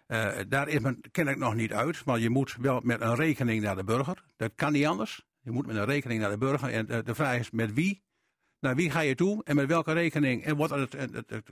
Uh, 0.08 0.38
daar 0.48 0.68
is 0.68 0.80
men 0.80 1.00
kennelijk 1.10 1.42
nog 1.42 1.54
niet 1.54 1.72
uit, 1.72 2.04
maar 2.04 2.18
je 2.18 2.30
moet 2.30 2.56
wel 2.60 2.80
met 2.82 3.00
een 3.00 3.14
rekening 3.14 3.62
naar 3.62 3.76
de 3.76 3.84
burger. 3.84 4.24
Dat 4.36 4.52
kan 4.54 4.72
niet 4.72 4.86
anders. 4.86 5.26
Je 5.42 5.50
moet 5.50 5.66
met 5.66 5.76
een 5.76 5.84
rekening 5.84 6.20
naar 6.20 6.30
de 6.30 6.38
burger. 6.38 6.68
En 6.68 6.86
de, 7.04 7.14
vraag 7.14 7.38
is 7.38 7.50
met 7.50 7.72
wie? 7.72 8.02
Naar 8.60 8.74
wie 8.74 8.90
ga 8.90 9.00
je 9.00 9.14
toe 9.14 9.44
en 9.44 9.56
met 9.56 9.66
welke 9.66 9.92
rekening? 9.92 10.44
En 10.44 10.56
wat 10.56 10.96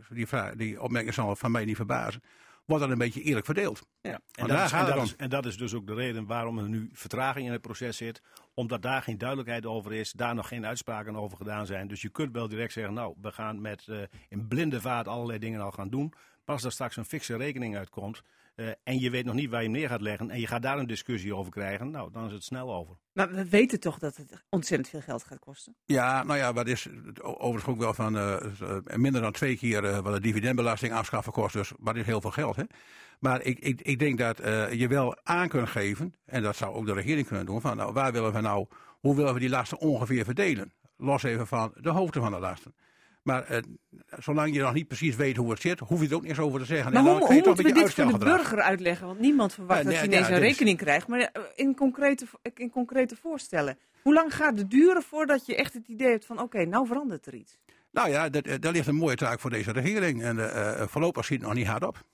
die, 0.09 0.26
vraag, 0.26 0.55
die 0.55 0.82
opmerking 0.82 1.14
zal 1.14 1.36
van 1.36 1.51
mij 1.51 1.64
niet 1.64 1.76
verbazen 1.76 2.22
wordt 2.70 2.84
dat 2.84 2.92
een 2.92 2.98
beetje 2.98 3.22
eerlijk 3.22 3.46
verdeeld. 3.46 3.86
Ja. 4.00 4.20
En, 4.32 4.46
dat 4.46 4.64
is, 4.64 4.72
en, 4.72 4.86
dat 4.86 5.02
is, 5.02 5.16
en, 5.16 5.30
dat 5.30 5.46
is, 5.46 5.56
dus 5.56 5.74
ook 5.74 5.86
de 5.86 5.94
reden 5.94 6.26
waarom 6.26 6.58
er 6.58 6.68
nu 6.68 6.90
vertraging 6.92 7.46
in 7.46 7.52
het 7.52 7.60
proces 7.60 7.96
zit. 7.96 8.22
Omdat 8.54 8.82
daar 8.82 9.02
geen 9.02 9.18
duidelijkheid 9.18 9.66
over 9.66 9.92
is, 9.92 10.12
daar 10.12 10.34
nog 10.34 10.48
geen 10.48 10.66
uitspraken 10.66 11.16
over 11.16 11.36
gedaan 11.36 11.66
zijn. 11.66 11.88
Dus 11.88 12.02
je 12.02 12.08
kunt 12.08 12.32
wel 12.32 12.48
direct 12.48 12.72
zeggen, 12.72 12.94
nou, 12.94 13.14
we 13.20 13.32
gaan 13.32 13.60
met 13.60 13.86
uh, 13.86 14.02
in 14.28 14.48
blinde 14.48 14.80
vaart 14.80 15.08
allerlei 15.08 15.38
dingen 15.38 15.60
al 15.60 15.70
gaan 15.70 15.90
doen. 15.90 16.12
Pas 16.44 16.64
er 16.64 16.72
straks 16.72 16.96
een 16.96 17.04
fikse 17.04 17.36
rekening 17.36 17.76
uitkomt, 17.76 18.22
uh, 18.61 18.70
en 18.82 18.98
je 18.98 19.11
weet 19.11 19.24
nog 19.24 19.34
niet 19.34 19.50
waar 19.50 19.62
je 19.62 19.68
hem 19.68 19.76
neer 19.76 19.88
gaat 19.88 20.00
leggen 20.00 20.30
en 20.30 20.40
je 20.40 20.46
gaat 20.46 20.62
daar 20.62 20.78
een 20.78 20.86
discussie 20.86 21.34
over 21.34 21.52
krijgen, 21.52 21.90
nou, 21.90 22.12
dan 22.12 22.26
is 22.26 22.32
het 22.32 22.44
snel 22.44 22.74
over. 22.74 22.96
Maar 23.12 23.30
we 23.30 23.48
weten 23.48 23.80
toch 23.80 23.98
dat 23.98 24.16
het 24.16 24.44
ontzettend 24.48 24.90
veel 24.90 25.00
geld 25.00 25.24
gaat 25.24 25.38
kosten? 25.38 25.76
Ja, 25.84 26.22
nou 26.22 26.38
ja, 26.38 26.52
wat 26.52 26.66
is 26.66 26.88
overigens 27.22 27.66
ook 27.66 27.78
wel 27.78 27.94
van 27.94 28.16
uh, 28.16 28.36
minder 28.94 29.20
dan 29.20 29.32
twee 29.32 29.56
keer 29.56 29.84
uh, 29.84 29.98
wat 29.98 30.14
de 30.14 30.20
dividendbelasting 30.20 30.92
afschaffen 30.92 31.32
kost, 31.32 31.52
dus 31.52 31.72
wat 31.78 31.96
is 31.96 32.06
heel 32.06 32.20
veel 32.20 32.30
geld. 32.30 32.56
Hè? 32.56 32.64
Maar 33.18 33.42
ik, 33.42 33.58
ik, 33.58 33.80
ik 33.80 33.98
denk 33.98 34.18
dat 34.18 34.38
je 34.72 34.86
wel 34.88 35.16
aan 35.22 35.48
kunt 35.48 35.68
geven, 35.68 36.14
en 36.24 36.42
dat 36.42 36.56
zou 36.56 36.74
ook 36.74 36.86
de 36.86 36.92
regering 36.92 37.26
kunnen 37.26 37.46
doen, 37.46 37.61
van 37.61 37.76
nou, 37.76 37.92
waar 37.92 38.12
willen 38.12 38.32
we 38.32 38.40
nou, 38.40 38.66
hoe 39.00 39.16
willen 39.16 39.34
we 39.34 39.40
die 39.40 39.48
lasten 39.48 39.78
ongeveer 39.78 40.24
verdelen? 40.24 40.72
Los 40.96 41.22
even 41.22 41.46
van 41.46 41.72
de 41.74 41.90
hoogte 41.90 42.20
van 42.20 42.32
de 42.32 42.38
lasten. 42.38 42.74
Maar 43.31 43.51
uh, 43.51 43.59
zolang 44.18 44.55
je 44.55 44.61
nog 44.61 44.72
niet 44.72 44.89
precies 44.89 45.16
weet 45.16 45.37
hoe 45.37 45.51
het 45.51 45.61
zit, 45.61 45.78
hoef 45.78 45.99
je 45.99 46.05
het 46.05 46.14
ook 46.14 46.20
niet 46.20 46.31
eens 46.31 46.41
over 46.41 46.61
te 46.61 46.66
zeggen. 46.66 46.93
Maar 46.93 47.03
hoe, 47.03 47.18
hoe 47.18 47.35
moeten 47.35 47.64
we 47.64 47.72
dit 47.72 47.95
voor 47.95 48.18
de 48.18 48.18
burger 48.18 48.61
uitleggen? 48.61 49.07
Want 49.07 49.20
niemand 49.20 49.55
verwacht 49.55 49.85
dat 49.85 49.95
hij 49.95 50.05
ineens 50.05 50.28
een 50.28 50.39
rekening 50.39 50.78
krijgt. 50.78 51.09
Maar 51.09 51.20
eh, 51.20 51.43
in 51.55 51.74
concrete, 51.74 52.26
in 52.55 52.70
concrete 52.70 53.16
voorstellen. 53.16 53.78
Hoe 54.03 54.14
lang 54.14 54.35
gaat 54.35 54.59
het 54.59 54.70
duren 54.70 55.03
voordat 55.03 55.47
je 55.47 55.57
echt 55.57 55.72
het 55.72 55.89
idee 55.89 56.11
hebt 56.11 56.24
van 56.24 56.37
oké, 56.37 56.45
okay, 56.45 56.64
nou 56.64 56.87
verandert 56.87 57.26
er 57.26 57.35
iets? 57.35 57.59
Nou 57.91 58.09
ja, 58.09 58.31
eh, 58.31 58.55
daar 58.61 58.72
ligt 58.72 58.87
een 58.87 58.95
mooie 58.95 59.16
taak 59.16 59.41
voor 59.41 59.51
deze 59.51 59.72
regering. 59.72 60.22
En 60.22 60.37
uh, 60.37 60.83
voorlopig 60.87 61.24
ziet 61.24 61.39
het 61.39 61.47
nog 61.47 61.57
niet 61.57 61.66
hard 61.66 61.85
op. 61.85 62.05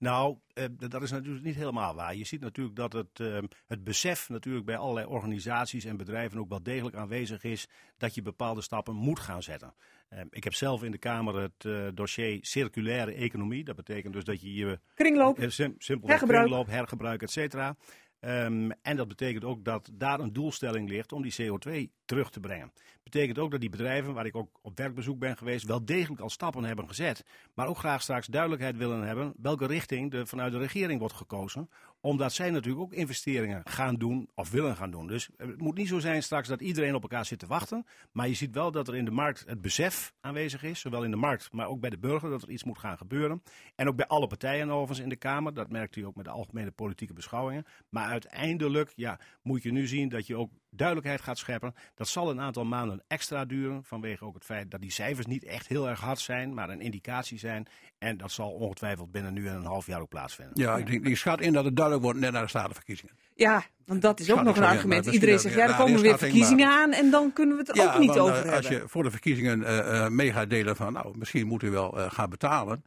Nou, 0.00 0.36
eh, 0.54 0.64
dat 0.88 1.02
is 1.02 1.10
natuurlijk 1.10 1.44
niet 1.44 1.54
helemaal 1.54 1.94
waar. 1.94 2.16
Je 2.16 2.24
ziet 2.24 2.40
natuurlijk 2.40 2.76
dat 2.76 2.92
het, 2.92 3.20
eh, 3.20 3.38
het 3.66 3.84
besef 3.84 4.28
natuurlijk 4.28 4.66
bij 4.66 4.76
allerlei 4.76 5.06
organisaties 5.06 5.84
en 5.84 5.96
bedrijven 5.96 6.38
ook 6.38 6.48
wel 6.48 6.62
degelijk 6.62 6.96
aanwezig 6.96 7.44
is 7.44 7.68
dat 7.96 8.14
je 8.14 8.22
bepaalde 8.22 8.60
stappen 8.60 8.94
moet 8.94 9.20
gaan 9.20 9.42
zetten. 9.42 9.74
Eh, 10.08 10.20
ik 10.30 10.44
heb 10.44 10.54
zelf 10.54 10.82
in 10.82 10.90
de 10.90 10.98
Kamer 10.98 11.36
het 11.36 11.64
uh, 11.64 11.88
dossier 11.94 12.38
circulaire 12.40 13.12
economie. 13.12 13.64
Dat 13.64 13.76
betekent 13.76 14.12
dus 14.12 14.24
dat 14.24 14.40
je 14.40 14.54
je 14.54 14.80
kringloop, 14.94 15.36
sim, 15.48 15.76
hergebruik. 15.78 16.20
kringloop, 16.26 16.66
hergebruik, 16.66 17.22
et 17.22 17.30
cetera. 17.30 17.76
Um, 18.20 18.72
en 18.82 18.96
dat 18.96 19.08
betekent 19.08 19.44
ook 19.44 19.64
dat 19.64 19.90
daar 19.92 20.20
een 20.20 20.32
doelstelling 20.32 20.88
ligt 20.88 21.12
om 21.12 21.22
die 21.22 21.34
CO2 21.40 21.92
terug 22.04 22.30
te 22.30 22.40
brengen. 22.40 22.72
Betekent 23.02 23.38
ook 23.38 23.50
dat 23.50 23.60
die 23.60 23.70
bedrijven, 23.70 24.14
waar 24.14 24.26
ik 24.26 24.36
ook 24.36 24.58
op 24.62 24.76
werkbezoek 24.78 25.18
ben 25.18 25.36
geweest, 25.36 25.66
wel 25.66 25.84
degelijk 25.84 26.20
al 26.20 26.30
stappen 26.30 26.64
hebben 26.64 26.88
gezet. 26.88 27.24
Maar 27.54 27.68
ook 27.68 27.78
graag 27.78 28.02
straks 28.02 28.26
duidelijkheid 28.26 28.76
willen 28.76 29.02
hebben 29.02 29.34
welke 29.36 29.66
richting 29.66 30.12
er 30.12 30.26
vanuit 30.26 30.52
de 30.52 30.58
regering 30.58 30.98
wordt 30.98 31.14
gekozen 31.14 31.68
omdat 32.00 32.32
zij 32.32 32.50
natuurlijk 32.50 32.82
ook 32.82 32.92
investeringen 32.92 33.60
gaan 33.64 33.94
doen 33.94 34.28
of 34.34 34.50
willen 34.50 34.76
gaan 34.76 34.90
doen. 34.90 35.06
Dus 35.06 35.28
het 35.36 35.60
moet 35.60 35.76
niet 35.76 35.88
zo 35.88 35.98
zijn 35.98 36.22
straks 36.22 36.48
dat 36.48 36.60
iedereen 36.60 36.94
op 36.94 37.02
elkaar 37.02 37.24
zit 37.24 37.38
te 37.38 37.46
wachten. 37.46 37.86
Maar 38.12 38.28
je 38.28 38.34
ziet 38.34 38.54
wel 38.54 38.70
dat 38.70 38.88
er 38.88 38.96
in 38.96 39.04
de 39.04 39.10
markt 39.10 39.44
het 39.46 39.60
besef 39.60 40.12
aanwezig 40.20 40.62
is. 40.62 40.80
Zowel 40.80 41.04
in 41.04 41.10
de 41.10 41.16
markt, 41.16 41.52
maar 41.52 41.66
ook 41.66 41.80
bij 41.80 41.90
de 41.90 41.98
burger 41.98 42.30
dat 42.30 42.42
er 42.42 42.50
iets 42.50 42.64
moet 42.64 42.78
gaan 42.78 42.96
gebeuren. 42.96 43.42
En 43.74 43.88
ook 43.88 43.96
bij 43.96 44.06
alle 44.06 44.26
partijen 44.26 44.70
overigens 44.70 44.98
in 44.98 45.08
de 45.08 45.16
Kamer. 45.16 45.54
Dat 45.54 45.70
merkt 45.70 45.96
u 45.96 46.04
ook 46.04 46.16
met 46.16 46.24
de 46.24 46.30
algemene 46.30 46.70
politieke 46.70 47.12
beschouwingen. 47.12 47.64
Maar 47.88 48.08
uiteindelijk 48.08 48.92
ja, 48.96 49.20
moet 49.42 49.62
je 49.62 49.72
nu 49.72 49.86
zien 49.86 50.08
dat 50.08 50.26
je 50.26 50.36
ook 50.36 50.50
duidelijkheid 50.70 51.20
gaat 51.20 51.38
scheppen. 51.38 51.74
Dat 51.94 52.08
zal 52.08 52.30
een 52.30 52.40
aantal 52.40 52.64
maanden 52.64 53.02
extra 53.06 53.44
duren. 53.44 53.84
Vanwege 53.84 54.24
ook 54.24 54.34
het 54.34 54.44
feit 54.44 54.70
dat 54.70 54.80
die 54.80 54.90
cijfers 54.92 55.26
niet 55.26 55.44
echt 55.44 55.66
heel 55.66 55.88
erg 55.88 56.00
hard 56.00 56.18
zijn. 56.18 56.54
Maar 56.54 56.70
een 56.70 56.80
indicatie 56.80 57.38
zijn. 57.38 57.66
En 57.98 58.16
dat 58.16 58.30
zal 58.30 58.50
ongetwijfeld 58.50 59.10
binnen 59.10 59.32
nu 59.32 59.48
en 59.48 59.54
een 59.54 59.64
half 59.64 59.86
jaar 59.86 60.00
ook 60.00 60.08
plaatsvinden. 60.08 60.62
Ja, 60.62 60.76
ik 60.76 60.86
denk, 60.86 61.04
die 61.04 61.16
schat 61.16 61.40
in 61.40 61.52
dat 61.52 61.64
het 61.64 61.76
duidelijk 61.76 62.04
wordt 62.04 62.20
net 62.20 62.32
naar 62.32 62.42
de 62.42 62.48
statenverkiezingen. 62.48 63.14
Ja, 63.34 63.62
want 63.84 64.02
dat 64.02 64.20
is 64.20 64.32
ook 64.32 64.42
nog 64.42 64.56
een 64.56 64.62
argument. 64.62 65.06
Iedereen 65.06 65.38
zegt, 65.38 65.54
ja, 65.54 65.68
er 65.68 65.74
komen 65.74 66.00
weer 66.00 66.18
verkiezingen 66.18 66.68
aan 66.68 66.92
en 66.92 67.10
dan 67.10 67.32
kunnen 67.32 67.56
we 67.56 67.62
het 67.66 67.78
er 67.78 67.84
ook 67.84 67.98
niet 67.98 68.10
over 68.10 68.34
hebben. 68.34 68.56
Als 68.56 68.68
je 68.68 68.82
voor 68.86 69.02
de 69.02 69.10
verkiezingen 69.10 69.60
uh, 69.60 70.08
mee 70.08 70.32
gaat 70.32 70.50
delen 70.50 70.76
van, 70.76 70.92
nou, 70.92 71.18
misschien 71.18 71.46
moeten 71.46 71.68
we 71.68 71.74
wel 71.74 71.98
uh, 71.98 72.10
gaan 72.10 72.30
betalen. 72.30 72.84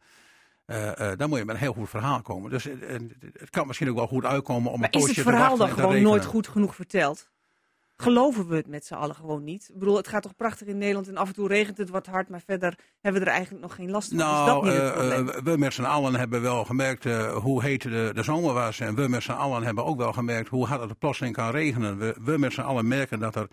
Uh, 0.66 0.86
uh, 0.86 1.12
dan 1.18 1.30
moet 1.30 1.38
je 1.38 1.46
met 1.46 1.56
een 1.56 1.62
heel 1.62 1.74
goed 1.74 1.90
verhaal 1.90 2.22
komen. 2.22 2.50
Dus 2.50 2.66
uh, 2.66 2.74
het 3.34 3.50
kan 3.50 3.68
misschien 3.68 3.90
ook 3.90 3.96
wel 3.96 4.08
goed 4.08 4.26
uitkomen 4.26 4.72
om 4.72 4.80
maar 4.80 4.90
een 4.94 5.00
poosje 5.00 5.14
te 5.14 5.24
wachten. 5.24 5.34
Is 5.34 5.50
het 5.50 5.58
verhaal 5.58 5.58
dan 5.58 5.70
gewoon 5.70 6.02
nooit 6.02 6.26
goed 6.26 6.48
genoeg 6.48 6.76
verteld? 6.76 7.32
Geloven 7.98 8.48
we 8.48 8.56
het 8.56 8.68
met 8.68 8.86
z'n 8.86 8.94
allen 8.94 9.16
gewoon 9.16 9.44
niet. 9.44 9.70
Ik 9.74 9.80
bedoel, 9.80 9.96
het 9.96 10.08
gaat 10.08 10.22
toch 10.22 10.36
prachtig 10.36 10.68
in 10.68 10.78
Nederland 10.78 11.08
en 11.08 11.18
af 11.18 11.28
en 11.28 11.34
toe 11.34 11.48
regent 11.48 11.78
het 11.78 11.90
wat 11.90 12.06
hard, 12.06 12.30
maar 12.30 12.42
verder 12.46 12.78
hebben 13.02 13.22
we 13.22 13.28
er 13.28 13.34
eigenlijk 13.34 13.64
nog 13.64 13.76
geen 13.76 13.92
last 13.92 14.08
van. 14.10 14.18
Nou, 14.18 14.48
is 14.48 14.54
dat 14.54 14.64
niet 14.64 14.82
het 14.82 14.94
probleem? 14.94 15.28
Uh, 15.28 15.54
we 15.54 15.58
met 15.58 15.74
z'n 15.74 15.84
allen 15.84 16.16
hebben 16.16 16.42
wel 16.42 16.66
gemerkt 16.66 17.06
uh, 17.06 17.36
hoe 17.36 17.64
heet 17.64 17.82
de, 17.82 18.12
de 18.14 18.24
zomer 18.24 18.54
was. 18.54 18.80
En 18.80 18.96
we 18.96 19.08
met 19.08 19.24
z'n 19.24 19.32
allen 19.32 19.64
hebben 19.64 19.86
ook 19.86 19.98
wel 19.98 20.14
gemerkt 20.14 20.50
hoe 20.50 20.66
hard 20.66 20.90
het 20.90 21.00
plotseling 21.00 21.36
kan 21.36 21.52
regenen. 21.52 21.98
We, 21.98 22.16
we 22.22 22.38
met 22.38 22.54
z'n 22.54 22.62
allen 22.62 22.88
merken 22.88 23.20
dat 23.20 23.36
er 23.36 23.48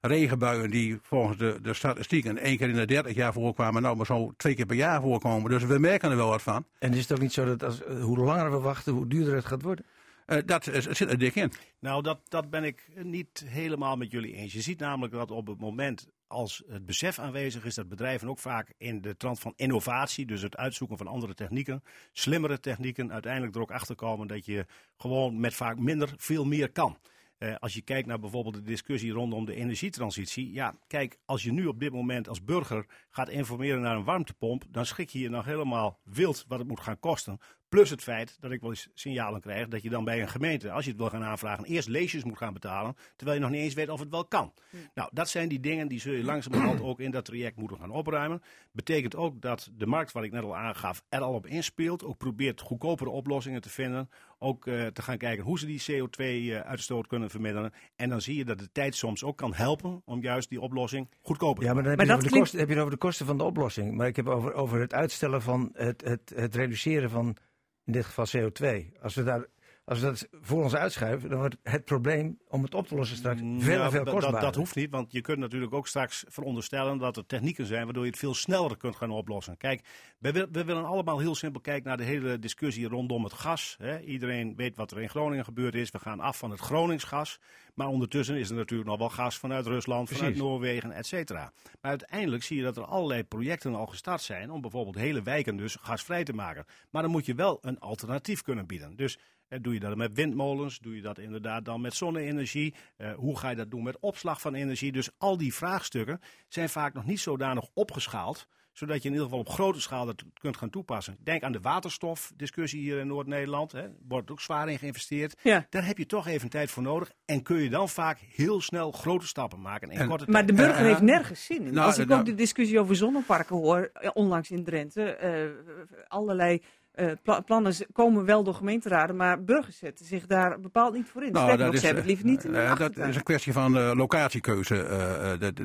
regenbuien 0.00 0.70
die 0.70 0.98
volgens 1.02 1.38
de, 1.38 1.58
de 1.62 1.74
statistieken 1.74 2.38
één 2.38 2.56
keer 2.56 2.68
in 2.68 2.74
de 2.74 2.86
30 2.86 3.14
jaar 3.14 3.32
voorkwamen, 3.32 3.82
nou 3.82 3.96
maar 3.96 4.06
zo 4.06 4.32
twee 4.36 4.54
keer 4.54 4.66
per 4.66 4.76
jaar 4.76 5.00
voorkomen. 5.00 5.50
Dus 5.50 5.64
we 5.64 5.78
merken 5.78 6.10
er 6.10 6.16
wel 6.16 6.28
wat 6.28 6.42
van. 6.42 6.64
En 6.78 6.92
is 6.92 7.00
het 7.00 7.12
ook 7.12 7.20
niet 7.20 7.32
zo 7.32 7.44
dat 7.44 7.62
als, 7.62 7.82
hoe 8.00 8.18
langer 8.18 8.50
we 8.50 8.58
wachten, 8.58 8.92
hoe 8.92 9.06
duurder 9.06 9.34
het 9.34 9.44
gaat 9.44 9.62
worden? 9.62 9.84
Uh, 10.30 10.38
dat 10.44 10.64
zit 10.64 11.00
er 11.00 11.18
dik 11.18 11.34
in. 11.34 11.52
Nou, 11.78 12.02
dat, 12.02 12.20
dat 12.28 12.50
ben 12.50 12.64
ik 12.64 12.88
niet 13.02 13.44
helemaal 13.46 13.96
met 13.96 14.10
jullie 14.10 14.34
eens. 14.34 14.52
Je 14.52 14.60
ziet 14.60 14.78
namelijk 14.78 15.12
dat 15.12 15.30
op 15.30 15.46
het 15.46 15.60
moment 15.60 16.08
als 16.26 16.62
het 16.68 16.86
besef 16.86 17.18
aanwezig 17.18 17.64
is 17.64 17.74
dat 17.74 17.88
bedrijven 17.88 18.28
ook 18.28 18.38
vaak 18.38 18.72
in 18.78 19.00
de 19.00 19.16
trant 19.16 19.38
van 19.38 19.52
innovatie, 19.56 20.26
dus 20.26 20.42
het 20.42 20.56
uitzoeken 20.56 20.96
van 20.96 21.06
andere 21.06 21.34
technieken, 21.34 21.82
slimmere 22.12 22.60
technieken, 22.60 23.12
uiteindelijk 23.12 23.54
er 23.54 23.60
ook 23.60 23.70
achter 23.70 23.94
komen 23.94 24.26
dat 24.26 24.46
je 24.46 24.66
gewoon 24.96 25.40
met 25.40 25.54
vaak 25.54 25.78
minder 25.78 26.14
veel 26.16 26.44
meer 26.44 26.72
kan. 26.72 26.98
Uh, 27.38 27.54
als 27.58 27.74
je 27.74 27.82
kijkt 27.82 28.06
naar 28.06 28.18
bijvoorbeeld 28.18 28.54
de 28.54 28.62
discussie 28.62 29.12
rondom 29.12 29.44
de 29.44 29.54
energietransitie. 29.54 30.52
Ja, 30.52 30.74
kijk, 30.86 31.18
als 31.24 31.42
je 31.42 31.52
nu 31.52 31.66
op 31.66 31.80
dit 31.80 31.92
moment 31.92 32.28
als 32.28 32.44
burger 32.44 32.86
gaat 33.10 33.28
informeren 33.28 33.80
naar 33.80 33.96
een 33.96 34.04
warmtepomp, 34.04 34.64
dan 34.68 34.86
schik 34.86 35.08
je 35.08 35.18
je 35.18 35.28
nog 35.28 35.44
helemaal 35.44 36.00
wild 36.04 36.44
wat 36.48 36.58
het 36.58 36.68
moet 36.68 36.80
gaan 36.80 36.98
kosten. 36.98 37.38
Plus 37.70 37.90
het 37.90 38.02
feit 38.02 38.36
dat 38.40 38.50
ik 38.50 38.60
wel 38.60 38.70
eens 38.70 38.88
signalen 38.94 39.40
krijg 39.40 39.68
dat 39.68 39.82
je 39.82 39.90
dan 39.90 40.04
bij 40.04 40.20
een 40.20 40.28
gemeente, 40.28 40.70
als 40.70 40.84
je 40.84 40.90
het 40.90 40.98
wil 41.00 41.08
gaan 41.08 41.24
aanvragen, 41.24 41.64
eerst 41.64 41.88
leesjes 41.88 42.24
moet 42.24 42.38
gaan 42.38 42.52
betalen. 42.52 42.96
Terwijl 43.16 43.38
je 43.38 43.44
nog 43.44 43.52
niet 43.52 43.62
eens 43.62 43.74
weet 43.74 43.88
of 43.88 44.00
het 44.00 44.10
wel 44.10 44.24
kan. 44.24 44.52
Hm. 44.70 44.76
Nou, 44.94 45.10
dat 45.12 45.28
zijn 45.28 45.48
die 45.48 45.60
dingen 45.60 45.88
die 45.88 46.00
zul 46.00 46.12
je 46.12 46.24
langzamerhand 46.24 46.80
ook 46.88 47.00
in 47.00 47.10
dat 47.10 47.24
traject 47.24 47.56
moeten 47.56 47.78
gaan 47.78 47.90
opruimen. 47.90 48.42
Betekent 48.72 49.16
ook 49.16 49.40
dat 49.40 49.70
de 49.72 49.86
markt, 49.86 50.12
wat 50.12 50.22
ik 50.22 50.32
net 50.32 50.42
al 50.42 50.56
aangaf, 50.56 51.02
er 51.08 51.20
al 51.20 51.34
op 51.34 51.46
inspeelt. 51.46 52.04
Ook 52.04 52.18
probeert 52.18 52.60
goedkopere 52.60 53.10
oplossingen 53.10 53.60
te 53.60 53.70
vinden. 53.70 54.10
Ook 54.38 54.66
uh, 54.66 54.86
te 54.86 55.02
gaan 55.02 55.18
kijken 55.18 55.44
hoe 55.44 55.58
ze 55.58 55.66
die 55.66 55.82
CO2-uitstoot 55.82 57.02
uh, 57.02 57.08
kunnen 57.08 57.30
verminderen. 57.30 57.72
En 57.96 58.08
dan 58.08 58.20
zie 58.20 58.36
je 58.36 58.44
dat 58.44 58.58
de 58.58 58.72
tijd 58.72 58.94
soms 58.94 59.24
ook 59.24 59.36
kan 59.36 59.54
helpen 59.54 60.02
om 60.04 60.22
juist 60.22 60.48
die 60.48 60.60
oplossing 60.60 61.08
goedkoper 61.20 61.62
te 61.62 61.74
maken. 61.74 61.82
Ja, 61.82 61.96
maar 61.96 62.06
dan 62.06 62.08
heb, 62.08 62.20
je, 62.20 62.26
over 62.26 62.32
de 62.32 62.38
kosten, 62.38 62.58
heb 62.58 62.68
je 62.68 62.78
over 62.78 62.90
de 62.90 62.96
kosten 62.96 63.26
van 63.26 63.38
de 63.38 63.44
oplossing. 63.44 63.96
Maar 63.96 64.06
ik 64.06 64.16
heb 64.16 64.26
over, 64.26 64.52
over 64.52 64.80
het 64.80 64.94
uitstellen 64.94 65.42
van 65.42 65.70
het, 65.72 66.04
het, 66.04 66.32
het 66.34 66.54
reduceren 66.54 67.10
van 67.10 67.36
in 67.84 67.92
dit 67.92 68.04
geval 68.04 68.26
CO2. 68.26 68.92
Als 69.00 69.14
we 69.14 69.22
daar 69.22 69.46
Als 69.90 70.00
we 70.00 70.06
dat 70.06 70.28
voor 70.40 70.62
ons 70.62 70.74
uitschuiven, 70.74 71.28
dan 71.28 71.38
wordt 71.38 71.56
het 71.62 71.84
probleem 71.84 72.38
om 72.48 72.62
het 72.62 72.74
op 72.74 72.86
te 72.86 72.94
lossen 72.94 73.16
straks 73.16 73.40
mm, 73.40 73.60
veel 73.60 73.90
veel 73.90 74.02
kostbaarder. 74.02 74.30
Dat, 74.32 74.40
dat, 74.40 74.54
hoeft 74.54 74.74
niet, 74.74 74.90
want 74.90 75.12
je 75.12 75.20
kunt 75.20 75.38
natuurlijk 75.38 75.74
ook 75.74 75.86
straks 75.86 76.24
veronderstellen 76.28 76.98
dat 76.98 77.16
er 77.16 77.26
technieken 77.26 77.66
zijn 77.66 77.84
waardoor 77.84 78.04
je 78.04 78.10
het 78.10 78.18
veel 78.18 78.34
sneller 78.34 78.76
kunt 78.76 78.96
gaan 78.96 79.10
oplossen. 79.10 79.56
Kijk, 79.56 79.82
we, 80.18 80.48
we 80.52 80.64
willen 80.64 80.84
allemaal 80.84 81.18
heel 81.18 81.34
simpel 81.34 81.60
kijken 81.60 81.88
naar 81.88 81.96
de 81.96 82.04
hele 82.04 82.38
discussie 82.38 82.88
rondom 82.88 83.24
het 83.24 83.32
gas. 83.32 83.76
Hè. 83.78 84.00
Iedereen 84.00 84.56
weet 84.56 84.76
wat 84.76 84.90
er 84.90 85.00
in 85.00 85.08
Groningen 85.08 85.44
gebeurd 85.44 85.74
is. 85.74 85.90
We 85.90 85.98
gaan 85.98 86.20
af 86.20 86.38
van 86.38 86.50
het 86.50 86.60
Groningsgas. 86.60 87.38
Maar 87.74 87.88
ondertussen 87.88 88.36
is 88.36 88.50
er 88.50 88.56
natuurlijk 88.56 88.88
nog 88.88 88.98
wel 88.98 89.10
gas 89.10 89.38
vanuit 89.38 89.66
Rusland, 89.66 90.08
vanuit 90.08 90.36
Noorwegen, 90.36 90.92
et 90.92 91.06
cetera. 91.06 91.52
Maar 91.80 91.90
uiteindelijk 91.90 92.42
zie 92.42 92.56
je 92.56 92.62
dat 92.62 92.76
er 92.76 92.84
allerlei 92.84 93.24
projecten 93.24 93.74
al 93.74 93.86
gestart 93.86 94.22
zijn 94.22 94.50
om 94.50 94.60
bijvoorbeeld 94.60 94.96
hele 94.96 95.22
wijken 95.22 95.56
dus 95.56 95.76
gasvrij 95.80 96.24
te 96.24 96.32
maken. 96.32 96.64
Maar 96.90 97.02
dan 97.02 97.10
moet 97.10 97.26
je 97.26 97.34
wel 97.34 97.58
een 97.60 97.78
alternatief 97.78 98.42
kunnen 98.42 98.66
bieden. 98.66 98.96
Dus 98.96 99.18
doe 99.60 99.74
je 99.74 99.80
dat 99.80 99.96
met 99.96 100.14
windmolens? 100.14 100.78
Doe 100.78 100.96
je 100.96 101.02
dat 101.02 101.18
inderdaad 101.18 101.64
dan 101.64 101.80
met 101.80 101.94
zonne-energie? 101.94 102.74
Uh, 102.98 103.14
hoe 103.14 103.38
ga 103.38 103.50
je 103.50 103.56
dat 103.56 103.70
doen 103.70 103.82
met 103.82 104.00
opslag 104.00 104.40
van 104.40 104.54
energie? 104.54 104.92
Dus 104.92 105.10
al 105.18 105.36
die 105.36 105.54
vraagstukken 105.54 106.20
zijn 106.48 106.68
vaak 106.68 106.94
nog 106.94 107.04
niet 107.04 107.20
zodanig 107.20 107.68
opgeschaald 107.74 108.46
zodat 108.72 109.02
je 109.02 109.08
in 109.08 109.14
ieder 109.14 109.24
geval 109.24 109.40
op 109.40 109.48
grote 109.48 109.80
schaal 109.80 110.06
dat 110.06 110.22
kunt 110.40 110.56
gaan 110.56 110.70
toepassen. 110.70 111.16
Denk 111.22 111.42
aan 111.42 111.52
de 111.52 111.60
waterstofdiscussie 111.60 112.80
hier 112.80 112.98
in 112.98 113.06
Noord-Nederland. 113.06 113.72
Er 113.72 113.92
wordt 114.08 114.30
ook 114.30 114.40
zwaar 114.40 114.68
in 114.68 114.78
geïnvesteerd. 114.78 115.36
Ja. 115.42 115.66
Daar 115.70 115.86
heb 115.86 115.98
je 115.98 116.06
toch 116.06 116.26
even 116.26 116.48
tijd 116.48 116.70
voor 116.70 116.82
nodig. 116.82 117.12
En 117.24 117.42
kun 117.42 117.56
je 117.56 117.70
dan 117.70 117.88
vaak 117.88 118.18
heel 118.18 118.60
snel 118.60 118.92
grote 118.92 119.26
stappen 119.26 119.60
maken. 119.60 119.90
In 119.90 120.08
korte 120.08 120.30
maar 120.30 120.46
de 120.46 120.52
burger 120.52 120.84
heeft 120.84 121.00
nergens 121.00 121.44
zin 121.44 121.66
in. 121.66 121.74
Nou, 121.74 121.86
Als 121.86 121.98
ik 121.98 122.08
nou, 122.08 122.20
ook 122.20 122.26
de 122.26 122.34
discussie 122.34 122.80
over 122.80 122.96
zonneparken 122.96 123.56
hoor, 123.56 123.90
eh, 123.92 124.10
onlangs 124.14 124.50
in 124.50 124.64
Drenthe. 124.64 125.18
Uh, 125.22 126.06
allerlei 126.08 126.62
uh, 127.00 127.38
plannen 127.44 127.74
komen 127.92 128.24
wel 128.24 128.44
door 128.44 128.54
gemeenteraden, 128.54 129.16
maar 129.16 129.44
burgers 129.44 129.78
zetten 129.78 130.06
zich 130.06 130.26
daar 130.26 130.60
bepaald 130.60 130.94
niet 130.94 131.08
voor 131.08 131.24
in. 131.24 131.32
Nou, 131.32 131.56
dat 131.56 131.74
is, 131.74 131.80
ze 131.80 131.86
hebben 131.86 132.04
het 132.04 132.12
liever 132.12 132.30
niet 132.30 132.44
in 132.44 132.54
uh, 132.54 132.76
Dat 132.76 132.96
is 132.96 133.16
een 133.16 133.22
kwestie 133.22 133.52
van 133.52 133.76
uh, 133.76 133.92
locatiekeuze. 133.94 134.86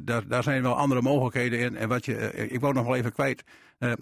daar, 0.03 0.27
daar 0.27 0.43
zijn 0.43 0.61
wel 0.61 0.75
andere 0.75 1.01
mogelijkheden 1.01 1.59
in. 1.59 1.75
En 1.75 1.89
wat 1.89 2.05
je, 2.05 2.33
ik 2.33 2.59
wou 2.59 2.73
nog 2.73 2.85
wel 2.85 2.95
even 2.95 3.11
kwijt. 3.11 3.43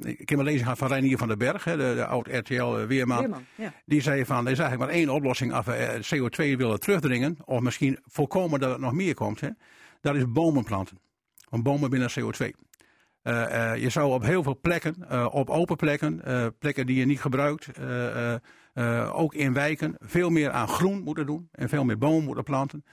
ik 0.01 0.29
heb 0.29 0.39
een 0.39 0.45
lezing 0.45 0.63
gehad 0.63 0.77
van 0.77 0.87
Reinier 0.87 1.17
van 1.17 1.27
den 1.27 1.37
Berg, 1.37 1.63
hè, 1.63 1.77
de, 1.77 1.93
de 1.95 2.05
oud-RTL-weerman. 2.05 3.19
Weerman, 3.19 3.45
ja. 3.55 3.73
Die 3.85 4.01
zei 4.01 4.25
van, 4.25 4.45
er 4.45 4.51
is 4.51 4.59
eigenlijk 4.59 4.91
maar 4.91 4.99
één 4.99 5.09
oplossing 5.09 5.53
als 5.53 5.65
we 5.65 5.99
CO2 6.15 6.57
willen 6.57 6.79
terugdringen. 6.79 7.37
Of 7.45 7.59
misschien 7.59 7.99
voorkomen 8.03 8.59
dat 8.59 8.71
het 8.71 8.79
nog 8.79 8.93
meer 8.93 9.13
komt. 9.13 9.39
Hè. 9.39 9.49
Dat 10.01 10.15
is 10.15 10.31
bomen 10.31 10.63
planten. 10.63 10.99
Want 11.49 11.63
bomen 11.63 11.89
binnen 11.89 12.11
CO2. 12.19 12.49
Uh, 13.23 13.33
uh, 13.33 13.81
je 13.81 13.89
zou 13.89 14.13
op 14.13 14.23
heel 14.23 14.43
veel 14.43 14.59
plekken, 14.61 14.95
uh, 15.11 15.27
op 15.31 15.49
open 15.49 15.75
plekken, 15.75 16.21
plekken 16.59 16.85
die 16.85 16.95
je 16.95 17.05
niet 17.05 17.21
gebruikt, 17.21 17.69
ook 19.13 19.33
in 19.33 19.53
wijken, 19.53 19.95
veel 19.99 20.29
meer 20.29 20.51
aan 20.51 20.67
groen 20.67 21.01
moeten 21.01 21.25
doen 21.25 21.49
en 21.51 21.69
veel 21.69 21.83
meer 21.83 21.97
bomen 21.97 22.23
moeten 22.23 22.43
planten. 22.43 22.85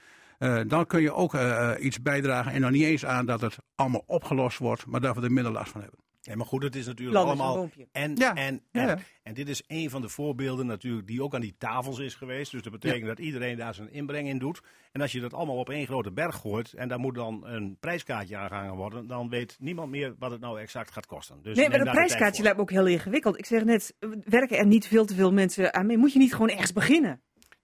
dan 0.67 0.85
kun 0.85 1.01
je 1.01 1.13
ook 1.13 1.35
iets 1.79 2.01
bijdragen 2.01 2.51
en 2.51 2.61
dan 2.61 2.71
niet 2.71 2.83
eens 2.83 3.05
aan 3.05 3.25
dat 3.25 3.41
het 3.41 3.57
allemaal 3.75 4.03
opgelost 4.05 4.57
wordt, 4.57 4.85
maar 4.85 5.01
dat 5.01 5.15
we 5.15 5.21
er 5.21 5.31
minder 5.31 5.51
last 5.51 5.71
van 5.71 5.81
hebben. 5.81 5.99
Ja, 6.23 6.35
maar 6.35 6.45
goed, 6.45 6.63
het 6.63 6.75
is 6.75 6.85
natuurlijk 6.85 7.17
allemaal. 7.17 7.69
En, 7.91 8.15
ja. 8.15 8.35
en, 8.35 8.61
en, 8.71 8.99
en 9.23 9.33
dit 9.33 9.49
is 9.49 9.63
een 9.67 9.89
van 9.89 10.01
de 10.01 10.09
voorbeelden 10.09 10.65
natuurlijk 10.65 11.07
die 11.07 11.23
ook 11.23 11.35
aan 11.35 11.41
die 11.41 11.55
tafels 11.57 11.99
is 11.99 12.15
geweest. 12.15 12.51
Dus 12.51 12.61
dat 12.61 12.71
betekent 12.71 13.05
dat 13.05 13.19
iedereen 13.19 13.57
daar 13.57 13.73
zijn 13.73 13.91
inbreng 13.91 14.27
in 14.27 14.37
doet. 14.37 14.61
En 14.91 15.01
als 15.01 15.11
je 15.11 15.19
dat 15.19 15.33
allemaal 15.33 15.57
op 15.57 15.69
één 15.69 15.85
grote 15.85 16.11
berg 16.11 16.35
gooit 16.35 16.73
en 16.73 16.87
daar 16.87 16.99
moet 16.99 17.15
dan 17.15 17.47
een 17.47 17.77
prijskaartje 17.79 18.37
aangehangen 18.37 18.75
worden, 18.75 19.07
dan 19.07 19.29
weet 19.29 19.55
niemand 19.59 19.89
meer 19.89 20.15
wat 20.19 20.31
het 20.31 20.41
nou 20.41 20.59
exact 20.59 20.91
gaat 20.91 21.05
kosten. 21.05 21.41
Dus 21.41 21.57
nee, 21.57 21.69
maar 21.69 21.83
dat 21.83 21.93
prijskaartje 21.93 22.43
lijkt 22.43 22.57
me 22.57 22.63
ook 22.63 22.71
heel 22.71 22.87
ingewikkeld. 22.87 23.37
Ik 23.37 23.45
zeg 23.45 23.63
net, 23.63 23.95
werken 24.23 24.57
er 24.57 24.67
niet 24.67 24.87
veel 24.87 25.05
te 25.05 25.15
veel 25.15 25.31
mensen 25.33 25.73
aan 25.73 25.85
mee? 25.85 25.97
Moet 25.97 26.13
je 26.13 26.19
niet 26.19 26.33
gewoon 26.33 26.49
ergens 26.49 26.73
beginnen? 26.73 27.21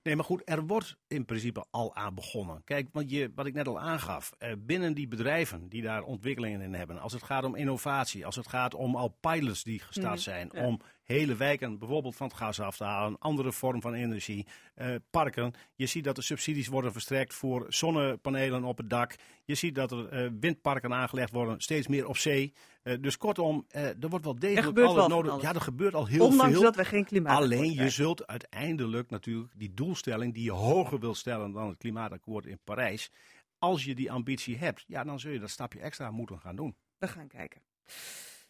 Nee, 0.07 0.15
maar 0.15 0.25
goed, 0.25 0.41
er 0.45 0.65
wordt 0.65 0.97
in 1.07 1.25
principe 1.25 1.65
al 1.71 1.95
aan 1.95 2.15
begonnen. 2.15 2.63
Kijk, 2.63 2.87
wat, 2.91 3.09
je, 3.09 3.31
wat 3.35 3.45
ik 3.45 3.53
net 3.53 3.67
al 3.67 3.79
aangaf, 3.79 4.33
eh, 4.37 4.51
binnen 4.57 4.93
die 4.93 5.07
bedrijven 5.07 5.69
die 5.69 5.81
daar 5.81 6.03
ontwikkelingen 6.03 6.61
in 6.61 6.73
hebben, 6.73 6.99
als 6.99 7.13
het 7.13 7.23
gaat 7.23 7.43
om 7.43 7.55
innovatie, 7.55 8.25
als 8.25 8.35
het 8.35 8.47
gaat 8.47 8.73
om 8.73 8.95
al 8.95 9.17
pilots 9.19 9.63
die 9.63 9.79
gestart 9.79 10.13
mhm, 10.13 10.21
zijn, 10.21 10.53
om 10.53 10.79
hele 11.07 11.35
wijken 11.35 11.79
bijvoorbeeld 11.79 12.15
van 12.15 12.27
het 12.27 12.35
gas 12.35 12.59
af 12.59 12.77
te 12.77 12.83
halen, 12.83 13.11
een 13.11 13.19
andere 13.19 13.51
vorm 13.51 13.81
van 13.81 13.93
energie, 13.93 14.47
eh, 14.75 14.95
parken. 15.09 15.53
Je 15.75 15.85
ziet 15.85 16.03
dat 16.03 16.17
er 16.17 16.23
subsidies 16.23 16.67
worden 16.67 16.91
verstrekt 16.91 17.33
voor 17.33 17.65
zonnepanelen 17.67 18.63
op 18.63 18.77
het 18.77 18.89
dak. 18.89 19.15
Je 19.45 19.55
ziet 19.55 19.75
dat 19.75 19.91
er 19.91 20.23
uh, 20.25 20.31
windparken 20.39 20.93
aangelegd 20.93 21.31
worden, 21.31 21.61
steeds 21.61 21.87
meer 21.87 22.07
op 22.07 22.17
zee. 22.17 22.53
Uh, 22.83 22.93
dus 23.01 23.17
kortom, 23.17 23.65
er 23.69 24.09
wordt 24.09 24.25
wel 24.25 24.39
degelijk 24.39 24.77
al 24.79 25.07
nodig. 25.07 25.41
Ja, 25.41 25.53
er 25.53 25.61
gebeurt 25.61 25.93
al 25.93 26.05
heel 26.05 26.25
Ondanks 26.25 26.53
veel. 26.53 26.61
dat 26.61 26.75
we 26.75 26.85
geen 26.85 27.05
klimaat 27.05 27.37
Alleen 27.37 27.73
je 27.73 27.89
zult 27.89 28.27
uiteindelijk 28.27 29.09
natuurlijk 29.09 29.53
die 29.55 29.73
doelstelling 29.73 30.33
die 30.33 30.43
je 30.43 30.51
hoger 30.51 30.99
wilt 30.99 31.17
stellen 31.17 31.51
dan 31.51 31.67
het 31.67 31.77
klimaatakkoord 31.77 32.45
in 32.45 32.59
Parijs. 32.63 33.11
Als 33.59 33.83
je 33.83 33.95
die 33.95 34.11
ambitie 34.11 34.57
hebt, 34.57 34.83
ja, 34.87 35.03
dan 35.03 35.19
zul 35.19 35.31
je 35.31 35.39
dat 35.39 35.49
stapje 35.49 35.79
extra 35.79 36.11
moeten 36.11 36.39
gaan 36.39 36.55
doen. 36.55 36.75
We 36.97 37.07
gaan 37.07 37.27
kijken. 37.27 37.61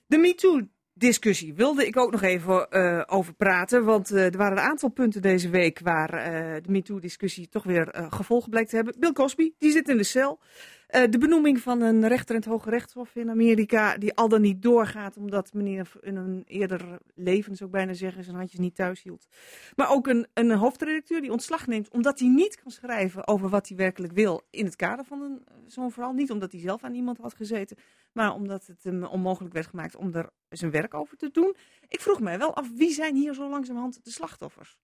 De 0.05 0.17
MeToo 0.17 0.67
discussie 0.97 1.53
wilde 1.53 1.85
ik 1.87 1.97
ook 1.97 2.11
nog 2.11 2.21
even 2.21 2.67
uh, 2.69 3.03
over 3.05 3.33
praten. 3.33 3.85
Want 3.85 4.11
uh, 4.11 4.25
er 4.25 4.37
waren 4.37 4.57
een 4.57 4.63
aantal 4.63 4.89
punten 4.89 5.21
deze 5.21 5.49
week 5.49 5.79
waar 5.79 6.13
uh, 6.13 6.55
de 6.61 6.71
MeToo-discussie 6.71 7.49
toch 7.49 7.63
weer 7.63 8.07
gevolgen 8.09 8.49
blijkt 8.49 8.69
te 8.69 8.75
hebben. 8.75 8.95
Bill 8.99 9.11
Cosby, 9.11 9.51
die 9.57 9.71
zit 9.71 9.89
in 9.89 9.97
de 9.97 10.03
cel. 10.03 10.39
De 10.87 11.17
benoeming 11.17 11.59
van 11.59 11.81
een 11.81 12.07
rechter 12.07 12.35
in 12.35 12.41
het 12.41 12.49
Hoge 12.49 12.69
Rechtshof 12.69 13.15
in 13.15 13.29
Amerika, 13.29 13.97
die 13.97 14.13
al 14.13 14.29
dan 14.29 14.41
niet 14.41 14.61
doorgaat, 14.61 15.17
omdat 15.17 15.53
meneer 15.53 15.91
in 16.01 16.15
een 16.15 16.43
eerder 16.45 16.99
leven, 17.15 17.55
zou 17.55 17.69
ik 17.69 17.75
bijna 17.75 17.93
zeggen, 17.93 18.23
zijn 18.23 18.35
handjes 18.35 18.59
niet 18.59 18.75
thuis 18.75 19.03
hield. 19.03 19.27
Maar 19.75 19.91
ook 19.91 20.07
een, 20.07 20.27
een 20.33 20.51
hoofdredacteur 20.51 21.21
die 21.21 21.31
ontslag 21.31 21.67
neemt, 21.67 21.89
omdat 21.89 22.19
hij 22.19 22.27
niet 22.27 22.61
kan 22.61 22.71
schrijven 22.71 23.27
over 23.27 23.49
wat 23.49 23.67
hij 23.67 23.77
werkelijk 23.77 24.13
wil 24.13 24.41
in 24.49 24.65
het 24.65 24.75
kader 24.75 25.05
van 25.05 25.43
zo'n 25.65 25.91
verhaal. 25.91 26.13
Niet 26.13 26.31
omdat 26.31 26.51
hij 26.51 26.61
zelf 26.61 26.83
aan 26.83 26.95
iemand 26.95 27.17
had 27.17 27.33
gezeten, 27.33 27.77
maar 28.17 28.33
omdat 28.33 28.65
het 28.65 28.83
hem 28.83 29.03
onmogelijk 29.03 29.53
werd 29.53 29.67
gemaakt 29.67 29.95
om 29.95 30.13
er 30.13 30.29
zijn 30.49 30.71
werk 30.71 30.93
over 30.93 31.17
te 31.17 31.29
doen. 31.31 31.55
Ik 31.87 32.01
vroeg 32.01 32.19
mij 32.19 32.37
wel 32.37 32.55
af, 32.55 32.69
wie 32.75 32.91
zijn 32.91 33.15
hier 33.15 33.33
zo 33.33 33.49
langzamerhand 33.49 34.03
de 34.03 34.11
slachtoffers? 34.11 34.77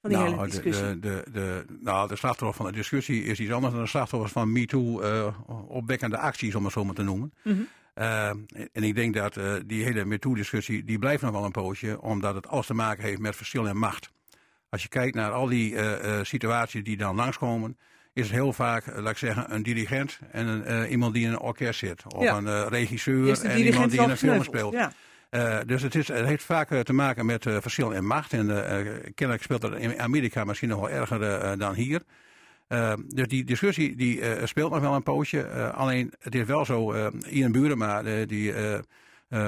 van 0.00 0.10
die 0.10 0.18
nou, 0.18 0.30
hele 0.30 0.46
discussie? 0.46 0.84
De, 0.84 0.98
de, 0.98 1.24
de, 1.32 1.64
nou, 1.80 2.08
de 2.08 2.16
slachtoffer 2.16 2.56
van 2.56 2.66
de 2.66 2.78
discussie 2.78 3.24
is 3.24 3.40
iets 3.40 3.52
anders 3.52 3.72
dan 3.72 3.82
de 3.82 3.88
slachtoffers 3.88 4.32
van 4.32 4.52
MeToo 4.52 5.02
uh, 5.02 5.38
opwekkende 5.68 6.18
acties, 6.18 6.54
om 6.54 6.64
het 6.64 6.72
zo 6.72 6.84
maar 6.84 6.94
te 6.94 7.02
noemen. 7.02 7.32
Mm 7.42 7.52
-hmm. 7.52 7.68
uh, 7.94 8.28
en 8.72 8.82
ik 8.82 8.94
denk 8.94 9.14
dat 9.14 9.36
uh, 9.36 9.54
die 9.66 9.84
hele 9.84 10.04
MeToo-discussie, 10.04 10.84
die 10.84 10.98
blijft 10.98 11.22
nog 11.22 11.32
wel 11.32 11.44
een 11.44 11.50
poosje, 11.50 12.00
omdat 12.00 12.34
het 12.34 12.48
alles 12.48 12.66
te 12.66 12.74
maken 12.74 13.04
heeft 13.04 13.20
met 13.20 13.36
verschil 13.36 13.66
in 13.66 13.78
macht. 13.78 14.10
Als 14.68 14.82
je 14.82 14.88
kijkt 14.88 15.14
naar 15.14 15.32
al 15.32 15.46
die 15.46 15.76
situaties 16.24 16.84
die 16.84 16.96
dan 16.96 17.16
langskomen, 17.16 17.78
is 18.12 18.30
heel 18.30 18.52
vaak, 18.52 18.84
laat 18.96 19.10
ik 19.10 19.18
zeggen, 19.18 19.54
een 19.54 19.62
dirigent 19.62 20.18
en 20.30 20.46
een, 20.46 20.90
iemand 20.90 21.14
die 21.14 21.24
in 21.24 21.32
een 21.32 21.40
orkest 21.40 21.78
zit. 21.78 22.14
Of 22.14 22.22
ja. 22.22 22.36
een 22.36 22.68
regisseur 22.68 23.44
en 23.44 23.58
iemand 23.58 23.90
die 23.90 24.02
in 24.02 24.10
een 24.10 24.16
film 24.16 24.42
speelt. 24.42 24.72
Ja. 24.72 24.92
Uh, 25.30 25.58
dus 25.66 25.82
het, 25.82 25.94
is, 25.94 26.08
het 26.08 26.26
heeft 26.26 26.44
vaak 26.44 26.68
te 26.82 26.92
maken 26.92 27.26
met 27.26 27.42
verschil 27.42 27.90
in 27.90 28.06
macht. 28.06 28.32
En 28.32 28.46
kennelijk 29.14 29.42
speelt 29.42 29.60
dat 29.60 29.76
in 29.76 30.00
Amerika 30.00 30.44
misschien 30.44 30.68
nog 30.68 30.80
wel 30.80 30.90
erger 30.90 31.58
dan 31.58 31.74
hier. 31.74 32.02
dus 33.06 33.28
die 33.28 33.44
discussie 33.44 33.96
die, 33.96 34.46
speelt 34.46 34.70
nog 34.70 34.80
wel 34.80 34.94
een 34.94 35.02
poosje. 35.02 35.70
alleen 35.72 36.12
het 36.20 36.34
is 36.34 36.44
wel 36.44 36.64
zo, 36.64 37.08
Ian 37.28 37.52
Burema, 37.52 38.02
die 38.26 38.54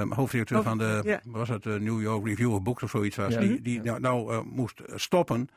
hoofddirecteur 0.09 0.63
van 0.63 0.79
de 0.79 1.01
yeah. 1.05 1.21
was 1.25 1.49
het, 1.49 1.65
New 1.65 2.03
York 2.03 2.27
Review 2.27 2.53
of 2.53 2.63
Books 2.63 2.83
of 2.83 2.91
zoiets 2.91 3.17
was, 3.17 3.39
die, 3.39 3.61
die 3.61 3.81
nou, 3.83 4.01
nou 4.01 4.45
moest 4.45 4.83
stoppen 4.95 5.49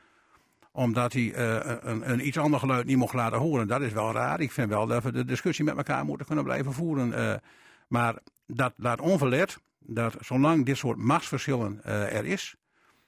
omdat 0.78 1.12
hij 1.12 1.36
een, 1.36 2.10
een, 2.10 2.26
iets 2.26 2.38
ander 2.38 2.60
geluid 2.60 2.86
niet 2.86 2.96
mocht 2.96 3.14
laten 3.14 3.38
horen. 3.38 3.68
Dat 3.68 3.80
is 3.80 3.92
wel 3.92 4.12
raar. 4.12 4.40
Ik 4.40 4.52
vind 4.52 4.68
wel 4.68 4.86
dat 4.86 5.02
we 5.02 5.12
de 5.12 5.24
discussie 5.24 5.64
met 5.64 5.76
elkaar 5.76 6.04
moeten 6.04 6.26
kunnen 6.26 6.44
blijven 6.44 6.72
voeren. 6.72 7.40
maar 7.88 8.18
dat 8.46 8.72
laat 8.76 9.00
onverlet 9.00 9.58
dat 9.88 10.16
zolang 10.20 10.64
dit 10.64 10.76
soort 10.76 10.98
machtsverschillen 10.98 11.80
uh, 11.86 12.16
er 12.16 12.24
is, 12.24 12.56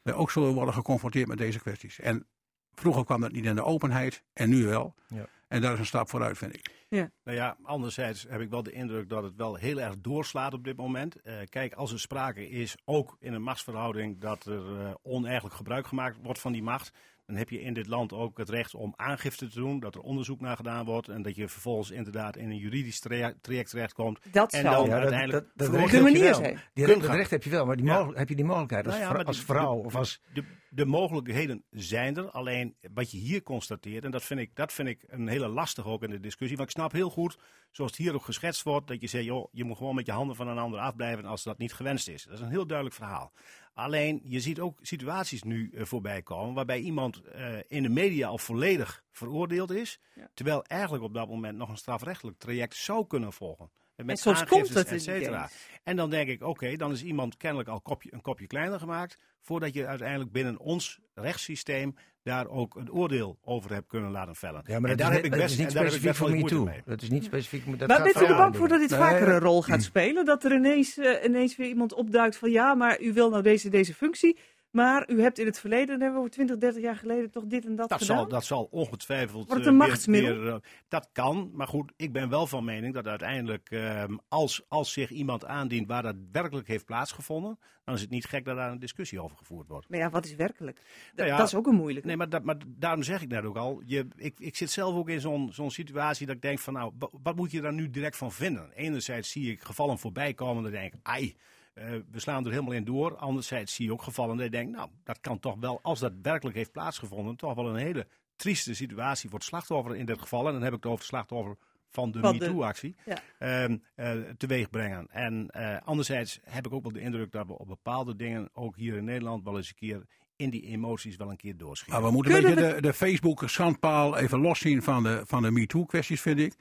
we 0.03 0.14
ook 0.14 0.31
zullen 0.31 0.53
worden 0.53 0.75
geconfronteerd 0.75 1.29
met 1.29 1.39
deze 1.39 1.59
kwesties. 1.59 2.01
En 2.01 2.27
vroeger 2.75 3.05
kwam 3.05 3.21
dat 3.21 3.33
niet 3.33 3.45
in 3.45 3.55
de 3.55 3.64
openheid 3.64 4.23
en 4.33 4.49
nu 4.49 4.66
wel. 4.66 4.95
Ja. 5.07 5.27
En 5.49 5.61
dat 5.61 5.73
is 5.73 5.79
een 5.79 5.87
stap 5.87 6.09
vooruit, 6.09 6.39
vind 6.39 6.55
ik. 6.55 6.71
Ja. 6.89 7.11
Nou 7.25 7.37
ja, 7.37 7.57
anderzijds 7.62 8.27
heb 8.29 8.41
ik 8.41 8.51
wel 8.51 8.62
de 8.62 8.73
indruk 8.73 9.09
dat 9.09 9.23
het 9.23 9.37
wel 9.37 9.55
heel 9.55 9.81
erg 9.81 9.95
doorslaat 9.99 10.55
op 10.55 10.64
dit 10.64 10.77
moment. 10.77 11.16
Uh, 11.25 11.35
kijk, 11.49 11.73
als 11.75 11.93
er 11.93 12.01
sprake 12.01 12.49
is, 12.49 12.77
ook 12.85 13.16
in 13.21 13.33
een 13.33 13.43
machtsverhouding, 13.43 14.21
dat 14.21 14.45
er 14.45 14.81
uh, 14.81 14.91
oneigenlijk 15.03 15.55
gebruik 15.55 15.87
gemaakt 15.87 16.16
wordt 16.23 16.41
van 16.41 16.53
die 16.53 16.62
macht, 16.62 16.93
dan 17.31 17.39
heb 17.39 17.51
je 17.51 17.61
in 17.61 17.74
dit 17.74 17.87
land 17.87 18.12
ook 18.12 18.39
het 18.39 18.49
recht 18.49 18.74
om 18.74 18.93
aangifte 18.97 19.49
te 19.49 19.61
doen, 19.61 19.81
dat 19.81 19.95
er 19.95 20.01
onderzoek 20.01 20.41
naar 20.41 20.57
gedaan 20.57 20.85
wordt 20.85 21.09
en 21.09 21.22
dat 21.22 21.37
je 21.37 21.49
vervolgens 21.49 21.91
inderdaad 21.91 22.37
in 22.37 22.51
een 22.51 22.57
juridisch 22.57 23.01
traject 23.01 23.70
terechtkomt. 23.70 24.18
Dat 24.33 24.53
en 24.53 24.64
dan 24.64 24.87
ja, 24.87 24.99
uiteindelijk 24.99 25.47
dat, 25.57 25.70
dat, 25.70 25.81
dat, 25.81 25.91
de 25.91 26.01
manier 26.01 26.35
zijn. 26.35 26.61
Die 26.74 26.87
recht, 26.87 27.07
recht 27.07 27.31
heb 27.31 27.43
je 27.43 27.51
wel, 27.51 27.66
maar 27.66 27.76
die 27.76 27.87
ja. 27.87 28.11
heb 28.12 28.28
je 28.28 28.37
die 28.37 28.45
mogelijkheid 28.45 28.87
als, 28.87 28.95
nou 28.95 29.07
ja, 29.07 29.12
vrouw, 29.12 29.24
als 29.24 29.41
vrouw 29.45 29.76
de, 29.76 29.85
of 29.85 29.95
als... 29.95 30.22
De, 30.33 30.45
de 30.73 30.85
mogelijkheden 30.85 31.64
zijn 31.71 32.16
er. 32.16 32.31
Alleen 32.31 32.77
wat 32.93 33.11
je 33.11 33.18
hier 33.18 33.43
constateert, 33.43 34.05
en 34.05 34.11
dat 34.11 34.25
vind, 34.25 34.41
ik, 34.41 34.57
dat 34.57 34.73
vind 34.73 34.89
ik 34.89 35.05
een 35.07 35.29
hele 35.29 35.49
lastig 35.49 35.87
ook 35.87 36.03
in 36.03 36.11
de 36.11 36.21
discussie. 36.21 36.57
Want 36.57 36.68
ik 36.68 36.77
snap 36.77 36.93
heel 36.93 37.11
goed, 37.11 37.39
zoals 37.71 37.91
het 37.91 38.01
hier 38.01 38.14
ook 38.14 38.25
geschetst 38.25 38.62
wordt, 38.62 38.87
dat 38.87 39.01
je 39.01 39.07
zegt, 39.07 39.25
joh, 39.25 39.49
je 39.53 39.64
moet 39.64 39.77
gewoon 39.77 39.95
met 39.95 40.07
je 40.07 40.12
handen 40.12 40.37
van 40.37 40.49
een 40.49 40.59
ander 40.59 40.81
afblijven 40.81 41.25
als 41.25 41.43
dat 41.43 41.59
niet 41.59 41.73
gewenst 41.73 42.09
is. 42.09 42.25
Dat 42.25 42.35
is 42.35 42.41
een 42.41 42.51
heel 42.51 42.66
duidelijk 42.66 42.97
verhaal. 42.97 43.33
Alleen, 43.75 44.21
je 44.25 44.41
ziet 44.41 44.61
ook 44.61 44.79
situaties 44.83 45.43
nu 45.43 45.71
uh, 45.71 45.85
voorbij 45.85 46.23
komen 46.23 46.55
waarbij 46.55 46.81
iemand 46.81 47.23
uh, 47.37 47.59
in 47.68 47.83
de 47.83 47.89
media 47.89 48.29
al 48.29 48.39
volledig 48.39 49.05
veroordeeld 49.11 49.71
is. 49.71 50.01
Ja. 50.14 50.31
Terwijl 50.35 50.64
eigenlijk 50.64 51.05
op 51.05 51.14
dat 51.14 51.29
moment 51.29 51.57
nog 51.57 51.68
een 51.68 51.77
strafrechtelijk 51.77 52.39
traject 52.39 52.77
zou 52.77 53.07
kunnen 53.07 53.33
volgen. 53.33 53.71
Met 54.05 54.09
en 54.09 54.16
soms 54.16 54.44
komt 54.44 54.74
het 54.74 54.88
et 54.92 55.03
cetera. 55.03 55.48
En 55.82 55.96
dan 55.96 56.11
denk 56.11 56.28
ik, 56.28 56.42
oké, 56.42 56.76
dan 56.76 56.92
is 56.92 57.03
iemand 57.03 57.36
kennelijk 57.36 57.68
al 57.68 57.80
kopje, 57.80 58.12
een 58.12 58.20
kopje 58.20 58.46
kleiner 58.46 58.78
gemaakt. 58.78 59.18
Voordat 59.40 59.74
je 59.74 59.86
uiteindelijk 59.86 60.32
binnen 60.32 60.59
ons 60.59 61.01
rechtssysteem 61.14 61.94
daar 62.22 62.48
ook 62.48 62.74
een 62.74 62.92
oordeel 62.92 63.38
over 63.42 63.72
hebt 63.72 63.86
kunnen 63.86 64.11
laten 64.11 64.34
vellen. 64.34 64.62
Ja, 64.66 64.80
maar 64.80 64.90
en 64.90 64.96
daar 64.96 65.12
heb 65.12 65.24
ik 65.24 65.30
best 65.30 65.59
niet 65.59 65.70
specifiek 65.70 66.14
voor 66.14 66.30
me 66.30 66.44
toe. 66.44 66.82
Dat 66.84 67.03
is 67.03 67.11
niet 67.11 67.24
specifiek. 67.24 67.78
Dat 67.78 67.88
maar 67.88 68.03
bent 68.03 68.20
u 68.20 68.24
er 68.24 68.36
bang 68.36 68.57
voor 68.57 68.68
dat 68.68 68.80
dit 68.80 68.94
vaker 68.94 69.28
een 69.28 69.38
rol 69.38 69.62
gaat 69.62 69.82
spelen? 69.82 70.24
Dat 70.24 70.44
er 70.44 70.53
ineens, 70.53 70.98
uh, 70.98 71.24
ineens 71.24 71.57
weer 71.57 71.68
iemand 71.68 71.92
opduikt 71.92 72.36
van 72.36 72.51
ja, 72.51 72.74
maar 72.74 73.01
u 73.01 73.12
wil 73.12 73.30
nou 73.30 73.42
deze, 73.42 73.68
deze 73.68 73.94
functie. 73.94 74.38
Maar 74.71 75.11
u 75.11 75.23
hebt 75.23 75.39
in 75.39 75.47
het 75.47 75.61
verleden, 75.61 75.87
dan 75.87 76.01
hebben 76.01 76.23
we 76.23 76.29
20, 76.29 76.59
30 76.59 76.83
jaar 76.83 76.97
geleden 76.97 77.31
toch 77.31 77.45
dit 77.47 77.64
en 77.64 77.77
dat, 77.77 77.89
dat 77.89 78.01
gedaan? 78.01 78.16
Zal, 78.16 78.29
dat 78.29 78.45
zal 78.45 78.68
ongetwijfeld... 78.71 79.47
Wordt 79.47 79.64
het 79.64 79.66
een 79.66 79.77
machtsmiddel? 79.77 80.47
uh, 80.47 80.55
dat 80.89 81.09
kan, 81.12 81.51
maar 81.55 81.66
goed, 81.66 81.93
ik 81.97 82.12
ben 82.12 82.29
wel 82.29 82.47
van 82.47 82.64
mening 82.64 82.95
dat 82.95 83.07
uiteindelijk, 83.07 83.71
uh, 83.71 84.05
als, 84.29 84.64
als 84.68 84.93
zich 84.93 85.11
iemand 85.11 85.45
aandient 85.45 85.87
waar 85.87 86.03
dat 86.03 86.16
werkelijk 86.33 86.68
heeft 86.68 86.85
plaatsgevonden, 86.85 87.59
dan 87.85 87.95
is 87.95 88.01
het 88.01 88.11
niet 88.11 88.25
gek 88.25 88.45
dat 88.45 88.57
daar 88.57 88.71
een 88.71 88.79
discussie 88.79 89.23
over 89.23 89.37
gevoerd 89.37 89.68
wordt. 89.68 89.89
Maar 89.89 89.99
ja, 89.99 90.11
wat 90.11 90.25
is 90.25 90.35
werkelijk? 90.35 90.81
Nou 91.14 91.29
ja, 91.29 91.37
dat 91.37 91.47
is 91.47 91.55
ook 91.55 91.66
een 91.66 91.75
moeilijke. 91.75 92.07
Nee, 92.09 92.16
maar, 92.16 92.29
dat, 92.29 92.43
maar 92.43 92.57
daarom 92.66 93.03
zeg 93.03 93.23
ik 93.23 93.29
net 93.29 93.45
ook 93.45 93.57
al, 93.57 93.83
je, 93.85 94.07
ik, 94.16 94.41
ik 94.41 94.57
zit 94.57 94.71
zelf 94.71 94.95
ook 94.95 95.09
in 95.09 95.21
zo'n 95.21 95.53
zo'n 95.53 95.71
situatie 95.71 96.27
dat 96.27 96.37
ik 96.37 96.43
denk 96.43 96.59
van, 96.59 96.73
nou, 96.73 96.93
wat 97.23 97.37
moet 97.37 97.51
je 97.51 97.61
daar 97.61 97.73
nu 97.73 97.91
direct 97.91 98.16
van 98.16 98.33
vinden? 98.33 98.73
Enerzijds 98.73 99.31
zie 99.31 99.51
ik 99.51 99.61
gevallen 99.61 99.99
voorbij 99.99 100.35
komen 100.35 100.64
en 100.64 100.71
denk 100.71 100.95
ik, 100.95 101.01
ai... 101.03 101.37
Uh, 101.75 101.85
we 102.11 102.21
slaan 102.21 102.45
er 102.45 102.51
helemaal 102.51 102.73
in 102.73 102.85
door. 102.85 103.16
Anderzijds 103.16 103.75
zie 103.75 103.87
je 103.87 103.93
ook 103.93 104.03
gevallen 104.03 104.37
dat 104.37 104.45
je 104.45 104.51
denkt, 104.51 104.77
nou, 104.77 104.89
dat 105.05 105.21
kan 105.21 105.39
toch 105.39 105.57
wel, 105.61 105.79
als 105.83 105.99
dat 105.99 106.12
werkelijk 106.23 106.57
heeft 106.57 106.73
plaatsgevonden, 106.73 107.37
toch 107.37 107.55
wel 107.55 107.68
een 107.68 107.77
hele 107.77 108.07
trieste 108.37 108.75
situatie 108.75 109.29
voor 109.29 109.39
het 109.39 109.49
slachtoffer 109.49 109.97
in 109.97 110.07
dit 110.07 110.21
geval. 110.21 110.47
En 110.47 110.53
dan 110.53 110.62
heb 110.62 110.73
ik 110.73 110.83
het 110.83 110.87
over 110.87 110.99
het 110.99 111.09
slachtoffer 111.09 111.57
van 111.91 112.11
de 112.11 112.18
MeToo-actie 112.18 112.97
ja. 113.05 113.68
uh, 113.68 113.77
uh, 113.97 114.29
teweeg 114.37 114.71
brengen. 114.71 115.07
En 115.11 115.49
uh, 115.57 115.77
anderzijds 115.85 116.41
heb 116.45 116.66
ik 116.66 116.73
ook 116.73 116.83
wel 116.83 116.93
de 116.93 117.01
indruk 117.01 117.33
dat 117.33 117.47
we 117.47 117.59
op 117.59 117.66
bepaalde 117.66 118.16
dingen, 118.16 118.49
ook 118.53 118.77
hier 118.77 118.97
in 118.97 119.05
Nederland, 119.05 119.45
wel 119.45 119.57
eens 119.57 119.68
een 119.68 119.75
keer 119.75 120.07
in 120.37 120.51
die 120.51 120.62
emoties 120.62 121.16
wel 121.16 121.31
een 121.31 121.37
keer 121.37 121.57
doorschieten. 121.57 122.01
Maar 122.01 122.11
we 122.11 122.16
moeten 122.16 122.35
een 122.35 122.43
beetje 122.43 122.75
de, 122.75 122.81
de 122.81 122.93
Facebook-schandpaal 122.93 124.16
even 124.16 124.41
loszien 124.41 124.83
van 124.83 125.03
de, 125.03 125.23
van 125.27 125.43
de 125.43 125.51
MeToo-kwesties, 125.51 126.21
vind 126.21 126.39
ik. 126.39 126.55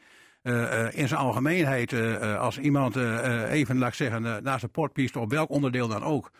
Uh, 0.43 0.97
in 0.97 1.07
zijn 1.07 1.19
algemeenheid, 1.19 1.91
uh, 1.91 2.39
als 2.39 2.57
iemand 2.57 2.95
even, 2.95 3.77
laat 3.77 3.89
ik 3.89 3.95
zeggen, 3.95 4.43
naast 4.43 4.61
de 4.61 4.67
portpiste, 4.67 5.19
op 5.19 5.29
welk 5.29 5.49
onderdeel 5.49 5.87
dan 5.87 6.03
ook, 6.03 6.31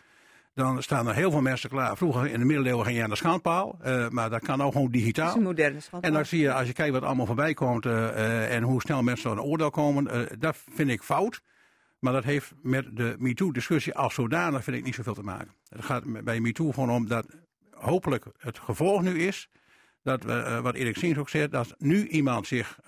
dan 0.53 0.83
staan 0.83 1.07
er 1.07 1.15
heel 1.15 1.31
veel 1.31 1.41
mensen 1.41 1.69
klaar. 1.69 1.97
Vroeger 1.97 2.27
in 2.27 2.39
de 2.39 2.45
middeleeuwen 2.45 2.85
ging 2.85 2.97
je 2.97 3.03
aan 3.03 3.09
de 3.09 3.15
schandpaal, 3.15 3.79
maar 4.09 4.29
dat 4.29 4.41
kan 4.41 4.61
ook 4.61 4.71
gewoon 4.71 4.91
digitaal. 4.91 5.25
Dat 5.25 5.33
is 5.33 5.39
een 5.39 5.47
moderne 5.47 5.79
schandpaal. 5.79 6.11
En 6.11 6.17
dan 6.17 6.25
zie 6.25 6.39
je, 6.39 6.53
als 6.53 6.67
je 6.67 6.73
kijkt 6.73 6.93
wat 6.93 7.03
allemaal 7.03 7.25
voorbij 7.25 7.53
komt 7.53 7.85
en 7.85 8.63
hoe 8.63 8.81
snel 8.81 9.03
mensen 9.03 9.29
tot 9.29 9.37
een 9.37 9.45
oordeel 9.45 9.69
komen, 9.69 10.27
dat 10.39 10.57
vind 10.69 10.89
ik 10.89 11.03
fout. 11.03 11.41
Maar 11.99 12.13
dat 12.13 12.23
heeft 12.23 12.53
met 12.61 12.85
de 12.93 13.15
MeToo-discussie 13.17 13.95
als 13.95 14.13
zodanig, 14.13 14.63
vind 14.63 14.77
ik, 14.77 14.83
niet 14.83 14.95
zoveel 14.95 15.13
te 15.13 15.23
maken. 15.23 15.51
Het 15.69 15.85
gaat 15.85 16.23
bij 16.23 16.39
MeToo 16.39 16.71
gewoon 16.71 16.89
om 16.89 17.07
dat 17.07 17.25
hopelijk 17.71 18.25
het 18.37 18.59
gevolg 18.59 19.01
nu 19.01 19.19
is, 19.19 19.49
dat, 20.03 20.23
wat 20.61 20.75
Erik 20.75 20.97
Sings 20.97 21.17
ook 21.17 21.29
zegt, 21.29 21.51
dat 21.51 21.75
nu 21.77 22.07
iemand 22.07 22.47
zich 22.47 22.79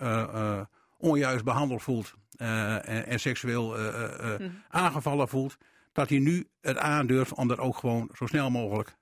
onjuist 1.02 1.43
behandeld 1.43 1.82
voelt 1.82 2.14
uh, 2.38 2.89
en, 2.89 3.06
en, 3.06 3.20
seksueel 3.20 3.80
uh, 3.80 3.86
uh, 3.86 4.36
hm. 4.36 4.49
aangevallen 4.70 5.28
voelt, 5.28 5.58
dat 5.91 6.10
hij 6.10 6.20
nu 6.20 6.47
het 6.62 6.78
aandurft 6.78 7.34
om 7.34 7.47
dat 7.47 7.60
ook 7.60 7.78
gewoon 7.78 8.10
zo 8.14 8.26
snel 8.26 8.49
mogelijk 8.49 8.99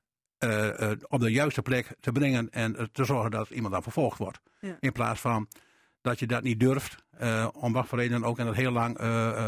op 1.08 1.20
de 1.20 1.32
juiste 1.32 1.62
plek 1.62 1.95
te 2.00 2.12
brengen 2.12 2.50
en 2.50 2.89
te 2.91 3.06
zorgen 3.06 3.32
dat 3.32 3.50
iemand 3.50 3.74
dan 3.74 3.84
vervolgd 3.84 4.18
wordt. 4.18 4.39
Ja. 4.60 4.78
In 4.80 4.91
plaats 4.91 5.22
van 5.22 5.47
dat 6.02 6.20
je 6.20 6.28
dat 6.28 6.43
niet 6.43 6.60
durft, 6.60 7.06
om 7.54 7.74
wat 7.74 7.88
voor 7.88 7.97
reden 7.97 8.24
ook 8.24 8.39
en 8.39 8.45
dat 8.45 8.56
heel 8.56 8.72
lang 8.72 8.97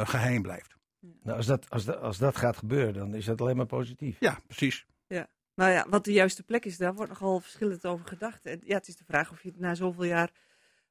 geheim 0.10 0.42
blijft. 0.42 0.76
Nou, 1.24 1.38
als, 1.38 1.46
dat, 1.46 1.70
als, 1.70 1.86
dat, 1.86 2.00
als 2.00 2.18
dat 2.18 2.38
gaat 2.38 2.58
gebeuren, 2.58 2.94
dan 2.94 3.14
is 3.14 3.26
dat 3.26 3.42
alleen 3.42 3.58
maar 3.58 3.66
positief. 3.66 4.18
Ja, 4.20 4.40
precies. 4.46 4.86
Ja. 5.08 5.28
Nou 5.56 5.72
ja, 5.72 5.86
wat 5.90 6.06
de 6.06 6.12
juiste 6.12 6.44
plek 6.44 6.66
is, 6.66 6.78
daar 6.78 6.94
wordt 6.94 7.12
nogal 7.12 7.40
verschillend 7.40 7.86
over 7.86 8.08
gedacht. 8.08 8.46
En 8.46 8.62
ja, 8.64 8.76
het 8.76 8.88
is 8.88 8.96
de 8.96 9.04
vraag 9.04 9.32
of 9.32 9.44
je 9.44 9.50
het 9.50 9.60
na 9.60 9.76
zoveel 9.76 10.04
jaar 10.04 10.32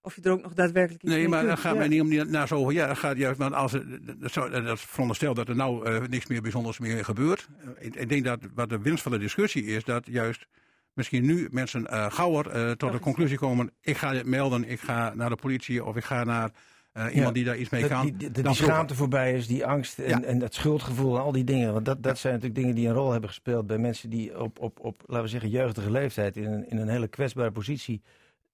of 0.03 0.16
je 0.16 0.22
er 0.22 0.30
ook 0.30 0.42
nog 0.42 0.55
daadwerkelijk 0.55 1.03
iets 1.03 1.12
nee, 1.12 1.20
mee 1.20 1.28
maar 1.28 1.46
dat 1.46 1.59
gaat 1.59 1.76
mij 1.76 1.88
niet 1.88 2.01
om 2.01 2.30
na 2.30 2.46
zoveel 2.46 2.70
jaar. 2.70 2.96
gaat 2.96 3.16
juist, 3.16 3.38
want 3.38 3.55
als 3.55 3.72
het, 3.72 3.84
dat, 4.20 4.34
dat 4.53 4.80
veronderstel 4.80 5.34
dat 5.34 5.48
er 5.48 5.57
nou 5.57 5.90
uh, 5.90 6.03
niks 6.09 6.26
meer 6.26 6.42
bijzonders 6.42 6.78
meer 6.78 7.05
gebeurt. 7.05 7.48
Ik, 7.78 7.94
ik, 7.94 8.09
denk 8.09 8.24
dat 8.24 8.38
wat 8.55 8.68
de 8.68 8.78
winst 8.78 9.03
van 9.03 9.12
de 9.12 9.18
discussie 9.18 9.64
is, 9.64 9.84
dat 9.84 10.07
juist 10.07 10.46
misschien 10.94 11.24
nu 11.24 11.48
mensen 11.51 11.86
uh, 11.90 12.11
gauwer 12.11 12.57
uh, 12.57 12.70
tot 12.70 12.92
de 12.92 12.98
conclusie 12.98 13.38
komen: 13.38 13.70
ik 13.80 13.96
ga 13.96 14.12
dit 14.12 14.26
melden, 14.26 14.68
ik 14.68 14.80
ga 14.80 15.14
naar 15.14 15.28
de 15.28 15.36
politie 15.36 15.84
of 15.84 15.96
ik 15.96 16.05
ga 16.05 16.24
naar. 16.24 16.51
iemand 16.94 17.14
ja, 17.14 17.30
die 17.30 17.44
daar 17.44 17.57
iets 17.57 17.70
mee 17.70 17.86
kan. 17.86 18.03
Die, 18.05 18.16
die, 18.16 18.42
die 18.42 18.55
schaamte 18.55 18.94
voorbij 18.94 19.34
is, 19.34 19.46
die 19.46 19.66
angst 19.66 19.98
en, 19.98 20.09
ja. 20.09 20.22
en 20.22 20.38
dat 20.38 20.55
schuldgevoel 20.55 21.16
en 21.16 21.22
al 21.22 21.32
die 21.32 21.44
dingen. 21.44 21.72
Want 21.72 21.84
dat, 21.84 22.03
dat 22.03 22.18
zijn 22.18 22.34
natuurlijk 22.34 22.61
dingen 22.61 22.74
die 22.74 22.88
een 22.88 22.94
rol 22.94 23.11
hebben 23.11 23.28
gespeeld 23.28 23.66
bij 23.66 23.78
mensen 23.78 24.11
die 24.11 24.40
op, 24.40 24.59
op, 24.59 24.78
op 24.80 25.03
laten 25.07 25.24
we 25.24 25.30
zeggen, 25.30 25.51
jeugdige 25.51 25.90
leeftijd 25.90 26.36
in 26.36 26.44
een, 26.44 26.70
in 26.70 26.76
een 26.76 26.88
hele 26.88 27.09
kwetsbare 27.09 27.51
positie 27.51 28.03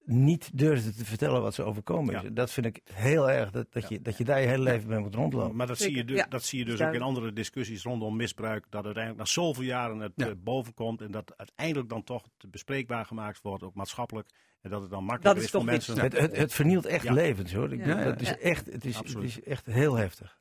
niet 0.06 0.50
durfde 0.58 0.94
te 0.94 1.04
vertellen 1.04 1.42
wat 1.42 1.54
ze 1.54 1.62
overkomen 1.62 2.14
is. 2.14 2.30
Dat 2.32 2.50
vind 2.50 2.66
ik 2.66 2.80
heel 2.84 3.30
erg, 3.30 3.50
dat, 3.50 3.66
dat, 3.72 3.88
je, 3.88 4.02
dat 4.02 4.18
je 4.18 4.24
daar 4.24 4.40
je 4.40 4.46
hele 4.46 4.62
leven 4.62 4.88
mee 4.88 4.98
moet 4.98 5.14
rondlopen. 5.14 5.56
Maar 5.56 5.66
dat 5.66 5.78
zie 5.78 5.96
je, 5.96 6.04
dus, 6.04 6.24
dat 6.28 6.42
zie 6.42 6.58
je 6.58 6.64
dus 6.64 6.80
ook 6.80 6.92
in 6.92 7.02
andere 7.02 7.32
discussies 7.32 7.82
rondom 7.82 8.16
misbruik, 8.16 8.66
dat 8.70 8.84
uiteindelijk 8.84 9.24
na 9.24 9.30
zoveel 9.30 9.64
jaren 9.64 9.98
het 9.98 10.12
uh, 10.16 10.26
boven 10.36 10.74
komt 10.74 11.00
en 11.00 11.10
dat 11.10 11.32
uiteindelijk 11.36 11.88
dan 11.88 12.04
toch 12.04 12.28
bespreekbaar 12.48 13.04
gemaakt 13.04 13.42
wordt, 13.42 13.62
ook 13.62 13.74
maatschappelijk. 13.74 14.28
En 14.60 14.70
dat 14.70 14.80
het 14.80 14.90
dan 14.90 15.04
makkelijker 15.04 15.42
is, 15.42 15.44
is 15.44 15.50
voor 15.50 15.64
mensen. 15.64 16.00
Het, 16.00 16.18
het, 16.18 16.36
het, 16.36 16.52
vernielt 16.52 16.86
echt 16.86 17.10
levens 17.10 17.52
hoor. 17.52 17.72
Ik, 17.72 17.84
dat 17.84 18.20
is 18.20 18.38
echt, 18.38 18.66
het, 18.72 18.84
is, 18.84 18.96
het 18.96 19.22
is 19.22 19.42
echt 19.42 19.66
heel 19.66 19.94
heftig. 19.94 20.38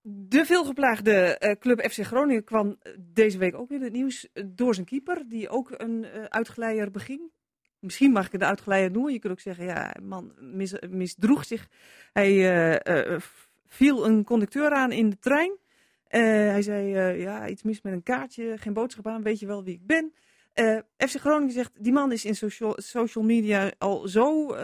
De 0.00 0.44
veelgeplaagde 0.44 1.40
uh, 1.40 1.50
club 1.50 1.90
FC 1.90 2.04
Groningen 2.04 2.44
kwam 2.44 2.78
deze 2.98 3.38
week 3.38 3.54
ook 3.54 3.70
in 3.70 3.82
het 3.82 3.92
nieuws 3.92 4.28
door 4.46 4.74
zijn 4.74 4.86
keeper, 4.86 5.24
die 5.28 5.48
ook 5.48 5.74
een 5.76 6.04
uh, 6.04 6.24
uitgeleider 6.24 6.90
beging 6.90 7.30
misschien 7.86 8.12
mag 8.12 8.26
ik 8.26 8.32
het 8.32 8.42
uitgeleid 8.42 8.92
noemen. 8.92 9.12
Je 9.12 9.18
kunt 9.18 9.32
ook 9.32 9.40
zeggen, 9.40 9.64
ja, 9.64 9.94
man 10.02 10.32
mis, 10.38 10.74
misdroeg 10.90 11.44
zich. 11.44 11.68
Hij 12.12 12.32
uh, 12.32 13.12
uh, 13.12 13.20
viel 13.66 14.06
een 14.06 14.24
conducteur 14.24 14.70
aan 14.70 14.92
in 14.92 15.10
de 15.10 15.18
trein. 15.18 15.52
Hij 16.08 16.62
zei, 16.62 16.88
ja, 17.18 17.48
iets 17.48 17.62
mis 17.62 17.82
met 17.82 17.92
een 17.92 18.02
kaartje, 18.02 18.58
geen 18.58 18.72
boodschap 18.72 19.06
aan, 19.06 19.22
weet 19.22 19.40
je 19.40 19.46
wel 19.46 19.64
wie 19.64 19.74
ik 19.74 19.86
ben. 19.86 20.12
FC 20.96 21.16
Groningen 21.16 21.52
zegt, 21.52 21.72
die 21.78 21.92
man 21.92 22.12
is 22.12 22.24
in 22.24 22.34
social, 22.34 22.74
social 22.76 23.24
media 23.24 23.72
al 23.78 24.08
zo 24.08 24.54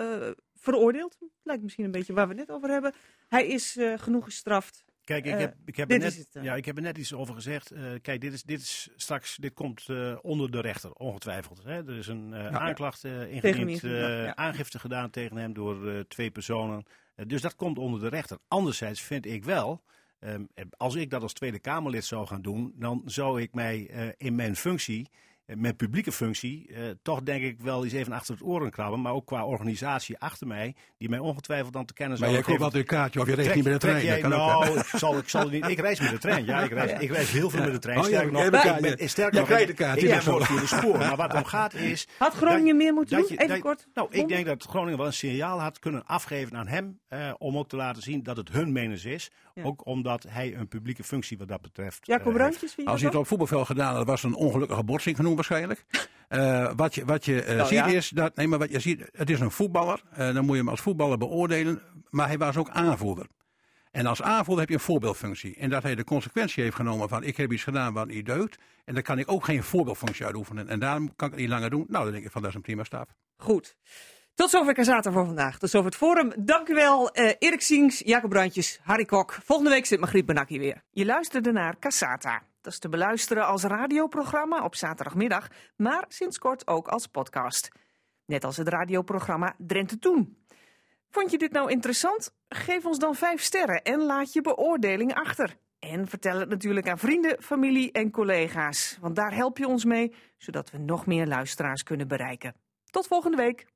veroordeeld. 0.55 1.19
Lijkt 1.43 1.63
misschien 1.63 1.85
een 1.85 1.91
beetje 1.91 2.13
waar 2.13 2.29
we 2.29 2.35
het 2.35 2.49
net 2.49 2.57
over 2.57 2.71
hebben. 2.71 2.93
Hij 3.29 3.47
is 3.47 3.79
genoeg 3.97 4.25
gestraft. 4.25 4.85
Kijk, 5.21 5.35
ik 5.35 5.39
heb, 5.41 5.55
ik 5.65 5.77
heb, 5.77 5.91
er 5.91 5.99
net, 5.99 6.29
ja, 6.41 6.55
ik 6.55 6.65
heb 6.65 6.77
er 6.77 6.83
net 6.83 6.99
iets 6.99 7.13
over 7.13 7.35
gezegd. 7.35 7.73
Uh, 7.73 7.93
kijk, 8.03 8.21
dit 8.21 8.33
is, 8.33 8.43
dit 8.43 8.61
is 8.61 8.89
straks, 8.97 9.37
dit 9.37 9.55
komt 9.55 9.89
uh, 9.89 10.19
onder 10.23 10.51
de 10.51 10.61
rechter, 10.61 10.93
ongetwijfeld. 10.93 11.63
Hè? 11.65 11.87
Er 11.87 11.97
is 11.97 12.07
een 12.07 12.33
uh, 12.33 12.39
ja, 12.39 12.51
aanklacht 12.51 13.05
ingediend, 13.05 13.81
ja. 13.81 14.35
aangifte 14.35 14.79
gedaan 14.79 15.11
tegen 15.11 15.37
hem 15.37 15.53
door 15.53 16.07
twee 16.09 16.31
personen. 16.31 16.85
dus 17.27 17.41
dat 17.41 17.57
komt 17.57 17.79
onder 17.79 18.01
de 18.01 18.09
rechter. 18.09 18.39
Anderzijds 18.49 19.01
vind 19.01 19.27
ik 19.27 19.45
wel, 19.45 19.83
um, 20.21 20.49
als 20.77 20.95
ik 20.95 21.11
dat 21.11 21.23
als 21.23 21.33
Tweede 21.33 21.59
Kamerlid 21.59 22.05
zou 22.05 22.27
gaan 22.27 22.43
doen, 22.43 22.73
dan 22.77 23.03
zou 23.05 23.41
ik 23.41 23.55
mij 23.55 23.77
in 24.17 24.35
mijn 24.35 24.57
functie 24.57 25.09
met 25.47 25.77
publieke 25.77 26.13
functie 26.13 26.69
uh, 26.69 26.79
toch 27.03 27.23
denk 27.23 27.43
ik 27.43 27.61
wel 27.61 27.85
eens 27.85 27.93
even 27.93 28.13
achter 28.13 28.35
het 28.35 28.43
oren 28.43 28.71
krabben. 28.71 29.01
Maar 29.01 29.13
ook 29.13 29.27
qua 29.27 29.45
organisatie 29.45 30.19
achter 30.19 30.47
mij, 30.47 30.75
die 30.99 31.09
mij 31.09 31.19
ongetwijfeld 31.19 31.73
dan 31.73 31.85
te 31.85 31.93
kennen 31.93 32.21
Maar 32.21 32.31
jij 32.31 32.43
koopt 32.43 32.63
altijd 32.63 32.83
een 32.83 32.97
kaartje 32.97 33.21
of 33.21 33.27
je 33.27 33.35
reist 33.35 33.55
niet 33.55 33.65
met 33.65 33.73
de 33.73 33.79
trein. 33.79 34.05
Jij, 34.05 34.21
nou, 34.21 34.79
ik, 34.79 34.85
zal, 34.85 35.19
ik, 35.19 35.29
zal 35.29 35.49
niet, 35.49 35.67
ik 35.67 35.81
reis 35.81 36.01
met 36.01 36.11
de 36.11 36.19
trein. 36.19 36.45
Ja, 36.45 36.63
ik 36.63 36.71
reis, 36.71 37.01
ik 37.01 37.11
reis 37.11 37.31
heel 37.31 37.51
veel 37.51 37.59
ja. 37.59 37.65
met 37.65 37.75
de 37.75 37.81
trein. 37.81 37.99
Oh, 37.99 38.05
sterker 38.05 38.33
nog, 38.33 38.45
ik 38.45 38.51
ben, 38.51 39.09
sterker 39.09 39.39
nog, 39.39 39.49
krijgt 39.49 39.67
de 39.67 39.73
kaartje. 39.75 40.07
Ik 40.07 40.13
heb 40.13 40.23
via 40.23 40.61
de 40.61 40.67
spoor. 40.67 40.99
Maar 40.99 41.17
wat 41.17 41.35
om 41.35 41.45
gaat 41.45 41.75
is... 41.75 42.09
Had 42.19 42.35
Groningen 42.35 42.77
meer 42.77 42.95
moeten 42.95 43.17
doen? 43.17 43.39
Even 43.39 43.61
kort. 43.61 43.87
Nou, 43.95 44.09
ik 44.11 44.29
denk 44.29 44.47
dat 44.47 44.65
Groningen 44.65 44.99
wel 44.99 45.07
een 45.07 45.13
signaal 45.13 45.61
had 45.61 45.79
kunnen 45.79 46.07
afgeven 46.07 46.57
aan 46.57 46.69
hem. 46.69 47.01
Uh, 47.11 47.33
om 47.39 47.59
ook 47.59 47.69
te 47.69 47.77
laten 47.77 48.03
zien 48.03 48.23
dat 48.23 48.37
het 48.37 48.49
hun 48.49 48.73
menens 48.73 49.05
is. 49.05 49.31
Ja. 49.55 49.63
Ook 49.63 49.87
omdat 49.87 50.27
hij 50.29 50.55
een 50.57 50.69
publieke 50.69 51.05
functie 51.05 51.39
wat 51.39 51.49
dat 51.49 51.61
betreft 51.61 52.07
Jacob 52.07 52.33
Bruintjes, 52.33 52.77
Als 52.85 53.01
hij 53.01 53.11
het 53.11 53.19
op 53.19 53.27
voetbalveld 53.27 53.67
gedaan 53.67 53.95
had, 53.95 54.07
was 54.07 54.23
een 54.23 54.35
ongelukkige 54.35 54.85
botsing 54.85 55.17
genoemd 55.17 55.35
waarschijnlijk. 55.35 55.85
Uh, 56.29 56.71
wat 56.77 56.95
je, 56.95 57.05
wat 57.05 57.25
je 57.25 57.47
uh, 57.47 57.57
nou, 57.57 57.69
ziet 57.69 57.79
ja. 57.79 57.87
is 57.87 58.09
dat, 58.09 58.37
nee, 58.37 58.49
maar 58.49 58.59
wat 58.59 58.71
je 58.71 58.81
ziet, 58.81 59.09
het 59.13 59.31
is 59.31 59.41
een 59.41 59.51
voetballer. 59.51 60.03
Uh, 60.13 60.19
dan 60.19 60.45
moet 60.45 60.57
je 60.57 60.61
hem 60.61 60.69
als 60.69 60.81
voetballer 60.81 61.19
beoordelen. 61.19 61.83
Maar 62.11 62.27
hij 62.27 62.39
was 62.39 62.57
ook 62.57 62.71
aanvoerder. 62.71 63.27
En 63.91 64.07
als 64.07 64.23
aanvoerder 64.23 64.61
heb 64.61 64.69
je 64.69 64.75
een 64.75 64.81
voorbeeldfunctie. 64.81 65.57
En 65.57 65.71
dat 65.71 65.83
hij 65.83 65.95
de 65.95 66.05
consequentie 66.05 66.63
heeft 66.63 66.77
genomen 66.77 67.09
van 67.09 67.23
ik 67.23 67.37
heb 67.37 67.53
iets 67.53 67.63
gedaan 67.63 67.93
wat 67.93 68.07
niet 68.07 68.27
deugt. 68.27 68.59
En 68.85 68.95
dan 68.95 69.03
kan 69.03 69.19
ik 69.19 69.31
ook 69.31 69.45
geen 69.45 69.63
voorbeeldfunctie 69.63 70.25
uitoefenen. 70.25 70.69
En 70.69 70.79
daarom 70.79 71.17
kan 71.17 71.29
ik 71.29 71.35
het 71.35 71.43
niet 71.43 71.51
langer 71.51 71.71
doen. 71.71 71.85
Nou, 71.89 72.05
dan 72.05 72.13
denk 72.13 72.25
ik 72.25 72.31
van 72.31 72.41
dat 72.41 72.51
is 72.51 72.57
een 72.57 72.63
prima 72.63 72.85
stap. 72.85 73.15
Goed. 73.37 73.77
Tot 74.35 74.51
zover 74.51 74.75
Kazata 74.75 75.13
voor 75.13 75.25
vandaag. 75.25 75.59
Tot 75.59 75.71
zover 75.71 75.87
het 75.87 75.97
forum. 75.97 76.33
Dank 76.39 76.69
u 76.69 76.75
wel, 76.75 77.19
uh, 77.19 77.31
Erik 77.39 77.61
Siens, 77.61 78.03
Jacob 78.05 78.31
Brandjes, 78.31 78.81
Harry 78.83 79.05
Kok. 79.05 79.33
Volgende 79.33 79.71
week 79.71 79.87
zit 79.87 80.01
Margriet 80.01 80.27
Benakkie 80.27 80.59
weer. 80.59 80.83
Je 80.91 81.05
luisterde 81.05 81.53
naar 81.53 81.79
Casata. 81.79 82.43
Dat 82.61 82.73
is 82.73 82.79
te 82.79 82.89
beluisteren 82.89 83.47
als 83.47 83.63
radioprogramma 83.63 84.65
op 84.65 84.75
zaterdagmiddag, 84.75 85.49
maar 85.77 86.05
sinds 86.09 86.39
kort 86.39 86.67
ook 86.67 86.89
als 86.89 87.07
podcast. 87.07 87.69
Net 88.27 88.45
als 88.45 88.57
het 88.57 88.69
radioprogramma 88.69 89.55
Drenthe 89.59 89.99
Toen. 89.99 90.45
Vond 91.11 91.31
je 91.31 91.39
dit 91.39 91.53
nou 91.53 91.71
interessant? 91.71 92.35
Geef 92.49 92.85
ons 92.85 92.99
dan 92.99 93.15
5 93.15 93.43
sterren 93.43 93.83
en 93.83 94.01
laat 94.03 94.33
je 94.33 94.41
beoordeling 94.41 95.15
achter. 95.15 95.57
En 95.79 96.09
vertel 96.09 96.39
het 96.39 96.49
natuurlijk 96.49 96.89
aan 96.89 96.99
vrienden, 96.99 97.43
familie 97.43 97.93
en 97.93 98.11
collega's. 98.11 98.99
Want 99.01 99.17
daar 99.17 99.35
help 99.35 99.59
je 99.59 99.67
ons 99.67 99.85
mee, 99.85 100.15
zodat 100.37 100.71
we 100.71 100.79
nog 100.79 101.07
meer 101.07 101.27
luisteraars 101.27 101.83
kunnen 101.83 102.09
bereiken. 102.09 102.55
Tot 102.91 103.07
volgende 103.07 103.37
week. 103.37 103.67